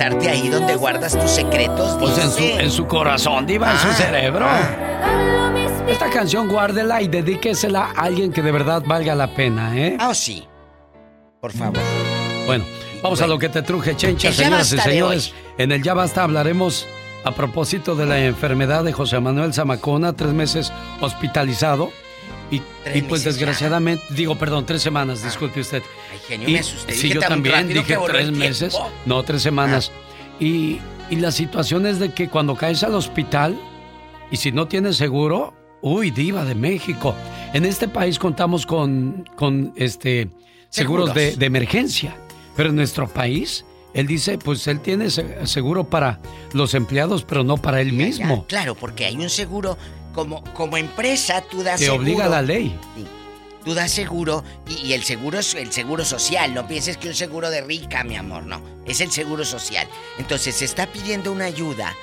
besarte 0.00 0.30
ahí 0.30 0.48
donde 0.48 0.76
guardas 0.76 1.18
tus 1.18 1.30
secretos. 1.30 1.96
Pues 1.98 2.16
en 2.16 2.30
su, 2.30 2.42
en 2.42 2.70
su 2.70 2.86
corazón, 2.86 3.46
diva, 3.46 3.70
en 3.72 3.78
su 3.78 3.88
Ah, 3.88 3.92
cerebro. 3.94 4.46
Esta 5.86 6.08
canción 6.08 6.48
guárdela 6.48 7.02
y 7.02 7.08
dedíquesela 7.08 7.90
a 7.94 8.02
alguien 8.04 8.32
que 8.32 8.40
de 8.40 8.50
verdad 8.50 8.82
valga 8.86 9.14
la 9.14 9.34
pena, 9.34 9.76
¿eh? 9.76 9.96
Ah, 10.00 10.14
sí. 10.14 10.46
Por 11.40 11.52
favor. 11.52 11.78
Bueno, 12.46 12.64
vamos 13.02 13.20
a 13.20 13.26
lo 13.26 13.38
que 13.38 13.50
te 13.50 13.60
truje, 13.62 13.94
chencha, 13.96 14.32
señoras 14.32 14.72
y 14.72 14.78
señores. 14.78 15.34
En 15.58 15.70
el 15.72 15.82
Ya 15.82 15.92
Basta 15.92 16.22
hablaremos 16.22 16.86
a 17.24 17.32
propósito 17.32 17.94
de 17.94 18.06
la 18.06 18.18
enfermedad 18.24 18.84
de 18.84 18.92
José 18.94 19.20
Manuel 19.20 19.52
Zamacona, 19.52 20.14
tres 20.14 20.32
meses 20.32 20.72
hospitalizado. 21.02 21.90
Y, 22.50 23.02
pues 23.02 23.22
ya. 23.22 23.30
desgraciadamente, 23.30 24.04
digo, 24.10 24.36
perdón, 24.36 24.66
tres 24.66 24.82
semanas, 24.82 25.22
disculpe 25.22 25.60
usted. 25.60 25.82
Ay, 26.12 26.18
genio, 26.26 26.48
Y- 26.48 26.52
me 26.54 26.58
asusté. 26.60 26.92
Sí, 26.94 27.08
yo 27.10 27.20
también 27.20 27.68
dije 27.68 27.96
tres 28.08 28.30
meses. 28.32 28.72
tiempo. 28.72 28.90
No, 29.06 29.22
tres 29.22 29.42
semanas. 29.42 29.92
Y, 30.40 30.78
y 31.10 31.16
la 31.16 31.30
situación 31.32 31.86
es 31.86 31.98
de 31.98 32.12
que 32.12 32.28
cuando 32.28 32.56
caes 32.56 32.82
al 32.82 32.94
hospital 32.94 33.58
y 34.30 34.36
si 34.36 34.50
no 34.52 34.66
tienes 34.68 34.96
seguro, 34.96 35.54
Uy, 35.82 36.10
diva 36.10 36.44
de 36.44 36.54
México. 36.54 37.14
En 37.54 37.64
este 37.64 37.88
país 37.88 38.18
contamos 38.18 38.66
con, 38.66 39.24
con 39.34 39.72
este 39.76 40.28
seguros, 40.68 41.08
Seguros. 41.08 41.14
De, 41.14 41.36
de 41.36 41.46
emergencia, 41.46 42.14
pero 42.54 42.68
en 42.68 42.76
nuestro 42.76 43.08
país 43.08 43.64
él 43.94 44.06
dice, 44.06 44.36
pues 44.36 44.66
él 44.66 44.80
tiene 44.80 45.08
se- 45.08 45.46
seguro 45.46 45.84
para 45.84 46.20
los 46.52 46.74
empleados, 46.74 47.22
pero 47.24 47.44
no 47.44 47.56
para 47.56 47.80
él 47.80 47.94
mismo. 47.94 48.44
Claro, 48.46 48.74
porque 48.74 49.06
hay 49.06 49.16
un 49.16 49.30
seguro, 49.30 49.78
como, 50.12 50.42
como 50.54 50.76
empresa 50.76 51.42
tú 51.50 51.62
das 51.62 51.78
Te 51.78 51.86
seguro. 51.86 52.02
obliga 52.02 52.28
la 52.28 52.42
ley. 52.42 52.78
Sí. 52.96 53.04
Tú 53.64 53.74
das 53.74 53.90
seguro 53.90 54.42
y, 54.68 54.86
y 54.86 54.92
el 54.94 55.02
seguro 55.04 55.38
es 55.38 55.54
el 55.54 55.70
seguro 55.72 56.04
social. 56.04 56.54
No 56.54 56.66
pienses 56.66 56.96
que 56.96 57.08
un 57.08 57.14
seguro 57.14 57.50
de 57.50 57.60
rica, 57.60 58.02
mi 58.04 58.16
amor, 58.16 58.44
no. 58.44 58.60
Es 58.86 59.00
el 59.00 59.10
seguro 59.10 59.44
social. 59.44 59.86
Entonces 60.18 60.54
se 60.56 60.64
está 60.64 60.86
pidiendo 60.86 61.30
una 61.30 61.44
ayuda 61.44 61.94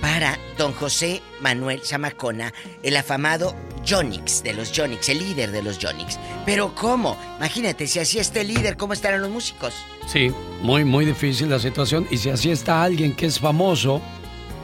para 0.00 0.38
don 0.58 0.72
José 0.72 1.22
Manuel 1.40 1.80
Zamacona, 1.84 2.52
el 2.82 2.96
afamado 2.96 3.54
Jonix 3.88 4.42
de 4.42 4.52
los 4.52 4.72
Jonix, 4.76 5.08
el 5.08 5.18
líder 5.20 5.52
de 5.52 5.62
los 5.62 5.78
Jonix. 5.78 6.18
Pero 6.44 6.74
¿cómo? 6.74 7.16
Imagínate, 7.38 7.86
si 7.86 7.98
así 8.00 8.18
está 8.18 8.40
el 8.40 8.48
líder, 8.48 8.76
¿cómo 8.76 8.92
estarán 8.92 9.22
los 9.22 9.30
músicos? 9.30 9.74
Sí, 10.06 10.32
muy, 10.60 10.84
muy 10.84 11.04
difícil 11.06 11.48
la 11.48 11.58
situación. 11.60 12.06
Y 12.10 12.18
si 12.18 12.30
así 12.30 12.50
está 12.50 12.82
alguien 12.82 13.14
que 13.14 13.26
es 13.26 13.38
famoso 13.40 14.02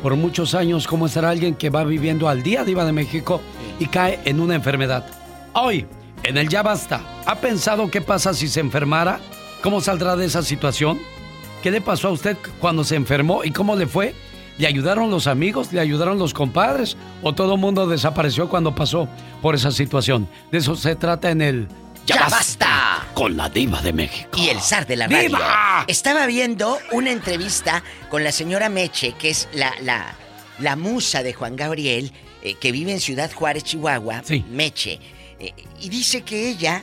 por 0.02 0.16
muchos 0.16 0.54
años, 0.54 0.88
¿cómo 0.88 1.06
estará 1.06 1.30
alguien 1.30 1.54
que 1.54 1.70
va 1.70 1.84
viviendo 1.84 2.28
al 2.28 2.42
día 2.42 2.64
diva 2.64 2.84
de 2.84 2.92
México 2.92 3.40
y 3.78 3.86
cae 3.86 4.18
en 4.24 4.40
una 4.40 4.56
enfermedad? 4.56 5.06
Hoy, 5.54 5.86
en 6.24 6.36
el 6.36 6.48
Ya 6.48 6.62
Basta, 6.62 7.00
¿ha 7.24 7.36
pensado 7.36 7.88
qué 7.88 8.00
pasa 8.00 8.34
si 8.34 8.48
se 8.48 8.60
enfermara? 8.60 9.20
¿Cómo 9.62 9.80
saldrá 9.80 10.16
de 10.16 10.26
esa 10.26 10.42
situación? 10.42 10.98
¿Qué 11.62 11.70
le 11.70 11.80
pasó 11.80 12.08
a 12.08 12.12
usted 12.12 12.36
cuando 12.58 12.82
se 12.82 12.96
enfermó 12.96 13.44
y 13.44 13.52
cómo 13.52 13.76
le 13.76 13.86
fue? 13.86 14.14
¿Le 14.58 14.66
ayudaron 14.66 15.08
los 15.08 15.28
amigos? 15.28 15.72
¿Le 15.72 15.78
ayudaron 15.78 16.18
los 16.18 16.34
compadres? 16.34 16.96
¿O 17.22 17.32
todo 17.32 17.54
el 17.54 17.60
mundo 17.60 17.86
desapareció 17.86 18.48
cuando 18.48 18.74
pasó 18.74 19.08
por 19.40 19.54
esa 19.54 19.70
situación? 19.70 20.28
De 20.50 20.58
eso 20.58 20.74
se 20.74 20.96
trata 20.96 21.30
en 21.30 21.42
el 21.42 21.68
¡Ya, 22.04 22.28
basta! 22.28 23.06
Con 23.14 23.36
la 23.36 23.48
diva 23.48 23.80
de 23.80 23.92
México. 23.92 24.30
Y 24.36 24.48
el 24.48 24.60
zar 24.60 24.86
de 24.86 24.96
la 24.96 25.06
radio. 25.06 25.28
¡Viva! 25.28 25.84
Estaba 25.86 26.26
viendo 26.26 26.78
una 26.90 27.12
entrevista 27.12 27.84
con 28.10 28.24
la 28.24 28.32
señora 28.32 28.68
Meche, 28.68 29.12
que 29.12 29.30
es 29.30 29.48
la, 29.52 29.72
la, 29.80 30.14
la 30.58 30.74
musa 30.74 31.22
de 31.22 31.32
Juan 31.32 31.54
Gabriel, 31.54 32.12
eh, 32.42 32.54
que 32.54 32.72
vive 32.72 32.92
en 32.92 33.00
Ciudad 33.00 33.30
Juárez, 33.32 33.62
Chihuahua. 33.64 34.22
Meche. 34.50 34.98
Eh, 35.38 35.52
y 35.80 35.88
dice 35.88 36.22
que 36.22 36.48
ella. 36.48 36.82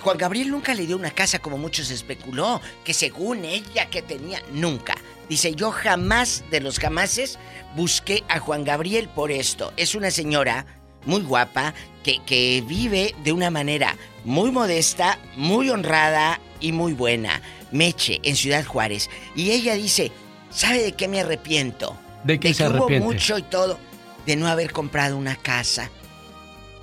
Juan 0.00 0.16
Gabriel 0.16 0.50
nunca 0.50 0.74
le 0.74 0.86
dio 0.86 0.96
una 0.96 1.10
casa 1.10 1.40
como 1.40 1.58
muchos 1.58 1.90
especuló, 1.90 2.60
que 2.84 2.94
según 2.94 3.44
ella 3.44 3.90
que 3.90 4.00
tenía, 4.00 4.40
nunca. 4.52 4.94
Dice, 5.28 5.56
yo 5.56 5.72
jamás 5.72 6.44
de 6.52 6.60
los 6.60 6.78
jamases 6.78 7.36
busqué 7.74 8.22
a 8.28 8.38
Juan 8.38 8.62
Gabriel 8.62 9.08
por 9.08 9.32
esto. 9.32 9.72
Es 9.76 9.96
una 9.96 10.12
señora 10.12 10.66
muy 11.04 11.22
guapa 11.22 11.74
que, 12.08 12.20
que 12.24 12.64
vive 12.66 13.14
de 13.22 13.32
una 13.32 13.50
manera 13.50 13.96
muy 14.24 14.50
modesta, 14.50 15.18
muy 15.36 15.68
honrada 15.68 16.40
y 16.58 16.72
muy 16.72 16.94
buena. 16.94 17.42
Meche, 17.70 18.18
en 18.22 18.34
Ciudad 18.34 18.64
Juárez. 18.64 19.10
Y 19.36 19.50
ella 19.50 19.74
dice, 19.74 20.10
¿sabe 20.50 20.82
de 20.82 20.92
qué 20.92 21.06
me 21.06 21.20
arrepiento? 21.20 21.98
¿De 22.24 22.40
qué 22.40 22.48
de 22.48 22.54
se 22.54 22.64
que 22.64 22.70
hubo 22.70 22.76
arrepiente? 22.76 23.06
mucho 23.06 23.36
y 23.36 23.42
todo, 23.42 23.78
de 24.24 24.36
no 24.36 24.48
haber 24.48 24.72
comprado 24.72 25.18
una 25.18 25.36
casa. 25.36 25.90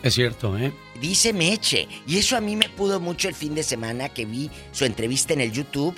Es 0.04 0.14
cierto, 0.14 0.56
¿eh? 0.60 0.72
Dice 1.02 1.34
Meche. 1.34 1.88
Y 2.06 2.20
eso 2.20 2.38
a 2.38 2.42
mí 2.42 2.56
me 2.56 2.70
pudo 2.70 3.00
mucho 3.00 3.28
el 3.28 3.34
fin 3.34 3.56
de 3.56 3.64
semana 3.64 4.10
que 4.10 4.26
vi 4.26 4.52
su 4.72 4.86
entrevista 4.86 5.34
en 5.34 5.42
el 5.42 5.52
YouTube. 5.52 5.96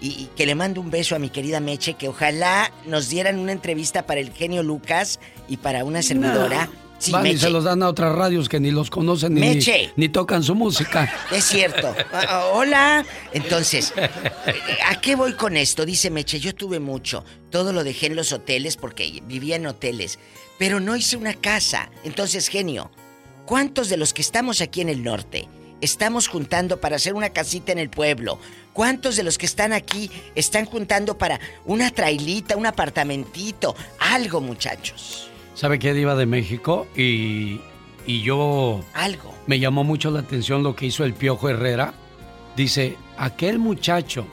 Y, 0.00 0.10
y 0.10 0.30
que 0.36 0.46
le 0.46 0.54
mando 0.54 0.80
un 0.80 0.92
beso 0.92 1.16
a 1.16 1.18
mi 1.18 1.28
querida 1.28 1.58
Meche, 1.58 1.94
que 1.94 2.06
ojalá 2.06 2.70
nos 2.86 3.08
dieran 3.08 3.40
una 3.40 3.50
entrevista 3.50 4.06
para 4.06 4.20
el 4.20 4.32
genio 4.32 4.62
Lucas 4.62 5.18
y 5.48 5.56
para 5.56 5.82
una 5.82 6.02
servidora. 6.02 6.70
Sí, 6.98 7.12
Van 7.12 7.26
y 7.26 7.36
se 7.38 7.48
los 7.48 7.62
dan 7.64 7.82
a 7.82 7.88
otras 7.88 8.12
radios 8.14 8.48
que 8.48 8.58
ni 8.58 8.72
los 8.72 8.90
conocen 8.90 9.34
ni, 9.34 9.40
Meche. 9.40 9.92
ni 9.96 10.08
tocan 10.08 10.42
su 10.42 10.54
música. 10.54 11.12
Es 11.30 11.44
cierto. 11.44 11.94
Ah, 12.12 12.24
ah, 12.28 12.44
hola. 12.52 13.06
Entonces, 13.32 13.92
¿a 14.86 15.00
qué 15.00 15.14
voy 15.14 15.34
con 15.34 15.56
esto? 15.56 15.86
Dice 15.86 16.10
Meche, 16.10 16.40
yo 16.40 16.54
tuve 16.54 16.80
mucho. 16.80 17.24
Todo 17.50 17.72
lo 17.72 17.84
dejé 17.84 18.06
en 18.06 18.16
los 18.16 18.32
hoteles 18.32 18.76
porque 18.76 19.22
vivía 19.26 19.56
en 19.56 19.66
hoteles. 19.66 20.18
Pero 20.58 20.80
no 20.80 20.96
hice 20.96 21.16
una 21.16 21.34
casa. 21.34 21.90
Entonces, 22.02 22.48
genio, 22.48 22.90
¿cuántos 23.46 23.88
de 23.88 23.96
los 23.96 24.12
que 24.12 24.22
estamos 24.22 24.60
aquí 24.60 24.80
en 24.80 24.88
el 24.88 25.04
norte 25.04 25.48
estamos 25.80 26.26
juntando 26.26 26.80
para 26.80 26.96
hacer 26.96 27.14
una 27.14 27.30
casita 27.30 27.70
en 27.70 27.78
el 27.78 27.90
pueblo? 27.90 28.40
¿Cuántos 28.72 29.14
de 29.16 29.22
los 29.22 29.38
que 29.38 29.46
están 29.46 29.72
aquí 29.72 30.10
están 30.34 30.64
juntando 30.64 31.16
para 31.16 31.38
una 31.64 31.90
trailita, 31.90 32.56
un 32.56 32.66
apartamentito? 32.66 33.76
Algo, 34.00 34.40
muchachos. 34.40 35.27
¿Sabe 35.58 35.80
qué 35.80 35.92
diva 35.92 36.14
de 36.14 36.24
México? 36.24 36.86
Y, 36.94 37.60
y 38.06 38.22
yo... 38.22 38.80
Algo. 38.94 39.34
Me 39.48 39.58
llamó 39.58 39.82
mucho 39.82 40.12
la 40.12 40.20
atención 40.20 40.62
lo 40.62 40.76
que 40.76 40.86
hizo 40.86 41.02
el 41.04 41.14
Piojo 41.14 41.48
Herrera. 41.48 41.94
Dice, 42.54 42.96
aquel 43.16 43.58
muchacho 43.58 44.24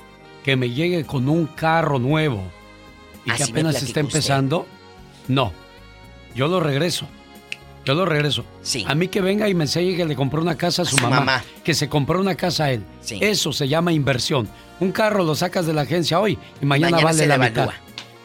que 0.43 0.55
me 0.55 0.69
llegue 0.69 1.03
con 1.03 1.27
un 1.27 1.47
carro 1.47 1.97
nuevo 1.97 2.43
y 3.25 3.31
que 3.31 3.41
Así 3.41 3.51
apenas 3.51 3.73
está 3.77 3.85
usted. 3.87 4.01
empezando, 4.01 4.67
no, 5.27 5.51
yo 6.35 6.47
lo 6.47 6.59
regreso. 6.59 7.07
Yo 7.85 7.95
lo 7.95 8.05
regreso. 8.05 8.45
Sí. 8.61 8.85
A 8.87 8.93
mí 8.93 9.07
que 9.07 9.21
venga 9.21 9.49
y 9.49 9.55
me 9.55 9.63
enseñe 9.63 9.95
que 9.95 10.05
le 10.05 10.15
compró 10.15 10.43
una 10.43 10.55
casa 10.55 10.83
a 10.83 10.85
su, 10.85 10.95
su 10.95 11.01
mamá, 11.01 11.21
mamá. 11.21 11.43
Que 11.63 11.73
se 11.73 11.89
compró 11.89 12.21
una 12.21 12.35
casa 12.35 12.65
a 12.65 12.71
él. 12.71 12.83
Sí. 13.01 13.17
Eso 13.19 13.51
se 13.51 13.67
llama 13.67 13.91
inversión. 13.91 14.47
Un 14.79 14.91
carro 14.91 15.23
lo 15.23 15.33
sacas 15.33 15.65
de 15.65 15.73
la 15.73 15.81
agencia 15.81 16.19
hoy 16.19 16.37
y 16.61 16.65
mañana, 16.67 16.97
Mañana 16.97 17.11
vale 17.11 17.25
la 17.25 17.37
mitad. 17.39 17.69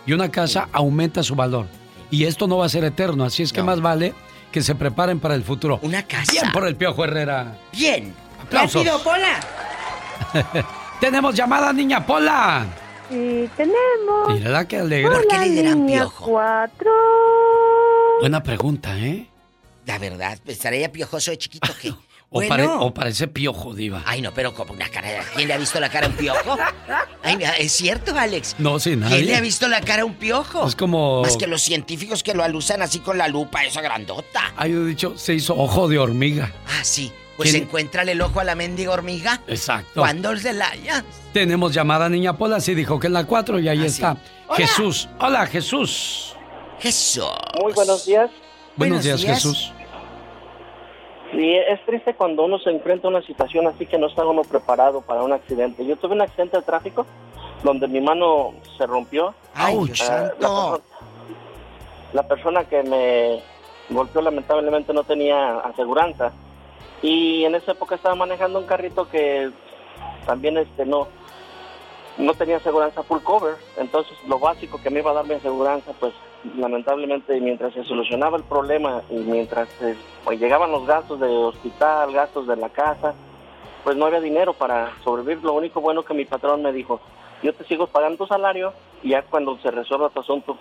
Y 0.04 0.12
una 0.12 0.30
casa 0.30 0.68
aumenta 0.70 1.22
su 1.22 1.34
valor. 1.34 1.79
Y 2.10 2.24
esto 2.24 2.46
no 2.46 2.58
va 2.58 2.66
a 2.66 2.68
ser 2.68 2.84
eterno, 2.84 3.24
así 3.24 3.42
es 3.42 3.52
que 3.52 3.62
más 3.62 3.80
vale 3.80 4.14
que 4.50 4.62
se 4.62 4.74
preparen 4.74 5.20
para 5.20 5.34
el 5.34 5.44
futuro. 5.44 5.78
Una 5.82 6.02
casa. 6.02 6.32
Bien 6.32 6.52
por 6.52 6.66
el 6.66 6.76
Piojo 6.76 7.04
Herrera. 7.04 7.56
Bien. 7.72 8.14
Aplausos. 8.42 8.84
Rápido, 8.84 9.02
Pola. 9.02 9.40
Tenemos 11.00 11.34
llamada, 11.34 11.72
niña 11.72 12.04
Pola. 12.04 12.66
Sí, 13.08 13.48
tenemos. 13.56 14.28
Mírala 14.28 14.68
que 14.68 14.78
alegre. 14.78 15.10
Hola, 15.14 15.44
niña 15.46 16.06
cuatro. 16.18 16.90
Buena 18.20 18.42
pregunta, 18.42 18.96
¿eh? 18.98 19.26
La 19.86 19.98
verdad, 19.98 20.38
¿estaría 20.46 20.92
piojoso 20.92 21.30
de 21.32 21.38
chiquito 21.38 21.72
qué? 21.80 21.92
O, 22.32 22.38
Bueno. 22.38 22.48
pare- 22.48 22.66
o 22.68 22.94
parece 22.94 23.26
piojo, 23.26 23.74
diva. 23.74 24.02
Ay, 24.06 24.22
no, 24.22 24.32
pero 24.32 24.54
como 24.54 24.72
una 24.72 24.88
cara 24.88 25.08
de... 25.08 25.18
¿Quién 25.34 25.48
le 25.48 25.54
ha 25.54 25.58
visto 25.58 25.80
la 25.80 25.88
cara 25.88 26.06
a 26.06 26.10
un 26.10 26.14
piojo? 26.14 26.56
Ay, 27.24 27.36
mira, 27.36 27.50
es 27.56 27.72
cierto, 27.72 28.16
Alex. 28.16 28.54
No, 28.58 28.78
sí, 28.78 28.94
nadie. 28.94 29.16
¿Quién 29.16 29.26
le 29.26 29.36
ha 29.36 29.40
visto 29.40 29.66
la 29.66 29.80
cara 29.80 30.02
a 30.02 30.04
un 30.04 30.14
piojo? 30.14 30.64
Es 30.64 30.76
como... 30.76 31.22
Más 31.22 31.36
que 31.36 31.48
los 31.48 31.60
científicos 31.60 32.22
que 32.22 32.32
lo 32.32 32.44
alusan 32.44 32.82
así 32.82 33.00
con 33.00 33.18
la 33.18 33.26
lupa, 33.26 33.64
esa 33.64 33.80
grandota. 33.80 34.52
Hay 34.56 34.72
dicho, 34.72 35.14
se 35.18 35.34
hizo 35.34 35.56
ojo 35.56 35.88
de 35.88 35.98
hormiga. 35.98 36.52
Ah, 36.68 36.84
sí. 36.84 37.10
Pues 37.36 37.50
¿Quién? 37.50 37.64
encuéntrale 37.64 38.12
el 38.12 38.20
ojo 38.22 38.38
a 38.38 38.44
la 38.44 38.54
mendiga 38.54 38.92
hormiga. 38.92 39.40
Exacto. 39.48 40.00
¿Cuándo 40.02 40.36
se 40.36 40.52
la 40.52 40.68
haya? 40.70 41.04
Tenemos 41.32 41.74
llamada, 41.74 42.08
niña 42.08 42.36
Pola. 42.38 42.60
Sí, 42.60 42.74
dijo 42.76 43.00
que 43.00 43.08
en 43.08 43.14
la 43.14 43.24
4 43.24 43.58
y 43.58 43.68
ahí 43.68 43.84
está. 43.84 44.16
Hola. 44.46 44.56
Jesús. 44.56 45.08
Hola, 45.18 45.46
Jesús. 45.46 46.36
Jesús. 46.78 47.24
Muy 47.60 47.72
buenos 47.72 48.06
días. 48.06 48.30
Buenos, 48.76 49.02
días, 49.02 49.24
Jesús. 49.24 49.72
Sí, 51.32 51.54
es 51.54 51.84
triste 51.86 52.14
cuando 52.14 52.44
uno 52.44 52.58
se 52.58 52.70
enfrenta 52.70 53.06
a 53.06 53.10
una 53.10 53.22
situación 53.22 53.66
así 53.66 53.86
que 53.86 53.98
no 53.98 54.08
está 54.08 54.26
uno 54.26 54.42
preparado 54.42 55.00
para 55.00 55.22
un 55.22 55.32
accidente. 55.32 55.86
Yo 55.86 55.96
tuve 55.96 56.14
un 56.14 56.22
accidente 56.22 56.56
de 56.56 56.62
tráfico 56.62 57.06
donde 57.62 57.86
mi 57.88 58.00
mano 58.00 58.52
se 58.76 58.86
rompió. 58.86 59.34
¡Ay, 59.54 59.76
Ah, 59.76 59.84
Dios 59.84 60.00
la, 60.08 60.30
persona, 60.38 60.78
la 62.12 62.22
persona 62.28 62.64
que 62.64 62.82
me 62.82 63.42
golpeó 63.90 64.22
lamentablemente 64.22 64.92
no 64.92 65.04
tenía 65.04 65.58
aseguranza. 65.60 66.32
Y 67.02 67.44
en 67.44 67.54
esa 67.54 67.72
época 67.72 67.94
estaba 67.94 68.14
manejando 68.14 68.58
un 68.58 68.66
carrito 68.66 69.08
que 69.08 69.50
también 70.26 70.58
este 70.58 70.84
no 70.84 71.08
no 72.18 72.34
tenía 72.34 72.56
aseguranza 72.56 73.02
full 73.04 73.20
cover. 73.22 73.54
Entonces 73.76 74.16
lo 74.26 74.38
básico 74.38 74.80
que 74.82 74.90
me 74.90 74.98
iba 75.00 75.12
a 75.12 75.14
dar 75.14 75.26
mi 75.26 75.34
aseguranza, 75.34 75.92
pues 75.98 76.12
lamentablemente 76.56 77.38
mientras 77.40 77.72
se 77.74 77.84
solucionaba 77.84 78.36
el 78.36 78.44
problema 78.44 79.02
y 79.10 79.14
mientras 79.16 79.68
eh, 79.82 79.96
pues, 80.24 80.40
llegaban 80.40 80.70
los 80.72 80.86
gastos 80.86 81.20
de 81.20 81.26
hospital, 81.28 82.12
gastos 82.12 82.46
de 82.46 82.56
la 82.56 82.68
casa, 82.70 83.14
pues 83.84 83.96
no 83.96 84.06
había 84.06 84.20
dinero 84.20 84.52
para 84.54 84.92
sobrevivir. 85.04 85.42
Lo 85.44 85.52
único 85.54 85.80
bueno 85.80 86.02
que 86.02 86.14
mi 86.14 86.24
patrón 86.24 86.62
me 86.62 86.72
dijo, 86.72 87.00
yo 87.42 87.52
te 87.54 87.64
sigo 87.64 87.86
pagando 87.86 88.18
tu 88.18 88.26
salario 88.26 88.72
y 89.02 89.10
ya 89.10 89.22
cuando 89.22 89.58
se 89.58 89.70
resuelva 89.70 90.10
tu 90.10 90.20
asunto, 90.20 90.56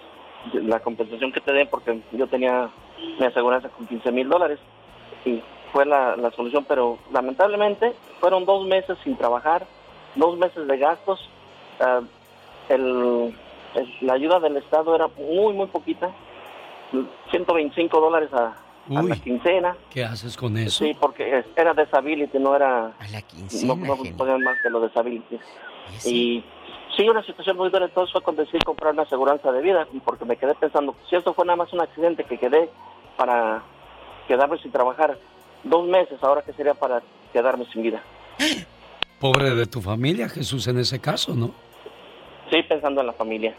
la 0.53 0.79
compensación 0.79 1.31
que 1.31 1.41
te 1.41 1.51
den, 1.51 1.67
porque 1.69 2.01
yo 2.13 2.27
tenía 2.27 2.69
mi 3.19 3.25
aseguranza 3.25 3.69
con 3.69 3.87
15 3.87 4.11
mil 4.11 4.29
dólares 4.29 4.59
y 5.25 5.41
fue 5.73 5.85
la, 5.85 6.15
la 6.15 6.31
solución, 6.31 6.65
pero 6.67 6.97
lamentablemente 7.11 7.93
fueron 8.19 8.45
dos 8.45 8.65
meses 8.65 8.97
sin 9.03 9.17
trabajar, 9.17 9.65
dos 10.15 10.37
meses 10.37 10.65
de 10.67 10.77
gastos. 10.77 11.29
Ah, 11.79 12.01
el- 12.69 13.35
la 14.01 14.13
ayuda 14.13 14.39
del 14.39 14.57
Estado 14.57 14.95
era 14.95 15.07
muy, 15.07 15.53
muy 15.53 15.67
poquita, 15.67 16.09
125 17.31 17.99
dólares 17.99 18.29
a, 18.33 18.55
a 18.97 19.03
la 19.03 19.15
quincena. 19.15 19.75
¿Qué 19.89 20.03
haces 20.03 20.35
con 20.35 20.57
eso? 20.57 20.83
Sí, 20.83 20.95
porque 20.99 21.43
era 21.55 21.73
disability, 21.73 22.39
no 22.39 22.55
era... 22.55 22.87
A 22.87 23.07
la 23.11 23.19
No, 23.21 23.27
quincena, 23.27 23.75
no 23.75 23.97
genio. 23.97 24.17
podían 24.17 24.41
más 24.41 24.57
que 24.61 24.69
lo 24.69 24.81
disability. 24.81 25.39
Y 26.05 26.43
sí, 26.97 27.07
una 27.07 27.23
situación 27.23 27.57
muy 27.57 27.69
dura, 27.69 27.85
entonces 27.85 28.11
fue 28.11 28.21
cuando 28.21 28.43
decidí 28.43 28.59
comprar 28.65 28.93
una 28.93 29.03
aseguranza 29.03 29.51
de 29.51 29.61
vida, 29.61 29.87
porque 30.03 30.25
me 30.25 30.37
quedé 30.37 30.55
pensando, 30.55 30.95
si 31.09 31.15
esto 31.15 31.33
fue 31.33 31.45
nada 31.45 31.57
más 31.57 31.71
un 31.73 31.81
accidente 31.81 32.23
que 32.23 32.37
quedé 32.37 32.69
para 33.17 33.61
quedarme 34.27 34.57
sin 34.59 34.71
trabajar 34.71 35.17
dos 35.63 35.87
meses, 35.87 36.17
ahora 36.23 36.41
que 36.41 36.53
sería 36.53 36.73
para 36.73 37.01
quedarme 37.33 37.65
sin 37.71 37.83
vida. 37.83 38.01
Pobre 39.19 39.51
de 39.53 39.65
tu 39.65 39.81
familia, 39.81 40.29
Jesús, 40.29 40.67
en 40.67 40.79
ese 40.79 40.99
caso, 40.99 41.35
¿no? 41.35 41.51
Sí, 42.49 42.63
pensando 42.63 43.01
en 43.01 43.07
la 43.07 43.13
familia. 43.13 43.55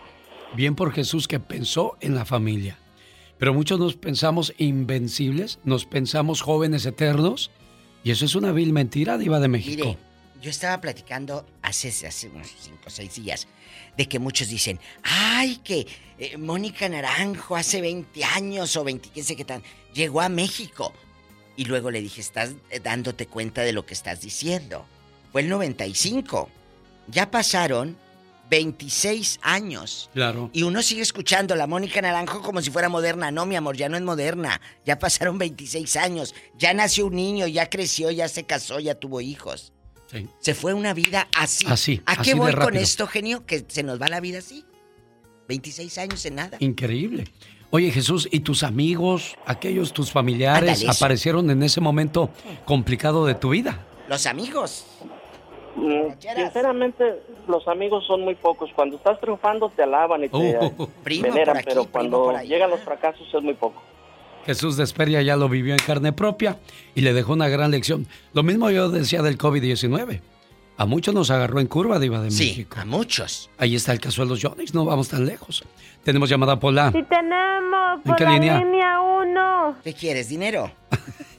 Bien 0.55 0.75
por 0.75 0.93
Jesús 0.93 1.29
que 1.29 1.39
pensó 1.41 1.97
en 2.01 2.15
la 2.15 2.25
familia. 2.25 2.77
Pero 3.39 3.55
muchos 3.55 3.79
nos 3.79 3.97
pensamos 3.97 4.53
invencibles, 4.59 5.61
nos 5.65 5.87
pensamos 5.87 6.43
jóvenes 6.43 6.85
eternos, 6.85 7.51
y 8.03 8.11
eso 8.11 8.25
es 8.25 8.35
una 8.35 8.53
vil 8.53 8.73
mentira, 8.73 9.17
Diva 9.17 9.41
de 9.41 9.49
México. 9.49 9.85
Mire, 9.85 9.99
yo 10.43 10.51
estaba 10.51 10.81
platicando 10.81 11.47
hace, 11.63 11.89
hace 12.07 12.29
unos 12.29 12.49
cinco 12.59 12.85
o 12.87 12.91
seis 12.91 13.15
días 13.15 13.47
de 13.97 14.09
que 14.09 14.19
muchos 14.19 14.49
dicen, 14.49 14.81
ay, 15.03 15.57
que 15.63 15.87
eh, 16.19 16.37
Mónica 16.37 16.89
Naranjo 16.89 17.57
hace 17.57 17.81
20 17.81 18.25
años 18.25 18.77
o 18.77 18.85
20, 18.85 19.11
qué 19.11 19.23
sé 19.23 19.37
qué 19.37 19.45
tan, 19.45 19.63
llegó 19.95 20.21
a 20.21 20.29
México. 20.29 20.93
Y 21.57 21.65
luego 21.65 21.91
le 21.91 22.01
dije, 22.01 22.21
estás 22.21 22.55
eh, 22.71 22.81
dándote 22.81 23.27
cuenta 23.27 23.63
de 23.63 23.73
lo 23.73 23.85
que 23.85 23.95
estás 23.95 24.21
diciendo. 24.21 24.87
Fue 25.33 25.43
el 25.43 25.49
95. 25.49 26.49
Ya 27.09 27.31
pasaron 27.31 27.97
26 28.51 29.39
años. 29.43 30.11
Claro. 30.13 30.51
Y 30.53 30.65
uno 30.65 30.83
sigue 30.83 31.03
escuchando 31.03 31.55
la 31.55 31.67
Mónica 31.67 32.03
Naranjo 32.03 32.43
como 32.43 32.61
si 32.61 32.71
fuera 32.71 32.89
moderna. 32.89 33.31
No, 33.31 33.47
mi 33.47 33.57
amor, 33.57 33.77
ya 33.77 33.89
no 33.89 33.97
es 33.97 34.03
moderna. 34.03 34.61
Ya 34.85 34.99
pasaron 34.99 35.39
26 35.39 35.97
años. 35.97 36.35
Ya 36.59 36.75
nació 36.75 37.07
un 37.07 37.15
niño, 37.15 37.47
ya 37.47 37.71
creció, 37.71 38.11
ya 38.11 38.29
se 38.29 38.45
casó, 38.45 38.81
ya 38.81 38.97
tuvo 38.97 39.21
hijos. 39.21 39.73
Sí. 40.11 40.27
Se 40.41 40.55
fue 40.55 40.75
una 40.75 40.93
vida 40.93 41.29
así. 41.37 41.67
Así, 41.69 42.03
¿A 42.05 42.21
qué 42.21 42.35
voy 42.35 42.53
con 42.53 42.77
esto, 42.77 43.07
genio? 43.07 43.47
Que 43.47 43.65
se 43.67 43.85
nos 43.85 44.03
va 44.03 44.09
la 44.09 44.21
vida 44.21 44.39
así. 44.39 44.65
26 45.47 45.99
años 45.99 46.25
en 46.27 46.35
nada. 46.35 46.57
Increíble. 46.61 47.33
Oye 47.73 47.93
Jesús, 47.93 48.29
¿y 48.33 48.41
tus 48.41 48.65
amigos, 48.65 49.37
aquellos 49.47 49.93
tus 49.93 50.11
familiares, 50.11 50.81
Ándale, 50.81 50.91
aparecieron 50.91 51.49
en 51.51 51.63
ese 51.63 51.81
momento 51.81 52.31
complicado 52.65 53.27
de 53.27 53.37
tu 53.37 53.51
vida? 53.51 53.87
Los 54.09 54.27
amigos. 54.27 54.87
Sinceramente, 56.37 57.05
los 57.49 57.67
amigos 57.69 58.07
son 58.07 58.23
muy 58.23 58.35
pocos. 58.35 58.71
Cuando 58.75 58.97
estás 58.97 59.21
triunfando 59.21 59.71
te 59.75 59.83
alaban 59.83 60.25
y 60.25 60.29
te 60.29 60.37
Uh, 60.37 60.89
veneran, 61.05 61.57
aquí, 61.57 61.67
pero 61.69 61.85
cuando 61.87 62.33
llegan 62.43 62.71
los 62.71 62.81
fracasos 62.81 63.27
es 63.33 63.43
muy 63.43 63.55
poco. 63.55 63.83
Jesús 64.47 64.77
de 64.77 64.85
Esperia 64.85 65.21
ya 65.23 65.37
lo 65.37 65.49
vivió 65.49 65.75
en 65.75 65.79
carne 65.81 66.13
propia 66.13 66.59
y 66.95 67.03
le 67.03 67.13
dejó 67.13 67.33
una 67.35 67.49
gran 67.49 67.71
lección. 67.71 68.07
Lo 68.33 68.43
mismo 68.43 68.71
yo 68.71 68.89
decía 68.89 69.23
del 69.23 69.37
COVID-19. 69.37 70.21
A 70.79 70.87
muchos 70.87 71.13
nos 71.15 71.31
agarró 71.31 71.61
en 71.61 71.67
curva, 71.67 71.99
Diva 71.99 72.23
de 72.23 72.31
Sí, 72.31 72.49
México. 72.49 72.77
a 72.81 72.87
muchos. 72.87 73.51
Ahí 73.59 73.75
está 73.77 73.93
el 73.93 74.01
caso 74.01 74.23
de 74.23 74.31
los 74.31 74.43
Jonix, 74.43 74.73
no 74.75 74.87
vamos 74.87 75.11
tan 75.11 75.27
lejos. 75.27 75.63
Tenemos 76.05 76.31
llamada 76.31 76.59
Pola. 76.59 76.91
Sí 76.91 77.03
tenemos 77.03 77.97
¿En 77.97 78.03
por 78.03 78.17
qué 78.17 78.25
la 78.25 78.31
línea? 78.31 78.59
línea 78.59 78.99
1. 79.01 79.77
¿Qué 79.85 79.93
quieres? 79.93 80.31
¿Dinero? 80.31 80.71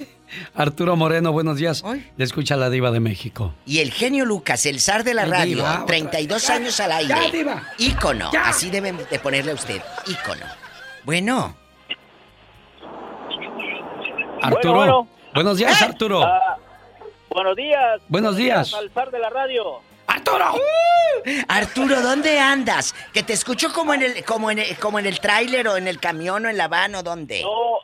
Arturo 0.56 0.96
Moreno, 0.96 1.32
buenos 1.32 1.58
días. 1.58 1.84
Le 2.18 2.24
escucha 2.24 2.56
la 2.56 2.70
Diva 2.70 2.92
de 2.92 3.00
México. 3.00 3.54
Y 3.66 3.80
el 3.80 3.92
genio 3.92 4.26
Lucas, 4.26 4.66
el 4.66 4.80
zar 4.80 5.04
de 5.04 5.14
la 5.14 5.26
radio, 5.26 5.58
diva, 5.58 5.74
otra 5.84 5.86
32 5.88 6.42
vez. 6.42 6.50
años 6.50 6.80
al 6.80 6.92
aire. 6.92 7.16
Ya, 7.16 7.32
diva. 7.32 7.64
Ícono, 7.78 8.32
Ya. 8.32 8.48
así 8.48 8.70
deben 8.70 8.98
de 9.10 9.20
ponerle 9.20 9.52
a 9.52 9.56
usted, 9.56 9.82
ícono. 10.08 10.46
Bueno, 11.04 11.56
Arturo. 14.42 14.74
bueno. 14.76 15.08
Buenos 15.34 15.58
días, 15.58 15.82
Arturo. 15.82 16.24
Ah, 16.24 16.58
buenos 17.30 17.56
días. 17.56 18.02
Buenos 18.10 18.36
días. 18.36 18.74
Al 18.74 18.90
zar 18.92 19.12
de 19.12 19.20
la 19.20 19.30
radio. 19.30 19.80
¡Arturo! 20.08 20.46
Arturo, 21.48 22.02
¿dónde 22.02 22.38
andas? 22.40 22.94
Que 23.14 23.24
te 23.24 23.34
escucho 23.34 23.72
como 23.72 23.94
en 23.94 24.02
el 24.02 24.26
como 24.26 24.52
en 24.52 24.60
el, 24.60 24.76
como 24.78 25.00
en 25.00 25.06
el 25.06 25.20
tráiler 25.20 25.68
o 25.70 25.78
en 25.78 25.88
el 25.88 26.00
camión 26.00 26.46
o 26.46 26.50
en 26.50 26.58
la 26.58 26.68
van 26.68 26.96
o 26.96 27.04
dónde. 27.04 27.42
No, 27.44 27.78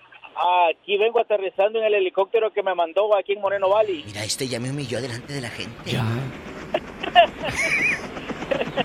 aquí 0.70 0.98
vengo 0.98 1.20
aterrizando 1.20 1.80
en 1.80 1.86
el 1.86 1.96
helicóptero 1.96 2.52
que 2.52 2.64
me 2.64 2.76
mandó 2.76 3.16
aquí 3.18 3.34
en 3.34 3.42
Moreno 3.42 3.70
Valley. 3.70 4.04
Mira, 4.06 4.24
este 4.24 4.48
ya 4.48 4.60
me 4.60 4.70
humilló 4.70 5.02
delante 5.02 5.34
de 5.34 5.42
la 5.42 5.50
gente. 5.50 5.92
Ya. 5.92 6.04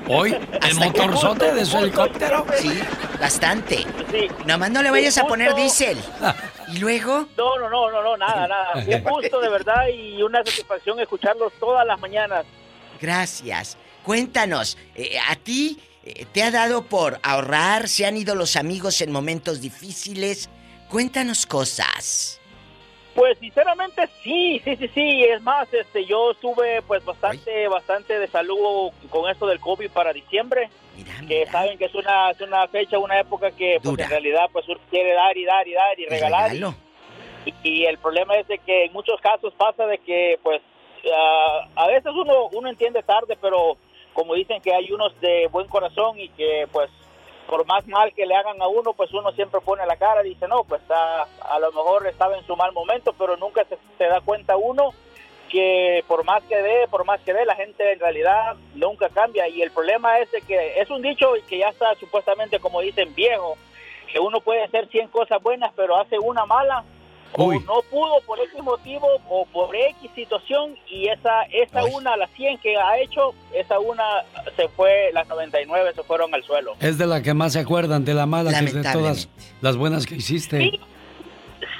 Hoy, 0.08 0.32
el 0.32 0.74
motorzote 0.76 1.54
de 1.54 1.64
su 1.64 1.78
helicóptero. 1.78 2.46
Sí, 2.56 2.80
bastante. 3.20 3.78
Sí. 4.10 4.28
Nomás 4.46 4.70
no 4.70 4.82
le 4.82 4.90
vayas 4.90 5.18
a 5.18 5.26
poner 5.26 5.54
diésel. 5.54 5.98
¿Y 6.68 6.78
luego? 6.78 7.28
No, 7.36 7.58
no, 7.58 7.68
no, 7.68 7.90
no, 7.90 8.02
no, 8.02 8.16
nada, 8.16 8.48
nada. 8.48 8.72
Un 8.74 9.02
gusto 9.02 9.40
de 9.40 9.48
verdad 9.48 9.88
y 9.88 10.22
una 10.22 10.38
satisfacción 10.38 10.98
escucharlos 11.00 11.52
todas 11.60 11.86
las 11.86 12.00
mañanas. 12.00 12.44
Gracias. 13.00 13.76
Cuéntanos, 14.02 14.78
eh, 14.94 15.16
¿a 15.28 15.36
ti 15.36 15.78
eh, 16.04 16.26
te 16.32 16.42
ha 16.42 16.50
dado 16.50 16.84
por 16.84 17.20
ahorrar? 17.22 17.88
¿Se 17.88 18.06
han 18.06 18.16
ido 18.16 18.34
los 18.34 18.56
amigos 18.56 19.00
en 19.00 19.12
momentos 19.12 19.60
difíciles? 19.60 20.48
Cuéntanos 20.92 21.46
cosas. 21.46 22.38
Pues 23.14 23.38
sinceramente 23.38 24.06
sí, 24.22 24.60
sí, 24.62 24.76
sí, 24.76 24.88
sí. 24.88 25.24
Es 25.24 25.40
más, 25.40 25.72
este, 25.72 26.04
yo 26.04 26.32
estuve 26.32 26.82
pues 26.82 27.02
bastante, 27.02 27.66
bastante 27.66 28.18
de 28.18 28.28
salud 28.28 28.90
con 29.08 29.30
esto 29.30 29.46
del 29.46 29.58
COVID 29.58 29.90
para 29.90 30.12
diciembre. 30.12 30.68
que 31.26 31.46
saben 31.46 31.78
que 31.78 31.86
es 31.86 31.94
una, 31.94 32.32
es 32.32 32.40
una 32.42 32.68
fecha, 32.68 32.98
una 32.98 33.18
época 33.18 33.50
que 33.52 33.80
pues 33.82 34.00
en 34.00 34.10
realidad 34.10 34.50
pues 34.52 34.68
uno 34.68 34.80
quiere 34.90 35.14
dar 35.14 35.34
y 35.34 35.46
dar 35.46 35.66
y 35.66 35.72
dar 35.72 35.98
y 35.98 36.04
regalar. 36.04 36.54
Y, 36.54 37.54
y 37.62 37.86
el 37.86 37.96
problema 37.96 38.36
es 38.36 38.46
de 38.48 38.58
que 38.58 38.84
en 38.84 38.92
muchos 38.92 39.18
casos 39.22 39.54
pasa 39.54 39.86
de 39.86 39.96
que 39.96 40.38
pues 40.42 40.60
ah, 41.10 41.68
a 41.74 41.86
veces 41.86 42.12
uno, 42.14 42.48
uno 42.52 42.68
entiende 42.68 43.02
tarde, 43.02 43.38
pero 43.40 43.78
como 44.12 44.34
dicen 44.34 44.60
que 44.60 44.74
hay 44.74 44.92
unos 44.92 45.18
de 45.22 45.48
buen 45.50 45.68
corazón 45.68 46.20
y 46.20 46.28
que 46.28 46.68
pues 46.70 46.90
por 47.48 47.66
más 47.66 47.86
mal 47.86 48.12
que 48.14 48.26
le 48.26 48.34
hagan 48.34 48.60
a 48.62 48.68
uno, 48.68 48.92
pues 48.92 49.12
uno 49.12 49.32
siempre 49.32 49.60
pone 49.60 49.84
la 49.86 49.96
cara 49.96 50.22
dice, 50.22 50.48
no, 50.48 50.64
pues 50.64 50.82
ah, 50.90 51.26
a 51.50 51.58
lo 51.58 51.72
mejor 51.72 52.06
estaba 52.06 52.36
en 52.36 52.46
su 52.46 52.56
mal 52.56 52.72
momento, 52.72 53.12
pero 53.18 53.36
nunca 53.36 53.64
se, 53.64 53.76
se 53.98 54.04
da 54.04 54.20
cuenta 54.20 54.56
uno 54.56 54.92
que 55.52 56.02
por 56.08 56.24
más 56.24 56.42
que 56.44 56.56
dé, 56.56 56.88
por 56.88 57.04
más 57.04 57.20
que 57.20 57.34
dé, 57.34 57.44
la 57.44 57.54
gente 57.54 57.92
en 57.92 58.00
realidad 58.00 58.56
nunca 58.74 59.10
cambia. 59.10 59.46
Y 59.48 59.60
el 59.60 59.70
problema 59.70 60.18
es 60.18 60.32
de 60.32 60.40
que 60.40 60.80
es 60.80 60.88
un 60.88 61.02
dicho 61.02 61.28
que 61.46 61.58
ya 61.58 61.68
está 61.68 61.94
supuestamente, 61.96 62.58
como 62.58 62.80
dicen, 62.80 63.14
viejo, 63.14 63.58
que 64.10 64.18
uno 64.18 64.40
puede 64.40 64.64
hacer 64.64 64.88
100 64.88 65.08
cosas 65.08 65.42
buenas, 65.42 65.70
pero 65.76 65.98
hace 65.98 66.18
una 66.18 66.46
mala, 66.46 66.84
o 67.34 67.52
no 67.52 67.82
pudo 67.90 68.20
por 68.26 68.38
X 68.40 68.62
motivo, 68.62 69.06
o 69.28 69.46
por 69.46 69.74
X 69.74 70.10
situación, 70.14 70.76
y 70.88 71.08
esa, 71.08 71.42
esa 71.50 71.84
una, 71.84 72.16
las 72.16 72.30
100 72.32 72.58
que 72.58 72.76
ha 72.76 72.98
hecho, 72.98 73.34
esa 73.54 73.78
una 73.78 74.04
se 74.56 74.68
fue, 74.68 75.10
las 75.12 75.26
99 75.28 75.92
se 75.94 76.02
fueron 76.02 76.34
al 76.34 76.42
suelo. 76.44 76.74
Es 76.80 76.98
de 76.98 77.06
la 77.06 77.22
que 77.22 77.34
más 77.34 77.54
se 77.54 77.60
acuerdan, 77.60 78.04
de 78.04 78.14
la 78.14 78.26
mala, 78.26 78.58
que 78.58 78.64
es 78.64 78.74
de 78.74 78.92
todas 78.92 79.28
las 79.60 79.76
buenas 79.76 80.06
que 80.06 80.16
hiciste. 80.16 80.78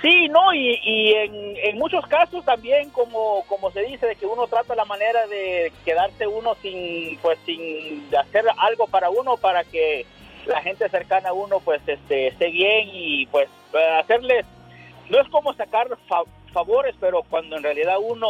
Sí, 0.01 0.29
no, 0.29 0.53
y, 0.53 0.81
y 0.83 1.13
en, 1.13 1.57
en 1.57 1.79
muchos 1.79 2.05
casos 2.07 2.45
también, 2.45 2.91
como, 2.91 3.45
como 3.47 3.71
se 3.71 3.83
dice, 3.83 4.07
de 4.07 4.17
que 4.17 4.27
uno 4.27 4.49
trata 4.49 4.75
la 4.75 4.85
manera 4.85 5.27
de 5.29 5.73
quedarse 5.85 6.27
uno 6.27 6.57
sin, 6.61 7.17
pues, 7.19 7.39
sin 7.47 8.05
hacer 8.17 8.45
algo 8.59 8.89
para 8.89 9.11
uno, 9.11 9.37
para 9.37 9.63
que 9.63 10.05
la 10.47 10.61
gente 10.61 10.89
cercana 10.89 11.29
a 11.29 11.33
uno, 11.33 11.61
pues, 11.61 11.81
este, 11.87 12.29
esté 12.29 12.51
bien 12.51 12.89
y, 12.93 13.27
pues, 13.27 13.49
hacerles, 14.01 14.45
no 15.13 15.21
es 15.21 15.29
como 15.29 15.53
sacar 15.55 15.87
fa- 16.09 16.25
favores, 16.53 16.95
pero 16.99 17.23
cuando 17.29 17.57
en 17.57 17.63
realidad 17.63 17.97
uno 18.03 18.27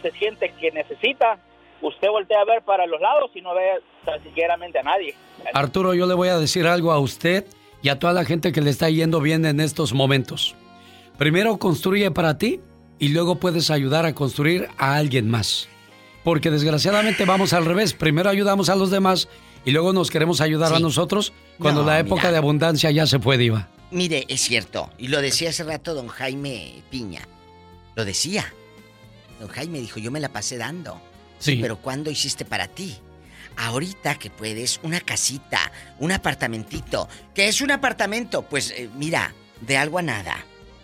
se 0.00 0.10
siente 0.12 0.52
que 0.58 0.70
necesita, 0.72 1.38
usted 1.82 2.08
voltea 2.08 2.40
a 2.40 2.44
ver 2.44 2.62
para 2.62 2.86
los 2.86 3.00
lados 3.00 3.30
y 3.34 3.40
no 3.42 3.54
ve 3.54 3.80
tan 4.04 4.22
siquiera 4.24 4.54
a 4.54 4.82
nadie. 4.82 5.14
Arturo, 5.54 5.94
yo 5.94 6.06
le 6.06 6.14
voy 6.14 6.28
a 6.28 6.38
decir 6.38 6.66
algo 6.66 6.90
a 6.92 6.98
usted 6.98 7.44
y 7.82 7.88
a 7.90 7.98
toda 7.98 8.12
la 8.12 8.24
gente 8.24 8.50
que 8.52 8.60
le 8.62 8.70
está 8.70 8.88
yendo 8.90 9.20
bien 9.20 9.44
en 9.44 9.60
estos 9.60 9.92
momentos. 9.92 10.54
Primero 11.18 11.58
construye 11.58 12.10
para 12.10 12.38
ti 12.38 12.60
y 12.98 13.08
luego 13.08 13.36
puedes 13.36 13.70
ayudar 13.70 14.06
a 14.06 14.14
construir 14.14 14.68
a 14.78 14.96
alguien 14.96 15.28
más. 15.28 15.68
Porque 16.24 16.50
desgraciadamente 16.50 17.24
vamos 17.24 17.52
al 17.52 17.64
revés. 17.64 17.94
Primero 17.94 18.30
ayudamos 18.30 18.68
a 18.68 18.76
los 18.76 18.90
demás 18.90 19.28
y 19.64 19.72
luego 19.72 19.92
nos 19.92 20.10
queremos 20.10 20.40
ayudar 20.40 20.72
a 20.72 20.78
nosotros 20.78 21.32
cuando 21.58 21.82
No, 21.82 21.88
la 21.88 21.98
época 21.98 22.22
mira. 22.22 22.32
de 22.32 22.38
abundancia 22.38 22.90
ya 22.92 23.06
se 23.06 23.18
fue, 23.18 23.36
Diva. 23.38 23.68
Mire, 23.92 24.24
es 24.28 24.40
cierto, 24.40 24.90
y 24.96 25.08
lo 25.08 25.20
decía 25.20 25.50
hace 25.50 25.64
rato 25.64 25.92
don 25.92 26.08
Jaime 26.08 26.82
Piña. 26.90 27.28
Lo 27.94 28.06
decía. 28.06 28.52
Don 29.38 29.48
Jaime 29.48 29.80
dijo, 29.80 30.00
yo 30.00 30.10
me 30.10 30.18
la 30.18 30.30
pasé 30.30 30.56
dando. 30.56 31.00
Sí. 31.38 31.58
Pero 31.60 31.76
¿cuándo 31.76 32.10
hiciste 32.10 32.46
para 32.46 32.68
ti? 32.68 32.96
Ahorita 33.56 34.14
que 34.14 34.30
puedes, 34.30 34.80
una 34.82 35.00
casita, 35.00 35.70
un 35.98 36.10
apartamentito. 36.10 37.06
¿Qué 37.34 37.48
es 37.48 37.60
un 37.60 37.70
apartamento? 37.70 38.42
Pues 38.42 38.70
eh, 38.70 38.88
mira, 38.96 39.34
de 39.60 39.76
algo 39.76 39.98
a 39.98 40.02
nada. 40.02 40.42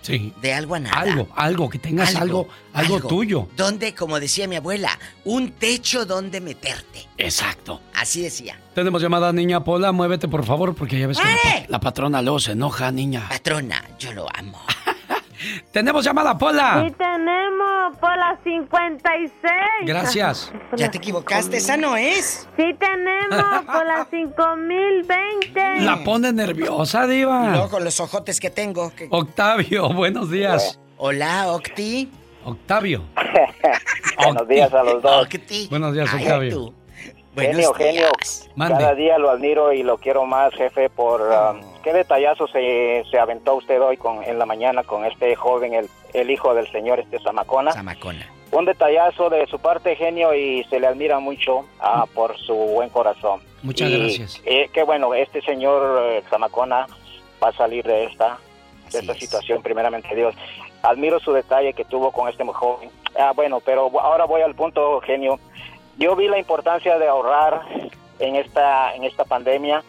Sí. 0.08 0.32
De 0.40 0.54
algo 0.54 0.74
a 0.74 0.80
nada. 0.80 0.98
Algo, 0.98 1.28
algo, 1.36 1.68
que 1.68 1.78
tengas 1.78 2.14
algo, 2.14 2.48
algo, 2.72 3.00
tuyo. 3.00 3.46
Donde, 3.56 3.94
como 3.94 4.18
decía 4.18 4.48
mi 4.48 4.56
abuela, 4.56 4.98
un 5.24 5.50
techo 5.52 6.06
donde 6.06 6.40
meterte. 6.40 7.06
Exacto. 7.18 7.82
Así 7.94 8.22
decía. 8.22 8.58
Tenemos 8.74 9.02
llamada 9.02 9.32
niña 9.34 9.64
Pola, 9.64 9.92
muévete 9.92 10.26
por 10.26 10.46
favor, 10.46 10.74
porque 10.74 10.98
ya 10.98 11.06
ves 11.06 11.18
que 11.18 11.66
la 11.68 11.78
patrona 11.78 12.22
luego 12.22 12.40
se 12.40 12.52
enoja, 12.52 12.90
niña. 12.90 13.28
Patrona, 13.28 13.84
yo 13.98 14.12
lo 14.12 14.26
amo. 14.34 14.62
Tenemos 15.72 16.04
llamada 16.04 16.36
Pola. 16.36 16.84
Sí 16.86 16.94
tenemos 16.98 17.96
por 17.98 18.16
la 18.16 18.38
56. 18.44 19.32
Gracias. 19.84 20.52
Ya 20.76 20.90
te 20.90 20.98
equivocaste, 20.98 21.56
esa 21.56 21.76
no 21.76 21.96
es. 21.96 22.48
Sí 22.56 22.74
tenemos 22.78 23.64
por 23.64 23.86
la 23.86 24.06
5020. 24.10 25.80
La 25.80 26.02
pone 26.04 26.32
nerviosa, 26.32 27.06
Diva. 27.06 27.46
Y 27.46 27.50
luego 27.50 27.68
con 27.70 27.84
los 27.84 27.98
ojotes 28.00 28.38
que 28.40 28.50
tengo. 28.50 28.94
que- 28.94 29.08
Octavio, 29.10 29.88
buenos 29.94 30.30
días. 30.30 30.78
Hola, 30.98 31.48
Octi. 31.52 32.10
Octavio. 32.44 33.02
Buenos 34.24 34.48
días 34.48 34.72
a 34.72 34.82
los 34.82 35.02
dos. 35.02 35.28
Buenos 35.70 35.92
días, 35.94 36.08
Ay, 36.12 36.22
Octavio. 36.22 36.50
tú. 36.54 36.74
Genio, 37.36 37.72
genio. 37.74 38.06
Cada 38.56 38.94
día 38.94 39.18
lo 39.18 39.30
admiro 39.30 39.72
y 39.72 39.82
lo 39.84 39.98
quiero 39.98 40.24
más, 40.26 40.52
jefe, 40.54 40.88
por 40.90 41.20
um, 41.20 41.60
qué 41.88 41.94
detallazo 41.94 42.46
se, 42.48 43.02
se 43.10 43.18
aventó 43.18 43.54
usted 43.54 43.80
hoy 43.80 43.96
con, 43.96 44.22
en 44.22 44.38
la 44.38 44.44
mañana 44.44 44.82
con 44.84 45.06
este 45.06 45.34
joven, 45.34 45.72
el, 45.72 45.88
el 46.12 46.30
hijo 46.30 46.52
del 46.52 46.70
señor 46.70 47.00
este 47.00 47.18
Zamacona. 47.18 47.72
Zamacona. 47.72 48.30
Un 48.50 48.66
detallazo 48.66 49.30
de 49.30 49.46
su 49.46 49.58
parte, 49.58 49.96
genio, 49.96 50.34
y 50.34 50.64
se 50.64 50.80
le 50.80 50.86
admira 50.86 51.18
mucho 51.18 51.64
ah, 51.80 52.04
por 52.14 52.36
su 52.38 52.54
buen 52.54 52.90
corazón. 52.90 53.40
Muchas 53.62 53.88
Y, 53.88 53.98
gracias. 53.98 54.42
eh, 54.44 54.68
qué 54.70 54.82
bueno, 54.82 55.14
este 55.14 55.40
señor 55.40 56.02
eh, 56.02 56.22
Zamacona 56.28 56.86
va 57.42 57.48
a 57.48 57.52
salir 57.52 57.86
de 57.86 58.04
esta, 58.04 58.38
de 58.92 58.98
esta 58.98 59.14
situación, 59.14 59.62
primeramente 59.62 60.14
Dios. 60.14 60.34
Admiro 60.82 61.18
su 61.20 61.32
detalle 61.32 61.72
que 61.72 61.86
tuvo 61.86 62.12
con 62.12 62.28
este 62.28 62.44
joven. 62.44 62.90
Ah, 63.18 63.32
bueno, 63.34 63.60
pero 63.60 63.90
ahora 63.98 64.26
voy 64.26 64.42
al 64.42 64.54
punto, 64.54 65.00
genio. 65.00 65.38
Yo 65.96 66.14
vi 66.16 66.28
la 66.28 66.38
importancia 66.38 66.98
de 66.98 67.08
ahorrar 67.08 67.62
en 68.18 68.36
esta, 68.36 68.94
en 68.94 69.04
esta 69.04 69.24
pandemia. 69.24 69.82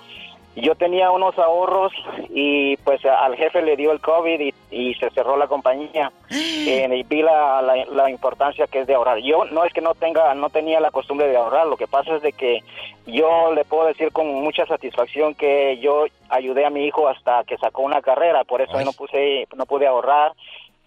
Yo 0.62 0.76
tenía 0.76 1.12
unos 1.12 1.38
ahorros 1.38 1.92
y 2.30 2.78
pues 2.78 3.04
al 3.06 3.36
jefe 3.36 3.62
le 3.62 3.76
dio 3.76 3.92
el 3.92 4.00
COVID 4.02 4.40
y, 4.40 4.54
y 4.72 4.94
se 4.96 5.10
cerró 5.12 5.38
la 5.38 5.48
compañía. 5.48 6.12
Eh, 6.70 6.88
y 6.94 7.04
vi 7.04 7.22
la, 7.24 7.62
la, 7.62 7.86
la 7.86 8.10
importancia 8.12 8.68
que 8.68 8.82
es 8.82 8.88
de 8.88 8.94
ahorrar. 8.94 9.18
Yo 9.20 9.46
no 9.46 9.64
es 9.64 9.74
que 9.74 9.82
no 9.82 9.96
tenga, 9.96 10.34
no 10.36 10.50
tenía 10.50 10.80
la 10.80 10.92
costumbre 10.92 11.28
de 11.28 11.38
ahorrar. 11.38 11.66
Lo 11.68 11.78
que 11.78 11.88
pasa 11.88 12.16
es 12.18 12.22
de 12.22 12.34
que 12.34 12.60
yo 13.08 13.54
le 13.54 13.64
puedo 13.66 13.88
decir 13.88 14.12
con 14.12 14.28
mucha 14.28 14.66
satisfacción 14.68 15.34
que 15.34 15.78
yo 15.80 16.06
ayudé 16.30 16.66
a 16.66 16.70
mi 16.70 16.86
hijo 16.86 17.08
hasta 17.08 17.44
que 17.46 17.58
sacó 17.58 17.82
una 17.82 18.02
carrera. 18.02 18.44
Por 18.44 18.62
eso 18.62 18.80
no 18.84 18.92
puse, 18.94 19.48
no 19.56 19.66
pude 19.66 19.88
ahorrar. 19.88 20.34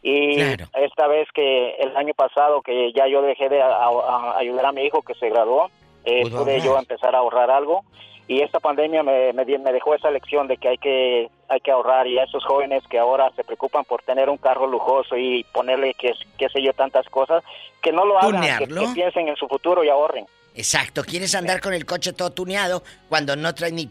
Y 0.03 0.41
esta 0.75 1.07
vez 1.09 1.27
que 1.35 1.71
el 1.77 1.97
año 1.97 2.13
pasado 2.15 2.61
que 2.63 2.93
ya 2.93 3.07
yo 3.09 3.23
dejé 3.23 3.49
de 3.49 3.63
a- 3.63 3.69
a- 3.89 4.39
ayudar 4.39 4.67
a 4.67 4.73
mi 4.73 4.83
hijo 4.83 5.03
que 5.03 5.15
se 5.15 5.31
graduó, 5.31 5.69
eh, 6.05 6.23
Pudo 6.23 6.43
pude 6.43 6.53
ahorrar. 6.53 6.67
yo 6.67 6.79
empezar 6.79 7.15
a 7.15 7.19
ahorrar 7.19 7.51
algo. 7.51 7.81
Y 8.29 8.41
esta 8.41 8.61
pandemia 8.61 9.03
me, 9.03 9.33
me, 9.33 9.45
dejó 9.45 9.95
esa 9.95 10.11
lección 10.11 10.47
de 10.49 10.57
que 10.57 10.69
hay 10.69 10.79
que 10.79 11.29
hay 11.49 11.61
que 11.61 11.71
ahorrar 11.71 12.07
y 12.07 12.19
a 12.19 12.25
esos 12.25 12.45
jóvenes 12.45 12.83
que 12.89 12.99
ahora 12.99 13.31
se 13.37 13.45
preocupan 13.45 13.85
por 13.85 14.03
tener 14.03 14.31
un 14.31 14.39
carro 14.39 14.67
lujoso 14.67 15.17
y 15.17 15.45
ponerle 15.53 15.95
que 15.95 16.13
qué 16.39 16.49
sé 16.49 16.63
yo 16.63 16.73
tantas 16.73 17.07
cosas 17.09 17.43
que 17.83 17.93
no 17.93 18.07
lo 18.07 18.19
hagan 18.19 18.59
que, 18.59 18.67
piensen 18.95 19.29
en 19.29 19.37
su 19.37 19.47
futuro 19.49 19.85
y 19.85 19.89
ahorren 19.89 20.25
Exacto, 20.55 21.03
quieres 21.05 21.35
andar 21.35 21.61
con 21.61 21.75
el 21.75 21.85
coche 21.85 22.13
todo 22.13 22.31
tuneado 22.31 22.83
cuando 23.09 23.37
no 23.37 23.55
traes 23.55 23.73
ni 23.75 23.91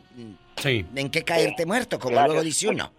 Sí. 0.58 0.86
en 0.96 1.10
qué 1.10 1.24
caerte 1.24 1.66
muerto, 1.66 2.00
como 2.00 2.12
Gracias. 2.12 2.28
luego 2.28 2.44
dice 2.44 2.68
uno. 2.70 2.92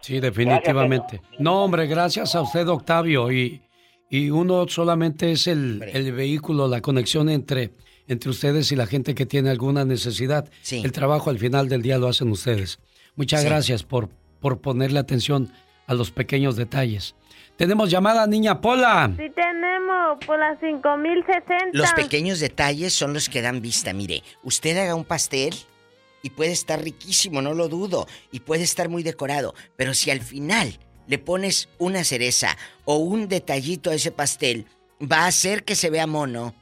Sí, 0.00 0.20
definitivamente. 0.20 1.20
No, 1.38 1.64
hombre, 1.64 1.86
gracias 1.86 2.34
a 2.34 2.42
usted, 2.42 2.68
Octavio. 2.68 3.30
Y, 3.30 3.62
y 4.10 4.30
uno 4.30 4.66
solamente 4.68 5.32
es 5.32 5.46
el, 5.46 5.82
el 5.92 6.12
vehículo, 6.12 6.68
la 6.68 6.80
conexión 6.80 7.28
entre, 7.28 7.72
entre 8.08 8.30
ustedes 8.30 8.70
y 8.72 8.76
la 8.76 8.86
gente 8.86 9.14
que 9.14 9.26
tiene 9.26 9.50
alguna 9.50 9.84
necesidad. 9.84 10.50
El 10.70 10.92
trabajo 10.92 11.30
al 11.30 11.38
final 11.38 11.68
del 11.68 11.82
día 11.82 11.98
lo 11.98 12.08
hacen 12.08 12.30
ustedes. 12.30 12.78
Muchas 13.16 13.42
Sí. 13.42 13.46
gracias 13.46 13.82
por, 13.82 14.08
por 14.40 14.60
ponerle 14.60 14.98
atención 14.98 15.52
a 15.86 15.94
los 15.94 16.10
pequeños 16.10 16.56
detalles. 16.56 17.14
Tenemos 17.56 17.90
llamada, 17.90 18.26
niña 18.26 18.60
Pola. 18.60 19.12
Sí 19.16 19.30
tenemos 19.34 20.18
por 20.26 20.38
las 20.38 20.58
5060. 20.60 21.70
Los 21.72 21.92
pequeños 21.92 22.40
detalles 22.40 22.92
son 22.92 23.12
los 23.12 23.28
que 23.28 23.42
dan 23.42 23.60
vista. 23.60 23.92
Mire, 23.92 24.22
usted 24.42 24.76
haga 24.78 24.94
un 24.94 25.04
pastel 25.04 25.54
y 26.22 26.30
puede 26.30 26.52
estar 26.52 26.82
riquísimo, 26.82 27.42
no 27.42 27.52
lo 27.52 27.68
dudo, 27.68 28.06
y 28.30 28.40
puede 28.40 28.62
estar 28.62 28.88
muy 28.88 29.02
decorado, 29.02 29.54
pero 29.76 29.92
si 29.92 30.10
al 30.10 30.20
final 30.20 30.78
le 31.08 31.18
pones 31.18 31.68
una 31.78 32.04
cereza 32.04 32.56
o 32.84 32.96
un 32.96 33.28
detallito 33.28 33.90
a 33.90 33.94
ese 33.94 34.12
pastel, 34.12 34.66
va 35.00 35.24
a 35.24 35.26
hacer 35.26 35.64
que 35.64 35.74
se 35.74 35.90
vea 35.90 36.06
mono 36.06 36.54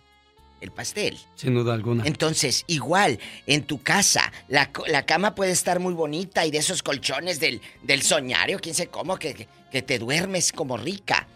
el 0.60 0.70
pastel. 0.70 1.18
Sin 1.34 1.54
duda 1.54 1.74
alguna. 1.74 2.04
Entonces, 2.06 2.64
igual, 2.66 3.18
en 3.46 3.62
tu 3.64 3.82
casa, 3.82 4.32
la, 4.48 4.70
la 4.88 5.06
cama 5.06 5.34
puede 5.34 5.52
estar 5.52 5.80
muy 5.80 5.94
bonita 5.94 6.44
y 6.46 6.50
de 6.50 6.58
esos 6.58 6.82
colchones 6.82 7.40
del, 7.40 7.60
del 7.82 8.02
soñario, 8.02 8.58
quién 8.60 8.74
sé 8.74 8.88
cómo, 8.88 9.18
que, 9.18 9.34
que- 9.34 9.48
que 9.70 9.82
te 9.82 9.98
duermes 10.00 10.50
como 10.52 10.76
rica. 10.76 11.28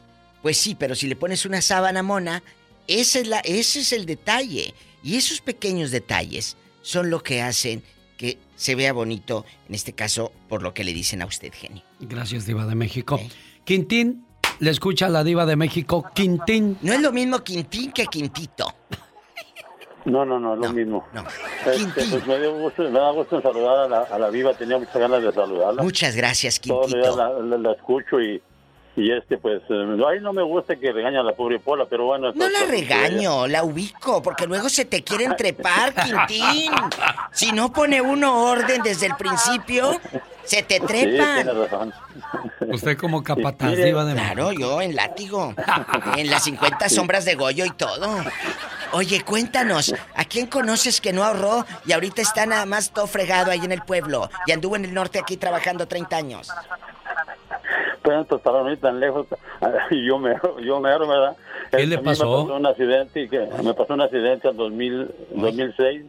Pues 0.43 0.57
sí, 0.59 0.75
pero 0.75 0.95
si 0.97 1.07
le 1.07 1.15
pones 1.15 1.47
una 1.47 1.63
sábana 1.63 2.03
mona, 2.03 2.43
ese 2.89 3.21
es, 3.21 3.29
la, 3.29 3.39
ese 3.41 3.81
es 3.81 3.93
el 3.93 4.07
detalle. 4.07 4.75
Y 5.05 5.17
esos 5.17 5.41
pequeños 5.41 5.91
detalles 5.93 6.57
son 6.83 7.11
lo 7.11 7.23
que 7.23 7.41
hacen 7.43 7.83
que 8.17 8.39
se 8.57 8.75
vea 8.75 8.93
bonito, 8.93 9.45
en 9.69 9.75
este 9.77 9.93
caso, 9.93 10.33
por 10.49 10.63
lo 10.63 10.75
que 10.75 10.83
le 10.85 10.93
dicen 10.93 11.23
a 11.23 11.27
usted, 11.27 11.53
genio. 11.53 11.83
Gracias, 12.01 12.45
Diva 12.47 12.67
de 12.67 12.75
México. 12.75 13.21
Quintín, 13.65 14.25
le 14.59 14.71
escucha 14.71 15.09
la 15.09 15.23
Diva 15.25 15.47
de 15.47 15.57
México. 15.57 16.05
Quintín. 16.15 16.77
No 16.83 16.93
es 16.93 17.01
lo 17.01 17.13
mismo 17.13 17.43
Quintín 17.45 17.93
que 17.93 18.07
Quintito. 18.07 18.75
No, 20.05 20.24
no, 20.24 20.39
no, 20.39 20.55
es 20.55 20.60
lo 20.60 20.72
mismo. 20.72 21.06
Este, 21.64 22.05
pues 22.10 22.26
me, 22.26 22.39
dio 22.39 22.52
gusto, 22.59 22.82
me 22.82 22.98
da 22.98 23.10
gusto 23.10 23.40
saludar 23.40 23.78
a 23.78 23.89
la, 23.89 24.01
a 24.02 24.18
la 24.18 24.28
viva, 24.28 24.52
tenía 24.52 24.78
muchas 24.78 24.97
ganas 24.97 25.22
de 25.22 25.32
saludarla. 25.32 25.82
Muchas 25.82 26.14
gracias, 26.14 26.60
Todos 26.60 26.90
los 26.93 27.02
días 27.02 27.16
la, 27.16 27.31
la- 27.31 27.56
la 27.59 27.72
escucho 27.72 28.20
y, 28.20 28.43
y 28.97 29.11
este, 29.11 29.39
pues, 29.39 29.61
eh, 29.69 29.97
ay, 30.09 30.21
no 30.21 30.33
me 30.33 30.43
gusta 30.43 30.77
que 30.77 30.93
regaña 30.93 31.21
a 31.21 31.23
la 31.25 31.33
pobre 31.33 31.59
Pola, 31.59 31.87
pero 31.89 32.07
bueno. 32.07 32.33
No 32.33 32.49
la 32.49 32.65
regaño, 32.66 33.47
la 33.47 33.65
ubico, 33.65 34.23
porque 34.23 34.47
luego 34.47 34.69
se 34.69 34.85
te 34.85 35.03
quieren 35.03 35.35
trepar, 35.37 35.93
Quintín. 35.95 36.71
Si 37.33 37.53
no 37.53 37.73
pone 37.73 38.01
uno 38.01 38.45
orden 38.51 38.83
desde 38.83 39.07
el 39.07 39.16
principio, 39.16 40.01
se 40.45 40.62
te 40.62 40.77
Sí, 40.79 40.87
trepan. 40.87 41.45
tienes 41.45 41.57
razón. 41.57 41.95
Usted 42.69 42.97
como 42.97 43.23
capataz, 43.25 43.75
Diva 43.77 44.05
de 44.05 44.15
Claro, 44.15 44.53
yo 44.53 44.81
en 44.81 44.95
látigo. 44.95 45.55
En 46.16 46.31
las 46.31 46.45
50 46.45 46.89
sombras 46.89 47.25
de 47.25 47.35
Goyo 47.35 47.65
y 47.65 47.71
todo. 47.71 48.09
Oye, 48.93 49.23
cuéntanos, 49.23 49.93
¿a 50.15 50.25
quién 50.25 50.47
conoces 50.47 51.01
que 51.01 51.12
no 51.12 51.25
ahorró 51.25 51.66
y 51.85 51.93
ahorita 51.93 52.23
está 52.23 52.47
nada 52.47 52.65
más 52.65 52.93
todo 52.93 53.09
fregado 53.09 53.51
ahí 53.51 53.59
en 53.65 53.73
el 53.73 53.83
pueblo 53.83 54.31
y 54.47 54.53
anduvo 54.53 54.77
en 54.77 54.85
el 54.85 54.95
norte 54.95 55.19
aquí 55.19 55.37
trabajando 55.37 55.89
30 55.89 56.16
años? 56.16 56.49
Pues 58.05 58.26
para 58.43 58.70
ir 58.70 58.78
tan 58.78 59.01
lejos, 59.01 59.26
y 59.90 60.06
yo 60.06 60.18
me, 60.18 60.35
yo 60.62 60.78
me 60.78 60.90
¿verdad? 60.90 61.35
¿Qué 61.70 61.86
le 61.86 61.97
mí 61.97 62.05
pasó? 62.05 62.26
Me 62.26 62.43
pasó 62.43 62.56
un 62.56 62.66
accidente, 62.66 63.22
y 63.22 63.28
que, 63.31 63.48
me 63.62 63.72
pasó 63.72 63.94
un 63.94 64.02
accidente 64.02 64.48
en 64.48 64.56
2000, 64.59 65.10
2006. 65.35 66.05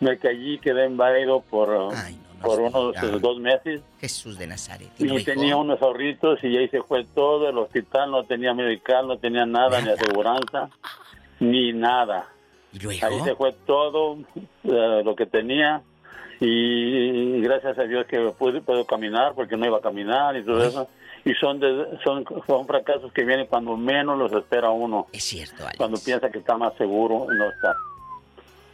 Me 0.00 0.18
caí, 0.18 0.58
quedé 0.58 0.86
inválido 0.86 1.44
por, 1.48 1.68
por 2.42 2.60
unos 2.60 2.94
dos 3.20 3.38
meses. 3.38 3.80
Jesús 4.00 4.36
de 4.36 4.48
Nazaret. 4.48 4.90
Y 4.98 5.04
luego? 5.04 5.24
tenía 5.24 5.56
unos 5.56 5.80
ahorritos 5.80 6.42
y 6.42 6.56
ahí 6.56 6.68
se 6.68 6.82
fue 6.82 7.04
todo. 7.14 7.48
El 7.48 7.58
hospital 7.58 8.10
no 8.10 8.24
tenía 8.24 8.52
medical, 8.52 9.06
no 9.06 9.16
tenía 9.16 9.46
nada, 9.46 9.80
ni 9.80 9.90
aseguranza, 9.90 10.68
ni 11.38 11.72
nada. 11.72 12.26
Ahí 13.02 13.20
se 13.22 13.36
fue 13.36 13.52
todo 13.66 14.18
eh, 14.64 15.02
lo 15.04 15.14
que 15.14 15.26
tenía. 15.26 15.80
Y 16.40 17.40
gracias 17.40 17.78
a 17.78 17.84
Dios 17.84 18.04
que 18.06 18.18
pude, 18.36 18.60
puedo 18.62 18.84
caminar 18.84 19.34
porque 19.36 19.56
no 19.56 19.64
iba 19.64 19.78
a 19.78 19.80
caminar 19.80 20.36
y 20.36 20.44
todo 20.44 20.64
eso. 20.64 20.88
Y 21.26 21.34
son, 21.34 21.60
de- 21.60 21.98
son, 22.02 22.24
son 22.46 22.66
fracasos 22.66 23.12
que 23.12 23.24
vienen 23.24 23.46
cuando 23.46 23.76
menos 23.76 24.16
los 24.18 24.32
espera 24.32 24.70
uno. 24.70 25.08
Es 25.12 25.24
cierto, 25.24 25.64
Alex. 25.64 25.76
Cuando 25.76 25.98
piensa 25.98 26.30
que 26.30 26.38
está 26.38 26.56
más 26.56 26.72
seguro, 26.78 27.26
no 27.28 27.44
está. 27.50 27.74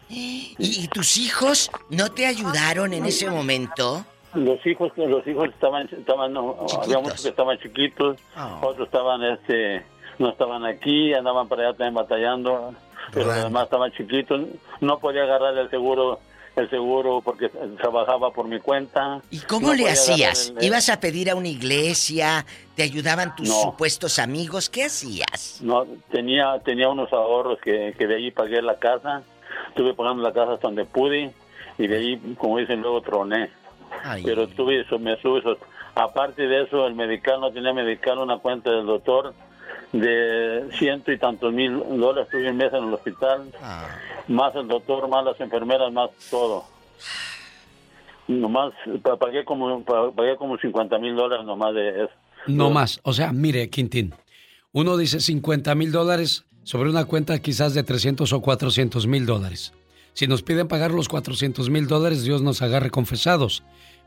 ¿Y, 0.09 0.55
y 0.59 0.89
tus 0.89 1.17
hijos 1.17 1.71
no 1.89 2.11
te 2.13 2.27
ayudaron 2.27 2.93
en 2.93 3.07
ese 3.07 3.31
momento? 3.31 4.05
Los 4.35 4.65
hijos, 4.67 4.93
los 4.97 5.27
hijos 5.27 5.49
estaban, 5.49 5.89
estaban, 5.91 6.33
no, 6.33 6.57
había 6.83 6.99
muchos 6.99 7.23
que 7.23 7.29
estaban 7.31 7.59
chiquitos, 7.59 8.19
otros 8.63 8.87
estaban, 8.87 9.23
este, 9.23 9.85
no 10.19 10.31
estaban 10.31 10.65
aquí, 10.65 11.13
andaban 11.15 11.49
para 11.49 11.63
allá 11.69 11.77
también 11.77 11.95
batallando, 11.95 12.75
pero 13.13 13.27
los 13.27 13.43
demás 13.45 13.65
estaban 13.65 13.93
chiquitos, 13.93 14.41
no 14.81 14.99
podía 14.99 15.23
agarrar 15.25 15.57
el 15.59 15.69
seguro, 15.71 16.21
el 16.57 16.69
seguro 16.69 17.21
porque 17.25 17.49
trabajaba 17.81 18.31
por 18.31 18.47
mi 18.47 18.59
cuenta. 18.61 19.23
¿Y 19.31 19.39
cómo 19.41 19.69
No 19.69 19.75
le 19.75 19.89
hacías? 19.89 20.53
el- 20.57 20.65
¿Ibas 20.65 20.89
a 20.91 21.01
pedir 21.01 21.31
a 21.31 21.35
una 21.35 21.49
iglesia? 21.49 22.45
¿Te 22.75 22.83
ayudaban 22.83 23.35
tus 23.37 23.49
No. 23.49 23.55
supuestos 23.55 24.19
amigos? 24.19 24.69
¿Qué 24.69 24.85
hacías? 24.85 25.59
No, 25.63 25.87
tenía, 26.11 26.59
tenía 26.65 26.89
unos 26.89 27.13
ahorros 27.13 27.59
que, 27.63 27.95
que 27.99 28.07
de 28.07 28.17
ahí 28.17 28.31
pagué 28.31 28.61
la 28.63 28.79
casa, 28.79 29.23
estuve 29.69 29.95
pagando 29.95 30.23
la 30.23 30.33
casa 30.33 30.53
hasta 30.55 30.69
donde 30.69 30.85
pude 30.85 31.33
y 31.79 31.87
de 31.87 31.97
ahí, 31.97 32.35
como 32.39 32.59
dicen, 32.59 32.83
luego 32.83 33.01
troné. 33.01 33.51
Pero 34.25 34.47
tuve 34.49 34.81
eso, 34.81 34.99
me 34.99 35.17
sube 35.21 35.39
eso. 35.41 35.57
Aparte 35.95 36.47
de 36.47 36.63
eso, 36.65 36.87
el 36.87 36.95
medical, 36.95 37.41
no 37.41 37.53
tenía 37.53 37.73
medical, 37.75 38.19
una 38.19 38.39
cuenta 38.39 38.71
del 38.71 38.87
doctor 38.87 39.35
de 39.93 40.69
ciento 40.79 41.13
y 41.13 41.19
tantos 41.19 41.53
mil 41.53 41.79
dólares, 41.99 42.29
tuve 42.31 42.51
un 42.51 42.57
mes 42.57 42.73
en 42.73 42.85
el 42.89 42.95
hospital, 42.95 43.53
más 44.29 44.55
el 44.55 44.67
doctor, 44.69 45.09
más 45.09 45.25
las 45.25 45.39
enfermeras, 45.41 45.93
más 45.93 46.11
todo. 46.31 46.65
Nomás 48.29 48.73
pa- 49.03 49.17
pagué 49.17 49.45
como, 49.45 49.83
pa- 49.85 50.11
pagué 50.13 50.37
como 50.37 50.57
50 50.57 50.99
mil 50.99 51.15
dólares 51.17 51.45
nomás 51.45 51.75
de 51.75 52.05
eso. 52.05 52.13
No 52.47 52.71
más. 52.71 53.01
O 53.03 53.13
sea, 53.13 53.33
mire, 53.33 53.69
Quintín. 53.69 54.15
Uno 54.73 54.97
dice 54.97 55.21
50 55.21 55.75
mil 55.75 55.93
dólares 55.93 56.45
sobre 56.63 56.89
una 56.89 57.05
cuenta 57.05 57.39
quizás 57.41 57.75
de 57.75 57.83
300 57.83 58.33
o 58.33 58.41
400 58.41 59.07
mil 59.07 59.27
dólares. 59.27 59.73
Si 60.15 60.27
nos 60.27 60.43
piden 60.43 60.69
pagar 60.69 60.93
los 60.93 61.09
400 61.09 61.69
mil 61.71 61.87
dólares, 61.87 62.23
Dios 62.25 62.43
nos 62.43 62.63
agarre 62.63 62.91
confesados. 62.91 63.63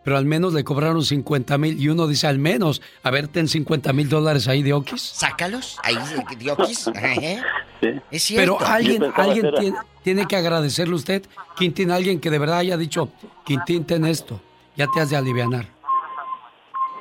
Pero 0.05 0.15
al 0.17 0.23
menos 0.25 0.53
le 0.53 0.63
cobraron 0.63 1.01
50 1.03 1.57
mil 1.57 1.81
y 1.81 1.89
uno 1.89 2.07
dice 2.07 2.27
al 2.27 2.37
menos, 2.39 2.81
a 3.03 3.09
ver, 3.11 3.27
ten 3.27 3.47
50 3.49 3.91
mil 3.91 4.07
dólares 4.07 4.47
ahí 4.47 4.61
de 4.63 4.71
Oquis. 4.71 5.01
Sácalos, 5.01 5.77
ahí 5.83 5.95
de 6.37 6.51
Oquis. 6.51 6.87
¿eh? 6.95 7.41
Es 7.81 8.31
Pero 8.33 8.57
cierto. 8.57 8.65
alguien, 8.65 9.01
pensaba 9.01 9.23
alguien 9.23 9.45
era- 9.47 9.59
tiene, 9.59 9.77
tiene 10.03 10.25
que 10.27 10.35
agradecerle 10.37 10.93
a 10.93 10.97
usted, 10.97 11.23
Quintín, 11.57 11.91
alguien 11.91 12.19
que 12.21 12.29
de 12.29 12.39
verdad 12.39 12.59
haya 12.59 12.77
dicho, 12.77 13.09
Quintín, 13.43 13.83
ten 13.85 14.05
esto, 14.05 14.39
ya 14.77 14.87
te 14.93 15.01
has 15.01 15.09
de 15.09 15.17
alivianar. 15.17 15.65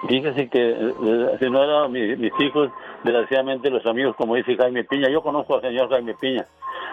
Fíjese 0.09 0.49
que 0.49 0.71
eh, 0.71 1.37
si 1.41 1.49
no 1.51 1.63
eran 1.65 1.91
mi- 1.93 2.17
mis 2.17 2.33
hijos, 2.41 2.71
desgraciadamente 3.05 3.71
los 3.71 3.85
amigos, 3.87 4.15
como 4.17 4.35
dice 4.35 4.57
Jaime 4.57 4.85
Piña, 4.85 5.09
yo 5.11 5.23
conozco 5.23 5.55
al 5.57 5.63
señor 5.63 5.89
Jaime 5.91 6.15
Piña, 6.15 6.45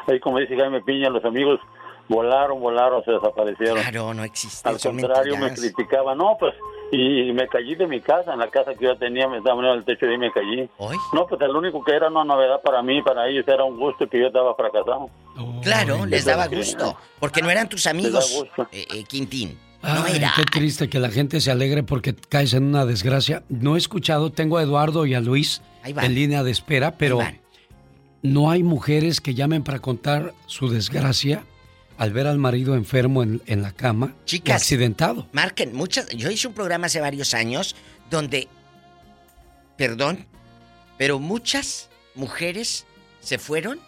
ahí 0.07 0.19
como 0.19 0.39
dice 0.39 0.55
Jaime 0.57 0.81
Piña, 0.81 1.09
los 1.09 1.23
amigos 1.25 1.59
volaron, 2.07 2.59
volaron, 2.59 3.03
se 3.03 3.11
desaparecieron. 3.11 3.79
Claro, 3.81 4.13
no 4.13 4.23
existe. 4.23 4.67
Al 4.67 4.79
contrario, 4.79 5.37
me 5.37 5.53
criticaban, 5.53 6.17
no, 6.17 6.35
pues, 6.39 6.53
y, 6.91 7.29
y 7.29 7.33
me 7.33 7.47
caí 7.47 7.75
de 7.75 7.87
mi 7.87 8.01
casa, 8.01 8.33
en 8.33 8.39
la 8.39 8.49
casa 8.49 8.73
que 8.75 8.85
yo 8.85 8.97
tenía, 8.97 9.27
me 9.27 9.37
estaba 9.37 9.59
en 9.61 9.77
el 9.77 9.85
techo 9.85 10.05
y 10.11 10.17
me 10.17 10.31
caí. 10.31 10.69
No, 11.13 11.25
pues 11.27 11.39
el 11.41 11.55
único 11.55 11.83
que 11.83 11.93
era 11.95 12.09
una 12.09 12.23
novedad 12.23 12.61
para 12.63 12.81
mí, 12.83 13.01
para 13.01 13.27
ellos 13.29 13.45
era 13.47 13.63
un 13.63 13.79
gusto 13.79 14.07
que 14.09 14.19
yo 14.19 14.27
estaba 14.27 14.53
fracasado. 14.55 15.09
Claro, 15.63 16.05
les 16.05 16.25
daba 16.25 16.47
que- 16.49 16.57
gusto. 16.57 16.97
Porque 17.19 17.41
no 17.41 17.49
eran 17.49 17.69
tus 17.69 17.87
amigos, 17.87 18.43
eh, 18.71 18.85
eh, 18.93 19.03
Quintín. 19.05 19.57
No 19.83 20.03
Ay, 20.05 20.17
era. 20.17 20.31
qué 20.35 20.43
triste 20.43 20.89
que 20.89 20.99
la 20.99 21.09
gente 21.09 21.39
se 21.41 21.49
alegre 21.49 21.81
porque 21.81 22.13
caes 22.13 22.53
en 22.53 22.65
una 22.65 22.85
desgracia. 22.85 23.41
No 23.49 23.75
he 23.75 23.79
escuchado, 23.79 24.31
tengo 24.31 24.57
a 24.57 24.61
Eduardo 24.61 25.07
y 25.07 25.15
a 25.15 25.19
Luis 25.21 25.63
en 25.83 26.13
línea 26.13 26.43
de 26.43 26.51
espera, 26.51 26.97
pero 26.99 27.19
no 28.21 28.51
hay 28.51 28.61
mujeres 28.61 29.21
que 29.21 29.33
llamen 29.33 29.63
para 29.63 29.79
contar 29.79 30.33
su 30.45 30.69
desgracia 30.69 31.43
al 32.01 32.13
ver 32.13 32.25
al 32.25 32.39
marido 32.39 32.73
enfermo 32.73 33.21
en, 33.21 33.43
en 33.45 33.61
la 33.61 33.73
cama 33.73 34.15
Chicas. 34.25 34.55
accidentado. 34.63 35.27
Marquen, 35.33 35.71
muchas. 35.75 36.07
Yo 36.09 36.31
hice 36.31 36.47
un 36.47 36.55
programa 36.55 36.87
hace 36.87 36.99
varios 36.99 37.35
años 37.35 37.75
donde. 38.09 38.47
Perdón, 39.77 40.25
pero 40.97 41.19
muchas 41.19 41.89
mujeres 42.15 42.87
se 43.19 43.37
fueron 43.37 43.79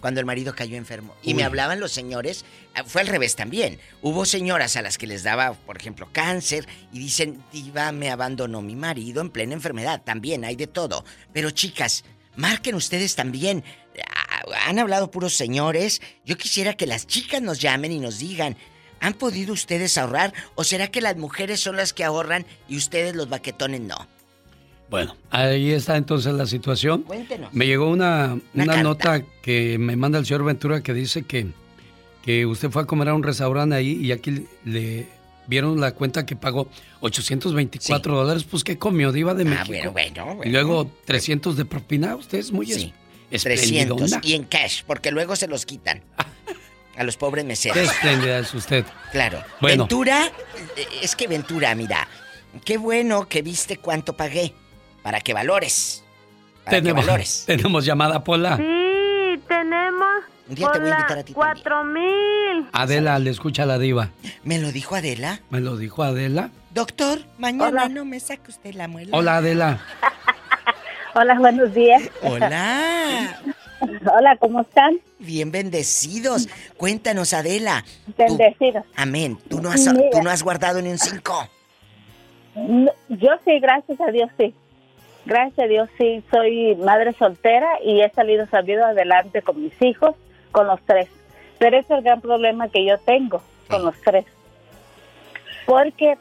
cuando 0.00 0.20
el 0.20 0.26
marido 0.26 0.54
cayó 0.54 0.78
enfermo. 0.78 1.14
Y 1.22 1.34
me 1.34 1.44
hablaban 1.44 1.80
los 1.80 1.92
señores, 1.92 2.46
ah, 2.74 2.84
fue 2.84 3.02
al 3.02 3.08
revés 3.08 3.36
también. 3.36 3.78
Hubo 4.00 4.24
señoras 4.24 4.76
a 4.76 4.82
las 4.82 4.96
que 4.96 5.06
les 5.06 5.22
daba, 5.22 5.52
por 5.52 5.76
ejemplo, 5.76 6.08
cáncer 6.12 6.66
y 6.94 6.98
dicen, 6.98 7.42
Diva, 7.52 7.92
me 7.92 8.10
abandonó 8.10 8.62
mi 8.62 8.74
marido 8.74 9.20
en 9.20 9.28
plena 9.28 9.52
enfermedad. 9.52 10.00
También 10.02 10.46
hay 10.46 10.56
de 10.56 10.66
todo. 10.66 11.04
Pero 11.34 11.50
chicas, 11.50 12.04
marquen 12.36 12.74
ustedes 12.74 13.14
también. 13.14 13.62
Han 14.66 14.78
hablado 14.78 15.10
puros 15.10 15.34
señores. 15.34 16.00
Yo 16.24 16.36
quisiera 16.36 16.74
que 16.74 16.86
las 16.86 17.06
chicas 17.06 17.40
nos 17.42 17.60
llamen 17.60 17.92
y 17.92 17.98
nos 17.98 18.18
digan, 18.18 18.56
¿han 19.00 19.14
podido 19.14 19.52
ustedes 19.52 19.96
ahorrar? 19.98 20.32
¿O 20.54 20.64
será 20.64 20.88
que 20.88 21.00
las 21.00 21.16
mujeres 21.16 21.60
son 21.60 21.76
las 21.76 21.92
que 21.92 22.04
ahorran 22.04 22.44
y 22.68 22.76
ustedes 22.76 23.14
los 23.14 23.28
baquetones 23.28 23.80
no? 23.80 23.96
Bueno, 24.90 25.16
ahí 25.30 25.70
está 25.72 25.96
entonces 25.96 26.32
la 26.34 26.46
situación. 26.46 27.02
Cuéntenos. 27.02 27.52
Me 27.52 27.66
llegó 27.66 27.88
una, 27.88 28.38
Una 28.54 28.82
nota 28.82 29.22
que 29.42 29.78
me 29.78 29.96
manda 29.96 30.18
el 30.18 30.26
señor 30.26 30.44
Ventura 30.44 30.82
que 30.82 30.92
dice 30.92 31.22
que, 31.22 31.46
que 32.22 32.44
usted 32.46 32.70
fue 32.70 32.82
a 32.82 32.84
comer 32.86 33.08
a 33.08 33.14
un 33.14 33.22
restaurante 33.22 33.74
ahí 33.74 33.92
y 33.92 34.12
aquí 34.12 34.46
le 34.64 35.08
vieron 35.46 35.80
la 35.80 35.92
cuenta 35.92 36.24
que 36.26 36.36
pagó 36.36 36.68
824 37.00 38.14
dólares. 38.16 38.44
Pues 38.44 38.62
que 38.62 38.78
comió 38.78 39.10
Diva 39.10 39.34
de 39.34 39.42
Ah, 39.42 39.64
México. 39.66 39.90
bueno, 39.92 40.24
bueno, 40.26 40.42
Y 40.44 40.50
luego 40.50 40.90
300 41.06 41.56
de 41.56 41.64
propina. 41.64 42.14
Usted 42.16 42.38
es 42.38 42.52
muy 42.52 42.66
Sí. 42.66 42.92
Es- 43.36 43.42
300 43.44 44.00
esplendidona. 44.12 44.20
y 44.26 44.34
en 44.34 44.44
cash, 44.44 44.82
porque 44.86 45.10
luego 45.10 45.36
se 45.36 45.46
los 45.48 45.66
quitan. 45.66 46.02
A 46.96 47.02
los 47.02 47.16
pobres 47.16 47.44
meseros. 47.44 47.76
Qué 47.76 47.84
espléndida 47.84 48.38
es 48.38 48.54
usted. 48.54 48.84
Claro. 49.10 49.42
Bueno. 49.60 49.84
Ventura, 49.84 50.26
eh, 50.76 50.86
es 51.02 51.16
que 51.16 51.26
Ventura, 51.26 51.74
mira, 51.74 52.06
qué 52.64 52.76
bueno 52.76 53.28
que 53.28 53.42
viste 53.42 53.78
cuánto 53.78 54.12
pagué 54.16 54.54
para 55.02 55.20
que 55.20 55.34
valores. 55.34 56.04
Para 56.64 56.76
Tenemos, 56.78 57.02
que 57.02 57.06
valores. 57.10 57.42
tenemos 57.46 57.84
llamada, 57.84 58.22
Pola. 58.22 58.56
Sí, 58.56 59.42
tenemos. 59.48 60.06
Un 60.48 60.54
día 60.54 60.70
te 60.72 60.78
voy 60.78 60.90
a 60.90 60.94
invitar 60.94 61.18
a 61.18 61.22
ti 61.24 61.32
Cuatro 61.32 61.82
mil. 61.84 62.68
Adela, 62.72 63.18
le 63.18 63.30
escucha 63.30 63.66
la 63.66 63.78
diva. 63.78 64.10
¿Me 64.44 64.58
lo 64.60 64.70
dijo 64.70 64.94
Adela? 64.94 65.40
¿Me 65.50 65.60
lo 65.60 65.76
dijo 65.76 66.04
Adela? 66.04 66.50
Doctor, 66.70 67.20
mañana 67.38 67.88
no 67.88 68.04
me 68.04 68.20
saque 68.20 68.50
usted 68.52 68.74
la 68.74 68.86
muela. 68.86 69.10
Hola, 69.16 69.38
Adela. 69.38 69.80
Hola, 71.14 71.34
buenos 71.38 71.72
días. 71.74 72.02
Hola. 72.22 73.40
Hola, 74.16 74.36
¿cómo 74.38 74.62
están? 74.62 74.98
Bien 75.18 75.50
bendecidos. 75.52 76.48
Cuéntanos, 76.76 77.32
Adela. 77.34 77.84
Tú- 78.06 78.12
Bendecidos. 78.16 78.84
amén. 78.96 79.38
¿Tú 79.48 79.60
no, 79.60 79.70
has, 79.70 79.86
Mira. 79.92 80.10
tú 80.10 80.22
no 80.22 80.30
has 80.30 80.42
guardado 80.42 80.80
ni 80.80 80.90
un 80.90 80.98
cinco. 80.98 81.34
No, 82.54 82.90
Yo 83.08 83.28
sí, 83.44 83.58
gracias 83.60 84.00
a 84.00 84.10
Dios 84.10 84.30
sí. 84.38 84.54
Gracias 85.26 85.58
a 85.58 85.68
Dios 85.68 85.88
sí, 85.98 86.22
soy 86.30 86.76
madre 86.76 87.12
soltera 87.14 87.68
y 87.82 88.00
he 88.02 88.10
salido 88.10 88.46
sabido 88.46 88.84
adelante 88.84 89.40
con 89.42 89.62
mis 89.62 89.80
hijos, 89.82 90.14
con 90.52 90.66
los 90.66 90.80
tres. 90.86 91.08
Pero 91.58 91.78
ese 91.78 91.92
es 91.92 91.98
el 91.98 92.04
gran 92.04 92.20
problema 92.20 92.68
que 92.68 92.84
yo 92.84 92.98
tengo 92.98 93.42
con 93.68 93.84
los 93.84 93.94
tres. 94.02 94.26
Porque 95.66 96.18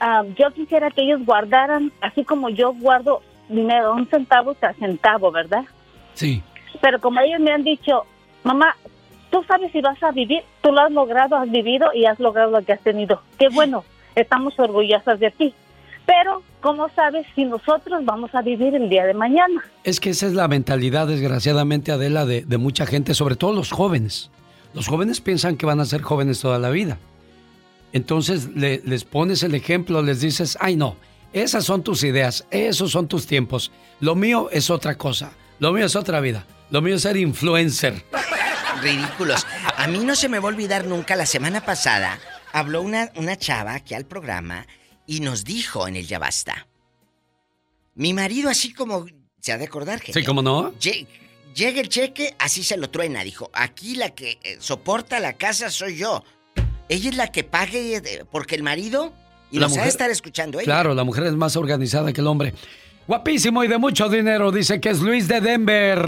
ah, 0.00 0.22
yo 0.38 0.52
quisiera 0.52 0.90
que 0.90 1.02
ellos 1.02 1.24
guardaran, 1.24 1.92
así 2.00 2.24
como 2.24 2.48
yo 2.48 2.72
guardo 2.74 3.22
dinero, 3.48 3.94
un 3.94 4.06
centavo 4.08 4.54
tras 4.54 4.76
centavo, 4.76 5.30
¿verdad? 5.30 5.64
Sí. 6.14 6.42
Pero 6.80 7.00
como 7.00 7.20
ellos 7.20 7.40
me 7.40 7.52
han 7.52 7.64
dicho, 7.64 8.04
mamá, 8.44 8.76
tú 9.30 9.42
sabes 9.48 9.72
si 9.72 9.80
vas 9.80 10.02
a 10.02 10.10
vivir, 10.12 10.42
tú 10.62 10.72
lo 10.72 10.80
has 10.80 10.92
logrado, 10.92 11.36
has 11.36 11.50
vivido 11.50 11.86
y 11.94 12.04
has 12.06 12.18
logrado 12.20 12.50
lo 12.50 12.62
que 12.64 12.72
has 12.72 12.80
tenido. 12.80 13.22
Qué 13.38 13.48
bueno, 13.48 13.84
estamos 14.14 14.58
orgullosas 14.58 15.18
de 15.20 15.30
ti. 15.30 15.54
Pero, 16.06 16.42
¿cómo 16.60 16.88
sabes 16.94 17.26
si 17.34 17.44
nosotros 17.44 18.04
vamos 18.04 18.32
a 18.34 18.40
vivir 18.40 18.74
el 18.76 18.88
día 18.88 19.04
de 19.06 19.14
mañana? 19.14 19.64
Es 19.82 19.98
que 19.98 20.10
esa 20.10 20.26
es 20.26 20.34
la 20.34 20.46
mentalidad, 20.46 21.08
desgraciadamente, 21.08 21.90
Adela, 21.90 22.24
de, 22.24 22.42
de 22.42 22.58
mucha 22.58 22.86
gente, 22.86 23.12
sobre 23.14 23.34
todo 23.34 23.52
los 23.52 23.72
jóvenes. 23.72 24.30
Los 24.72 24.86
jóvenes 24.86 25.20
piensan 25.20 25.56
que 25.56 25.66
van 25.66 25.80
a 25.80 25.84
ser 25.84 26.02
jóvenes 26.02 26.40
toda 26.40 26.58
la 26.60 26.70
vida. 26.70 26.98
Entonces 27.92 28.54
le- 28.54 28.82
les 28.84 29.04
pones 29.04 29.42
el 29.42 29.54
ejemplo, 29.54 30.02
les 30.02 30.20
dices, 30.20 30.56
ay 30.60 30.76
no, 30.76 30.96
esas 31.42 31.64
son 31.64 31.82
tus 31.82 32.02
ideas, 32.04 32.46
esos 32.50 32.90
son 32.92 33.08
tus 33.08 33.26
tiempos. 33.26 33.70
Lo 34.00 34.14
mío 34.14 34.48
es 34.50 34.70
otra 34.70 34.96
cosa, 34.96 35.32
lo 35.58 35.72
mío 35.72 35.86
es 35.86 35.96
otra 35.96 36.20
vida, 36.20 36.46
lo 36.70 36.80
mío 36.82 36.96
es 36.96 37.02
ser 37.02 37.16
influencer. 37.16 38.04
Ridículos. 38.82 39.46
A 39.76 39.86
mí 39.86 39.98
no 39.98 40.14
se 40.16 40.28
me 40.28 40.38
va 40.38 40.44
a 40.44 40.48
olvidar 40.48 40.86
nunca, 40.86 41.16
la 41.16 41.26
semana 41.26 41.64
pasada 41.64 42.18
habló 42.52 42.82
una, 42.82 43.10
una 43.16 43.36
chava 43.36 43.74
aquí 43.74 43.94
al 43.94 44.04
programa 44.06 44.66
y 45.06 45.20
nos 45.20 45.44
dijo 45.44 45.86
en 45.88 45.96
el 45.96 46.06
Ya 46.06 46.18
Basta. 46.18 46.66
Mi 47.94 48.12
marido 48.12 48.50
así 48.50 48.72
como... 48.72 49.06
¿Se 49.40 49.52
ha 49.52 49.58
de 49.58 49.64
acordar, 49.66 50.00
Sí, 50.00 50.12
genio? 50.12 50.26
¿cómo 50.26 50.42
no? 50.42 50.72
Lle- 50.74 51.06
Llega 51.54 51.80
el 51.80 51.88
cheque, 51.88 52.34
así 52.38 52.62
se 52.62 52.76
lo 52.76 52.90
truena, 52.90 53.22
dijo. 53.24 53.48
Aquí 53.54 53.94
la 53.94 54.10
que 54.10 54.38
eh, 54.42 54.56
soporta 54.60 55.20
la 55.20 55.34
casa 55.34 55.70
soy 55.70 55.96
yo. 55.96 56.22
Ella 56.88 57.08
es 57.10 57.16
la 57.16 57.28
que 57.32 57.44
pague 57.44 57.96
eh, 57.96 58.24
porque 58.30 58.54
el 58.56 58.62
marido... 58.62 59.12
Y 59.50 59.58
La 59.58 59.68
nos 59.68 59.78
ha 59.78 59.82
de 59.82 59.88
estar 59.88 60.10
escuchando 60.10 60.58
ella. 60.58 60.64
Claro, 60.64 60.94
la 60.94 61.04
mujer 61.04 61.24
es 61.24 61.32
más 61.34 61.56
organizada 61.56 62.12
que 62.12 62.20
el 62.20 62.26
hombre. 62.26 62.54
Guapísimo 63.06 63.62
y 63.62 63.68
de 63.68 63.78
mucho 63.78 64.08
dinero, 64.08 64.50
dice 64.50 64.80
que 64.80 64.90
es 64.90 65.00
Luis 65.00 65.28
de 65.28 65.40
Denver. 65.40 66.00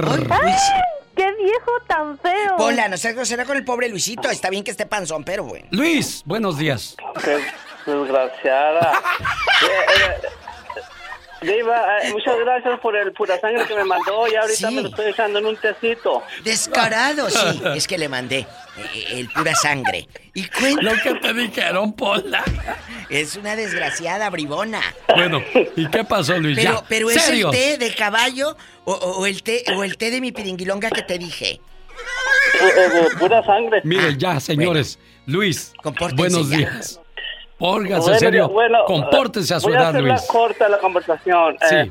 ¡Qué 1.15 1.33
viejo 1.35 1.71
tan 1.87 2.19
feo! 2.19 2.57
Pola, 2.57 2.89
no 2.89 2.97
seas 2.97 3.15
grosera 3.15 3.45
con 3.45 3.57
el 3.57 3.65
pobre 3.65 3.89
Luisito. 3.89 4.29
Está 4.31 4.51
bien 4.51 4.65
que 4.65 4.71
esté 4.71 4.87
panzón, 4.87 5.25
pero 5.25 5.45
bueno. 5.45 5.67
Luis, 5.71 6.23
buenos 6.25 6.59
días. 6.59 6.97
Qué 7.25 7.39
desgraciada. 7.91 8.93
Eh, 11.41 11.47
eh, 11.51 11.53
Diva, 11.57 11.99
eh, 12.03 12.11
muchas 12.13 12.37
gracias 12.39 12.81
por 12.81 12.97
el 12.97 13.13
pura 13.13 13.39
sangre 13.41 13.65
que 13.67 13.75
me 13.75 13.85
mandó 13.85 14.27
y 14.29 14.35
ahorita 14.35 14.69
Sí. 14.69 14.75
me 14.75 14.83
lo 14.83 14.89
estoy 14.89 15.11
echando 15.11 15.39
en 15.39 15.47
un 15.47 15.57
tecito. 15.57 16.23
Descarado, 16.45 17.29
sí. 17.31 17.63
Es 17.75 17.87
que 17.87 17.97
le 17.99 18.09
mandé 18.09 18.39
eh, 18.95 19.05
el 19.13 19.29
pura 19.31 19.55
sangre. 19.55 20.09
Y 20.35 20.47
cuenta. 20.49 20.83
Lo 20.83 20.93
que 21.03 21.15
te 21.15 21.33
dijeron, 21.35 21.93
Pola. 21.93 22.45
Es 23.11 23.37
una 23.37 23.57
desgraciada 23.57 24.29
bribona. 24.31 24.81
Bueno, 25.15 25.43
¿y 25.77 25.89
qué 25.89 26.05
pasó, 26.05 26.37
Luis? 26.39 26.57
Pero, 26.59 26.85
pero 26.89 27.11
es 27.11 27.29
el 27.29 27.49
té 27.51 27.79
de 27.79 27.95
caballo 27.95 28.57
o, 28.85 28.93
o- 28.93 29.19
o 29.21 29.27
el 29.27 29.43
té 29.43 29.65
o 29.77 29.85
el 29.85 29.97
té 29.97 30.11
de 30.11 30.21
mi 30.21 30.33
piringuilonga 30.33 30.91
que 30.91 31.03
te 31.03 31.19
dije. 31.19 31.61
Eh, 32.61 33.09
pura 33.19 33.45
sangre. 33.45 33.81
Miren, 33.85 34.19
ya, 34.19 34.41
señores. 34.41 34.99
Luis, 35.27 35.73
buenos 36.15 36.49
ya. 36.51 36.81
Días. 37.59 37.71
Pórgase, 37.71 38.01
Bueno, 38.03 38.19
serio. 38.19 38.49
bueno, 38.49 38.85
Compórtese 38.87 39.55
a 39.55 39.61
su 39.61 39.69
voy 39.69 39.77
a 39.77 39.89
hacerla 39.89 40.09
Luis. 40.15 40.27
corta 40.27 40.69
la 40.69 40.79
conversación. 40.79 41.57
Sí. 41.69 41.75
Eh, 41.75 41.91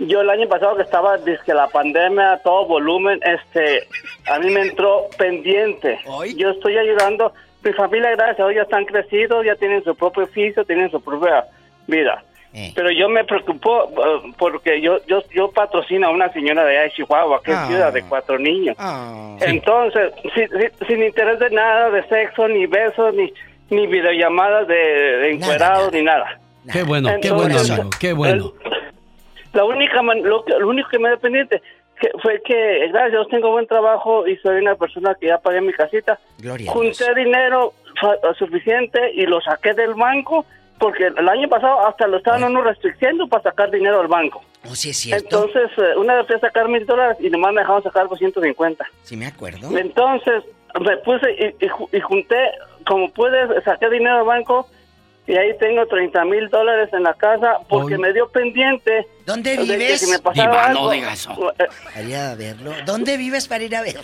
yo 0.00 0.22
el 0.22 0.30
año 0.30 0.48
pasado 0.48 0.76
que 0.76 0.82
estaba, 0.82 1.18
que 1.44 1.52
la 1.54 1.66
pandemia, 1.68 2.32
a 2.32 2.38
todo 2.38 2.64
volumen, 2.66 3.20
este, 3.22 3.86
a 4.30 4.38
mí 4.38 4.48
me 4.50 4.62
entró 4.62 5.06
pendiente. 5.18 5.98
Yo 6.36 6.50
estoy 6.50 6.78
ayudando, 6.78 7.32
mi 7.62 7.72
familia, 7.74 8.10
gracias 8.12 8.40
a 8.40 8.44
Dios, 8.48 8.54
ya 8.56 8.62
están 8.62 8.86
crecidos, 8.86 9.44
ya 9.44 9.56
tienen 9.56 9.84
su 9.84 9.94
propio 9.94 10.24
oficio, 10.24 10.64
tienen 10.64 10.90
su 10.90 11.02
propia 11.02 11.44
vida. 11.86 12.24
Eh. 12.54 12.72
Pero 12.74 12.90
yo 12.90 13.08
me 13.08 13.22
preocupó 13.24 13.84
eh, 13.84 14.32
porque 14.38 14.80
yo, 14.80 15.04
yo, 15.06 15.22
yo 15.32 15.50
patrocino 15.52 16.08
a 16.08 16.10
una 16.10 16.32
señora 16.32 16.64
de 16.64 16.70
allá 16.78 16.82
de 16.84 16.90
Chihuahua, 16.92 17.40
que 17.44 17.52
Ah. 17.52 17.62
es 17.64 17.68
viuda 17.68 17.90
de 17.92 18.02
cuatro 18.04 18.38
niños. 18.38 18.76
Ah. 18.78 19.36
Entonces, 19.40 20.12
sin, 20.34 20.48
sin- 20.48 20.86
sin 20.88 21.02
interés 21.04 21.38
de 21.38 21.50
nada, 21.50 21.90
de 21.90 22.02
sexo, 22.08 22.48
ni 22.48 22.64
besos, 22.66 23.14
ni... 23.14 23.32
ni 23.70 23.86
videollamadas 23.86 24.66
de, 24.68 24.74
de 24.74 25.30
encuerados, 25.32 25.92
ni 25.92 26.02
nada. 26.02 26.38
Qué 26.72 26.82
bueno, 26.82 27.08
qué 27.22 27.30
bueno, 27.30 27.46
Entonces, 27.50 27.70
amigo, 27.70 27.90
qué 27.98 28.12
bueno. 28.12 28.52
La 29.52 29.64
única, 29.64 30.02
man- 30.02 30.22
lo, 30.22 30.44
que- 30.44 30.58
lo 30.58 30.68
único 30.68 30.88
que 30.90 30.98
me 30.98 31.08
dio 31.08 31.18
pendiente 31.18 31.62
que 32.00 32.08
fue 32.22 32.40
que, 32.42 32.88
gracias 32.88 33.12
Dios, 33.12 33.28
tengo 33.28 33.50
buen 33.50 33.66
trabajo 33.66 34.26
y 34.26 34.36
soy 34.38 34.56
una 34.60 34.74
persona 34.74 35.14
que 35.20 35.26
ya 35.26 35.38
pagué 35.38 35.60
mi 35.60 35.72
casita. 35.72 36.18
Gloria 36.38 36.70
a 36.70 36.72
Junté 36.72 37.14
dinero 37.14 37.74
fa- 38.00 38.16
suficiente 38.38 39.12
y 39.14 39.26
lo 39.26 39.40
saqué 39.40 39.74
del 39.74 39.94
banco 39.94 40.46
porque 40.78 41.08
el 41.08 41.28
año 41.28 41.46
pasado 41.48 41.86
hasta 41.86 42.06
lo 42.06 42.16
estaban 42.18 42.42
uno 42.44 42.62
restringiendo 42.62 43.26
para 43.28 43.42
sacar 43.42 43.70
dinero 43.70 43.98
del 43.98 44.06
banco. 44.08 44.42
¿O 44.70 44.74
si 44.74 44.90
es 44.90 44.96
cierto? 44.98 45.24
Entonces, 45.46 45.70
eh, 45.76 45.96
una 45.98 46.14
vez 46.14 46.26
fui 46.26 46.36
a 46.36 46.40
sacar 46.40 46.68
mil 46.68 46.86
dólares 46.86 47.18
y 47.20 47.28
nomás 47.28 47.52
me 47.52 47.60
dejaron 47.60 47.82
sacar 47.82 48.08
250. 48.08 48.86
Sí 49.02 49.16
me 49.16 49.26
acuerdo. 49.26 49.76
Entonces, 49.76 50.42
me 50.80 50.96
puse 50.98 51.30
y, 51.32 51.64
y 51.66 51.68
y 51.96 52.00
junté, 52.00 52.50
como 52.86 53.10
pude, 53.12 53.60
saqué 53.62 53.88
dinero 53.90 54.18
del 54.18 54.26
banco 54.26 54.68
y 55.26 55.36
ahí 55.36 55.56
tengo 55.58 55.86
30 55.86 56.24
mil 56.24 56.48
dólares 56.48 56.88
en 56.92 57.02
la 57.04 57.14
casa 57.14 57.58
porque 57.68 57.96
me 57.98 58.12
dio 58.12 58.28
pendiente. 58.30 59.06
¿Dónde 59.26 59.50
de 59.56 59.56
que 59.66 59.76
vives? 59.76 60.00
si 60.00 60.10
me 60.10 60.18
pasaba 60.18 60.50
Diva, 60.50 60.64
algo, 60.66 60.84
no 60.86 60.90
diga 60.90 61.12
eso. 61.12 61.52
eh, 61.58 61.66
Para 61.84 62.02
ir 62.02 62.16
a 62.16 62.34
verlo. 62.34 62.72
¿Dónde 62.84 63.16
vives 63.16 63.46
para 63.46 63.62
ir 63.64 63.76
a 63.76 63.82
ver? 63.82 63.96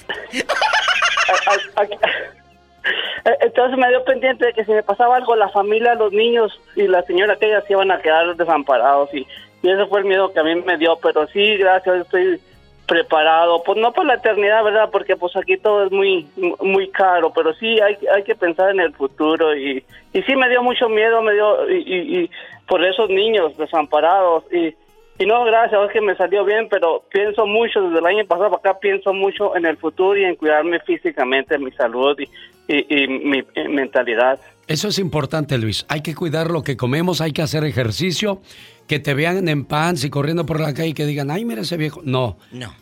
eh, 2.05 3.37
Entonces 3.41 3.79
me 3.79 3.89
dio 3.89 4.05
pendiente 4.05 4.47
de 4.47 4.53
que 4.53 4.65
si 4.65 4.71
me 4.73 4.83
pasaba 4.83 5.17
algo, 5.17 5.35
la 5.37 5.49
familia, 5.49 5.95
los 5.95 6.13
niños 6.13 6.53
y 6.77 6.87
la 6.87 7.03
señora 7.03 7.35
aquella 7.35 7.61
se 7.63 7.73
iban 7.73 7.91
a 7.91 8.01
quedar 8.01 8.37
desamparados. 8.37 9.13
Y, 9.13 9.27
y 9.63 9.71
ese 9.71 9.87
fue 9.87 10.01
el 10.01 10.07
miedo 10.07 10.33
que 10.33 10.41
a 10.41 10.45
mí 10.45 10.55
me 10.57 10.77
dio. 10.79 10.97
Pero 11.03 11.27
sí, 11.29 11.57
gracias, 11.57 12.03
estoy 12.03 12.41
preparado. 12.87 13.63
Pues 13.65 13.79
no 13.79 13.93
por 13.93 14.07
la 14.07 14.15
eternidad, 14.15 14.63
¿verdad? 14.65 14.89
Porque 14.91 15.17
pues 15.17 15.35
aquí 15.37 15.57
todo 15.57 15.87
es 15.87 15.93
muy 15.93 16.27
muy 16.61 16.89
caro. 16.91 17.33
Pero 17.35 17.53
sí 17.55 17.81
hay, 17.81 17.97
hay 18.15 18.23
que 18.25 18.35
pensar 18.35 18.71
en 18.71 18.81
el 18.81 18.93
futuro. 18.95 19.55
Y, 19.57 19.85
y 20.13 20.23
sí 20.23 20.37
me 20.37 20.49
dio 20.49 20.63
mucho 20.63 20.89
miedo, 20.89 21.23
me 21.23 21.33
dio... 21.35 21.71
Y, 21.71 22.31
por 22.69 22.85
esos 22.85 23.09
niños 23.09 23.57
desamparados. 23.57 24.43
Y, 24.53 24.75
y 25.23 25.25
no, 25.27 25.45
gracias, 25.45 25.81
es 25.87 25.93
que 25.93 26.01
me 26.01 26.17
salió 26.17 26.45
bien, 26.45 26.67
pero 26.69 27.05
pienso 27.13 27.47
mucho, 27.47 27.81
desde 27.81 28.01
el 28.01 28.07
año 28.07 28.27
pasado 28.27 28.51
para 28.51 28.71
acá, 28.71 28.81
pienso 28.81 29.13
mucho 29.13 29.57
en 29.57 29.67
el 29.67 29.77
futuro 29.77 30.19
y 30.19 30.25
en 30.25 30.35
cuidarme 30.35 30.81
físicamente, 30.81 31.57
mi 31.59 31.71
salud 31.71 32.19
y, 32.19 32.25
y- 32.69 33.07
mi 33.07 33.45
mentalidad. 33.69 34.41
Eso 34.67 34.89
es 34.89 34.99
importante, 34.99 35.57
Luis. 35.59 35.87
Hay 35.89 36.03
que 36.03 36.17
cuidar 36.17 36.51
lo 36.51 36.65
que 36.65 36.77
comemos, 36.77 37.21
hay 37.21 37.33
que 37.33 37.43
hacer 37.43 37.63
ejercicio, 37.63 38.41
que 38.87 38.99
te 38.99 39.15
vean 39.15 39.49
en 39.49 39.65
pants 39.65 40.05
y 40.05 40.11
corriendo 40.11 40.47
por 40.47 40.61
la 40.61 40.73
calle 40.75 40.89
y 40.89 40.95
que 40.95 41.07
digan, 41.07 41.31
ay, 41.31 41.45
mira 41.45 41.63
ese 41.63 41.77
viejo. 41.77 42.01
No. 42.05 42.39
No. 42.53 42.73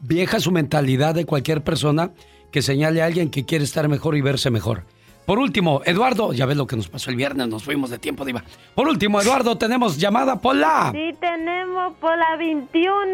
Vieja 0.00 0.40
su 0.40 0.50
mentalidad 0.50 1.14
de 1.14 1.24
cualquier 1.24 1.62
persona 1.62 2.10
que 2.50 2.62
señale 2.62 3.02
a 3.02 3.06
alguien 3.06 3.30
que 3.30 3.44
quiere 3.44 3.64
estar 3.64 3.88
mejor 3.88 4.16
y 4.16 4.20
verse 4.20 4.50
mejor. 4.50 4.84
Por 5.26 5.38
último, 5.38 5.82
Eduardo, 5.84 6.32
ya 6.32 6.46
ves 6.46 6.56
lo 6.56 6.66
que 6.66 6.76
nos 6.76 6.88
pasó 6.88 7.10
el 7.10 7.16
viernes, 7.16 7.46
nos 7.46 7.62
fuimos 7.62 7.90
de 7.90 7.98
tiempo, 7.98 8.24
Diva. 8.24 8.42
Por 8.74 8.88
último, 8.88 9.20
Eduardo, 9.20 9.56
tenemos 9.56 9.96
llamada 9.96 10.40
Pola. 10.40 10.90
Sí, 10.92 11.14
tenemos 11.20 11.94
por 12.00 12.18
la 12.18 12.36
21. 12.36 13.08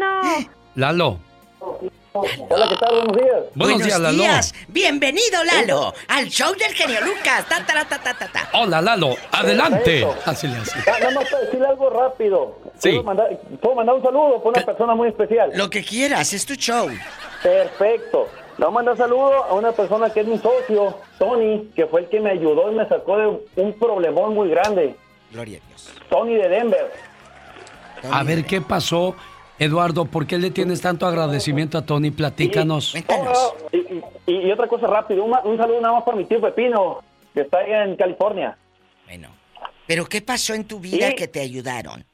Lalo. 0.75 1.19
Hola, 2.11 2.67
¿qué 2.69 2.75
tal? 2.77 2.95
Buenos 2.95 3.17
días. 3.17 3.43
Buenos 3.53 3.83
días, 3.83 3.99
Lalo. 3.99 4.23
Bienvenido, 4.67 5.43
Lalo, 5.43 5.93
al 6.07 6.27
show 6.27 6.51
del 6.55 6.73
genio 6.73 7.01
Lucas. 7.01 7.45
Ta, 7.47 7.63
ta, 7.65 7.85
ta, 7.87 7.99
ta, 7.99 8.13
ta, 8.17 8.27
ta. 8.31 8.49
Hola, 8.53 8.81
Lalo, 8.81 9.15
adelante. 9.31 10.07
Así 10.25 10.47
le 10.47 10.55
hace. 10.57 10.79
Ah, 10.89 10.97
Nada 10.99 11.11
más 11.11 11.29
para 11.29 11.43
decirle 11.43 11.67
algo 11.67 11.89
rápido. 11.89 12.57
Sí. 12.79 12.89
¿Puedo 12.91 13.03
mandar, 13.03 13.39
puedo 13.61 13.75
mandar 13.75 13.95
un 13.95 14.01
saludo 14.01 14.37
para 14.43 14.49
una 14.49 14.65
persona 14.65 14.95
muy 14.95 15.09
especial? 15.09 15.51
Lo 15.53 15.69
que 15.69 15.83
quieras, 15.83 16.33
es 16.33 16.45
tu 16.45 16.55
show. 16.55 16.89
Perfecto. 17.43 18.27
Le 18.57 18.65
voy 18.65 18.71
a 18.73 18.75
mandar 18.75 18.97
saludo 18.97 19.43
a 19.45 19.53
una 19.53 19.71
persona 19.71 20.09
que 20.09 20.21
es 20.21 20.27
mi 20.27 20.37
socio, 20.39 20.97
Tony, 21.19 21.69
que 21.75 21.85
fue 21.85 22.01
el 22.01 22.09
que 22.09 22.19
me 22.19 22.31
ayudó 22.31 22.71
y 22.71 22.75
me 22.75 22.87
sacó 22.89 23.17
de 23.17 23.27
un 23.55 23.73
problemón 23.79 24.33
muy 24.33 24.49
grande. 24.49 24.95
Gloria 25.31 25.59
a 25.63 25.67
Dios. 25.67 25.93
Tony 26.09 26.35
de 26.35 26.49
Denver. 26.49 26.91
A 28.11 28.23
ver, 28.23 28.45
¿qué 28.45 28.61
pasó, 28.61 29.15
Eduardo? 29.59 30.05
¿Por 30.05 30.25
qué 30.25 30.37
le 30.37 30.51
tienes 30.51 30.81
tanto 30.81 31.05
agradecimiento 31.05 31.77
a 31.77 31.85
Tony? 31.85 32.11
Platícanos. 32.11 32.95
Oh, 33.09 33.53
y, 33.71 33.77
y- 34.31 34.47
y 34.47 34.51
otra 34.51 34.67
cosa 34.67 34.87
rápido, 34.87 35.23
un, 35.25 35.35
un 35.43 35.57
saludo 35.57 35.81
nada 35.81 35.95
más 35.95 36.03
para 36.03 36.17
mi 36.17 36.25
tío 36.25 36.39
Pepino, 36.39 36.99
que 37.33 37.41
está 37.41 37.59
allá 37.59 37.83
en 37.83 37.95
California. 37.95 38.57
¿Pero 39.87 40.05
qué 40.05 40.21
pasó 40.21 40.53
en 40.53 40.67
tu 40.67 40.79
vida 40.79 41.07
Sí. 41.09 41.15
que 41.15 41.27
te 41.27 41.39
ayudaron? 41.41 42.05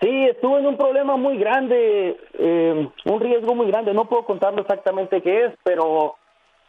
Sí, 0.00 0.26
estuve 0.26 0.58
en 0.60 0.66
un 0.66 0.76
problema 0.76 1.16
muy 1.16 1.38
grande, 1.38 2.18
eh, 2.38 2.88
un 3.06 3.20
riesgo 3.20 3.54
muy 3.54 3.66
grande. 3.68 3.94
No 3.94 4.06
puedo 4.06 4.26
contarlo 4.26 4.60
exactamente 4.60 5.22
qué 5.22 5.46
es, 5.46 5.52
pero 5.64 6.16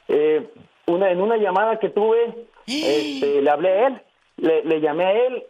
eh, 0.07 0.47
una, 0.87 1.11
en 1.11 1.19
una 1.19 1.35
llamada 1.35 1.77
que 1.77 1.89
tuve, 1.89 2.47
este, 2.67 3.41
le 3.41 3.49
hablé 3.49 3.69
a 3.69 3.87
él, 3.87 4.01
le, 4.37 4.63
le 4.63 4.79
llamé 4.79 5.03
a 5.05 5.11
él 5.11 5.43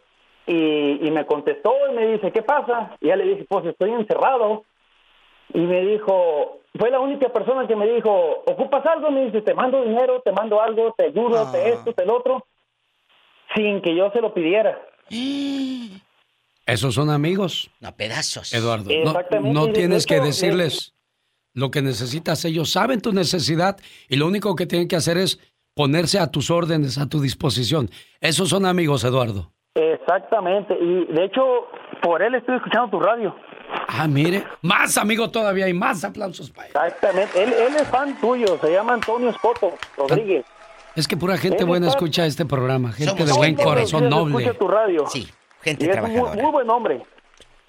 y, 0.48 1.06
y 1.06 1.10
me 1.10 1.26
contestó 1.26 1.74
y 1.90 1.94
me 1.94 2.06
dice, 2.06 2.32
¿qué 2.32 2.42
pasa? 2.42 2.96
Y 3.00 3.08
ya 3.08 3.16
le 3.16 3.24
dije, 3.24 3.46
pues 3.48 3.66
estoy 3.66 3.90
encerrado. 3.90 4.64
Y 5.52 5.60
me 5.60 5.82
dijo, 5.82 6.60
fue 6.78 6.90
la 6.90 7.00
única 7.00 7.28
persona 7.28 7.66
que 7.66 7.76
me 7.76 7.86
dijo, 7.86 8.42
¿ocupas 8.46 8.84
algo? 8.86 9.10
Me 9.10 9.26
dice, 9.26 9.42
te 9.42 9.54
mando 9.54 9.82
dinero, 9.82 10.22
te 10.22 10.32
mando 10.32 10.60
algo, 10.60 10.94
te 10.96 11.04
ayudo, 11.04 11.50
te 11.52 11.70
esto, 11.70 11.92
te 11.92 12.06
lo 12.06 12.16
otro, 12.16 12.46
sin 13.54 13.82
que 13.82 13.94
yo 13.94 14.10
se 14.10 14.20
lo 14.20 14.32
pidiera. 14.32 14.80
Esos 16.66 16.94
son 16.94 17.10
amigos. 17.10 17.70
No, 17.80 17.94
pedazos. 17.94 18.52
Eduardo, 18.52 18.90
no, 18.90 19.10
Exactamente, 19.10 19.54
no 19.54 19.72
tienes 19.72 20.06
que 20.06 20.20
decirles 20.20 20.94
lo 21.52 21.70
que 21.70 21.82
necesitas. 21.82 22.44
Ellos 22.44 22.70
saben 22.70 23.00
tu 23.00 23.12
necesidad 23.12 23.78
y 24.08 24.16
lo 24.16 24.26
único 24.26 24.56
que 24.56 24.66
tienen 24.66 24.88
que 24.88 24.96
hacer 24.96 25.18
es 25.18 25.38
ponerse 25.74 26.18
a 26.18 26.30
tus 26.30 26.50
órdenes, 26.50 26.98
a 26.98 27.08
tu 27.08 27.20
disposición. 27.20 27.90
Esos 28.20 28.48
son 28.48 28.66
amigos, 28.66 29.04
Eduardo. 29.04 29.52
Exactamente, 29.78 30.74
y 30.80 31.04
de 31.12 31.24
hecho, 31.24 31.42
por 32.02 32.20
él 32.22 32.34
estoy 32.34 32.56
escuchando 32.56 32.88
tu 32.90 33.00
radio. 33.00 33.34
Ah, 33.86 34.08
mire, 34.08 34.44
más 34.62 34.96
amigo 34.98 35.30
todavía 35.30 35.68
y 35.68 35.72
más 35.74 36.02
aplausos 36.04 36.50
para 36.50 36.66
él. 36.68 36.72
Exactamente, 36.74 37.42
él, 37.42 37.52
él 37.52 37.76
es 37.76 37.86
fan 37.88 38.18
tuyo, 38.20 38.58
se 38.60 38.72
llama 38.72 38.94
Antonio 38.94 39.30
Escoto 39.30 39.72
Rodríguez. 39.96 40.44
Es 40.96 41.06
que 41.06 41.16
pura 41.16 41.36
gente 41.36 41.58
Él 41.60 41.66
buena 41.66 41.86
está- 41.86 41.98
escucha 41.98 42.26
este 42.26 42.44
programa, 42.44 42.92
gente 42.92 43.24
de 43.24 43.32
buen 43.32 43.54
corazón 43.54 44.08
noble. 44.08 44.38
Escucha 44.44 44.58
tu 44.58 44.66
radio. 44.68 45.06
Sí, 45.06 45.28
gente 45.62 45.84
y 45.86 45.88
es 45.90 45.96
un 45.96 46.10
muy, 46.12 46.36
muy 46.42 46.50
buen 46.50 46.68
hombre. 46.70 47.02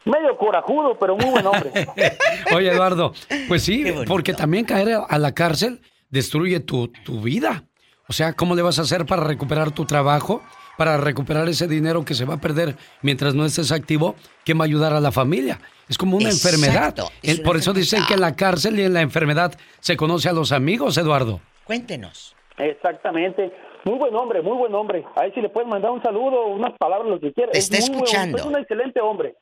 Medio 0.06 0.36
corajudo, 0.38 0.98
pero 0.98 1.16
muy 1.16 1.30
buen 1.30 1.46
hombre. 1.46 1.72
Oye, 2.56 2.72
Eduardo, 2.72 3.14
pues 3.48 3.62
sí, 3.64 3.84
porque 4.08 4.34
también 4.34 4.66
caer 4.66 4.98
a 5.08 5.18
la 5.20 5.34
cárcel 5.34 5.82
destruye 6.10 6.60
tu, 6.62 6.88
tu 6.88 7.22
vida. 7.22 7.66
O 8.08 8.14
sea, 8.14 8.34
¿cómo 8.34 8.56
le 8.56 8.64
vas 8.64 8.80
a 8.80 8.84
hacer 8.84 9.06
para 9.06 9.24
recuperar 9.24 9.70
tu 9.72 9.86
trabajo? 9.86 10.42
Para 10.80 10.96
recuperar 10.96 11.50
ese 11.50 11.68
dinero 11.68 12.06
que 12.06 12.14
se 12.14 12.24
va 12.24 12.36
a 12.36 12.38
perder 12.40 12.74
mientras 13.02 13.36
no 13.36 13.44
estés 13.44 13.74
activo, 13.74 14.16
¿quién 14.46 14.58
va 14.58 14.62
a 14.64 14.66
ayudar 14.66 14.94
a 14.94 15.02
la 15.02 15.12
familia? 15.12 15.60
Es 15.90 15.98
como 15.98 16.16
una 16.16 16.30
Exacto, 16.30 16.56
enfermedad. 16.56 16.96
es 17.22 17.40
una 17.40 17.46
Por 17.46 17.58
eso 17.58 17.74
dicen 17.74 18.02
que 18.08 18.14
en 18.14 18.22
la 18.22 18.34
cárcel 18.34 18.80
y 18.80 18.84
en 18.84 18.94
la 18.94 19.02
enfermedad 19.02 19.52
se 19.82 19.98
conoce 19.98 20.30
a 20.30 20.32
los 20.32 20.54
amigos, 20.54 20.98
Eduardo. 20.98 21.42
Cuéntenos. 21.66 22.34
Exactamente. 22.58 23.52
Muy 23.84 23.98
buen 23.98 24.16
hombre, 24.16 24.42
muy 24.42 24.56
buen 24.58 24.74
hombre. 24.74 25.04
Ahí 25.18 25.34
si 25.34 25.42
le 25.42 25.50
puedes 25.50 25.68
mandar 25.68 25.92
un 25.92 26.02
saludo, 26.02 26.48
unas 26.48 26.72
palabras, 26.78 27.10
lo 27.10 27.20
que 27.20 27.34
quieras. 27.34 27.52
Te 27.52 27.60
Es 27.60 27.66
está 27.70 27.78
buen- 27.80 27.92
escuchando. 27.96 28.38
Es 28.38 28.46
un 28.46 28.56
excelente 28.58 29.02
hombre. 29.02 29.36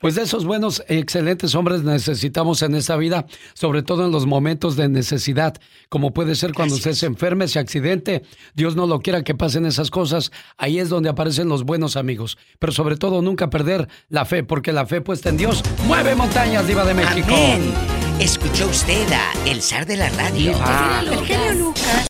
Pues 0.00 0.14
de 0.14 0.22
esos 0.22 0.44
buenos, 0.44 0.82
excelentes 0.88 1.54
hombres 1.54 1.82
necesitamos 1.82 2.62
en 2.62 2.74
esta 2.74 2.96
vida, 2.96 3.26
sobre 3.54 3.82
todo 3.82 4.04
en 4.04 4.12
los 4.12 4.26
momentos 4.26 4.76
de 4.76 4.88
necesidad, 4.88 5.54
como 5.88 6.12
puede 6.12 6.34
ser 6.34 6.52
cuando 6.52 6.74
usted 6.74 6.92
se 6.92 7.06
enferme, 7.06 7.48
se 7.48 7.58
accidente, 7.58 8.22
Dios 8.54 8.76
no 8.76 8.86
lo 8.86 9.00
quiera 9.00 9.22
que 9.22 9.34
pasen 9.34 9.64
esas 9.64 9.90
cosas, 9.90 10.32
ahí 10.58 10.78
es 10.78 10.90
donde 10.90 11.08
aparecen 11.08 11.48
los 11.48 11.64
buenos 11.64 11.96
amigos. 11.96 12.36
Pero 12.58 12.72
sobre 12.72 12.96
todo 12.96 13.22
nunca 13.22 13.48
perder 13.48 13.88
la 14.08 14.24
fe, 14.24 14.42
porque 14.42 14.72
la 14.72 14.86
fe 14.86 15.00
puesta 15.00 15.30
en 15.30 15.38
Dios 15.38 15.62
mueve 15.86 16.14
montañas, 16.14 16.66
diva 16.66 16.84
de 16.84 16.94
México. 16.94 17.28
Amén. 17.34 17.72
Escuchó 18.18 18.66
usted 18.68 19.06
a 19.12 19.32
El 19.48 19.60
Zar 19.60 19.86
de 19.86 19.96
la 19.96 20.08
Radio. 20.10 20.52
Diva. 20.52 21.02
El 21.02 21.26
genio 21.26 21.52
Lucas. 21.52 22.02